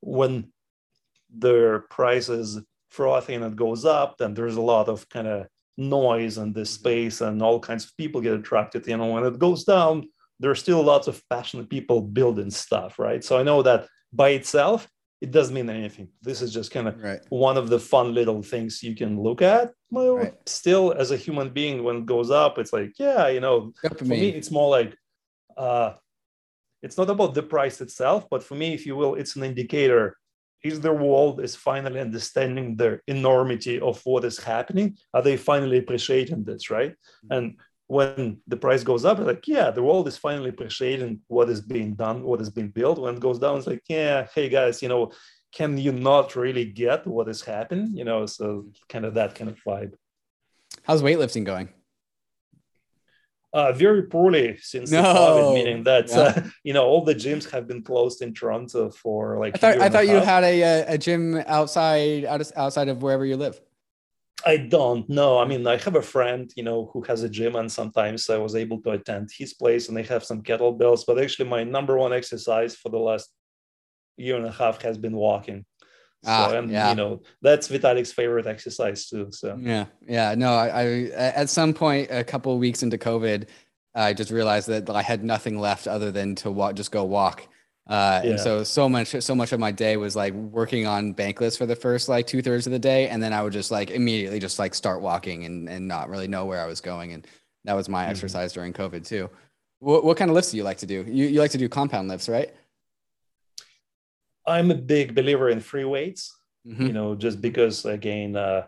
when 0.00 0.52
their 1.30 1.80
price 1.80 2.28
is 2.28 2.60
frothy 2.90 3.34
and 3.34 3.44
it 3.44 3.54
goes 3.54 3.84
up, 3.84 4.18
then 4.18 4.34
there's 4.34 4.56
a 4.56 4.60
lot 4.60 4.88
of 4.88 5.08
kind 5.08 5.28
of 5.28 5.46
noise 5.76 6.36
in 6.36 6.52
this 6.52 6.72
mm-hmm. 6.72 6.80
space 6.80 7.20
and 7.20 7.42
all 7.42 7.60
kinds 7.60 7.84
of 7.84 7.96
people 7.96 8.20
get 8.20 8.34
attracted. 8.34 8.88
You 8.88 8.96
know, 8.96 9.06
when 9.06 9.24
it 9.24 9.38
goes 9.38 9.62
down, 9.62 10.08
there's 10.40 10.58
still 10.58 10.82
lots 10.82 11.06
of 11.06 11.22
passionate 11.30 11.70
people 11.70 12.02
building 12.02 12.50
stuff, 12.50 12.98
right? 12.98 13.22
So 13.22 13.38
I 13.38 13.44
know 13.44 13.62
that 13.62 13.86
by 14.12 14.30
itself, 14.30 14.88
it 15.24 15.30
doesn't 15.30 15.54
mean 15.54 15.70
anything. 15.70 16.08
This 16.20 16.42
is 16.42 16.52
just 16.52 16.70
kind 16.70 16.86
of 16.86 17.02
right. 17.02 17.20
one 17.30 17.56
of 17.56 17.70
the 17.70 17.80
fun 17.80 18.12
little 18.12 18.42
things 18.42 18.82
you 18.82 18.94
can 18.94 19.12
look 19.26 19.40
at. 19.40 19.72
Well, 19.90 20.16
right. 20.16 20.34
still, 20.44 20.92
as 20.92 21.12
a 21.12 21.16
human 21.16 21.48
being, 21.48 21.82
when 21.82 21.96
it 22.00 22.06
goes 22.06 22.30
up, 22.30 22.58
it's 22.58 22.74
like, 22.74 22.92
yeah, 22.98 23.28
you 23.28 23.40
know, 23.40 23.72
for 23.96 24.04
me. 24.04 24.20
me, 24.20 24.28
it's 24.28 24.50
more 24.50 24.68
like, 24.68 24.94
uh, 25.56 25.94
it's 26.82 26.98
not 26.98 27.08
about 27.08 27.32
the 27.32 27.42
price 27.42 27.80
itself, 27.80 28.28
but 28.28 28.42
for 28.44 28.54
me, 28.54 28.74
if 28.74 28.84
you 28.84 28.96
will, 28.96 29.14
it's 29.14 29.34
an 29.36 29.44
indicator. 29.44 30.04
Is 30.62 30.80
the 30.80 30.92
world 30.92 31.40
is 31.40 31.56
finally 31.56 32.00
understanding 32.00 32.76
the 32.76 33.00
enormity 33.06 33.80
of 33.80 34.00
what 34.04 34.24
is 34.24 34.38
happening? 34.38 34.98
Are 35.14 35.22
they 35.22 35.38
finally 35.38 35.78
appreciating 35.78 36.44
this, 36.44 36.70
right? 36.70 36.92
Mm-hmm. 36.92 37.32
And 37.32 37.44
when 37.94 38.38
the 38.48 38.56
price 38.56 38.82
goes 38.82 39.04
up, 39.04 39.18
it's 39.18 39.26
like, 39.26 39.46
yeah, 39.46 39.70
the 39.70 39.82
world 39.82 40.08
is 40.08 40.18
finally 40.18 40.50
appreciating 40.50 41.20
what 41.28 41.48
is 41.48 41.60
being 41.60 41.94
done, 41.94 42.24
what 42.24 42.40
is 42.40 42.50
being 42.50 42.70
built. 42.70 42.98
When 42.98 43.14
it 43.14 43.20
goes 43.20 43.38
down, 43.38 43.58
it's 43.58 43.68
like, 43.68 43.84
yeah, 43.88 44.26
hey 44.34 44.48
guys, 44.48 44.82
you 44.82 44.88
know, 44.88 45.12
can 45.52 45.78
you 45.78 45.92
not 45.92 46.34
really 46.34 46.64
get 46.64 47.06
what 47.06 47.28
is 47.28 47.42
happening? 47.42 47.96
You 47.96 48.04
know, 48.04 48.26
so 48.26 48.66
kind 48.88 49.04
of 49.04 49.14
that 49.14 49.36
kind 49.36 49.48
of 49.48 49.56
vibe. 49.64 49.92
How's 50.82 51.02
weightlifting 51.02 51.44
going? 51.44 51.68
Uh, 53.52 53.70
very 53.70 54.02
poorly 54.02 54.58
since 54.60 54.90
no. 54.90 55.00
the 55.00 55.08
COVID, 55.08 55.54
meaning 55.54 55.84
that 55.84 56.08
yeah. 56.08 56.18
uh, 56.18 56.42
you 56.64 56.72
know 56.72 56.84
all 56.84 57.04
the 57.04 57.14
gyms 57.14 57.48
have 57.48 57.68
been 57.68 57.84
closed 57.84 58.20
in 58.22 58.34
Toronto 58.34 58.90
for 58.90 59.38
like. 59.38 59.54
I 59.54 59.58
thought, 59.58 59.80
I 59.80 59.88
thought 59.88 60.08
you 60.08 60.16
had 60.16 60.42
a 60.42 60.94
a 60.94 60.98
gym 60.98 61.40
outside 61.46 62.24
outside 62.56 62.88
of 62.88 63.00
wherever 63.04 63.24
you 63.24 63.36
live. 63.36 63.60
I 64.46 64.56
don't 64.58 65.08
know. 65.08 65.38
I 65.38 65.46
mean, 65.46 65.66
I 65.66 65.76
have 65.78 65.96
a 65.96 66.02
friend, 66.02 66.52
you 66.56 66.62
know, 66.62 66.90
who 66.92 67.02
has 67.02 67.22
a 67.22 67.28
gym, 67.28 67.56
and 67.56 67.70
sometimes 67.70 68.28
I 68.28 68.36
was 68.38 68.54
able 68.54 68.80
to 68.82 68.90
attend 68.90 69.30
his 69.36 69.54
place, 69.54 69.88
and 69.88 69.96
they 69.96 70.02
have 70.04 70.24
some 70.24 70.42
kettlebells. 70.42 71.04
But 71.06 71.18
actually, 71.18 71.48
my 71.48 71.64
number 71.64 71.96
one 71.96 72.12
exercise 72.12 72.76
for 72.76 72.88
the 72.90 72.98
last 72.98 73.30
year 74.16 74.36
and 74.36 74.46
a 74.46 74.52
half 74.52 74.82
has 74.82 74.98
been 74.98 75.16
walking. 75.16 75.64
So, 76.24 76.30
ah, 76.30 76.52
and 76.52 76.70
yeah. 76.70 76.90
you 76.90 76.96
know, 76.96 77.22
that's 77.42 77.68
Vitalik's 77.68 78.12
favorite 78.12 78.46
exercise 78.46 79.06
too. 79.08 79.28
So 79.30 79.58
yeah, 79.60 79.86
yeah. 80.06 80.34
No, 80.34 80.54
I, 80.54 80.68
I 80.68 80.84
at 81.14 81.50
some 81.50 81.74
point, 81.74 82.08
a 82.10 82.24
couple 82.24 82.52
of 82.54 82.58
weeks 82.58 82.82
into 82.82 82.96
COVID, 82.96 83.48
I 83.94 84.14
just 84.14 84.30
realized 84.30 84.68
that 84.68 84.88
I 84.88 85.02
had 85.02 85.22
nothing 85.22 85.58
left 85.58 85.86
other 85.86 86.10
than 86.10 86.34
to 86.36 86.50
walk, 86.50 86.76
just 86.76 86.90
go 86.90 87.04
walk. 87.04 87.46
Uh, 87.86 88.22
yeah. 88.24 88.30
and 88.30 88.40
so 88.40 88.64
so 88.64 88.88
much 88.88 89.14
so 89.22 89.34
much 89.34 89.52
of 89.52 89.60
my 89.60 89.70
day 89.70 89.98
was 89.98 90.16
like 90.16 90.32
working 90.32 90.86
on 90.86 91.12
Bankless 91.12 91.58
for 91.58 91.66
the 91.66 91.76
first 91.76 92.08
like 92.08 92.26
two 92.26 92.40
thirds 92.40 92.66
of 92.66 92.72
the 92.72 92.78
day, 92.78 93.08
and 93.08 93.22
then 93.22 93.32
I 93.34 93.42
would 93.42 93.52
just 93.52 93.70
like 93.70 93.90
immediately 93.90 94.40
just 94.40 94.58
like 94.58 94.74
start 94.74 95.02
walking 95.02 95.44
and 95.44 95.68
and 95.68 95.86
not 95.86 96.08
really 96.08 96.26
know 96.26 96.46
where 96.46 96.62
I 96.62 96.66
was 96.66 96.80
going, 96.80 97.12
and 97.12 97.26
that 97.64 97.74
was 97.74 97.88
my 97.88 98.02
mm-hmm. 98.02 98.10
exercise 98.10 98.54
during 98.54 98.72
COVID 98.72 99.06
too. 99.06 99.28
What 99.80 100.02
what 100.02 100.16
kind 100.16 100.30
of 100.30 100.34
lifts 100.34 100.50
do 100.50 100.56
you 100.56 100.64
like 100.64 100.78
to 100.78 100.86
do? 100.86 101.04
You 101.06 101.26
you 101.26 101.40
like 101.40 101.50
to 101.50 101.58
do 101.58 101.68
compound 101.68 102.08
lifts, 102.08 102.28
right? 102.28 102.54
I'm 104.46 104.70
a 104.70 104.74
big 104.74 105.14
believer 105.14 105.50
in 105.50 105.60
free 105.60 105.84
weights. 105.84 106.34
Mm-hmm. 106.66 106.86
You 106.86 106.92
know, 106.94 107.14
just 107.14 107.42
because 107.42 107.84
again, 107.84 108.36
uh, 108.36 108.66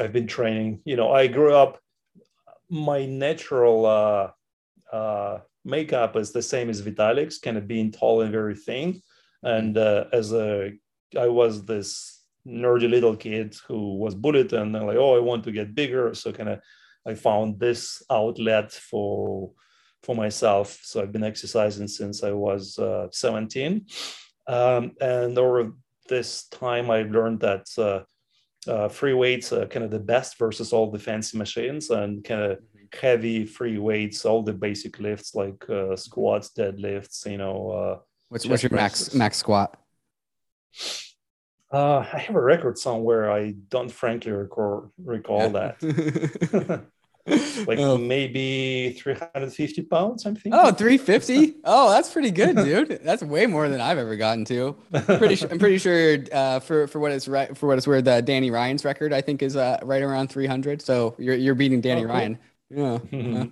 I've 0.00 0.12
been 0.12 0.26
training. 0.26 0.80
You 0.84 0.96
know, 0.96 1.12
I 1.12 1.28
grew 1.28 1.54
up. 1.54 1.78
My 2.68 3.06
natural 3.06 3.86
uh, 3.86 4.30
uh, 4.92 5.38
makeup 5.64 6.16
is 6.16 6.32
the 6.32 6.42
same 6.42 6.70
as 6.70 6.82
Vitalik's, 6.82 7.38
kind 7.38 7.56
of 7.56 7.66
being 7.66 7.90
tall 7.90 8.22
and 8.22 8.32
very 8.32 8.54
thin. 8.54 9.00
And 9.42 9.76
uh, 9.76 10.04
as 10.12 10.32
a, 10.32 10.72
I 11.18 11.28
was 11.28 11.64
this 11.64 12.22
nerdy 12.46 12.88
little 12.88 13.16
kid 13.16 13.56
who 13.66 13.96
was 13.96 14.14
bullied, 14.14 14.52
and 14.52 14.76
I'm 14.76 14.86
like, 14.86 14.96
oh, 14.96 15.16
I 15.16 15.20
want 15.20 15.44
to 15.44 15.52
get 15.52 15.74
bigger. 15.74 16.14
So 16.14 16.32
kind 16.32 16.48
of, 16.48 16.60
I 17.06 17.14
found 17.14 17.58
this 17.58 18.02
outlet 18.10 18.72
for 18.72 19.52
for 20.02 20.14
myself. 20.14 20.80
So 20.82 21.00
I've 21.00 21.12
been 21.12 21.24
exercising 21.24 21.88
since 21.88 22.22
I 22.22 22.32
was 22.32 22.78
uh, 22.78 23.08
17, 23.10 23.86
um, 24.46 24.92
and 25.00 25.38
over 25.38 25.72
this 26.08 26.46
time, 26.48 26.90
I 26.90 27.02
learned 27.02 27.40
that. 27.40 27.66
Uh, 27.76 28.00
uh, 28.66 28.88
free 28.88 29.12
weights 29.12 29.52
are 29.52 29.66
kind 29.66 29.84
of 29.84 29.90
the 29.90 29.98
best 29.98 30.38
versus 30.38 30.72
all 30.72 30.90
the 30.90 30.98
fancy 30.98 31.36
machines 31.36 31.90
and 31.90 32.24
kind 32.24 32.40
of 32.40 32.58
heavy 32.94 33.46
free 33.46 33.78
weights, 33.78 34.24
all 34.24 34.42
the 34.42 34.52
basic 34.52 34.98
lifts 35.00 35.34
like 35.34 35.68
uh, 35.68 35.96
squats, 35.96 36.50
deadlifts. 36.56 37.26
You 37.30 37.38
know, 37.38 37.70
uh, 37.70 37.98
what's 38.28 38.46
what's 38.46 38.62
your 38.62 38.72
max 38.72 39.14
max 39.14 39.36
squat? 39.38 39.78
Uh, 41.72 41.98
I 42.12 42.18
have 42.18 42.36
a 42.36 42.40
record 42.40 42.78
somewhere. 42.78 43.30
I 43.30 43.54
don't 43.68 43.90
frankly 43.90 44.32
recall 44.32 44.92
recall 44.98 45.50
yeah. 45.52 45.72
that. 45.80 46.84
like 47.26 47.78
oh. 47.78 47.96
maybe 47.96 48.92
350 48.98 49.82
pounds 49.84 50.26
i'm 50.26 50.34
thinking 50.34 50.52
oh 50.52 50.70
350 50.70 51.54
oh 51.64 51.88
that's 51.88 52.10
pretty 52.12 52.30
good 52.30 52.54
dude 52.54 53.00
that's 53.02 53.22
way 53.22 53.46
more 53.46 53.66
than 53.70 53.80
i've 53.80 53.96
ever 53.96 54.14
gotten 54.14 54.44
to 54.44 54.76
i'm 54.92 55.04
pretty 55.18 55.34
sure 55.34 55.48
i'm 55.50 55.58
pretty 55.58 55.78
sure 55.78 56.18
uh, 56.32 56.60
for 56.60 56.86
for 56.86 56.98
what 56.98 57.12
it's 57.12 57.26
right 57.26 57.56
for 57.56 57.66
what 57.66 57.78
it's 57.78 57.86
worth 57.86 58.06
uh, 58.06 58.20
danny 58.20 58.50
ryan's 58.50 58.84
record 58.84 59.14
i 59.14 59.22
think 59.22 59.42
is 59.42 59.56
uh, 59.56 59.78
right 59.82 60.02
around 60.02 60.28
300 60.28 60.82
so 60.82 61.14
you're, 61.18 61.34
you're 61.34 61.54
beating 61.54 61.80
danny 61.80 62.02
oh, 62.02 62.06
cool. 62.06 62.14
ryan 62.14 62.38
yeah. 63.10 63.46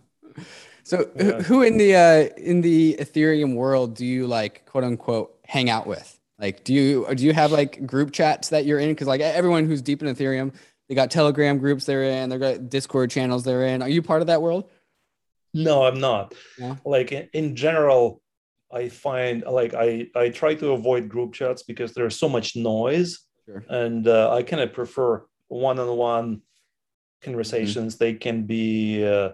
So 0.85 1.09
yeah. 1.17 1.43
who 1.43 1.63
in 1.63 1.79
the 1.79 1.95
uh, 1.95 2.35
in 2.37 2.61
the 2.61 2.97
Ethereum 2.99 3.55
world 3.55 3.95
do 3.95 4.05
you 4.05 4.27
like 4.27 4.67
quote 4.67 4.85
unquote 4.85 5.39
hang 5.45 5.71
out 5.71 5.87
with? 5.87 6.19
Like 6.39 6.65
do 6.65 6.75
you 6.75 7.07
do 7.15 7.25
you 7.25 7.33
have 7.33 7.53
like 7.53 7.87
group 7.87 8.13
chats 8.13 8.49
that 8.49 8.65
you're 8.65 8.81
in? 8.81 8.91
Because 8.91 9.07
like 9.07 9.21
everyone 9.21 9.67
who's 9.67 9.83
deep 9.83 10.03
in 10.03 10.13
Ethereum, 10.15 10.53
They 10.89 10.95
got 10.95 11.11
Telegram 11.11 11.59
groups 11.59 11.85
they're 11.85 12.03
in. 12.03 12.31
They 12.31 12.39
got 12.39 12.69
Discord 12.69 13.11
channels 13.11 13.45
they're 13.45 13.67
in. 13.67 13.81
Are 13.81 13.89
you 13.89 14.03
part 14.03 14.23
of 14.23 14.27
that 14.27 14.43
world? 14.43 14.69
No, 15.55 15.85
I'm 15.85 16.01
not. 16.01 16.35
Yeah. 16.59 16.77
Like 16.85 17.13
in, 17.13 17.29
in 17.33 17.57
general, 17.57 18.21
I 18.73 18.89
find 18.89 19.45
like 19.45 19.75
I 19.75 20.09
I 20.15 20.31
try 20.31 20.55
to 20.55 20.73
avoid 20.73 21.09
group 21.09 21.35
chats 21.35 21.63
because 21.63 21.93
there's 21.93 22.19
so 22.19 22.29
much 22.29 22.57
noise, 22.57 23.21
sure. 23.45 23.65
and 23.69 24.09
uh, 24.09 24.35
I 24.35 24.43
kind 24.43 24.63
of 24.63 24.73
prefer 24.73 25.25
one-on-one 25.49 26.43
conversations. 27.23 27.95
Mm-hmm. 27.95 28.05
They 28.05 28.15
can 28.15 28.45
be 28.45 29.07
uh, 29.07 29.31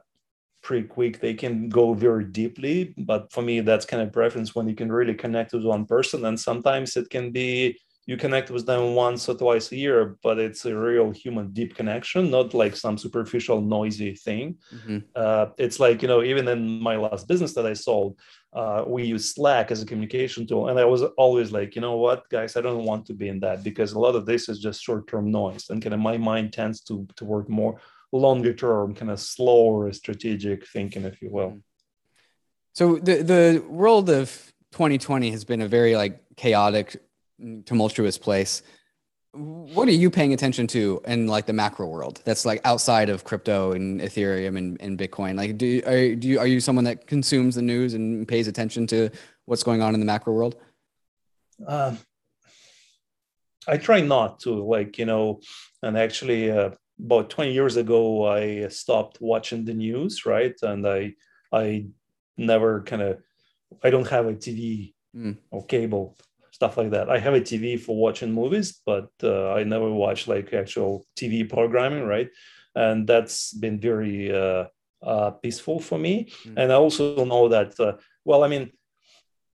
pretty 0.63 0.87
quick. 0.87 1.21
They 1.21 1.35
can 1.35 1.69
go 1.69 1.95
very 1.95 2.25
deeply, 2.25 2.95
but 2.99 3.33
for 3.33 3.43
me, 3.43 3.61
that's 3.61 3.87
kind 3.87 4.03
of 4.03 4.13
preference 4.13 4.55
when 4.55 4.69
you 4.69 4.75
can 4.75 4.91
really 4.91 5.15
connect 5.15 5.53
with 5.53 5.65
one 5.65 5.87
person. 5.87 6.25
And 6.25 6.39
sometimes 6.39 6.97
it 6.97 7.11
can 7.11 7.31
be 7.33 7.79
you 8.09 8.17
connect 8.17 8.51
with 8.51 8.65
them 8.65 8.95
once 8.95 9.29
or 9.29 9.37
twice 9.37 9.71
a 9.71 9.77
year, 9.77 10.17
but 10.23 10.39
it's 10.39 10.65
a 10.65 10.75
real 10.75 11.11
human 11.11 11.53
deep 11.53 11.77
connection, 11.77 12.31
not 12.31 12.55
like 12.55 12.75
some 12.75 12.97
superficial 12.97 13.61
noisy 13.61 14.15
thing. 14.15 14.57
Mm-hmm. 14.75 14.99
Uh, 15.15 15.47
it's 15.59 15.79
like 15.79 16.01
you 16.01 16.09
know, 16.09 16.23
even 16.23 16.49
in 16.49 16.81
my 16.81 16.97
last 16.97 17.29
business 17.29 17.53
that 17.53 17.67
I 17.67 17.75
sold, 17.75 18.19
uh, 18.53 18.85
we 18.87 19.05
use 19.05 19.35
Slack 19.35 19.71
as 19.71 19.83
a 19.83 19.87
communication 19.87 20.47
tool, 20.47 20.69
and 20.69 20.79
I 20.79 20.85
was 20.85 21.03
always 21.17 21.53
like, 21.53 21.75
you 21.75 21.83
know 21.83 21.97
what, 21.97 22.29
guys, 22.31 22.57
I 22.57 22.63
don't 22.63 22.85
want 22.85 23.07
to 23.07 23.15
be 23.15 23.29
in 23.29 23.41
that 23.41 23.63
because 23.63 23.93
a 23.93 23.99
lot 23.99 24.15
of 24.15 24.25
this 24.25 24.49
is 24.49 24.59
just 24.59 24.83
short 24.83 25.07
term 25.07 25.31
noise, 25.31 25.71
and 25.71 25.83
kind 25.83 25.95
of 25.95 26.01
my 26.01 26.17
mind 26.17 26.53
tends 26.53 26.81
to 26.83 27.07
to 27.17 27.25
work 27.25 27.49
more 27.49 27.81
longer 28.13 28.55
term, 28.55 28.95
kind 28.95 29.11
of 29.11 29.21
slower 29.21 29.93
strategic 29.93 30.67
thinking, 30.67 31.05
if 31.05 31.21
you 31.21 31.31
will. 31.31 31.59
So 32.75 32.97
the 32.97 33.23
the 33.23 33.65
world 33.69 34.09
of 34.09 34.53
2020 34.73 35.31
has 35.31 35.45
been 35.45 35.63
a 35.63 35.69
very 35.69 35.97
like 35.97 36.21
chaotic 36.37 36.97
tumultuous 37.67 38.19
place 38.19 38.63
what 39.39 39.87
are 39.89 39.93
you 39.93 40.11
paying 40.11 40.33
attention 40.33 40.67
to 40.69 41.01
in 41.07 41.29
like 41.29 41.47
the 41.47 41.53
macro 41.53 41.87
world 41.87 42.21
that's 42.25 42.45
like 42.45 42.61
outside 42.65 43.09
of 43.09 43.25
crypto 43.25 43.73
and 43.73 44.01
ethereum 44.01 44.59
and, 44.59 44.81
and 44.81 44.99
bitcoin? 44.99 45.37
Like 45.37 45.57
do 45.57 45.67
you, 45.67 45.83
are, 45.87 46.15
do 46.15 46.29
you 46.29 46.39
are 46.39 46.47
you 46.47 46.61
someone 46.61 46.85
that 46.85 47.07
consumes 47.07 47.55
the 47.55 47.63
news 47.63 47.95
and 47.95 48.27
pays 48.27 48.49
attention 48.49 48.87
to 48.89 49.11
what's 49.47 49.63
going 49.63 49.81
on 49.81 49.95
in 49.95 50.01
the 50.01 50.07
macro 50.07 50.33
world? 50.33 50.57
Uh, 51.67 51.95
i 53.67 53.77
try 53.77 54.01
not 54.01 54.41
to 54.41 54.65
like 54.65 54.99
you 54.99 55.05
know 55.05 55.41
and 55.83 55.99
actually 55.99 56.51
uh, 56.51 56.71
about 57.05 57.31
20 57.31 57.53
years 57.53 57.77
ago 57.77 58.27
i 58.27 58.67
stopped 58.69 59.19
watching 59.21 59.65
the 59.65 59.75
news 59.75 60.27
right? 60.27 60.55
And 60.63 60.87
i 60.87 61.15
i 61.53 61.87
never 62.37 62.83
kind 62.83 63.03
of 63.03 63.19
i 63.85 63.91
don't 63.91 64.09
have 64.09 64.27
a 64.27 64.35
tv 64.35 64.95
mm. 65.15 65.37
or 65.51 65.65
cable 65.67 66.17
stuff 66.59 66.77
like 66.77 66.91
that. 66.91 67.09
I 67.09 67.19
have 67.21 67.35
a 67.35 67.41
TV 67.41 67.79
for 67.79 67.97
watching 67.97 68.33
movies, 68.33 68.81
but 68.85 69.11
uh, 69.23 69.53
I 69.53 69.63
never 69.63 69.91
watch 69.93 70.27
like 70.27 70.53
actual 70.53 71.07
TV 71.17 71.49
programming, 71.49 72.03
right? 72.03 72.29
And 72.75 73.07
that's 73.07 73.53
been 73.53 73.79
very 73.79 74.35
uh, 74.35 74.65
uh, 75.01 75.31
peaceful 75.43 75.79
for 75.79 75.99
me. 75.99 76.25
Mm-hmm. 76.25 76.59
And 76.59 76.73
I 76.73 76.75
also 76.75 77.25
know 77.25 77.49
that, 77.49 77.79
uh, 77.79 77.93
well, 78.25 78.43
I 78.43 78.49
mean, 78.49 78.73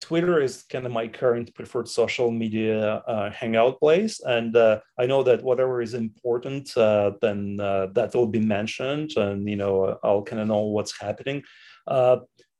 Twitter 0.01 0.41
is 0.41 0.63
kind 0.63 0.85
of 0.85 0.91
my 0.91 1.07
current 1.07 1.55
preferred 1.55 1.87
social 1.87 2.31
media 2.31 3.01
uh, 3.07 3.29
hangout 3.31 3.79
place, 3.79 4.19
and 4.21 4.55
uh, 4.55 4.79
I 4.97 5.05
know 5.05 5.23
that 5.23 5.43
whatever 5.43 5.81
is 5.81 5.93
important, 5.93 6.73
then 6.75 7.57
that 7.57 8.11
will 8.13 8.27
be 8.27 8.39
mentioned, 8.39 9.11
and 9.17 9.47
you 9.47 9.57
know, 9.57 9.99
I'll 10.01 10.23
kind 10.23 10.41
of 10.41 10.47
know 10.47 10.63
what's 10.75 10.97
happening 10.97 11.43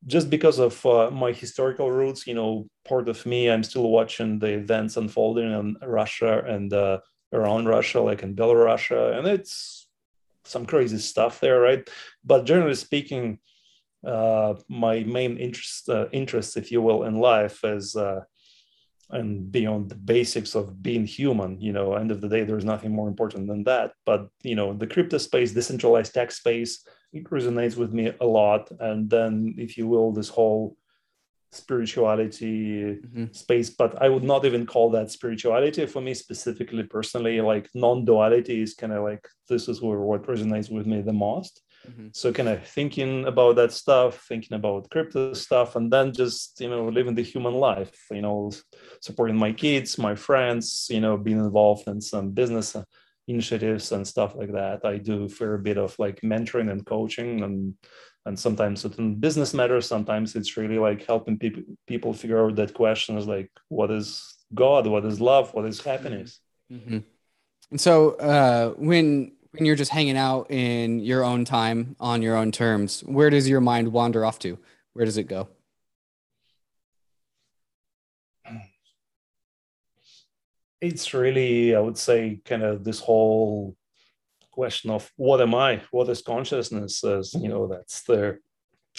just 0.05 0.29
because 0.29 0.59
of 0.59 0.85
uh, 0.85 1.09
my 1.11 1.31
historical 1.31 1.91
roots, 1.91 2.25
you 2.25 2.33
know, 2.33 2.67
part 2.85 3.09
of 3.09 3.25
me, 3.25 3.49
I'm 3.49 3.63
still 3.63 3.89
watching 3.89 4.39
the 4.39 4.47
events 4.47 4.97
unfolding 4.97 5.51
in 5.51 5.77
Russia 5.83 6.43
and 6.45 6.71
uh, 6.73 6.99
around 7.33 7.67
Russia, 7.67 8.01
like 8.01 8.23
in 8.23 8.35
Belarus, 8.35 9.17
and 9.17 9.27
it's 9.27 9.87
some 10.45 10.65
crazy 10.65 10.97
stuff 10.97 11.39
there, 11.39 11.59
right? 11.59 11.87
But 12.23 12.45
generally 12.45 12.75
speaking, 12.75 13.39
uh, 14.05 14.55
my 14.69 15.03
main 15.03 15.37
interest, 15.37 15.89
uh, 15.89 16.07
interest, 16.11 16.57
if 16.57 16.71
you 16.71 16.81
will, 16.81 17.03
in 17.03 17.15
life 17.19 17.63
is 17.63 17.95
uh, 17.95 18.21
and 19.11 19.51
beyond 19.51 19.89
the 19.89 19.95
basics 19.95 20.55
of 20.55 20.83
being 20.83 21.05
human 21.05 21.59
you 21.59 21.73
know 21.73 21.95
end 21.95 22.11
of 22.11 22.21
the 22.21 22.29
day 22.29 22.43
there's 22.43 22.65
nothing 22.65 22.91
more 22.91 23.07
important 23.07 23.47
than 23.47 23.63
that 23.63 23.91
but 24.05 24.27
you 24.43 24.55
know 24.55 24.73
the 24.73 24.87
crypto 24.87 25.17
space 25.17 25.51
decentralized 25.51 26.13
tech 26.13 26.31
space 26.31 26.85
it 27.11 27.23
resonates 27.25 27.75
with 27.75 27.93
me 27.93 28.11
a 28.19 28.25
lot 28.25 28.69
and 28.79 29.09
then 29.09 29.55
if 29.57 29.77
you 29.77 29.87
will 29.87 30.11
this 30.11 30.29
whole 30.29 30.75
spirituality 31.51 32.83
mm-hmm. 32.83 33.25
space 33.31 33.71
but 33.71 33.99
i 34.01 34.07
would 34.07 34.23
not 34.23 34.45
even 34.45 34.65
call 34.65 34.91
that 34.91 35.09
spirituality 35.09 35.85
for 35.87 35.99
me 35.99 36.13
specifically 36.13 36.83
personally 36.83 37.41
like 37.41 37.67
non-duality 37.73 38.61
is 38.61 38.75
kind 38.75 38.93
of 38.93 39.03
like 39.03 39.27
this 39.47 39.67
is 39.67 39.81
where 39.81 39.99
what 39.99 40.27
resonates 40.27 40.71
with 40.71 40.85
me 40.85 41.01
the 41.01 41.13
most 41.13 41.61
Mm-hmm. 41.87 42.07
So 42.13 42.33
kind 42.33 42.49
of 42.49 42.67
thinking 42.67 43.25
about 43.25 43.55
that 43.55 43.71
stuff, 43.71 44.25
thinking 44.27 44.55
about 44.55 44.89
crypto 44.89 45.33
stuff, 45.33 45.75
and 45.75 45.91
then 45.91 46.11
just 46.13 46.59
you 46.59 46.69
know 46.69 46.87
living 46.87 47.15
the 47.15 47.23
human 47.23 47.53
life. 47.53 48.07
You 48.11 48.21
know, 48.21 48.51
supporting 49.01 49.37
my 49.37 49.53
kids, 49.53 49.97
my 49.97 50.15
friends. 50.15 50.87
You 50.89 50.99
know, 50.99 51.17
being 51.17 51.39
involved 51.39 51.87
in 51.87 52.01
some 52.01 52.31
business 52.31 52.75
initiatives 53.29 53.91
and 53.91 54.05
stuff 54.05 54.35
like 54.35 54.51
that. 54.51 54.83
I 54.83 54.97
do 54.97 55.23
a 55.23 55.29
fair 55.29 55.57
bit 55.57 55.77
of 55.77 55.97
like 55.99 56.19
mentoring 56.21 56.71
and 56.71 56.85
coaching, 56.85 57.43
and 57.43 57.75
and 58.25 58.37
sometimes 58.37 58.81
certain 58.81 59.15
business 59.15 59.53
matters. 59.53 59.87
Sometimes 59.87 60.35
it's 60.35 60.57
really 60.57 60.79
like 60.79 61.05
helping 61.05 61.37
people 61.37 61.63
people 61.87 62.13
figure 62.13 62.43
out 62.45 62.55
that 62.55 62.73
question 62.73 63.17
is 63.17 63.27
like, 63.27 63.49
what 63.69 63.91
is 63.91 64.35
God? 64.53 64.87
What 64.87 65.05
is 65.05 65.21
love? 65.21 65.53
What 65.53 65.65
is 65.65 65.81
happiness? 65.81 66.39
Mm-hmm. 66.71 66.99
And 67.71 67.81
so 67.81 68.11
uh, 68.15 68.71
when 68.71 69.31
when 69.51 69.65
you're 69.65 69.75
just 69.75 69.91
hanging 69.91 70.17
out 70.17 70.51
in 70.51 70.99
your 70.99 71.23
own 71.23 71.45
time 71.45 71.95
on 71.99 72.21
your 72.21 72.35
own 72.35 72.51
terms, 72.51 73.01
where 73.01 73.29
does 73.29 73.47
your 73.47 73.61
mind 73.61 73.91
wander 73.91 74.25
off 74.25 74.39
to? 74.39 74.57
Where 74.93 75.05
does 75.05 75.17
it 75.17 75.23
go? 75.23 75.47
It's 80.81 81.13
really, 81.13 81.75
I 81.75 81.79
would 81.79 81.97
say, 81.97 82.41
kind 82.45 82.63
of 82.63 82.83
this 82.83 82.99
whole 82.99 83.75
question 84.51 84.89
of 84.91 85.11
what 85.15 85.41
am 85.41 85.55
I? 85.55 85.81
What 85.91 86.09
is 86.09 86.21
consciousness? 86.21 87.03
As 87.03 87.33
you 87.33 87.49
know, 87.49 87.67
that's 87.67 88.01
there, 88.03 88.39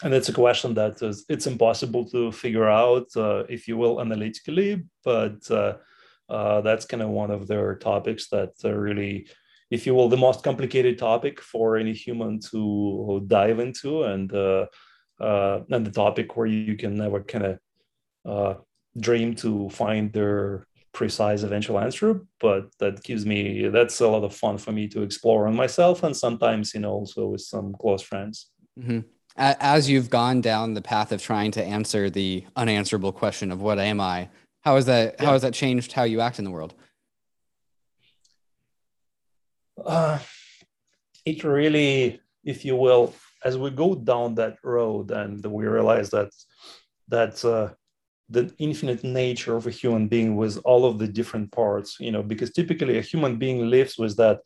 and 0.03 0.13
it's 0.13 0.29
a 0.29 0.35
question 0.35 0.75
that 0.75 1.03
is 1.03 1.25
it's 1.29 1.47
impossible 1.47 2.05
to 2.11 2.33
figure 2.33 2.69
out, 2.69 3.07
uh, 3.17 3.45
if 3.49 3.67
you 3.69 3.77
will, 3.77 4.01
analytically. 4.01 4.85
But 5.05 5.51
uh, 5.51 5.77
uh, 6.29 6.61
that's 6.61 6.87
kind 6.87 7.03
of 7.03 7.09
one 7.11 7.31
of 7.31 7.47
their 7.47 7.77
topics 7.77 8.29
that 8.29 8.53
really 8.63 9.29
if 9.71 9.87
you 9.87 9.95
will, 9.95 10.09
the 10.09 10.17
most 10.17 10.43
complicated 10.43 10.99
topic 10.99 11.41
for 11.41 11.77
any 11.77 11.93
human 11.93 12.41
to 12.41 13.23
dive 13.27 13.61
into, 13.61 14.03
and 14.03 14.33
uh, 14.35 14.67
uh, 15.21 15.61
and 15.71 15.87
the 15.87 15.93
topic 15.93 16.37
where 16.37 16.47
you 16.47 16.77
can 16.77 16.97
never 16.97 17.23
kind 17.23 17.45
of 17.45 17.59
uh, 18.25 18.55
dream 18.99 19.35
to 19.37 19.69
find 19.71 20.13
their 20.13 20.67
precise 20.93 21.43
eventual 21.43 21.79
answer. 21.79 22.23
But 22.41 22.71
that 22.79 23.03
gives 23.03 23.25
me 23.27 23.69
that's 23.69 24.01
a 24.01 24.09
lot 24.09 24.25
of 24.25 24.35
fun 24.35 24.59
for 24.59 24.73
me 24.73 24.89
to 24.89 25.03
explore 25.03 25.47
on 25.47 25.55
myself, 25.55 26.03
and 26.03 26.17
sometimes 26.17 26.75
you 26.75 26.81
know 26.81 26.93
also 26.93 27.27
with 27.27 27.43
some 27.43 27.75
close 27.81 28.03
friends. 28.03 28.51
Mm-hmm. 28.79 29.01
As 29.37 29.89
you've 29.89 30.11
gone 30.11 30.41
down 30.41 30.75
the 30.75 30.83
path 30.83 31.13
of 31.13 31.23
trying 31.23 31.51
to 31.53 31.65
answer 31.65 32.11
the 32.11 32.45
unanswerable 32.57 33.13
question 33.13 33.51
of 33.51 33.63
what 33.63 33.79
am 33.79 34.01
I, 34.01 34.29
how 34.63 34.75
has 34.75 34.87
that 34.87 35.17
yeah. 35.19 35.27
how 35.27 35.33
has 35.33 35.43
that 35.43 35.55
changed 35.55 35.93
how 35.93 36.03
you 36.03 36.21
act 36.21 36.39
in 36.39 36.45
the 36.45 36.51
world? 36.51 36.75
uh, 39.85 40.19
it 41.25 41.45
really, 41.45 42.21
if 42.45 42.65
you 42.65 42.77
will, 42.77 43.15
as 43.45 43.57
we 43.57 43.71
go 43.71 43.95
down 43.95 44.35
that 44.35 44.59
road 44.63 45.11
and 45.11 45.45
we 45.45 45.67
realize 45.67 46.11
that 46.11 46.31
that 47.09 47.45
uh, 47.45 47.71
the 48.31 48.53
infinite 48.59 49.03
nature 49.03 49.57
of 49.57 49.67
a 49.67 49.71
human 49.71 50.07
being 50.07 50.37
with 50.37 50.59
all 50.65 50.85
of 50.85 50.99
the 50.99 51.09
different 51.09 51.51
parts, 51.51 51.97
you 51.99 52.13
know, 52.13 52.23
because 52.23 52.53
typically 52.53 52.99
a 52.99 53.03
human 53.03 53.37
being 53.37 53.69
lives 53.69 53.99
with 53.99 54.17
that 54.17 54.41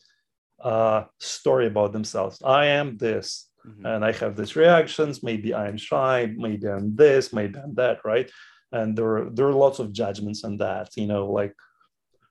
uh, 0.62 1.04
story 1.20 1.66
about 1.66 1.92
themselves. 1.92 2.40
I 2.42 2.66
am 2.66 2.96
this, 2.96 3.50
mm-hmm. 3.66 3.84
and 3.84 4.04
I 4.04 4.12
have 4.12 4.36
these 4.36 4.56
reactions. 4.56 5.22
Maybe 5.22 5.54
I'm 5.54 5.76
shy. 5.76 6.32
Maybe 6.34 6.66
I'm 6.66 6.96
this. 6.96 7.32
Maybe 7.32 7.58
I'm 7.58 7.74
that. 7.74 7.98
Right? 8.04 8.30
And 8.72 8.96
there 8.96 9.18
are, 9.18 9.30
there 9.30 9.46
are 9.46 9.52
lots 9.52 9.78
of 9.78 9.92
judgments 9.92 10.44
on 10.44 10.56
that. 10.58 10.96
You 10.96 11.06
know, 11.06 11.30
like 11.30 11.54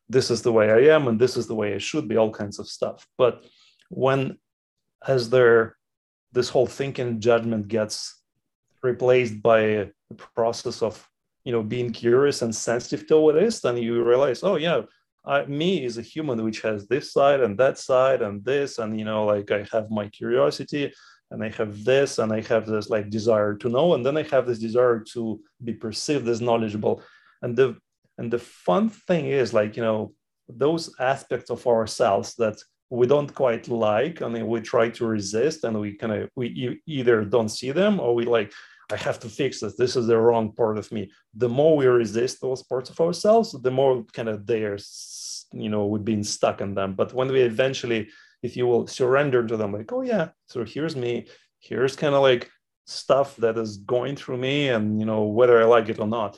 this 0.10 0.32
is 0.32 0.42
the 0.42 0.52
way 0.52 0.72
I 0.72 0.96
am 0.96 1.08
and 1.08 1.20
this 1.20 1.38
is 1.38 1.48
the 1.48 1.56
way 1.56 1.76
I 1.76 1.78
should 1.78 2.08
be, 2.08 2.18
all 2.18 2.32
kinds 2.32 2.60
of 2.60 2.68
stuff. 2.68 3.08
But 3.18 3.46
when 3.90 4.38
as 5.08 5.30
there 5.30 5.78
this 6.32 6.50
whole 6.50 6.66
thinking 6.66 7.20
judgment 7.20 7.68
gets 7.68 8.22
replaced 8.82 9.42
by 9.42 9.60
a 9.60 9.88
process 10.36 10.82
of 10.82 11.08
you 11.44 11.52
know 11.52 11.64
being 11.64 11.92
curious 11.92 12.42
and 12.42 12.56
sensitive 12.56 13.08
to 13.08 13.18
what 13.18 13.38
is, 13.38 13.62
then 13.62 13.78
you 13.78 14.04
realize, 14.04 14.44
oh 14.44 14.56
yeah, 14.56 14.82
I, 15.26 15.46
me 15.46 15.84
is 15.84 15.98
a 15.98 16.02
human 16.02 16.44
which 16.44 16.62
has 16.62 16.88
this 16.88 17.14
side 17.14 17.42
and 17.42 17.58
that 17.58 17.78
side 17.78 18.22
and 18.22 18.44
this, 18.44 18.80
and 18.80 18.98
you 18.98 19.06
know, 19.06 19.26
like 19.26 19.52
I 19.52 19.66
have 19.72 19.90
my 19.90 20.08
curiosity 20.10 20.94
and 21.32 21.44
I 21.44 21.50
have 21.50 21.84
this 21.84 22.20
and 22.20 22.32
I 22.32 22.42
have 22.42 22.66
this 22.66 22.90
like 22.90 23.10
desire 23.10 23.56
to 23.56 23.70
know, 23.70 23.94
and 23.94 24.06
then 24.06 24.18
I 24.18 24.24
have 24.24 24.46
this 24.46 24.60
desire 24.60 25.00
to 25.14 25.42
be 25.64 25.74
perceived 25.74 26.28
as 26.28 26.42
knowledgeable. 26.42 27.02
And 27.42 27.56
the 27.56 27.78
and 28.18 28.32
the 28.32 28.40
fun 28.40 28.90
thing 28.90 29.28
is 29.28 29.54
like, 29.54 29.76
you 29.76 29.84
know, 29.84 30.14
those 30.48 30.94
aspects 31.00 31.50
of 31.50 31.66
ourselves 31.66 32.36
that 32.36 32.58
we 32.90 33.08
don't 33.08 33.34
quite 33.34 33.68
like 33.70 34.22
I 34.22 34.28
mean 34.28 34.46
we 34.48 34.62
try 34.62 34.90
to 34.90 35.06
resist 35.06 35.64
and 35.64 35.80
we 35.80 35.96
kind 35.96 36.14
of 36.14 36.30
we 36.36 36.80
either 36.86 37.26
don't 37.26 37.50
see 37.50 37.72
them 37.72 38.00
or 38.00 38.14
we 38.14 38.26
like 38.26 38.54
I 38.92 38.98
have 38.98 39.20
to 39.20 39.30
fix 39.30 39.60
this. 39.60 39.76
This 39.76 39.96
is 39.96 40.08
the 40.08 40.18
wrong 40.18 40.52
part 40.52 40.78
of 40.78 40.92
me. 40.92 41.12
The 41.36 41.50
more 41.50 41.76
we 41.76 41.86
resist 41.86 42.42
those 42.42 42.64
parts 42.64 42.90
of 42.90 43.00
ourselves, 43.00 43.52
the 43.52 43.72
more 43.72 44.04
kind 44.14 44.30
of 44.30 44.46
they're, 44.46 44.78
you 45.54 45.70
know, 45.70 45.86
we've 45.86 46.06
been 46.06 46.24
stuck 46.24 46.62
in 46.62 46.76
them. 46.76 46.94
But 46.94 47.14
when 47.14 47.30
we 47.32 47.42
eventually, 47.42 48.10
if 48.42 48.58
you 48.58 48.68
will, 48.68 48.88
surrender 48.88 49.46
to 49.46 49.58
them, 49.58 49.72
like, 49.72 49.92
oh 49.94 50.02
yeah, 50.02 50.30
so 50.48 50.64
here's 50.64 50.96
me. 50.96 51.28
Here's 51.60 51.96
kind 51.96 52.14
of 52.14 52.22
like 52.22 52.52
stuff 52.86 53.38
that 53.38 53.58
is 53.58 53.78
going 53.78 54.16
through 54.16 54.38
me, 54.38 54.70
and 54.70 55.00
you 55.00 55.06
know, 55.06 55.24
whether 55.24 55.62
I 55.62 55.66
like 55.66 55.90
it 55.90 56.00
or 56.00 56.08
not, 56.08 56.38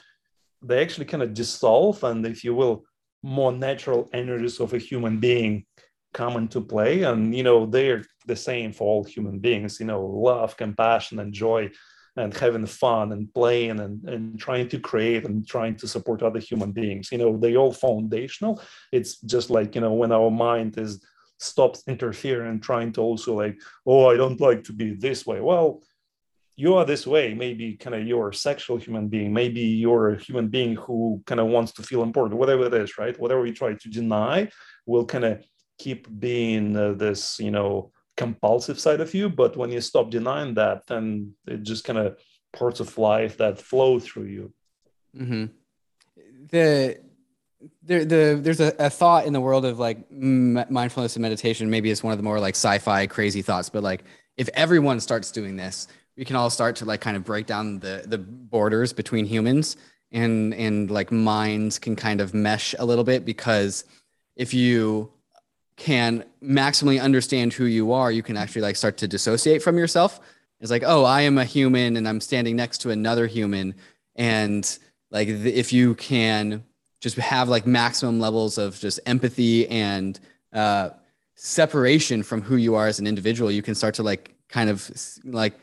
they 0.62 0.82
actually 0.82 1.06
kind 1.06 1.24
of 1.24 1.34
dissolve, 1.34 2.04
and 2.04 2.26
if 2.26 2.44
you 2.44 2.54
will, 2.54 2.86
more 3.24 3.52
natural 3.52 4.08
energies 4.14 4.60
of 4.60 4.74
a 4.74 4.78
human 4.78 5.20
being 5.20 5.66
come 6.14 6.38
into 6.38 6.62
play 6.62 7.04
and 7.04 7.36
you 7.36 7.44
know 7.44 7.66
they're 7.66 8.06
the 8.26 8.36
same 8.36 8.72
for 8.72 8.88
all 8.88 9.04
human 9.04 9.38
beings 9.38 9.82
you 9.82 9.86
know 9.86 10.06
love 10.06 10.56
compassion 10.56 11.20
and 11.20 11.34
joy 11.34 11.70
and 12.18 12.34
having 12.34 12.66
fun 12.66 13.12
and 13.12 13.34
playing 13.34 13.80
and, 13.80 14.04
and 14.08 14.40
trying 14.40 14.70
to 14.70 14.80
create 14.80 15.26
and 15.26 15.48
trying 15.48 15.76
to 15.76 15.88
support 15.88 16.24
other 16.24 16.40
human 16.40 16.72
beings. 16.72 17.12
You 17.12 17.18
know 17.18 17.38
they 17.38 17.56
all 17.56 17.72
foundational. 17.72 18.62
It's 18.92 19.20
just 19.22 19.50
like 19.50 19.76
you 19.76 19.82
know 19.82 19.94
when 19.94 20.12
our 20.12 20.32
mind 20.32 20.78
is 20.78 21.04
stops 21.38 21.84
interfering 21.88 22.62
trying 22.62 22.94
to 22.94 23.02
also 23.02 23.34
like 23.34 23.60
oh 23.86 24.10
i 24.10 24.16
don't 24.16 24.40
like 24.40 24.64
to 24.64 24.74
be 24.74 24.94
this 24.94 25.26
way. 25.26 25.42
Well 25.42 25.82
you 26.58 26.76
are 26.76 26.86
this 26.86 27.06
way. 27.06 27.34
Maybe 27.34 27.76
kind 27.76 27.96
of 27.96 28.08
you're 28.08 28.30
a 28.30 28.34
sexual 28.34 28.78
human 28.78 29.10
being. 29.10 29.34
Maybe 29.34 29.60
you're 29.60 30.12
a 30.12 30.18
human 30.18 30.48
being 30.48 30.76
who 30.76 31.22
kind 31.26 31.42
of 31.42 31.48
wants 31.48 31.74
to 31.74 31.84
feel 31.84 32.02
important. 32.02 32.40
Whatever 32.40 32.68
it 32.68 32.74
is 32.74 32.98
right? 32.98 33.20
Whatever 33.20 33.42
we 33.42 33.52
try 33.52 33.74
to 33.74 33.90
deny 33.90 34.50
will 34.86 35.06
kind 35.06 35.26
of 35.26 35.46
keep 35.78 36.08
being 36.20 36.76
uh, 36.78 36.94
this 36.94 37.40
you 37.40 37.52
know 37.52 37.92
compulsive 38.18 38.80
side 38.80 39.02
of 39.02 39.14
you 39.14 39.30
but 39.30 39.58
when 39.58 39.72
you 39.72 39.82
stop 39.82 40.10
denying 40.10 40.54
that 40.54 40.86
then 40.88 41.34
it 41.48 41.64
just 41.64 41.84
kind 41.84 42.00
of 42.00 42.18
parts 42.54 42.80
of 42.80 42.98
life 42.98 43.38
that 43.38 43.60
flow 43.60 44.00
through 44.00 44.26
you 44.26 44.54
mm-hmm. 45.16 45.46
the 46.50 46.98
there, 47.82 48.06
the, 48.06 48.40
there's 48.42 48.60
a, 48.60 48.74
a, 48.78 48.90
thought 48.90 49.26
in 49.26 49.34
the 49.34 49.42
world 49.42 49.66
of 49.66 49.80
like 49.80 49.98
m- 50.12 50.66
mindfulness 50.70 51.16
and 51.16 51.22
meditation 51.22 51.70
maybe 51.70 51.92
it's 51.92 52.04
one 52.04 52.12
of 52.12 52.18
the 52.18 52.24
more 52.24 52.40
like 52.40 52.56
sci-fi 52.56 53.08
crazy 53.08 53.42
thoughts 53.42 53.70
but 53.70 53.84
like 53.84 54.04
if 54.38 54.50
everyone 54.54 55.00
starts 55.00 55.32
doing 55.32 55.56
this 55.56 55.88
we 56.18 56.24
can 56.24 56.36
all 56.36 56.50
start 56.50 56.76
to 56.78 56.86
like 56.86 57.02
kind 57.02 57.18
of 57.18 57.24
break 57.24 57.46
down 57.46 57.80
the 57.80 58.04
the 58.06 58.18
borders 58.18 58.94
between 58.94 59.26
humans 59.26 59.78
and 60.12 60.54
and 60.54 60.90
like 60.90 61.12
minds 61.12 61.80
can 61.80 61.96
kind 61.96 62.22
of 62.22 62.34
mesh 62.34 62.74
a 62.80 62.86
little 62.86 63.04
bit 63.04 63.26
because 63.26 63.84
if 64.36 64.54
you 64.54 65.12
can 65.78 66.24
maximally 66.42 67.02
understand 67.02 67.54
who 67.54 67.66
you 67.66 67.92
are, 67.92 68.12
you 68.12 68.24
can 68.24 68.38
actually 68.38 68.62
like 68.62 68.76
start 68.76 68.98
to 68.98 69.08
dissociate 69.08 69.62
from 69.62 69.78
yourself. 69.78 70.20
It's 70.62 70.72
like, 70.72 70.84
oh, 70.86 71.04
I 71.04 71.22
am 71.22 71.38
a 71.38 71.46
human 71.46 71.98
and 71.98 72.08
I'm 72.08 72.22
standing 72.22 72.56
next 72.56 72.80
to 72.80 72.92
another 72.92 73.28
human. 73.28 73.76
And 74.16 74.78
like, 75.12 75.28
if 75.28 75.74
you 75.74 75.96
can 75.96 76.64
just 77.02 77.18
have 77.18 77.50
like 77.50 77.68
maximum 77.68 78.20
levels 78.20 78.58
of 78.58 78.80
just 78.80 79.00
empathy 79.06 79.68
and 79.68 80.20
uh, 80.54 80.92
separation 81.36 82.24
from 82.24 82.42
who 82.42 82.56
you 82.56 82.76
are 82.76 82.88
as 82.88 83.00
an 83.00 83.08
individual, 83.08 83.52
you 83.52 83.62
can 83.62 83.76
start 83.76 83.96
to 83.96 84.04
like 84.04 84.34
kind 84.48 84.70
of 84.70 84.90
like, 85.26 85.54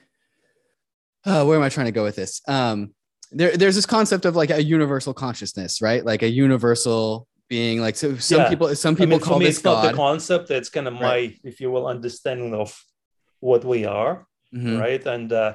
uh, 1.25 1.45
where 1.45 1.57
am 1.57 1.63
I 1.63 1.69
trying 1.71 1.87
to 1.87 1.93
go 1.93 2.05
with 2.05 2.17
this? 2.17 2.43
Um, 2.47 2.95
there, 3.31 3.57
there's 3.57 3.77
this 3.77 3.87
concept 3.87 4.27
of 4.27 4.37
like 4.37 4.51
a 4.51 4.63
universal 4.63 5.15
consciousness, 5.15 5.81
right? 5.81 6.05
Like 6.05 6.23
a 6.23 6.29
universal 6.29 7.27
being 7.57 7.83
like 7.87 7.97
so 8.03 8.09
some 8.17 8.41
yeah. 8.41 8.49
people 8.53 8.69
some 8.75 8.97
people 9.01 9.17
I 9.17 9.19
mean, 9.19 9.27
call 9.29 9.39
me, 9.39 9.45
this 9.45 9.57
it's 9.57 9.63
God. 9.63 9.85
not 9.85 9.91
the 9.91 9.97
concept 10.07 10.51
it's 10.59 10.71
kind 10.77 10.89
of 10.91 10.95
my 10.95 11.17
right. 11.17 11.41
if 11.51 11.61
you 11.61 11.69
will 11.73 11.87
understanding 11.97 12.53
of 12.55 12.69
what 13.49 13.63
we 13.73 13.81
are 14.01 14.15
mm-hmm. 14.55 14.79
right 14.85 15.05
and 15.15 15.29
uh, 15.45 15.53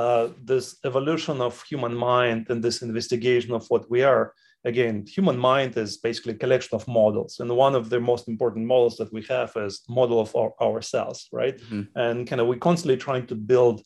uh, 0.00 0.24
this 0.50 0.66
evolution 0.90 1.36
of 1.40 1.52
human 1.72 1.94
mind 2.12 2.42
and 2.50 2.62
this 2.62 2.82
investigation 2.88 3.52
of 3.58 3.64
what 3.72 3.84
we 3.94 4.00
are 4.12 4.24
again 4.70 4.94
human 5.16 5.38
mind 5.50 5.70
is 5.84 5.90
basically 6.08 6.34
a 6.34 6.42
collection 6.42 6.74
of 6.78 6.86
models 7.00 7.32
and 7.40 7.48
one 7.66 7.74
of 7.80 7.84
the 7.92 8.00
most 8.10 8.24
important 8.28 8.64
models 8.74 8.94
that 8.98 9.10
we 9.16 9.22
have 9.34 9.50
is 9.66 9.74
model 9.88 10.18
of 10.20 10.30
our, 10.40 10.52
ourselves 10.68 11.20
right 11.32 11.56
mm-hmm. 11.58 11.84
and 12.02 12.16
kind 12.28 12.40
of 12.42 12.46
we 12.50 12.56
constantly 12.68 12.98
trying 12.98 13.26
to 13.26 13.36
build 13.52 13.76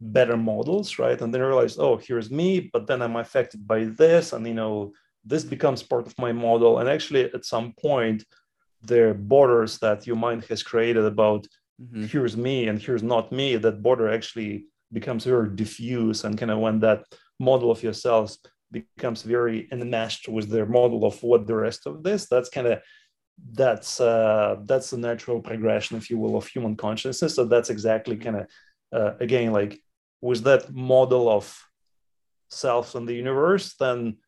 better 0.00 0.38
models 0.52 0.88
right 1.04 1.20
and 1.20 1.30
then 1.32 1.42
realize 1.42 1.76
oh 1.78 1.96
here's 2.06 2.30
me 2.40 2.48
but 2.72 2.86
then 2.86 3.00
i'm 3.02 3.16
affected 3.16 3.60
by 3.72 3.80
this 4.02 4.32
and 4.32 4.46
you 4.46 4.58
know 4.62 4.76
this 5.24 5.44
becomes 5.44 5.82
part 5.82 6.06
of 6.06 6.18
my 6.18 6.32
model. 6.32 6.78
And 6.78 6.88
actually, 6.88 7.24
at 7.32 7.44
some 7.44 7.72
point, 7.80 8.24
the 8.82 9.16
borders 9.18 9.78
that 9.78 10.06
your 10.06 10.16
mind 10.16 10.44
has 10.44 10.62
created 10.62 11.04
about 11.04 11.46
mm-hmm. 11.80 12.04
here's 12.06 12.36
me 12.36 12.68
and 12.68 12.80
here's 12.80 13.02
not 13.02 13.32
me, 13.32 13.56
that 13.56 13.82
border 13.82 14.08
actually 14.12 14.66
becomes 14.92 15.24
very 15.24 15.50
diffuse. 15.54 16.24
And 16.24 16.38
kind 16.38 16.50
of 16.50 16.58
when 16.58 16.80
that 16.80 17.04
model 17.40 17.70
of 17.70 17.82
yourselves 17.82 18.38
becomes 18.70 19.22
very 19.22 19.68
enmeshed 19.72 20.28
with 20.28 20.50
the 20.50 20.66
model 20.66 21.04
of 21.04 21.22
what 21.22 21.46
the 21.46 21.54
rest 21.54 21.86
of 21.86 22.02
this, 22.02 22.26
that's 22.26 22.50
kind 22.50 22.66
of 22.66 22.80
that's 23.52 24.00
uh, 24.00 24.56
that's 24.64 24.90
the 24.90 24.98
natural 24.98 25.40
progression, 25.40 25.96
if 25.96 26.08
you 26.10 26.18
will, 26.18 26.36
of 26.36 26.46
human 26.46 26.76
consciousness. 26.76 27.34
So 27.34 27.44
that's 27.44 27.70
exactly 27.70 28.16
kind 28.16 28.36
of 28.36 28.46
uh, 28.92 29.14
again 29.18 29.52
like 29.52 29.80
with 30.20 30.44
that 30.44 30.72
model 30.72 31.28
of 31.28 31.58
self 32.50 32.94
and 32.94 33.08
the 33.08 33.14
universe, 33.14 33.74
then 33.78 34.18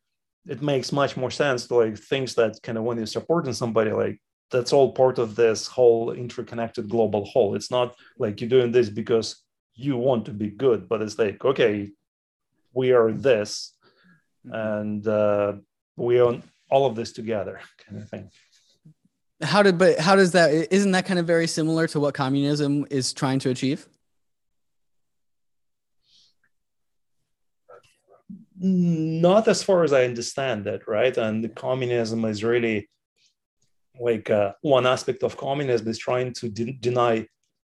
it 0.49 0.63
makes 0.63 0.93
much 0.93 1.17
more 1.17 1.31
sense 1.31 1.67
to 1.67 1.75
like 1.75 1.99
things 1.99 2.35
that 2.35 2.59
kind 2.63 2.79
of 2.79 2.85
when 2.85 2.97
you're 2.97 3.07
supporting 3.07 3.53
somebody 3.53 3.91
like 3.91 4.21
that's 4.51 4.73
all 4.73 4.93
part 4.93 5.19
of 5.19 5.35
this 5.35 5.67
whole 5.67 6.13
interconnected 6.13 6.89
global 6.89 7.25
whole. 7.25 7.57
It's 7.57 7.71
not 7.71 7.97
like 8.17 8.41
you're 8.41 8.51
doing 8.51 8.71
this 8.71 8.89
because 8.89 9.43
you 9.75 9.97
want 9.97 10.25
to 10.25 10.33
be 10.33 10.49
good 10.49 10.89
but 10.89 11.03
it's 11.03 11.19
like 11.19 11.45
okay 11.45 11.91
we 12.73 12.93
are 12.93 13.11
this 13.13 13.75
mm-hmm. 14.47 14.55
and 14.55 15.09
uh, 15.09 15.55
we 15.97 16.21
own 16.21 16.43
all 16.71 16.87
of 16.87 16.95
this 16.95 17.13
together 17.13 17.61
kind 17.87 18.03
of 18.03 18.09
thing. 18.09 18.31
How 19.43 19.63
did 19.63 19.77
but 19.77 19.99
how 19.99 20.17
does 20.17 20.33
that 20.33 20.73
isn't 20.73 20.93
that 20.93 21.07
kind 21.07 21.19
of 21.19 21.27
very 21.27 21.47
similar 21.47 21.87
to 21.89 22.01
what 22.01 22.15
communism 22.15 22.87
is 22.91 23.13
trying 23.13 23.39
to 23.41 23.51
achieve 23.51 23.87
not 28.59 29.49
as 29.49 29.63
far 29.63 29.85
as 29.85 29.93
I 29.93 30.05
understand 30.05 30.67
it, 30.67 30.87
right? 30.87 31.17
And 31.17 31.55
communism 31.55 32.25
is 32.25 32.43
really 32.43 32.89
like 33.99 34.31
uh, 34.31 34.53
one 34.63 34.87
aspect 34.87 35.23
of 35.23 35.37
communism 35.37 35.89
is 35.89 35.99
trying 35.99 36.33
to 36.35 36.49
de- 36.49 36.73
deny 36.73 37.27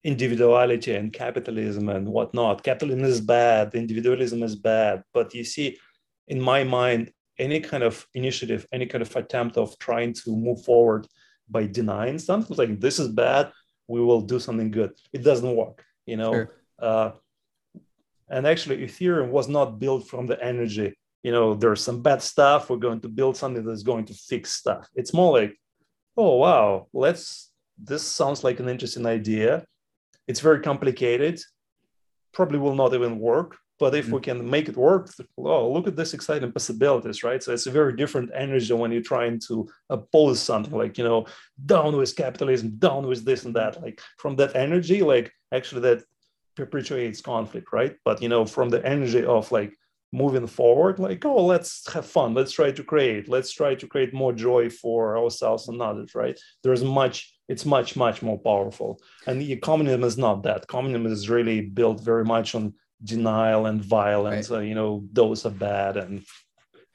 individuality 0.03 0.95
and 0.95 1.11
capitalism 1.11 1.89
and 1.89 2.07
whatnot. 2.07 2.63
Capitalism 2.63 3.03
is 3.03 3.21
bad, 3.21 3.73
individualism 3.75 4.43
is 4.43 4.55
bad. 4.55 5.03
But 5.13 5.33
you 5.33 5.43
see, 5.43 5.77
in 6.27 6.39
my 6.39 6.63
mind, 6.63 7.11
any 7.37 7.59
kind 7.59 7.83
of 7.83 8.05
initiative, 8.13 8.65
any 8.71 8.85
kind 8.85 9.01
of 9.01 9.15
attempt 9.15 9.57
of 9.57 9.77
trying 9.79 10.13
to 10.13 10.35
move 10.35 10.63
forward 10.63 11.07
by 11.49 11.65
denying 11.65 12.19
something 12.19 12.55
like 12.57 12.79
this 12.79 12.99
is 12.99 13.07
bad, 13.07 13.51
we 13.87 14.01
will 14.01 14.21
do 14.21 14.39
something 14.39 14.71
good. 14.71 14.91
It 15.13 15.23
doesn't 15.23 15.55
work, 15.55 15.83
you 16.05 16.17
know. 16.17 16.33
Sure. 16.33 16.49
Uh, 16.77 17.11
and 18.29 18.45
actually, 18.47 18.77
Ethereum 18.77 19.29
was 19.29 19.47
not 19.47 19.79
built 19.79 20.07
from 20.07 20.27
the 20.27 20.41
energy. 20.43 20.93
You 21.23 21.31
know, 21.31 21.53
there's 21.53 21.81
some 21.81 22.01
bad 22.01 22.21
stuff. 22.21 22.69
We're 22.69 22.77
going 22.77 23.01
to 23.01 23.09
build 23.09 23.35
something 23.35 23.63
that's 23.63 23.83
going 23.83 24.05
to 24.05 24.13
fix 24.13 24.53
stuff. 24.53 24.87
It's 24.95 25.13
more 25.13 25.39
like, 25.39 25.57
oh 26.15 26.35
wow, 26.35 26.87
let's. 26.93 27.51
This 27.81 28.03
sounds 28.03 28.43
like 28.43 28.59
an 28.59 28.67
interesting 28.67 29.05
idea. 29.05 29.63
It's 30.27 30.41
very 30.41 30.59
complicated. 30.59 31.39
Probably 32.33 32.59
will 32.59 32.75
not 32.75 32.93
even 32.93 33.19
work. 33.19 33.57
But 33.79 33.95
if 33.95 34.05
mm-hmm. 34.05 34.15
we 34.15 34.21
can 34.21 34.49
make 34.49 34.67
it 34.67 34.75
work, 34.75 35.09
oh, 35.37 35.71
look 35.71 35.87
at 35.87 35.95
this 35.95 36.13
exciting 36.13 36.51
possibilities, 36.51 37.23
right? 37.23 37.41
So 37.41 37.53
it's 37.53 37.65
a 37.65 37.71
very 37.71 37.95
different 37.95 38.29
energy 38.35 38.73
when 38.73 38.91
you're 38.91 39.01
trying 39.01 39.39
to 39.47 39.69
oppose 39.89 40.41
something 40.41 40.77
like, 40.77 40.97
you 40.97 41.05
know, 41.05 41.25
down 41.65 41.95
with 41.95 42.15
capitalism, 42.15 42.71
down 42.77 43.07
with 43.07 43.23
this 43.23 43.45
and 43.45 43.55
that. 43.55 43.81
Like 43.81 44.01
from 44.17 44.35
that 44.35 44.55
energy, 44.55 45.01
like 45.01 45.31
actually 45.53 45.81
that 45.81 46.03
perpetuates 46.59 47.21
conflict, 47.21 47.67
right? 47.71 47.95
But 48.03 48.21
you 48.21 48.29
know, 48.29 48.45
from 48.45 48.69
the 48.69 48.85
energy 48.85 49.23
of 49.25 49.51
like 49.51 49.73
moving 50.11 50.47
forward, 50.47 50.99
like, 50.99 51.23
oh, 51.25 51.45
let's 51.45 51.71
have 51.93 52.05
fun, 52.05 52.33
let's 52.33 52.51
try 52.51 52.71
to 52.71 52.83
create, 52.83 53.29
let's 53.29 53.51
try 53.51 53.75
to 53.75 53.87
create 53.87 54.13
more 54.13 54.33
joy 54.33 54.69
for 54.69 55.17
ourselves 55.17 55.67
and 55.67 55.81
others, 55.81 56.15
right? 56.15 56.37
There's 56.63 56.83
much, 56.83 57.33
it's 57.47 57.65
much, 57.65 57.95
much 57.95 58.21
more 58.21 58.39
powerful. 58.39 58.99
And 59.27 59.41
the 59.41 59.55
communism 59.57 60.03
is 60.03 60.17
not 60.17 60.43
that. 60.43 60.67
Communism 60.67 61.05
is 61.05 61.29
really 61.29 61.61
built 61.61 62.01
very 62.01 62.25
much 62.25 62.55
on 62.55 62.73
denial 63.03 63.67
and 63.67 63.81
violence. 63.81 64.49
Right. 64.49 64.57
Uh, 64.57 64.61
you 64.61 64.75
know, 64.75 65.05
those 65.13 65.45
are 65.45 65.51
bad 65.51 65.97
and 65.97 66.25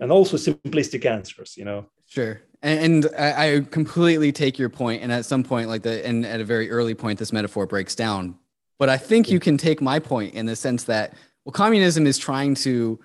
and 0.01 0.11
also 0.11 0.37
simplistic 0.37 1.07
answers, 1.07 1.57
you 1.57 1.65
know. 1.65 1.87
Sure. 2.07 2.43
And, 2.63 3.05
and 3.05 3.15
I, 3.17 3.31
I 3.47 3.61
completely 3.61 4.33
take 4.33 4.59
your 4.59 4.69
point. 4.69 5.03
And 5.03 5.13
at 5.13 5.25
some 5.25 5.45
point, 5.45 5.69
like 5.69 5.83
the 5.83 6.05
and 6.05 6.27
at 6.27 6.41
a 6.41 6.45
very 6.45 6.69
early 6.69 6.95
point, 6.95 7.19
this 7.21 7.33
metaphor 7.33 7.67
breaks 7.67 7.95
down 7.95 8.37
but 8.79 8.89
I 8.89 8.97
think 8.97 9.31
you 9.31 9.41
can 9.41 9.57
take 9.57 9.81
my 9.81 9.99
point 9.99 10.35
in 10.35 10.47
the 10.47 10.57
sense 10.57 10.85
that, 10.85 11.15
well, 11.45 11.53
communism 11.53 12.07
is 12.07 12.19
trying 12.19 12.55
to 12.57 12.99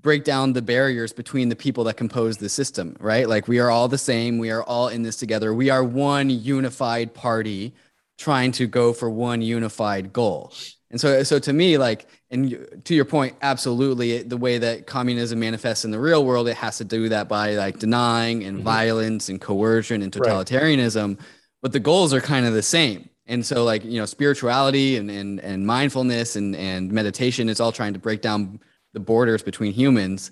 break 0.00 0.24
down 0.24 0.52
the 0.52 0.62
barriers 0.62 1.12
between 1.12 1.48
the 1.48 1.56
people 1.56 1.82
that 1.84 1.96
compose 1.96 2.36
the 2.36 2.48
system, 2.48 2.96
right? 3.00 3.28
Like 3.28 3.48
we 3.48 3.58
are 3.58 3.70
all 3.70 3.88
the 3.88 3.98
same. 3.98 4.38
We 4.38 4.50
are 4.50 4.62
all 4.62 4.88
in 4.88 5.02
this 5.02 5.16
together. 5.16 5.52
We 5.52 5.68
are 5.70 5.82
one 5.82 6.30
unified 6.30 7.12
party 7.12 7.74
trying 8.16 8.52
to 8.52 8.66
go 8.66 8.92
for 8.92 9.10
one 9.10 9.42
unified 9.42 10.12
goal. 10.12 10.52
And 10.90 11.00
so, 11.00 11.24
so 11.24 11.40
to 11.40 11.52
me, 11.52 11.76
like, 11.76 12.06
and 12.30 12.80
to 12.84 12.94
your 12.94 13.04
point, 13.04 13.34
absolutely, 13.42 14.22
the 14.22 14.36
way 14.36 14.58
that 14.58 14.86
communism 14.86 15.40
manifests 15.40 15.84
in 15.84 15.90
the 15.90 15.98
real 15.98 16.24
world, 16.24 16.46
it 16.46 16.56
has 16.56 16.78
to 16.78 16.84
do 16.84 17.08
that 17.08 17.28
by 17.28 17.54
like 17.54 17.80
denying 17.80 18.44
and 18.44 18.58
mm-hmm. 18.58 18.64
violence 18.64 19.28
and 19.28 19.40
coercion 19.40 20.02
and 20.02 20.12
totalitarianism. 20.12 21.08
Right. 21.08 21.26
But 21.62 21.72
the 21.72 21.80
goals 21.80 22.14
are 22.14 22.20
kind 22.20 22.46
of 22.46 22.54
the 22.54 22.62
same. 22.62 23.08
And 23.26 23.44
so, 23.44 23.64
like, 23.64 23.84
you 23.84 23.98
know, 23.98 24.06
spirituality 24.06 24.96
and 24.96 25.10
and 25.10 25.40
and 25.40 25.66
mindfulness 25.66 26.36
and 26.36 26.54
and 26.56 26.92
meditation 26.92 27.48
is 27.48 27.60
all 27.60 27.72
trying 27.72 27.92
to 27.92 27.98
break 27.98 28.20
down 28.20 28.60
the 28.92 29.00
borders 29.00 29.42
between 29.42 29.72
humans. 29.72 30.30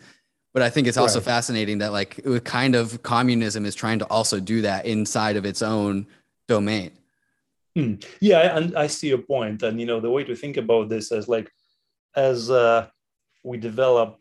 But 0.53 0.63
I 0.63 0.71
think 0.71 0.87
it's 0.87 0.97
also 0.97 1.19
right. 1.19 1.25
fascinating 1.25 1.79
that 1.79 1.93
like 1.93 2.25
kind 2.45 2.77
of 2.77 3.03
communism 3.03 3.67
is 3.67 3.75
trying 3.75 3.99
to 3.99 4.07
also 4.07 4.39
do 4.39 4.63
that 4.63 4.87
inside 4.87 5.37
of 5.37 5.45
its 5.45 5.63
own 5.63 6.07
domain. 6.47 6.93
Hmm. 7.75 7.95
Yeah, 8.21 8.57
and 8.57 8.77
I 8.77 8.87
see 8.87 9.09
your. 9.09 9.25
And 9.29 9.81
you 9.81 9.87
know, 9.87 9.99
the 9.99 10.11
way 10.11 10.23
to 10.25 10.37
think 10.37 10.57
about 10.57 10.89
this 10.89 11.11
is 11.11 11.27
like 11.27 11.51
as 12.15 12.51
uh, 12.51 12.87
we 13.43 13.59
develop 13.59 14.21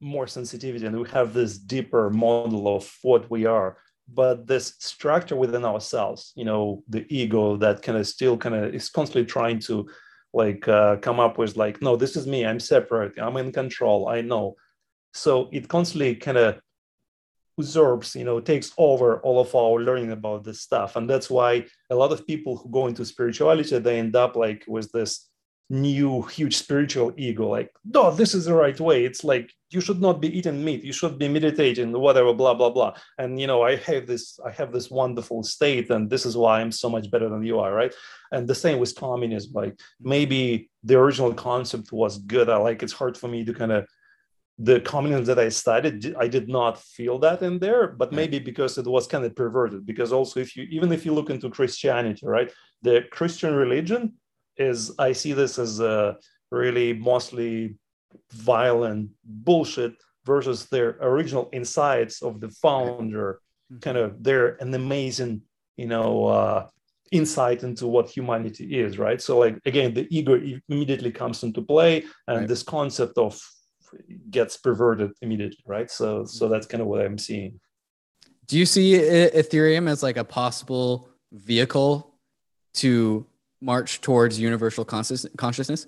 more 0.00 0.26
sensitivity 0.26 0.86
and 0.86 0.98
we 0.98 1.08
have 1.08 1.32
this 1.32 1.58
deeper 1.58 2.10
model 2.10 2.76
of 2.76 2.96
what 3.02 3.30
we 3.30 3.46
are, 3.46 3.78
but 4.12 4.46
this 4.46 4.74
structure 4.78 5.36
within 5.36 5.64
ourselves, 5.64 6.32
you 6.36 6.44
know, 6.44 6.82
the 6.88 7.06
ego 7.08 7.56
that 7.56 7.82
kind 7.82 7.98
of 7.98 8.06
still 8.06 8.36
kind 8.36 8.54
of 8.54 8.74
is 8.74 8.90
constantly 8.90 9.24
trying 9.24 9.58
to 9.60 9.88
like 10.32 10.66
uh, 10.68 10.96
come 10.96 11.20
up 11.20 11.38
with 11.38 11.56
like, 11.56 11.80
no, 11.80 11.96
this 11.96 12.16
is 12.16 12.26
me. 12.26 12.44
I'm 12.44 12.60
separate. 12.60 13.18
I'm 13.18 13.36
in 13.36 13.52
control. 13.52 14.08
I 14.08 14.20
know. 14.20 14.56
So 15.12 15.48
it 15.52 15.68
constantly 15.68 16.16
kind 16.16 16.36
of 16.36 16.60
usurps, 17.56 18.16
you 18.16 18.24
know, 18.24 18.40
takes 18.40 18.72
over 18.76 19.20
all 19.20 19.40
of 19.40 19.54
our 19.54 19.80
learning 19.80 20.10
about 20.12 20.44
this 20.44 20.60
stuff. 20.60 20.96
And 20.96 21.08
that's 21.08 21.30
why 21.30 21.66
a 21.88 21.94
lot 21.94 22.12
of 22.12 22.26
people 22.26 22.56
who 22.56 22.68
go 22.68 22.88
into 22.88 23.04
spirituality, 23.04 23.78
they 23.78 23.98
end 23.98 24.16
up 24.16 24.36
like 24.36 24.64
with 24.66 24.90
this 24.92 25.28
new 25.70 26.22
huge 26.22 26.56
spiritual 26.56 27.12
ego, 27.16 27.48
like, 27.48 27.70
no, 27.84 28.10
this 28.10 28.34
is 28.34 28.44
the 28.44 28.54
right 28.54 28.78
way. 28.78 29.04
It's 29.04 29.24
like 29.24 29.50
you 29.70 29.80
should 29.80 30.00
not 30.00 30.20
be 30.20 30.36
eating 30.36 30.64
meat, 30.64 30.84
you 30.84 30.92
should 30.92 31.18
be 31.18 31.28
meditating, 31.28 31.92
whatever, 31.92 32.32
blah, 32.34 32.54
blah, 32.54 32.70
blah. 32.70 32.94
And 33.18 33.40
you 33.40 33.46
know, 33.46 33.62
I 33.62 33.76
have 33.76 34.06
this, 34.06 34.38
I 34.44 34.50
have 34.52 34.72
this 34.72 34.90
wonderful 34.90 35.42
state, 35.42 35.90
and 35.90 36.10
this 36.10 36.26
is 36.26 36.36
why 36.36 36.60
I'm 36.60 36.72
so 36.72 36.88
much 36.88 37.10
better 37.10 37.28
than 37.28 37.42
you 37.42 37.60
are, 37.60 37.72
right? 37.72 37.94
And 38.30 38.46
the 38.46 38.54
same 38.54 38.78
with 38.78 38.94
communism. 38.94 39.52
Like 39.54 39.78
maybe 40.00 40.70
the 40.82 40.98
original 40.98 41.34
concept 41.34 41.92
was 41.92 42.18
good. 42.18 42.48
I 42.48 42.56
like 42.56 42.82
it's 42.82 42.92
hard 42.92 43.16
for 43.16 43.28
me 43.28 43.44
to 43.44 43.54
kind 43.54 43.72
of 43.72 43.86
the 44.58 44.80
communism 44.80 45.24
that 45.24 45.38
I 45.38 45.48
studied, 45.48 46.14
I 46.16 46.28
did 46.28 46.48
not 46.48 46.80
feel 46.80 47.18
that 47.20 47.42
in 47.42 47.58
there, 47.58 47.88
but 47.88 48.12
maybe 48.12 48.38
because 48.38 48.78
it 48.78 48.86
was 48.86 49.06
kind 49.06 49.24
of 49.24 49.34
perverted. 49.34 49.84
Because 49.84 50.12
also, 50.12 50.38
if 50.38 50.56
you 50.56 50.64
even 50.70 50.92
if 50.92 51.04
you 51.04 51.12
look 51.12 51.30
into 51.30 51.50
Christianity, 51.50 52.24
right, 52.24 52.52
the 52.82 53.04
Christian 53.10 53.54
religion 53.54 54.14
is 54.56 54.92
I 54.98 55.12
see 55.12 55.32
this 55.32 55.58
as 55.58 55.80
a 55.80 56.16
really 56.50 56.92
mostly 56.92 57.76
violent 58.32 59.10
bullshit 59.24 59.94
versus 60.24 60.66
their 60.66 60.96
original 61.00 61.48
insights 61.52 62.22
of 62.22 62.40
the 62.40 62.48
founder, 62.48 63.40
mm-hmm. 63.70 63.80
kind 63.80 63.98
of 63.98 64.22
their 64.22 64.56
an 64.62 64.72
amazing, 64.74 65.42
you 65.76 65.86
know, 65.86 66.26
uh, 66.26 66.66
insight 67.12 67.62
into 67.62 67.86
what 67.86 68.08
humanity 68.08 68.80
is, 68.80 68.98
right? 68.98 69.20
So, 69.20 69.38
like 69.38 69.58
again, 69.66 69.94
the 69.94 70.06
ego 70.10 70.40
immediately 70.68 71.12
comes 71.12 71.42
into 71.42 71.62
play, 71.62 72.04
and 72.28 72.38
right. 72.38 72.48
this 72.48 72.62
concept 72.62 73.18
of 73.18 73.40
gets 74.30 74.56
perverted 74.56 75.12
immediately, 75.22 75.64
right? 75.66 75.90
So 75.90 76.24
so 76.24 76.48
that's 76.48 76.66
kind 76.66 76.80
of 76.80 76.86
what 76.88 77.04
I'm 77.04 77.18
seeing. 77.18 77.60
Do 78.46 78.58
you 78.58 78.66
see 78.66 78.92
Ethereum 78.92 79.88
as 79.88 80.02
like 80.02 80.18
a 80.18 80.24
possible 80.24 81.08
vehicle 81.32 82.14
to 82.74 83.26
march 83.64 84.00
towards 84.00 84.38
universal 84.38 84.84
consciousness? 84.84 85.86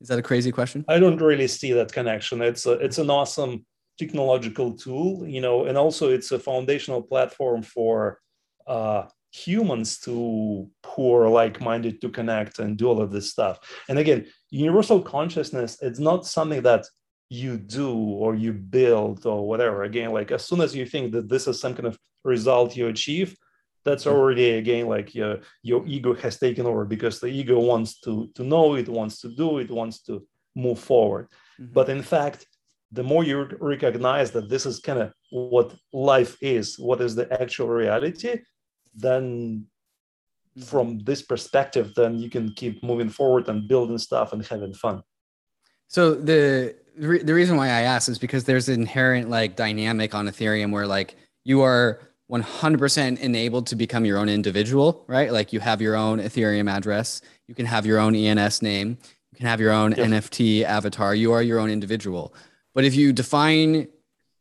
Is 0.00 0.08
that 0.08 0.18
a 0.18 0.22
crazy 0.22 0.52
question? 0.52 0.84
I 0.88 0.98
don't 0.98 1.20
really 1.20 1.48
see 1.48 1.72
that 1.72 1.92
connection. 1.92 2.42
It's 2.42 2.66
a, 2.66 2.72
it's 2.72 2.98
an 2.98 3.10
awesome 3.10 3.64
technological 3.98 4.72
tool, 4.72 5.26
you 5.26 5.40
know, 5.40 5.66
and 5.66 5.76
also 5.76 6.10
it's 6.10 6.32
a 6.32 6.38
foundational 6.38 7.02
platform 7.02 7.62
for 7.62 8.18
uh, 8.66 9.04
humans 9.32 9.98
to 10.00 10.68
who 10.86 11.14
are 11.14 11.28
like-minded 11.28 12.00
to 12.00 12.08
connect 12.10 12.58
and 12.58 12.76
do 12.76 12.86
all 12.86 13.00
of 13.00 13.10
this 13.10 13.30
stuff 13.30 13.58
and 13.88 13.98
again 13.98 14.26
universal 14.50 15.00
consciousness 15.00 15.78
it's 15.80 15.98
not 15.98 16.26
something 16.26 16.60
that 16.60 16.84
you 17.30 17.56
do 17.56 17.96
or 17.96 18.34
you 18.34 18.52
build 18.52 19.24
or 19.24 19.48
whatever 19.48 19.84
again 19.84 20.10
like 20.12 20.30
as 20.30 20.44
soon 20.44 20.60
as 20.60 20.76
you 20.76 20.84
think 20.84 21.12
that 21.12 21.30
this 21.30 21.46
is 21.46 21.58
some 21.58 21.74
kind 21.74 21.86
of 21.86 21.98
result 22.24 22.76
you 22.76 22.88
achieve 22.88 23.34
that's 23.84 24.06
already 24.06 24.50
again 24.52 24.86
like 24.86 25.14
your, 25.14 25.38
your 25.62 25.84
ego 25.86 26.14
has 26.14 26.38
taken 26.38 26.66
over 26.66 26.84
because 26.84 27.20
the 27.20 27.26
ego 27.26 27.58
wants 27.58 28.00
to 28.00 28.30
to 28.34 28.42
know 28.44 28.74
it 28.74 28.88
wants 28.88 29.20
to 29.20 29.28
do 29.28 29.58
it 29.58 29.70
wants 29.70 30.02
to 30.02 30.26
move 30.54 30.78
forward 30.78 31.28
mm-hmm. 31.60 31.72
but 31.72 31.88
in 31.88 32.02
fact 32.02 32.46
the 32.92 33.02
more 33.02 33.24
you 33.24 33.48
recognize 33.60 34.30
that 34.30 34.50
this 34.50 34.66
is 34.66 34.78
kind 34.78 35.00
of 35.00 35.12
what 35.30 35.74
life 35.92 36.36
is 36.40 36.78
what 36.78 37.00
is 37.00 37.14
the 37.14 37.40
actual 37.40 37.68
reality 37.68 38.40
then 38.94 39.66
mm-hmm. 40.56 40.62
from 40.62 40.98
this 41.00 41.22
perspective 41.22 41.92
then 41.96 42.18
you 42.18 42.30
can 42.30 42.52
keep 42.54 42.82
moving 42.82 43.08
forward 43.08 43.48
and 43.48 43.68
building 43.68 43.98
stuff 43.98 44.32
and 44.32 44.46
having 44.46 44.74
fun 44.74 45.02
so 45.88 46.14
the 46.14 46.74
the 46.96 47.34
reason 47.34 47.56
why 47.56 47.66
i 47.66 47.82
ask 47.82 48.08
is 48.08 48.18
because 48.18 48.44
there's 48.44 48.68
an 48.68 48.80
inherent 48.80 49.30
like 49.30 49.56
dynamic 49.56 50.14
on 50.14 50.28
ethereum 50.28 50.70
where 50.70 50.86
like 50.86 51.16
you 51.44 51.62
are 51.62 52.00
100% 52.32 53.20
enabled 53.20 53.66
to 53.66 53.76
become 53.76 54.04
your 54.04 54.18
own 54.18 54.28
individual 54.28 55.04
right 55.06 55.32
like 55.32 55.52
you 55.52 55.60
have 55.60 55.82
your 55.82 55.94
own 55.94 56.18
ethereum 56.18 56.70
address 56.70 57.20
you 57.46 57.54
can 57.54 57.66
have 57.66 57.84
your 57.84 57.98
own 57.98 58.14
ens 58.14 58.62
name 58.62 58.96
you 59.30 59.36
can 59.36 59.46
have 59.46 59.60
your 59.60 59.72
own 59.72 59.92
nft 59.92 60.62
avatar 60.64 61.14
you 61.14 61.32
are 61.32 61.42
your 61.42 61.58
own 61.58 61.70
individual 61.70 62.34
but 62.74 62.84
if 62.84 62.94
you 62.94 63.12
define 63.12 63.86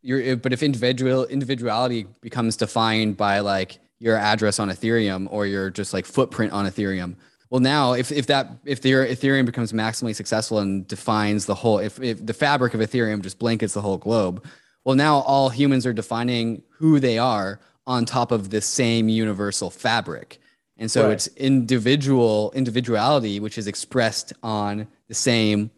your 0.01 0.37
but 0.37 0.53
if 0.53 0.63
individual 0.63 1.25
individuality 1.25 2.07
becomes 2.21 2.55
defined 2.55 3.17
by 3.17 3.39
like 3.39 3.79
your 4.01 4.17
address 4.17 4.59
on 4.59 4.69
Ethereum 4.69 5.27
or 5.29 5.45
your 5.45 5.69
just 5.69 5.93
like 5.93 6.05
footprint 6.05 6.51
on 6.51 6.65
Ethereum. 6.65 7.15
Well, 7.51 7.61
now 7.61 7.93
if, 7.93 8.11
if 8.11 8.25
that 8.27 8.49
if 8.65 8.81
the 8.81 8.91
Ethereum 8.91 9.45
becomes 9.45 9.73
maximally 9.73 10.15
successful 10.15 10.57
and 10.57 10.87
defines 10.87 11.45
the 11.45 11.53
whole, 11.53 11.77
if, 11.77 12.01
if 12.01 12.25
the 12.25 12.33
fabric 12.33 12.73
of 12.73 12.79
Ethereum 12.79 13.21
just 13.21 13.37
blankets 13.37 13.75
the 13.75 13.81
whole 13.81 13.97
globe, 13.97 14.43
well, 14.85 14.95
now 14.95 15.19
all 15.19 15.49
humans 15.49 15.85
are 15.85 15.93
defining 15.93 16.63
who 16.71 16.99
they 16.99 17.19
are 17.19 17.59
on 17.91 18.05
top 18.05 18.31
of 18.31 18.49
the 18.49 18.61
same 18.61 19.09
universal 19.09 19.69
fabric. 19.69 20.39
And 20.77 20.89
so 20.89 21.03
right. 21.03 21.11
it's 21.11 21.27
individual 21.35 22.51
individuality, 22.55 23.41
which 23.41 23.57
is 23.57 23.67
expressed 23.67 24.31
on 24.41 24.87
the 25.09 25.13
same 25.13 25.69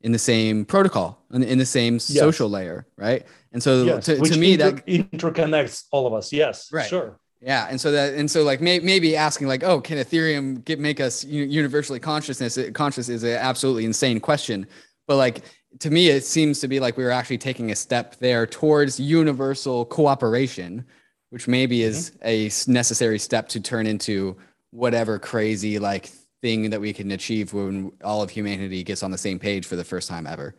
in 0.00 0.10
the 0.10 0.18
same 0.18 0.64
protocol 0.64 1.24
in, 1.32 1.44
in 1.44 1.58
the 1.58 1.64
same 1.64 1.94
yes. 1.94 2.18
social 2.18 2.48
layer, 2.48 2.84
right? 2.96 3.24
And 3.52 3.62
so 3.62 3.84
yes. 3.84 4.06
to, 4.06 4.16
to 4.16 4.36
me 4.36 4.54
inter- 4.54 4.72
that 4.72 4.86
interconnects 4.86 5.84
all 5.92 6.08
of 6.08 6.12
us. 6.12 6.32
Yes, 6.32 6.72
right. 6.72 6.88
sure. 6.88 7.20
Yeah, 7.40 7.68
and 7.70 7.80
so 7.80 7.92
that 7.92 8.14
and 8.14 8.28
so 8.28 8.42
like 8.42 8.60
may, 8.60 8.80
maybe 8.80 9.16
asking 9.16 9.46
like, 9.46 9.62
oh, 9.62 9.80
can 9.80 9.98
Ethereum 9.98 10.64
get 10.64 10.80
make 10.80 11.00
us 11.00 11.24
universally 11.24 12.00
consciousness 12.00 12.58
conscious 12.74 13.08
is 13.08 13.22
an 13.22 13.36
absolutely 13.36 13.84
insane 13.84 14.18
question, 14.18 14.66
but 15.06 15.16
like 15.16 15.42
to 15.78 15.90
me 15.90 16.08
it 16.08 16.24
seems 16.24 16.58
to 16.60 16.68
be 16.68 16.80
like 16.80 16.96
we 16.96 17.04
were 17.04 17.10
actually 17.10 17.38
taking 17.38 17.70
a 17.70 17.76
step 17.76 18.16
there 18.18 18.46
towards 18.46 18.98
universal 18.98 19.84
cooperation, 19.84 20.84
which 21.32 21.48
maybe 21.48 21.78
mm-hmm. 21.78 21.88
is 21.88 22.12
a 22.22 22.70
necessary 22.70 23.18
step 23.18 23.48
to 23.48 23.58
turn 23.58 23.86
into 23.86 24.36
whatever 24.70 25.18
crazy 25.18 25.78
like 25.78 26.10
thing 26.42 26.68
that 26.68 26.80
we 26.80 26.92
can 26.92 27.10
achieve 27.10 27.54
when 27.54 27.90
all 28.04 28.20
of 28.20 28.28
humanity 28.28 28.82
gets 28.82 29.02
on 29.02 29.10
the 29.10 29.16
same 29.16 29.38
page 29.38 29.64
for 29.64 29.74
the 29.74 29.82
first 29.82 30.10
time 30.10 30.26
ever. 30.26 30.54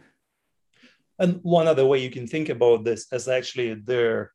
And 1.19 1.39
one 1.43 1.67
other 1.67 1.85
way 1.85 1.99
you 1.99 2.09
can 2.09 2.25
think 2.25 2.49
about 2.49 2.83
this 2.83 3.05
is 3.11 3.27
actually 3.27 3.75
there 3.75 4.31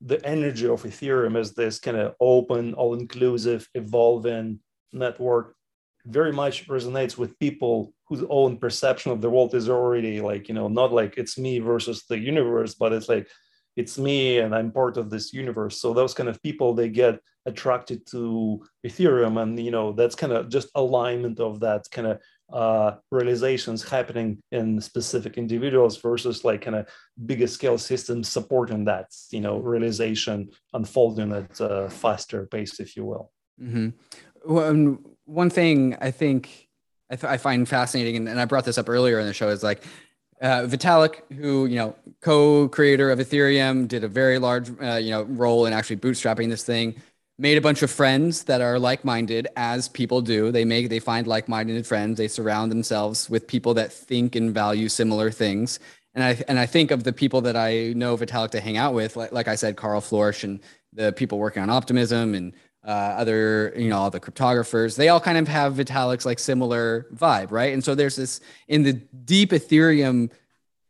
the 0.00 0.24
energy 0.26 0.66
of 0.66 0.82
Ethereum 0.82 1.36
is 1.36 1.52
this 1.52 1.78
kind 1.78 1.98
of 1.98 2.14
open, 2.18 2.72
all 2.72 2.94
inclusive, 2.94 3.68
evolving 3.74 4.60
network 4.94 5.56
very 6.06 6.32
much 6.32 6.68
resonates 6.68 7.18
with 7.18 7.38
people 7.38 7.92
whose 8.06 8.24
own 8.30 8.56
perception 8.56 9.12
of 9.12 9.20
the 9.20 9.28
world 9.28 9.54
is 9.54 9.68
already 9.68 10.22
like, 10.22 10.48
you 10.48 10.54
know, 10.54 10.68
not 10.68 10.90
like 10.90 11.18
it's 11.18 11.38
me 11.38 11.58
versus 11.58 12.04
the 12.08 12.18
universe, 12.18 12.74
but 12.74 12.94
it's 12.94 13.10
like 13.10 13.28
it's 13.76 13.98
me 13.98 14.38
and 14.38 14.54
I'm 14.54 14.70
part 14.70 14.96
of 14.96 15.10
this 15.10 15.32
universe. 15.32 15.80
So 15.80 15.92
those 15.92 16.14
kind 16.14 16.28
of 16.28 16.42
people 16.42 16.74
they 16.74 16.88
get 16.88 17.20
attracted 17.46 18.06
to 18.06 18.62
Ethereum, 18.86 19.40
and 19.40 19.58
you 19.58 19.70
know 19.70 19.92
that's 19.92 20.14
kind 20.14 20.32
of 20.32 20.48
just 20.48 20.68
alignment 20.74 21.40
of 21.40 21.60
that 21.60 21.86
kind 21.90 22.06
of 22.06 22.20
uh, 22.52 22.96
realizations 23.10 23.82
happening 23.88 24.38
in 24.52 24.80
specific 24.80 25.38
individuals 25.38 25.96
versus 25.96 26.44
like 26.44 26.62
kind 26.62 26.76
of 26.76 26.86
bigger 27.24 27.46
scale 27.46 27.78
systems 27.78 28.28
supporting 28.28 28.84
that 28.84 29.06
you 29.30 29.40
know 29.40 29.58
realization 29.58 30.50
unfolding 30.74 31.32
at 31.32 31.60
a 31.60 31.88
faster 31.88 32.46
pace, 32.46 32.78
if 32.78 32.96
you 32.96 33.04
will. 33.04 33.32
Mm-hmm. 33.60 33.88
Well, 34.44 34.98
one 35.24 35.50
thing 35.50 35.96
I 36.00 36.10
think 36.10 36.68
I, 37.10 37.16
th- 37.16 37.30
I 37.30 37.36
find 37.36 37.68
fascinating, 37.68 38.16
and, 38.16 38.28
and 38.28 38.40
I 38.40 38.44
brought 38.44 38.64
this 38.64 38.78
up 38.78 38.88
earlier 38.88 39.18
in 39.18 39.26
the 39.26 39.34
show, 39.34 39.48
is 39.48 39.62
like 39.62 39.82
uh, 40.42 40.62
Vitalik, 40.66 41.22
who 41.32 41.66
you 41.66 41.76
know, 41.76 41.94
co-creator 42.20 43.10
of 43.10 43.18
Ethereum, 43.20 43.86
did 43.86 44.04
a 44.04 44.08
very 44.08 44.38
large 44.38 44.70
uh, 44.82 44.96
you 44.96 45.10
know 45.10 45.22
role 45.22 45.66
in 45.66 45.72
actually 45.72 45.96
bootstrapping 45.96 46.50
this 46.50 46.64
thing. 46.64 46.94
made 47.38 47.56
a 47.56 47.60
bunch 47.60 47.82
of 47.82 47.90
friends 47.90 48.44
that 48.44 48.60
are 48.60 48.78
like-minded 48.78 49.48
as 49.56 49.88
people 49.88 50.20
do 50.20 50.52
they 50.52 50.64
make 50.64 50.88
they 50.90 51.00
find 51.00 51.26
like-minded 51.26 51.86
friends 51.86 52.18
they 52.18 52.28
surround 52.28 52.70
themselves 52.70 53.30
with 53.30 53.46
people 53.46 53.72
that 53.74 53.90
think 53.92 54.36
and 54.36 54.52
value 54.52 54.88
similar 54.88 55.30
things 55.30 55.80
and 56.14 56.22
i 56.22 56.30
and 56.46 56.58
i 56.58 56.66
think 56.66 56.90
of 56.90 57.04
the 57.04 57.12
people 57.12 57.40
that 57.40 57.56
i 57.56 57.92
know 57.94 58.16
vitalik 58.16 58.50
to 58.50 58.60
hang 58.60 58.76
out 58.76 58.92
with 58.92 59.16
like, 59.16 59.32
like 59.32 59.48
i 59.48 59.54
said 59.54 59.76
Karl 59.76 60.00
Floersch 60.00 60.44
and 60.44 60.60
the 60.92 61.12
people 61.12 61.38
working 61.38 61.62
on 61.62 61.70
optimism 61.70 62.34
and 62.34 62.52
uh, 62.84 62.90
other 62.90 63.72
you 63.76 63.88
know 63.88 63.98
all 63.98 64.10
the 64.10 64.20
cryptographers 64.20 64.96
they 64.96 65.08
all 65.08 65.20
kind 65.20 65.38
of 65.38 65.46
have 65.46 65.74
vitalik's 65.74 66.26
like 66.26 66.38
similar 66.38 67.06
vibe 67.14 67.50
right 67.50 67.72
and 67.72 67.84
so 67.84 67.94
there's 67.94 68.16
this 68.16 68.40
in 68.68 68.82
the 68.82 68.92
deep 68.92 69.50
ethereum 69.50 70.30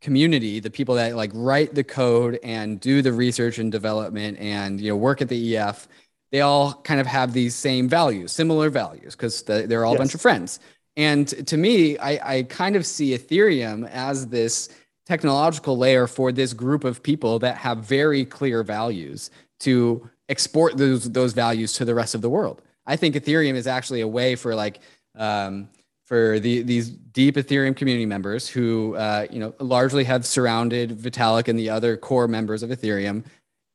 community 0.01 0.59
the 0.59 0.71
people 0.71 0.95
that 0.95 1.15
like 1.15 1.31
write 1.35 1.75
the 1.75 1.85
code 1.85 2.39
and 2.43 2.81
do 2.81 3.03
the 3.03 3.13
research 3.13 3.59
and 3.59 3.71
development 3.71 4.39
and 4.39 4.81
you 4.81 4.91
know 4.91 4.97
work 4.97 5.21
at 5.21 5.29
the 5.29 5.57
ef 5.57 5.87
they 6.33 6.41
all 6.41 6.73
kind 6.73 6.99
of 6.99 7.07
have 7.07 7.33
these 7.35 7.55
same 7.55 7.89
values, 7.89 8.33
similar 8.33 8.71
values, 8.71 9.15
because 9.15 9.43
they're 9.43 9.85
all 9.85 9.93
yes. 9.93 9.99
a 9.99 10.03
bunch 10.03 10.15
of 10.15 10.21
friends. 10.21 10.61
And 10.97 11.29
to 11.47 11.57
me, 11.57 11.99
I, 11.99 12.37
I 12.39 12.43
kind 12.45 12.75
of 12.75 12.85
see 12.87 13.17
Ethereum 13.17 13.89
as 13.91 14.27
this 14.27 14.71
technological 15.07 15.77
layer 15.77 16.07
for 16.07 16.33
this 16.33 16.55
group 16.55 16.85
of 16.85 17.03
people 17.03 17.39
that 17.41 17.57
have 17.59 17.79
very 17.79 18.25
clear 18.25 18.63
values 18.63 19.31
to 19.61 20.09
export 20.33 20.77
those 20.77 21.03
those 21.19 21.33
values 21.45 21.71
to 21.79 21.85
the 21.85 21.95
rest 21.95 22.13
of 22.17 22.23
the 22.25 22.33
world. 22.37 22.57
I 22.93 22.97
think 22.97 23.15
Ethereum 23.15 23.55
is 23.63 23.67
actually 23.77 24.01
a 24.01 24.09
way 24.19 24.35
for 24.43 24.55
like 24.65 24.81
um, 25.27 25.69
for 26.05 26.41
the, 26.41 26.63
these 26.63 26.89
deep 26.91 27.35
Ethereum 27.37 27.77
community 27.77 28.07
members 28.07 28.49
who 28.49 28.97
uh, 28.97 29.27
you 29.31 29.39
know 29.43 29.55
largely 29.77 30.05
have 30.13 30.23
surrounded 30.27 30.87
Vitalik 31.05 31.47
and 31.49 31.59
the 31.59 31.71
other 31.77 31.97
core 31.97 32.29
members 32.39 32.63
of 32.65 32.71
Ethereum, 32.71 33.25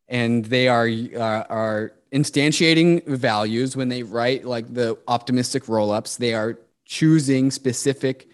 and 0.08 0.46
they 0.46 0.68
are 0.68 0.88
uh, 1.16 1.44
are 1.64 1.94
instantiating 2.12 3.06
values 3.08 3.76
when 3.76 3.90
they 3.90 4.04
write 4.04 4.46
like 4.46 4.74
the 4.74 4.98
optimistic 5.08 5.64
rollups 5.66 6.18
they 6.18 6.34
are 6.34 6.58
choosing 6.86 7.52
specific 7.52 8.30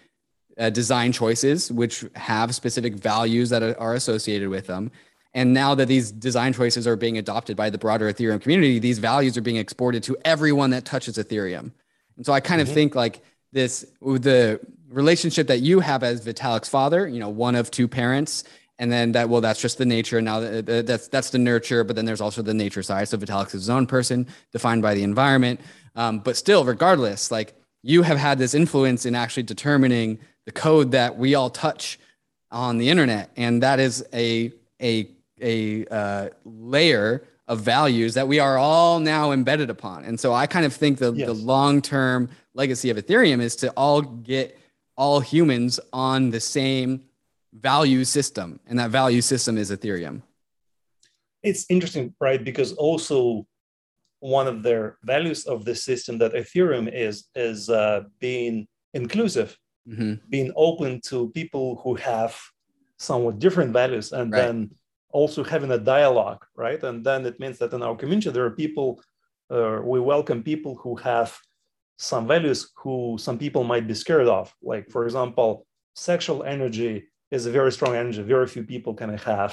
uh, 0.58 0.70
design 0.70 1.10
choices 1.10 1.72
which 1.72 2.04
have 2.14 2.54
specific 2.54 2.94
values 2.94 3.50
that 3.50 3.62
are 3.86 3.94
associated 3.94 4.48
with 4.48 4.68
them 4.68 4.92
and 5.34 5.52
now 5.52 5.74
that 5.74 5.88
these 5.88 6.12
design 6.12 6.52
choices 6.52 6.86
are 6.86 6.96
being 6.96 7.18
adopted 7.18 7.56
by 7.56 7.68
the 7.70 7.78
broader 7.78 8.12
ethereum 8.12 8.40
community 8.40 8.78
these 8.78 8.98
values 8.98 9.36
are 9.36 9.42
being 9.42 9.56
exported 9.56 10.02
to 10.02 10.16
everyone 10.24 10.70
that 10.70 10.84
touches 10.84 11.16
ethereum. 11.16 11.72
And 12.16 12.24
so 12.24 12.32
i 12.32 12.40
kind 12.40 12.60
mm-hmm. 12.60 12.70
of 12.70 12.74
think 12.74 12.94
like 12.94 13.22
this 13.52 13.86
the 14.00 14.60
relationship 14.88 15.48
that 15.48 15.60
you 15.60 15.80
have 15.80 16.02
as 16.02 16.24
vitalik's 16.24 16.68
father 16.68 17.08
you 17.08 17.18
know 17.18 17.28
one 17.28 17.54
of 17.54 17.70
two 17.70 17.88
parents 17.88 18.44
and 18.78 18.90
then 18.90 19.12
that 19.12 19.28
well 19.28 19.40
that's 19.40 19.60
just 19.60 19.78
the 19.78 19.86
nature 19.86 20.20
now 20.20 20.40
that, 20.40 20.86
that's 20.86 21.08
that's 21.08 21.30
the 21.30 21.38
nurture 21.38 21.84
but 21.84 21.96
then 21.96 22.04
there's 22.04 22.20
also 22.20 22.42
the 22.42 22.54
nature 22.54 22.82
side. 22.82 23.08
So 23.08 23.18
vitalik's 23.18 23.52
his 23.52 23.70
own 23.70 23.86
person 23.86 24.26
defined 24.52 24.82
by 24.82 24.94
the 24.94 25.02
environment. 25.02 25.60
Um, 25.94 26.18
but 26.18 26.36
still 26.36 26.64
regardless 26.64 27.30
like 27.30 27.54
you 27.82 28.02
have 28.02 28.18
had 28.18 28.38
this 28.38 28.54
influence 28.54 29.06
in 29.06 29.14
actually 29.14 29.44
determining 29.44 30.18
the 30.46 30.52
code 30.52 30.92
that 30.92 31.16
we 31.16 31.34
all 31.34 31.50
touch 31.50 31.98
on 32.50 32.78
the 32.78 32.90
internet. 32.90 33.30
And 33.36 33.62
that 33.62 33.78
is 33.78 34.04
a 34.12 34.52
a 34.82 35.08
a 35.40 35.84
uh, 35.86 36.28
layer 36.44 37.26
of 37.46 37.60
values 37.60 38.14
that 38.14 38.26
we 38.26 38.38
are 38.38 38.56
all 38.56 39.00
now 39.00 39.32
embedded 39.32 39.68
upon 39.68 40.04
and 40.04 40.18
so 40.18 40.32
i 40.32 40.46
kind 40.46 40.64
of 40.64 40.72
think 40.72 40.98
the, 40.98 41.12
yes. 41.12 41.26
the 41.26 41.34
long-term 41.34 42.28
legacy 42.54 42.88
of 42.90 42.96
ethereum 42.96 43.40
is 43.40 43.54
to 43.56 43.70
all 43.70 44.00
get 44.00 44.58
all 44.96 45.20
humans 45.20 45.80
on 45.92 46.30
the 46.30 46.40
same 46.40 47.04
value 47.54 48.04
system, 48.04 48.60
and 48.66 48.78
that 48.78 48.90
value 48.90 49.20
system 49.20 49.56
is 49.56 49.70
Ethereum. 49.70 50.22
It's 51.42 51.66
interesting, 51.68 52.14
right? 52.20 52.42
Because 52.42 52.72
also 52.72 53.46
one 54.20 54.46
of 54.46 54.62
their 54.62 54.98
values 55.04 55.44
of 55.46 55.64
the 55.64 55.74
system 55.74 56.18
that 56.18 56.32
Ethereum 56.32 56.92
is 56.92 57.28
is 57.34 57.68
uh, 57.68 58.02
being 58.18 58.66
inclusive, 58.94 59.56
mm-hmm. 59.88 60.14
being 60.28 60.52
open 60.56 61.00
to 61.08 61.30
people 61.30 61.80
who 61.82 61.94
have 61.94 62.36
somewhat 62.98 63.38
different 63.38 63.72
values, 63.72 64.12
and 64.12 64.32
right. 64.32 64.40
then 64.40 64.70
also 65.14 65.44
having 65.44 65.70
a 65.70 65.78
dialogue, 65.78 66.44
right? 66.56 66.82
And 66.82 67.06
then 67.06 67.24
it 67.24 67.38
means 67.38 67.56
that 67.58 67.72
in 67.72 67.82
our 67.82 67.96
community 67.96 68.30
there 68.30 68.44
are 68.44 68.62
people. 68.64 69.00
Uh, 69.50 69.78
we 69.92 70.00
welcome 70.00 70.42
people 70.42 70.74
who 70.82 70.96
have 70.96 71.30
some 71.98 72.26
values 72.26 72.60
who 72.82 73.16
some 73.18 73.38
people 73.38 73.62
might 73.62 73.86
be 73.86 73.94
scared 73.94 74.26
of. 74.26 74.52
Like, 74.62 74.90
for 74.90 75.04
example, 75.04 75.66
sexual 75.94 76.42
energy 76.42 76.94
is 77.30 77.46
a 77.46 77.52
very 77.52 77.70
strong 77.70 77.94
energy. 77.94 78.22
Very 78.22 78.48
few 78.48 78.64
people 78.64 78.94
can 78.94 79.16
have 79.18 79.52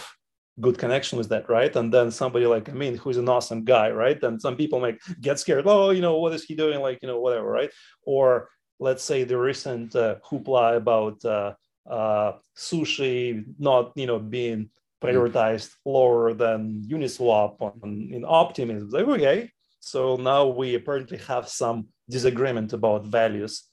good 0.60 0.78
connection 0.78 1.18
with 1.20 1.30
that, 1.30 1.50
right? 1.50 1.74
And 1.76 1.94
then 1.94 2.10
somebody 2.10 2.48
like 2.48 2.68
I 2.70 2.74
mean, 2.74 2.98
who's 2.98 3.18
an 3.18 3.30
awesome 3.30 3.64
guy, 3.64 3.92
right? 3.92 4.22
And 4.24 4.42
some 4.42 4.56
people 4.56 4.80
might 4.80 4.98
get 5.22 5.40
scared. 5.40 5.68
Oh, 5.68 5.92
you 5.92 6.02
know, 6.02 6.18
what 6.18 6.34
is 6.34 6.44
he 6.44 6.56
doing? 6.56 6.80
Like, 6.80 7.00
you 7.02 7.08
know, 7.08 7.20
whatever, 7.20 7.50
right? 7.60 7.72
Or 8.04 8.50
let's 8.80 9.04
say 9.04 9.24
the 9.24 9.38
recent 9.38 9.96
uh, 9.96 10.16
hoopla 10.28 10.78
about 10.78 11.24
uh, 11.24 11.54
uh, 11.90 12.32
sushi 12.58 13.44
not, 13.60 13.92
you 13.96 14.08
know, 14.08 14.20
being 14.20 14.70
prioritized 15.04 15.72
lower 15.86 16.34
than 16.34 16.84
Uniswap 16.88 17.62
on, 17.62 18.10
in 18.12 18.24
Optimism. 18.26 18.90
Like, 18.90 19.08
okay, 19.08 19.50
so 19.80 20.16
now 20.16 20.48
we 20.48 20.76
apparently 20.76 21.18
have 21.20 21.48
some 21.48 21.88
disagreement 22.10 22.74
about 22.74 23.06
values. 23.06 23.64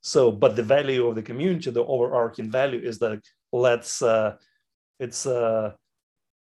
So, 0.00 0.30
but 0.30 0.54
the 0.54 0.62
value 0.62 1.06
of 1.08 1.16
the 1.16 1.22
community, 1.22 1.70
the 1.70 1.84
overarching 1.84 2.50
value 2.50 2.80
is 2.80 2.98
that 3.00 3.20
let's 3.52 4.02
uh, 4.02 4.36
it's 5.00 5.26
uh, 5.26 5.72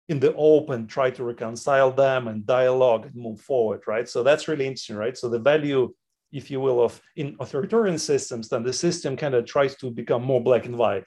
in 0.10 0.20
the 0.20 0.34
open 0.36 0.88
try 0.88 1.10
to 1.10 1.24
reconcile 1.24 1.92
them 1.92 2.28
and 2.28 2.46
dialogue 2.46 3.06
and 3.06 3.16
move 3.16 3.40
forward 3.40 3.82
right 3.88 4.10
so 4.10 4.24
that's 4.24 4.48
really 4.48 4.68
interesting 4.68 4.98
right 4.98 5.18
so 5.18 5.30
the 5.30 5.40
value 5.40 5.94
if 6.32 6.52
you 6.52 6.60
will 6.60 6.84
of 6.84 7.02
in 7.16 7.36
authoritarian 7.40 7.98
systems 7.98 8.50
then 8.50 8.64
the 8.64 8.74
system 8.74 9.16
kind 9.16 9.34
of 9.34 9.46
tries 9.46 9.76
to 9.76 9.90
become 9.90 10.24
more 10.24 10.44
black 10.44 10.66
and 10.66 10.78
white 10.78 11.06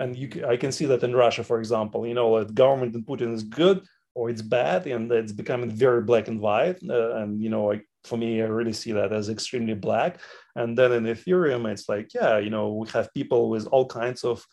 and 0.00 0.16
you 0.16 0.28
i 0.48 0.56
can 0.56 0.72
see 0.72 0.86
that 0.86 1.04
in 1.04 1.14
russia 1.14 1.44
for 1.44 1.58
example 1.58 2.06
you 2.06 2.14
know 2.14 2.42
the 2.42 2.52
government 2.52 2.94
in 2.94 3.04
putin 3.04 3.32
is 3.32 3.44
good 3.44 3.78
or 4.14 4.28
it's 4.28 4.42
bad 4.42 4.86
and 4.86 5.10
it's 5.12 5.32
becoming 5.32 5.70
very 5.70 6.02
black 6.02 6.28
and 6.28 6.40
white. 6.40 6.78
Uh, 6.88 7.16
and 7.16 7.40
you 7.40 7.48
know 7.48 7.78
for 8.04 8.16
me 8.16 8.42
i 8.42 8.46
really 8.46 8.72
see 8.72 8.92
that 8.92 9.12
as 9.12 9.28
extremely 9.28 9.74
black. 9.74 10.18
And 10.56 10.76
then 10.76 10.92
in 10.92 11.04
ethereum 11.04 11.70
it's 11.70 11.88
like 11.88 12.12
yeah 12.14 12.38
you 12.38 12.50
know 12.50 12.72
we 12.74 12.88
have 12.90 13.14
people 13.14 13.50
with 13.50 13.66
all 13.68 13.86
kinds 13.86 14.24
of 14.24 14.44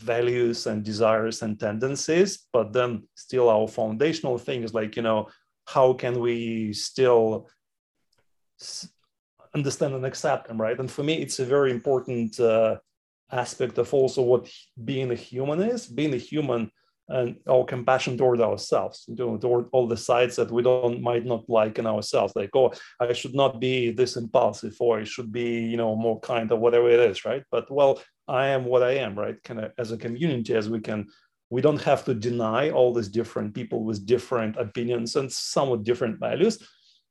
values 0.00 0.66
and 0.66 0.84
desires 0.84 1.42
and 1.42 1.58
tendencies 1.58 2.46
but 2.52 2.72
then 2.72 3.02
still 3.16 3.48
our 3.48 3.66
foundational 3.66 4.38
thing 4.38 4.62
is 4.62 4.72
like 4.72 4.94
you 4.94 5.02
know 5.02 5.26
how 5.66 5.92
can 5.92 6.20
we 6.20 6.72
still 6.72 7.48
understand 9.54 9.94
and 9.94 10.06
accept 10.06 10.46
them 10.46 10.60
right? 10.60 10.78
And 10.78 10.90
for 10.90 11.02
me 11.02 11.14
it's 11.22 11.38
a 11.38 11.44
very 11.44 11.70
important 11.70 12.38
uh, 12.38 12.76
aspect 13.30 13.78
of 13.78 13.92
also 13.92 14.22
what 14.22 14.50
being 14.84 15.10
a 15.10 15.14
human 15.14 15.60
is 15.60 15.86
being 15.86 16.14
a 16.14 16.18
human 16.18 16.70
and 17.08 17.36
our 17.48 17.64
compassion 17.64 18.18
toward 18.18 18.40
ourselves, 18.40 19.04
you 19.08 19.14
know, 19.14 19.38
toward 19.38 19.66
all 19.72 19.86
the 19.86 19.96
sides 19.96 20.36
that 20.36 20.50
we 20.50 20.62
don't 20.62 21.00
might 21.00 21.24
not 21.24 21.48
like 21.48 21.78
in 21.78 21.86
ourselves. 21.86 22.34
Like, 22.36 22.50
oh, 22.54 22.72
I 23.00 23.14
should 23.14 23.34
not 23.34 23.60
be 23.60 23.90
this 23.90 24.16
impulsive, 24.16 24.76
or 24.78 25.00
I 25.00 25.04
should 25.04 25.32
be, 25.32 25.60
you 25.60 25.78
know, 25.78 25.96
more 25.96 26.20
kind 26.20 26.52
or 26.52 26.58
whatever 26.58 26.90
it 26.90 27.00
is, 27.00 27.24
right? 27.24 27.42
But 27.50 27.70
well, 27.70 28.02
I 28.26 28.48
am 28.48 28.66
what 28.66 28.82
I 28.82 28.96
am, 28.96 29.18
right? 29.18 29.42
Kind 29.42 29.60
of 29.60 29.72
as 29.78 29.90
a 29.90 29.96
community, 29.96 30.54
as 30.54 30.68
we 30.68 30.80
can, 30.80 31.08
we 31.48 31.62
don't 31.62 31.80
have 31.80 32.04
to 32.04 32.14
deny 32.14 32.70
all 32.70 32.92
these 32.92 33.08
different 33.08 33.54
people 33.54 33.84
with 33.84 34.04
different 34.04 34.56
opinions 34.56 35.16
and 35.16 35.32
somewhat 35.32 35.84
different 35.84 36.20
values 36.20 36.58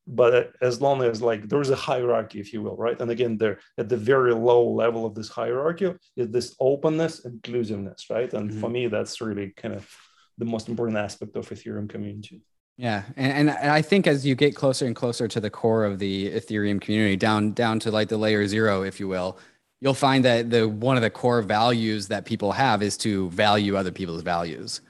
but 0.08 0.54
as 0.62 0.82
long 0.82 1.04
as 1.04 1.22
like 1.22 1.48
there's 1.50 1.70
a 1.70 1.76
hierarchy 1.76 2.40
if 2.40 2.54
you 2.54 2.62
will 2.62 2.78
right? 2.78 3.00
And 3.00 3.12
again 3.12 3.38
they're 3.38 3.60
at 3.78 3.90
the 3.90 3.98
very 3.98 4.34
low 4.34 4.68
level 4.70 5.06
of 5.06 5.14
this 5.14 5.30
hierarchy 5.30 5.94
is 6.16 6.30
this 6.30 6.56
openness 6.60 7.26
inclusiveness 7.26 8.10
right? 8.10 8.34
And 8.34 8.50
mm-hmm. 8.50 8.60
for 8.62 8.70
me 8.70 8.88
that's 8.88 9.20
really 9.22 9.50
kind 9.50 9.74
of 9.74 9.90
the 10.38 10.46
most 10.46 10.70
important 10.70 10.98
aspect 10.98 11.36
of 11.36 11.50
ethereum 11.50 11.90
community. 11.90 12.42
Yeah 12.78 13.04
and, 13.16 13.50
and 13.50 13.72
i 13.72 13.82
think 13.82 14.06
as 14.06 14.26
you 14.26 14.36
get 14.36 14.56
closer 14.56 14.86
and 14.86 14.96
closer 14.96 15.28
to 15.28 15.40
the 15.40 15.50
core 15.50 15.84
of 15.84 16.00
the 16.00 16.32
ethereum 16.32 16.80
community 16.80 17.16
down 17.16 17.52
down 17.54 17.80
to 17.80 17.92
like 17.92 18.08
the 18.08 18.18
layer 18.18 18.48
zero 18.48 18.84
if 18.84 19.00
you 19.00 19.08
will 19.08 19.40
you'll 19.82 19.94
find 19.94 20.24
that 20.26 20.50
the 20.50 20.68
one 20.68 20.96
of 20.96 21.02
the 21.02 21.10
core 21.10 21.42
values 21.42 22.08
that 22.08 22.26
people 22.26 22.52
have 22.52 22.84
is 22.84 22.96
to 22.98 23.30
value 23.32 23.76
other 23.76 23.92
people's 23.92 24.22
values 24.22 24.82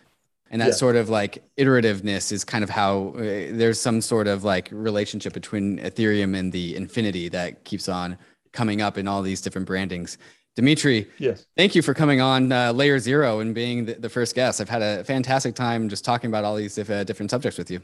and 0.51 0.61
that 0.61 0.67
yeah. 0.67 0.73
sort 0.73 0.95
of 0.95 1.09
like 1.09 1.43
iterativeness 1.57 2.31
is 2.31 2.43
kind 2.43 2.63
of 2.63 2.69
how 2.69 3.09
uh, 3.15 3.21
there's 3.51 3.79
some 3.79 4.01
sort 4.01 4.27
of 4.27 4.43
like 4.43 4.69
relationship 4.71 5.33
between 5.33 5.79
ethereum 5.79 6.37
and 6.37 6.51
the 6.51 6.75
infinity 6.75 7.29
that 7.29 7.63
keeps 7.63 7.89
on 7.89 8.17
coming 8.53 8.81
up 8.81 8.97
in 8.97 9.07
all 9.07 9.21
these 9.21 9.41
different 9.41 9.67
brandings. 9.67 10.17
Dmitry 10.55 11.07
yes. 11.19 11.45
thank 11.55 11.75
you 11.75 11.83
for 11.83 11.93
coming 11.93 12.19
on 12.19 12.51
uh, 12.51 12.71
layer 12.73 12.97
zero 12.97 13.41
and 13.41 13.53
being 13.53 13.85
the, 13.85 13.93
the, 13.93 14.09
first 14.09 14.33
guest. 14.33 14.59
I've 14.59 14.69
had 14.69 14.81
a 14.81 15.03
fantastic 15.03 15.53
time 15.53 15.87
just 15.87 16.03
talking 16.03 16.31
about 16.31 16.43
all 16.43 16.55
these 16.55 16.77
uh, 16.79 17.03
different 17.03 17.29
subjects 17.29 17.59
with 17.59 17.69
you. 17.69 17.79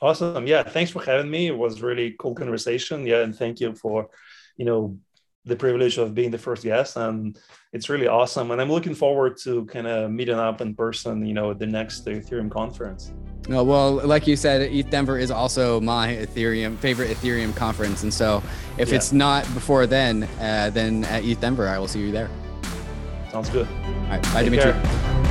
Awesome. 0.00 0.46
Yeah 0.46 0.62
thanks 0.62 0.90
for 0.90 1.04
having 1.04 1.30
me. 1.30 1.48
It 1.48 1.56
was 1.56 1.82
really 1.82 2.16
cool 2.18 2.34
conversation. 2.34 3.06
Yeah 3.06 3.22
and 3.22 3.36
thank 3.36 3.60
you 3.60 3.74
for 3.74 4.08
you 4.56 4.64
know 4.64 4.98
the 5.46 5.56
privilege 5.56 5.96
of 5.96 6.14
being 6.14 6.30
the 6.30 6.38
first 6.38 6.64
guest, 6.64 6.96
and 6.96 7.38
it's 7.72 7.88
really 7.88 8.08
awesome. 8.08 8.50
And 8.50 8.60
I'm 8.60 8.70
looking 8.70 8.94
forward 8.94 9.36
to 9.38 9.64
kind 9.66 9.86
of 9.86 10.10
meeting 10.10 10.34
up 10.34 10.60
in 10.60 10.74
person, 10.74 11.24
you 11.24 11.34
know, 11.34 11.52
at 11.52 11.58
the 11.58 11.66
next 11.66 12.04
Ethereum 12.04 12.50
conference. 12.50 13.12
No, 13.48 13.62
well, 13.62 13.92
like 13.92 14.26
you 14.26 14.34
said, 14.34 14.68
ETHDenver 14.70 15.20
is 15.20 15.30
also 15.30 15.80
my 15.80 16.08
Ethereum 16.14 16.76
favorite 16.78 17.10
Ethereum 17.16 17.54
conference, 17.54 18.02
and 18.02 18.12
so 18.12 18.42
if 18.76 18.88
yeah. 18.88 18.96
it's 18.96 19.12
not 19.12 19.44
before 19.54 19.86
then, 19.86 20.24
uh, 20.40 20.70
then 20.70 21.04
at 21.04 21.22
ETHDenver, 21.22 21.68
I 21.68 21.78
will 21.78 21.88
see 21.88 22.00
you 22.00 22.10
there. 22.10 22.28
Sounds 23.30 23.48
good. 23.50 23.68
All 23.68 23.92
right, 24.08 24.22
bye, 24.22 24.42
Take 24.42 24.50
Dmitry. 24.50 24.72
Care. 24.72 25.25